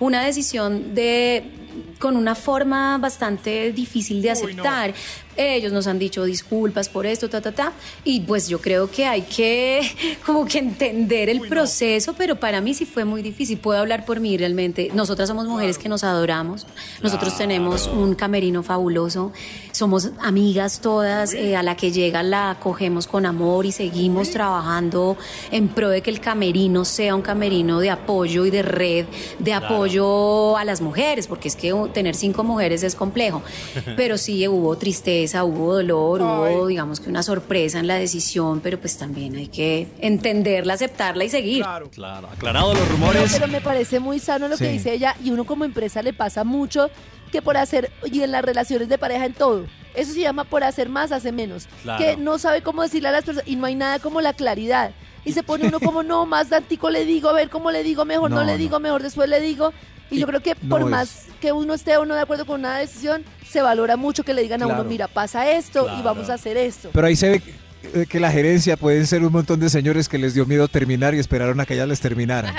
una 0.00 0.24
decisión 0.24 0.94
de 0.94 1.50
con 1.98 2.16
una 2.16 2.34
forma 2.34 2.98
bastante 2.98 3.72
difícil 3.72 4.22
de 4.22 4.30
aceptar. 4.30 4.94
Ellos 5.38 5.72
nos 5.72 5.86
han 5.86 5.98
dicho 5.98 6.24
disculpas 6.24 6.88
por 6.88 7.06
esto, 7.06 7.30
ta, 7.30 7.40
ta, 7.40 7.52
ta. 7.52 7.72
Y 8.04 8.20
pues 8.20 8.48
yo 8.48 8.60
creo 8.60 8.90
que 8.90 9.06
hay 9.06 9.22
que 9.22 9.80
como 10.26 10.44
que 10.44 10.58
entender 10.58 11.30
el 11.30 11.40
proceso, 11.48 12.14
pero 12.18 12.38
para 12.38 12.60
mí 12.60 12.74
sí 12.74 12.84
fue 12.84 13.04
muy 13.04 13.22
difícil. 13.22 13.58
Puedo 13.58 13.78
hablar 13.78 14.04
por 14.04 14.20
mí 14.20 14.36
realmente. 14.36 14.90
Nosotras 14.94 15.28
somos 15.28 15.46
mujeres 15.46 15.78
que 15.78 15.88
nos 15.88 16.04
adoramos. 16.04 16.66
Nosotros 17.02 17.36
tenemos 17.38 17.86
un 17.86 18.14
camerino 18.14 18.62
fabuloso. 18.62 19.32
Somos 19.72 20.10
amigas 20.20 20.80
todas. 20.80 21.34
eh, 21.34 21.56
a 21.56 21.62
la 21.62 21.76
que 21.76 21.92
llega 21.92 22.22
la 22.22 22.50
acogemos 22.50 23.06
con 23.06 23.26
amor 23.26 23.66
y 23.66 23.72
seguimos 23.72 24.30
trabajando 24.30 25.16
en 25.50 25.68
pro 25.68 25.88
de 25.88 26.02
que 26.02 26.10
el 26.10 26.20
camerino 26.20 26.84
sea 26.84 27.14
un 27.14 27.22
camerino 27.22 27.80
de 27.80 27.90
apoyo 27.90 28.44
y 28.46 28.50
de 28.50 28.62
red, 28.62 29.06
de 29.38 29.52
apoyo 29.52 30.56
a 30.56 30.64
las 30.64 30.80
mujeres, 30.80 31.26
porque 31.26 31.48
es 31.48 31.56
que 31.56 31.72
tener 31.92 32.14
cinco 32.14 32.42
mujeres 32.44 32.82
es 32.82 32.94
complejo. 32.94 33.42
Pero 33.96 34.18
sí 34.18 34.46
hubo 34.48 34.76
tristeza, 34.76 35.27
hubo 35.36 35.74
dolor, 35.74 36.20
hubo, 36.22 36.66
digamos 36.66 37.00
que 37.00 37.08
una 37.10 37.22
sorpresa 37.22 37.78
en 37.78 37.86
la 37.86 37.94
decisión, 37.96 38.60
pero 38.60 38.78
pues 38.80 38.96
también 38.98 39.36
hay 39.36 39.48
que 39.48 39.88
entenderla, 40.00 40.74
aceptarla 40.74 41.24
y 41.24 41.28
seguir. 41.28 41.62
Claro, 41.92 42.28
aclarado 42.32 42.72
los 42.74 42.82
Pero, 42.82 42.92
rumores. 42.92 43.32
pero 43.32 43.48
me 43.48 43.60
parece 43.60 44.00
muy 44.00 44.18
sano 44.18 44.48
lo 44.48 44.56
que 44.56 44.66
Sí. 44.66 44.72
dice 44.72 44.92
ella 44.92 45.14
y 45.22 45.30
uno 45.30 45.44
como 45.44 45.64
empresa 45.64 46.02
le 46.02 46.12
pasa 46.12 46.44
mucho 46.44 46.90
que 47.32 47.42
por 47.42 47.56
hacer 47.56 47.90
y 48.04 48.22
en 48.22 48.32
las 48.32 48.42
relaciones 48.44 48.88
de 48.88 48.98
pareja 48.98 49.26
en 49.26 49.34
todo. 49.34 49.64
Eso 49.94 50.12
se 50.12 50.20
llama 50.20 50.44
por 50.44 50.64
hacer 50.64 50.88
más, 50.88 51.12
hace 51.12 51.32
menos. 51.32 51.66
Claro. 51.82 52.02
Que 52.02 52.16
no 52.16 52.38
sabe 52.38 52.62
cómo 52.62 52.82
decirle 52.82 53.08
a 53.08 53.12
las 53.12 53.24
personas 53.24 53.48
y 53.48 53.56
no 53.56 53.66
hay 53.66 53.74
nada 53.74 53.98
como 53.98 54.20
la 54.20 54.32
claridad. 54.32 54.92
Y 55.24 55.32
se 55.32 55.42
pone 55.42 55.66
uno 55.68 55.80
como, 55.80 56.02
no, 56.04 56.24
más 56.24 56.48
dantico 56.50 56.88
le 56.90 57.04
digo, 57.04 57.28
a 57.28 57.32
ver 57.32 57.50
cómo 57.50 57.70
le 57.70 57.82
digo, 57.82 58.04
mejor 58.04 58.30
no, 58.30 58.36
No, 58.36 58.44
le 58.44 58.52
no. 58.52 58.58
digo, 58.58 58.80
mejor 58.80 59.02
después 59.02 59.28
le 59.28 59.40
digo. 59.40 59.72
Y 60.10 60.18
yo 60.20 60.26
creo 60.26 60.40
que 60.40 60.54
no 60.62 60.68
por 60.70 60.80
es- 60.82 60.86
más 60.88 61.24
que 61.40 61.52
uno 61.52 61.74
esté 61.74 61.96
o 61.96 62.04
no 62.04 62.14
de 62.14 62.20
acuerdo 62.22 62.46
con 62.46 62.60
una 62.60 62.78
decisión, 62.78 63.24
se 63.48 63.60
valora 63.62 63.96
mucho 63.96 64.24
que 64.24 64.34
le 64.34 64.42
digan 64.42 64.62
a 64.62 64.66
Claro. 64.66 64.80
uno, 64.82 64.88
mira, 64.90 65.08
pasa 65.08 65.50
esto 65.50 65.88
y 65.98 66.02
vamos 66.02 66.28
a 66.30 66.34
hacer 66.34 66.56
esto. 66.56 66.90
Pero 66.92 67.06
ahí 67.06 67.16
se 67.16 67.28
ve 67.30 67.42
que- 67.80 68.06
que 68.06 68.20
la 68.20 68.30
gerencia 68.30 68.76
pueden 68.76 69.06
ser 69.06 69.22
un 69.24 69.32
montón 69.32 69.60
de 69.60 69.68
señores 69.70 70.08
que 70.08 70.18
les 70.18 70.34
dio 70.34 70.46
miedo 70.46 70.68
terminar 70.68 71.14
y 71.14 71.18
esperaron 71.18 71.58
a 71.60 71.66
que 71.66 71.74
ellas 71.74 71.88
les 71.88 72.00
terminaran. 72.00 72.54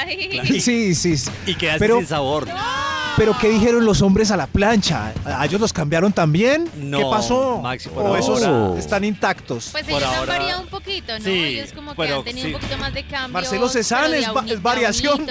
Sí, 0.46 0.94
sí, 0.96 1.16
sí. 1.18 1.30
Y 1.46 1.56
quedaste 1.56 1.80
Pero- 1.80 1.98
sin 1.98 2.08
sabor. 2.08 2.48
Pero 3.18 3.36
¿qué 3.42 3.50
dijeron 3.50 3.84
los 3.86 4.02
hombres 4.02 4.32
a 4.32 4.38
la 4.38 4.48
plancha? 4.48 5.12
¿A 5.26 5.46
ellos 5.46 5.60
los 5.60 5.74
cambiaron 5.74 6.14
también? 6.14 6.70
No, 6.78 7.00
¿Qué 7.00 7.06
pasó? 7.10 7.60
Maxi, 7.62 7.90
por 7.90 8.06
¿O 8.06 8.16
esos 8.16 8.78
están 8.80 9.04
intactos? 9.04 9.70
Pues 9.74 9.84
Por 9.84 10.02
ellos 10.02 10.04
ahora- 10.04 10.22
han 10.36 10.40
variado 10.40 10.62
un 10.62 10.68
poquito, 10.68 11.18
¿no? 11.20 11.26
Sí, 11.26 11.32
ellos 11.32 11.74
como 11.74 11.92
que 11.92 11.98
pero 11.98 12.20
han 12.20 12.24
tenido 12.24 12.48
sí. 12.48 12.54
un 12.54 12.62
poquito 12.62 12.78
más 12.78 12.94
de 12.94 13.04
cambio. 13.06 13.34
Marcelo 13.34 13.68
Cezanne 13.68 14.20
es 14.20 14.28
va- 14.30 14.46
es 14.48 14.62
variación. 14.62 15.26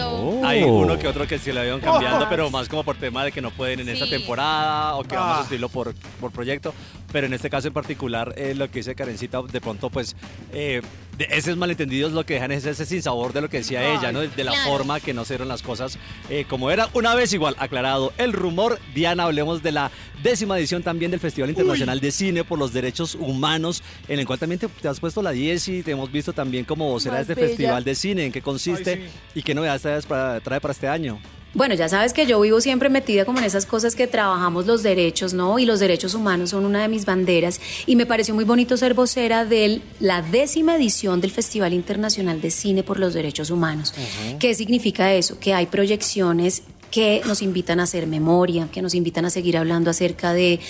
Hay 0.45 0.65
uno 0.65 0.99
que 0.99 1.09
otro 1.09 1.27
que 1.27 1.39
sí 1.39 1.51
lo 1.51 1.61
habían 1.61 1.81
cambiando, 1.81 2.27
Oh. 2.27 2.29
pero 2.29 2.51
más 2.51 2.69
como 2.69 2.85
por 2.85 2.97
tema 2.97 3.25
de 3.25 3.33
que 3.33 3.41
no 3.41 3.51
pueden 3.53 3.81
en 3.81 3.89
esta 3.89 4.05
Sí. 4.05 4.11
temporada 4.11 4.97
o 4.97 5.05
que 5.05 5.15
vamos 5.17 5.31
a 5.31 5.35
Ah. 5.35 5.37
sustituirlo 5.39 5.69
por, 5.71 5.95
por 6.21 6.31
proyecto. 6.31 6.75
Pero 7.11 7.27
en 7.27 7.33
este 7.33 7.49
caso 7.49 7.69
en 7.69 7.73
particular, 7.75 8.35
eh, 8.37 8.55
lo 8.55 8.71
que 8.71 8.81
dice 8.81 8.95
Karencita, 8.95 9.41
de 9.51 9.61
pronto, 9.63 9.78
pues, 9.79 10.17
eh, 10.53 10.83
de 11.19 11.27
esos 11.31 11.57
malentendidos 11.57 12.13
lo 12.13 12.25
que 12.25 12.35
dejan 12.35 12.53
es 12.53 12.65
ese 12.65 12.87
sinsabor 12.87 13.33
de 13.33 13.41
lo 13.41 13.51
que 13.51 13.59
decía 13.59 13.81
Ay, 13.81 13.99
ella, 13.99 14.13
¿no? 14.13 14.21
De 14.21 14.45
la 14.45 14.53
claro. 14.53 14.71
forma 14.71 15.01
que 15.01 15.13
no 15.13 15.25
se 15.25 15.35
dieron 15.35 15.49
las 15.49 15.63
cosas 15.63 15.99
eh, 16.31 16.45
como 16.49 16.71
era. 16.71 16.89
Una 16.95 17.15
vez 17.15 17.33
igual, 17.33 17.57
aclarado 17.59 18.13
el 18.19 18.33
rumor, 18.33 18.79
Diana, 18.95 19.25
hablemos 19.25 19.63
de 19.63 19.73
la 19.73 19.91
décima 20.23 20.57
edición 20.59 20.83
también 20.83 21.11
del 21.11 21.19
Festival 21.19 21.51
Internacional 21.51 22.01
de 22.01 22.13
Cine 22.13 22.45
por 22.45 22.59
los 22.59 22.73
Derechos 22.73 23.17
Humanos, 23.17 23.83
en 24.07 24.21
el 24.21 24.27
cual 24.27 24.39
también 24.39 24.61
te, 24.61 24.69
te 24.69 24.89
has 24.89 25.01
puesto 25.01 25.21
la 25.21 25.33
10 25.33 25.69
y 25.69 25.83
te 25.83 25.91
hemos 25.91 26.11
visto 26.13 26.33
también 26.33 26.65
como 26.65 26.89
vocera 26.89 27.17
de 27.17 27.23
este 27.23 27.35
bella. 27.35 27.49
Festival 27.49 27.85
de 27.85 27.95
Cine, 27.97 28.25
en 28.27 28.33
qué 28.33 28.41
consiste 28.41 29.09
y 29.35 29.43
qué 29.43 29.55
novedades 29.55 30.07
trae 30.07 30.61
para 30.61 30.73
este 30.73 30.87
año. 30.87 31.19
Bueno, 31.55 31.75
ya 31.75 31.89
sabes 31.89 32.13
que 32.13 32.27
yo 32.27 32.41
vivo 32.41 32.61
siempre 32.61 32.91
metida 32.91 33.25
como 33.25 33.39
en 33.39 33.45
esas 33.45 33.65
cosas 33.65 33.95
que 33.97 34.07
trabajamos 34.07 34.67
los 34.67 34.83
derechos, 34.83 35.33
¿no? 35.33 35.59
Y 35.59 35.65
los 35.65 35.81
derechos 35.81 36.15
humanos 36.15 36.51
son 36.51 36.65
una 36.65 36.83
de 36.83 36.89
mis 36.89 37.05
banderas. 37.05 37.61
Y 37.87 37.97
me 37.97 38.07
pareció 38.07 38.35
muy 38.35 38.45
bonito 38.45 38.77
ser 38.77 38.95
vocera 38.95 39.45
de 39.45 39.81
la 39.99 40.23
décima 40.23 40.77
edición 40.77 41.21
del 41.21 41.31
Festival 41.31 41.73
Internacional 41.73 42.41
de 42.41 42.51
Cine 42.51 42.83
por 42.83 43.01
los 43.01 43.15
Derechos 43.15 43.51
Humanos. 43.51 43.95
¿Qué 44.39 44.55
significa 44.55 45.15
eso? 45.15 45.39
Que 45.39 45.55
hay 45.55 45.67
proyecciones 45.67 46.63
que 46.91 47.23
nos 47.27 47.43
invitan 47.43 47.81
a 47.81 47.85
hacer 47.85 48.07
memoria, 48.07 48.69
que 48.73 48.83
nos 48.83 48.95
invitan 48.95 49.25
a 49.25 49.31
seguir 49.31 49.57
hablando 49.57 49.91
acerca 49.91 50.33
de 50.33 50.61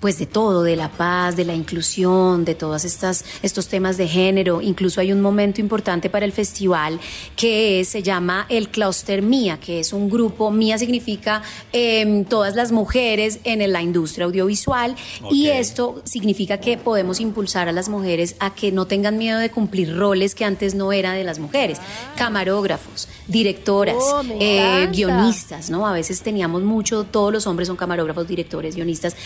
pues 0.00 0.18
de 0.18 0.26
todo, 0.26 0.62
de 0.62 0.76
la 0.76 0.90
paz, 0.90 1.36
de 1.36 1.44
la 1.44 1.54
inclusión, 1.54 2.44
de 2.44 2.54
todos 2.54 2.84
estas, 2.84 3.24
estos 3.42 3.68
temas 3.68 3.96
de 3.96 4.06
género. 4.06 4.60
Incluso 4.62 5.00
hay 5.00 5.12
un 5.12 5.20
momento 5.20 5.60
importante 5.60 6.08
para 6.08 6.24
el 6.24 6.32
festival 6.32 7.00
que 7.34 7.84
se 7.84 8.02
llama 8.02 8.46
el 8.48 8.68
Cluster 8.68 9.22
Mía, 9.22 9.58
que 9.60 9.80
es 9.80 9.92
un 9.92 10.08
grupo, 10.08 10.50
Mía 10.50 10.78
significa 10.78 11.42
em, 11.72 12.24
todas 12.24 12.54
las 12.54 12.72
mujeres 12.72 13.40
en 13.44 13.72
la 13.72 13.82
industria 13.82 14.26
audiovisual 14.26 14.94
y 15.30 15.48
esto 15.48 16.00
significa 16.04 16.58
que 16.58 16.76
podemos 16.76 17.20
impulsar 17.20 17.68
a 17.68 17.72
las 17.72 17.88
mujeres 17.88 18.36
a 18.38 18.54
que 18.54 18.72
no 18.72 18.86
tengan 18.86 19.18
miedo 19.18 19.38
de 19.38 19.50
cumplir 19.50 19.96
roles 19.96 20.34
que 20.34 20.44
antes 20.44 20.74
no 20.74 20.92
eran 20.92 21.16
de 21.16 21.24
las 21.24 21.38
mujeres. 21.38 21.78
Camarógrafos, 22.16 23.08
directoras, 23.26 23.96
Oh, 24.00 24.22
eh, 24.40 24.88
guionistas, 24.92 25.70
¿no? 25.70 25.86
A 25.86 25.92
veces 25.92 26.22
teníamos 26.22 26.62
mucho, 26.62 27.04
todos 27.04 27.32
los 27.32 27.46
hombres 27.46 27.68
son 27.68 27.76
camarógrafos, 27.76 28.26
directores, 28.28 28.74
guionistas. 28.76 29.16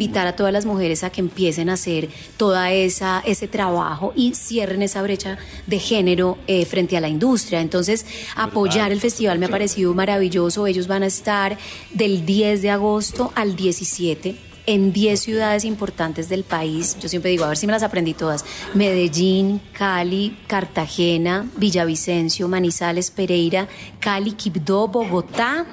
Invitar 0.00 0.26
a 0.26 0.34
todas 0.34 0.50
las 0.50 0.64
mujeres 0.64 1.04
a 1.04 1.10
que 1.10 1.20
empiecen 1.20 1.68
a 1.68 1.74
hacer 1.74 2.08
toda 2.38 2.72
esa 2.72 3.22
ese 3.26 3.48
trabajo 3.48 4.14
y 4.16 4.32
cierren 4.34 4.80
esa 4.80 5.02
brecha 5.02 5.36
de 5.66 5.78
género 5.78 6.38
eh, 6.46 6.64
frente 6.64 6.96
a 6.96 7.02
la 7.02 7.08
industria. 7.08 7.60
Entonces, 7.60 8.06
apoyar 8.34 8.92
el 8.92 9.00
festival 9.02 9.38
me 9.38 9.44
ha 9.44 9.50
parecido 9.50 9.92
maravilloso. 9.92 10.66
Ellos 10.66 10.86
van 10.86 11.02
a 11.02 11.06
estar 11.06 11.58
del 11.92 12.24
10 12.24 12.62
de 12.62 12.70
agosto 12.70 13.30
al 13.34 13.56
17 13.56 14.36
en 14.64 14.92
10 14.92 15.20
ciudades 15.20 15.64
importantes 15.64 16.30
del 16.30 16.44
país. 16.44 16.96
Yo 16.98 17.08
siempre 17.10 17.30
digo, 17.30 17.44
a 17.44 17.48
ver 17.48 17.56
si 17.56 17.66
me 17.66 17.72
las 17.72 17.82
aprendí 17.82 18.14
todas. 18.14 18.44
Medellín, 18.72 19.60
Cali, 19.72 20.38
Cartagena, 20.46 21.46
Villavicencio, 21.56 22.48
Manizales, 22.48 23.10
Pereira, 23.10 23.68
Cali, 23.98 24.32
Quibdó, 24.32 24.88
Bogotá. 24.88 25.66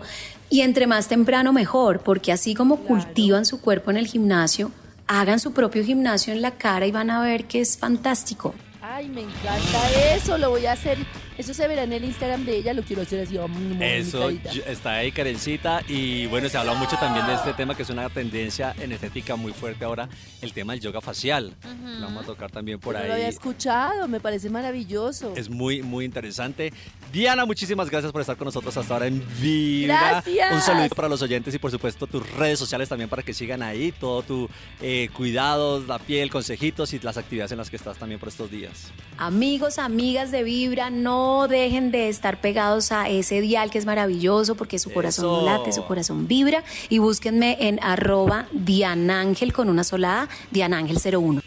Y 0.49 0.61
entre 0.61 0.87
más 0.87 1.07
temprano 1.07 1.53
mejor, 1.53 2.01
porque 2.01 2.31
así 2.31 2.55
como 2.55 2.77
cultivan 2.77 3.45
su 3.45 3.61
cuerpo 3.61 3.91
en 3.91 3.97
el 3.97 4.07
gimnasio, 4.07 4.71
hagan 5.07 5.39
su 5.39 5.53
propio 5.53 5.83
gimnasio 5.83 6.33
en 6.33 6.41
la 6.41 6.51
cara 6.51 6.87
y 6.87 6.91
van 6.91 7.09
a 7.09 7.21
ver 7.21 7.45
que 7.45 7.61
es 7.61 7.77
fantástico. 7.77 8.55
Ay, 8.81 9.09
me 9.09 9.21
encanta 9.21 10.15
eso, 10.15 10.37
lo 10.37 10.49
voy 10.49 10.65
a 10.65 10.73
hacer. 10.73 10.97
Eso 11.39 11.53
se 11.53 11.65
verá 11.69 11.83
en 11.83 11.93
el 11.93 12.03
Instagram 12.03 12.43
de 12.43 12.57
ella, 12.57 12.73
lo 12.73 12.83
quiero 12.83 13.01
hacer 13.01 13.21
así. 13.21 13.37
mm, 13.37 13.81
Eso 13.81 14.29
yo- 14.29 14.63
está 14.67 14.95
ahí 14.95 15.09
Karencita 15.13 15.81
y 15.87 16.25
bueno, 16.25 16.49
se 16.49 16.57
habla 16.57 16.73
mucho 16.73 16.97
también 16.97 17.25
de 17.27 17.35
este 17.35 17.53
tema 17.53 17.75
que 17.75 17.83
es 17.83 17.89
una 17.89 18.09
tendencia 18.09 18.75
en 18.77 18.91
estética 18.91 19.37
muy 19.37 19.53
fuerte 19.53 19.85
ahora, 19.85 20.09
el 20.41 20.51
tema 20.51 20.73
del 20.73 20.81
yoga 20.81 20.99
facial. 20.99 21.55
Lo 21.99 22.07
vamos 22.07 22.23
a 22.23 22.27
tocar 22.27 22.51
también 22.51 22.77
por 22.79 22.93
No 22.93 22.99
lo 23.05 23.13
había 23.13 23.25
ahí. 23.27 23.29
escuchado, 23.31 24.05
me 24.09 24.19
parece 24.19 24.49
maravilloso. 24.49 25.33
Es 25.37 25.49
muy, 25.49 25.81
muy 25.81 26.03
interesante. 26.03 26.73
Diana, 27.13 27.45
muchísimas 27.45 27.89
gracias 27.89 28.11
por 28.11 28.19
estar 28.19 28.35
con 28.35 28.43
nosotros 28.45 28.75
hasta 28.75 28.93
ahora 28.93 29.07
en 29.07 29.23
Vibra. 29.41 30.21
Gracias. 30.21 30.53
Un 30.53 30.59
saludito 30.61 30.95
para 30.95 31.07
los 31.07 31.21
oyentes 31.21 31.55
y 31.55 31.57
por 31.59 31.71
supuesto 31.71 32.05
tus 32.05 32.29
redes 32.33 32.59
sociales 32.59 32.89
también 32.89 33.09
para 33.09 33.23
que 33.23 33.33
sigan 33.33 33.63
ahí 33.63 33.93
todo 33.93 34.23
tu 34.23 34.49
eh, 34.81 35.09
cuidados, 35.15 35.87
la 35.87 35.99
piel, 35.99 36.29
consejitos 36.29 36.91
y 36.93 36.99
las 36.99 37.15
actividades 37.15 37.53
en 37.53 37.59
las 37.59 37.69
que 37.69 37.77
estás 37.77 37.97
también 37.97 38.19
por 38.19 38.27
estos 38.27 38.51
días. 38.51 38.91
Amigos, 39.17 39.79
amigas 39.79 40.31
de 40.31 40.43
Vibra, 40.43 40.89
no 40.89 41.28
dejen 41.47 41.91
de 41.91 42.09
estar 42.09 42.39
pegados 42.41 42.91
a 42.91 43.09
ese 43.09 43.41
dial 43.41 43.69
que 43.71 43.77
es 43.77 43.85
maravilloso 43.85 44.55
porque 44.55 44.79
su 44.79 44.91
corazón 44.91 45.25
no 45.25 45.37
Eso. 45.37 45.45
late, 45.45 45.71
su 45.71 45.83
corazón 45.85 46.27
vibra. 46.27 46.63
Y 46.89 46.99
búsquenme 46.99 47.57
en 47.59 47.79
arroba 47.81 48.47
Dianángel 48.51 49.53
con 49.53 49.69
una 49.69 49.83
sola 49.83 50.23
A, 50.23 50.29
Dianángel 50.51 50.97
01. 50.97 51.41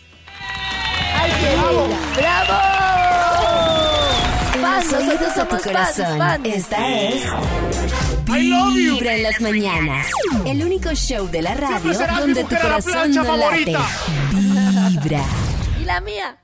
¡Ay, 1.14 1.30
qué! 1.40 2.20
¡Bravo! 2.20 2.72
Fans, 4.60 4.92
nosotros 4.92 5.34
de 5.36 5.44
tu 5.44 5.62
corazón. 5.64 6.18
fans, 6.18 6.18
fans. 6.18 6.46
Esta 6.46 6.88
es 6.88 7.22
Vibra 8.26 9.14
en 9.14 9.22
las 9.22 9.40
mañanas. 9.40 10.06
El 10.46 10.64
único 10.64 10.94
show 10.94 11.28
de 11.28 11.42
la 11.42 11.54
radio 11.54 11.92
donde 12.18 12.44
tu 12.44 12.54
a 12.54 12.60
corazón 12.60 13.10
no 13.14 13.36
late. 13.36 13.76
Vibra. 14.32 15.24
Y 15.80 15.84
la 15.84 16.00
mía. 16.00 16.41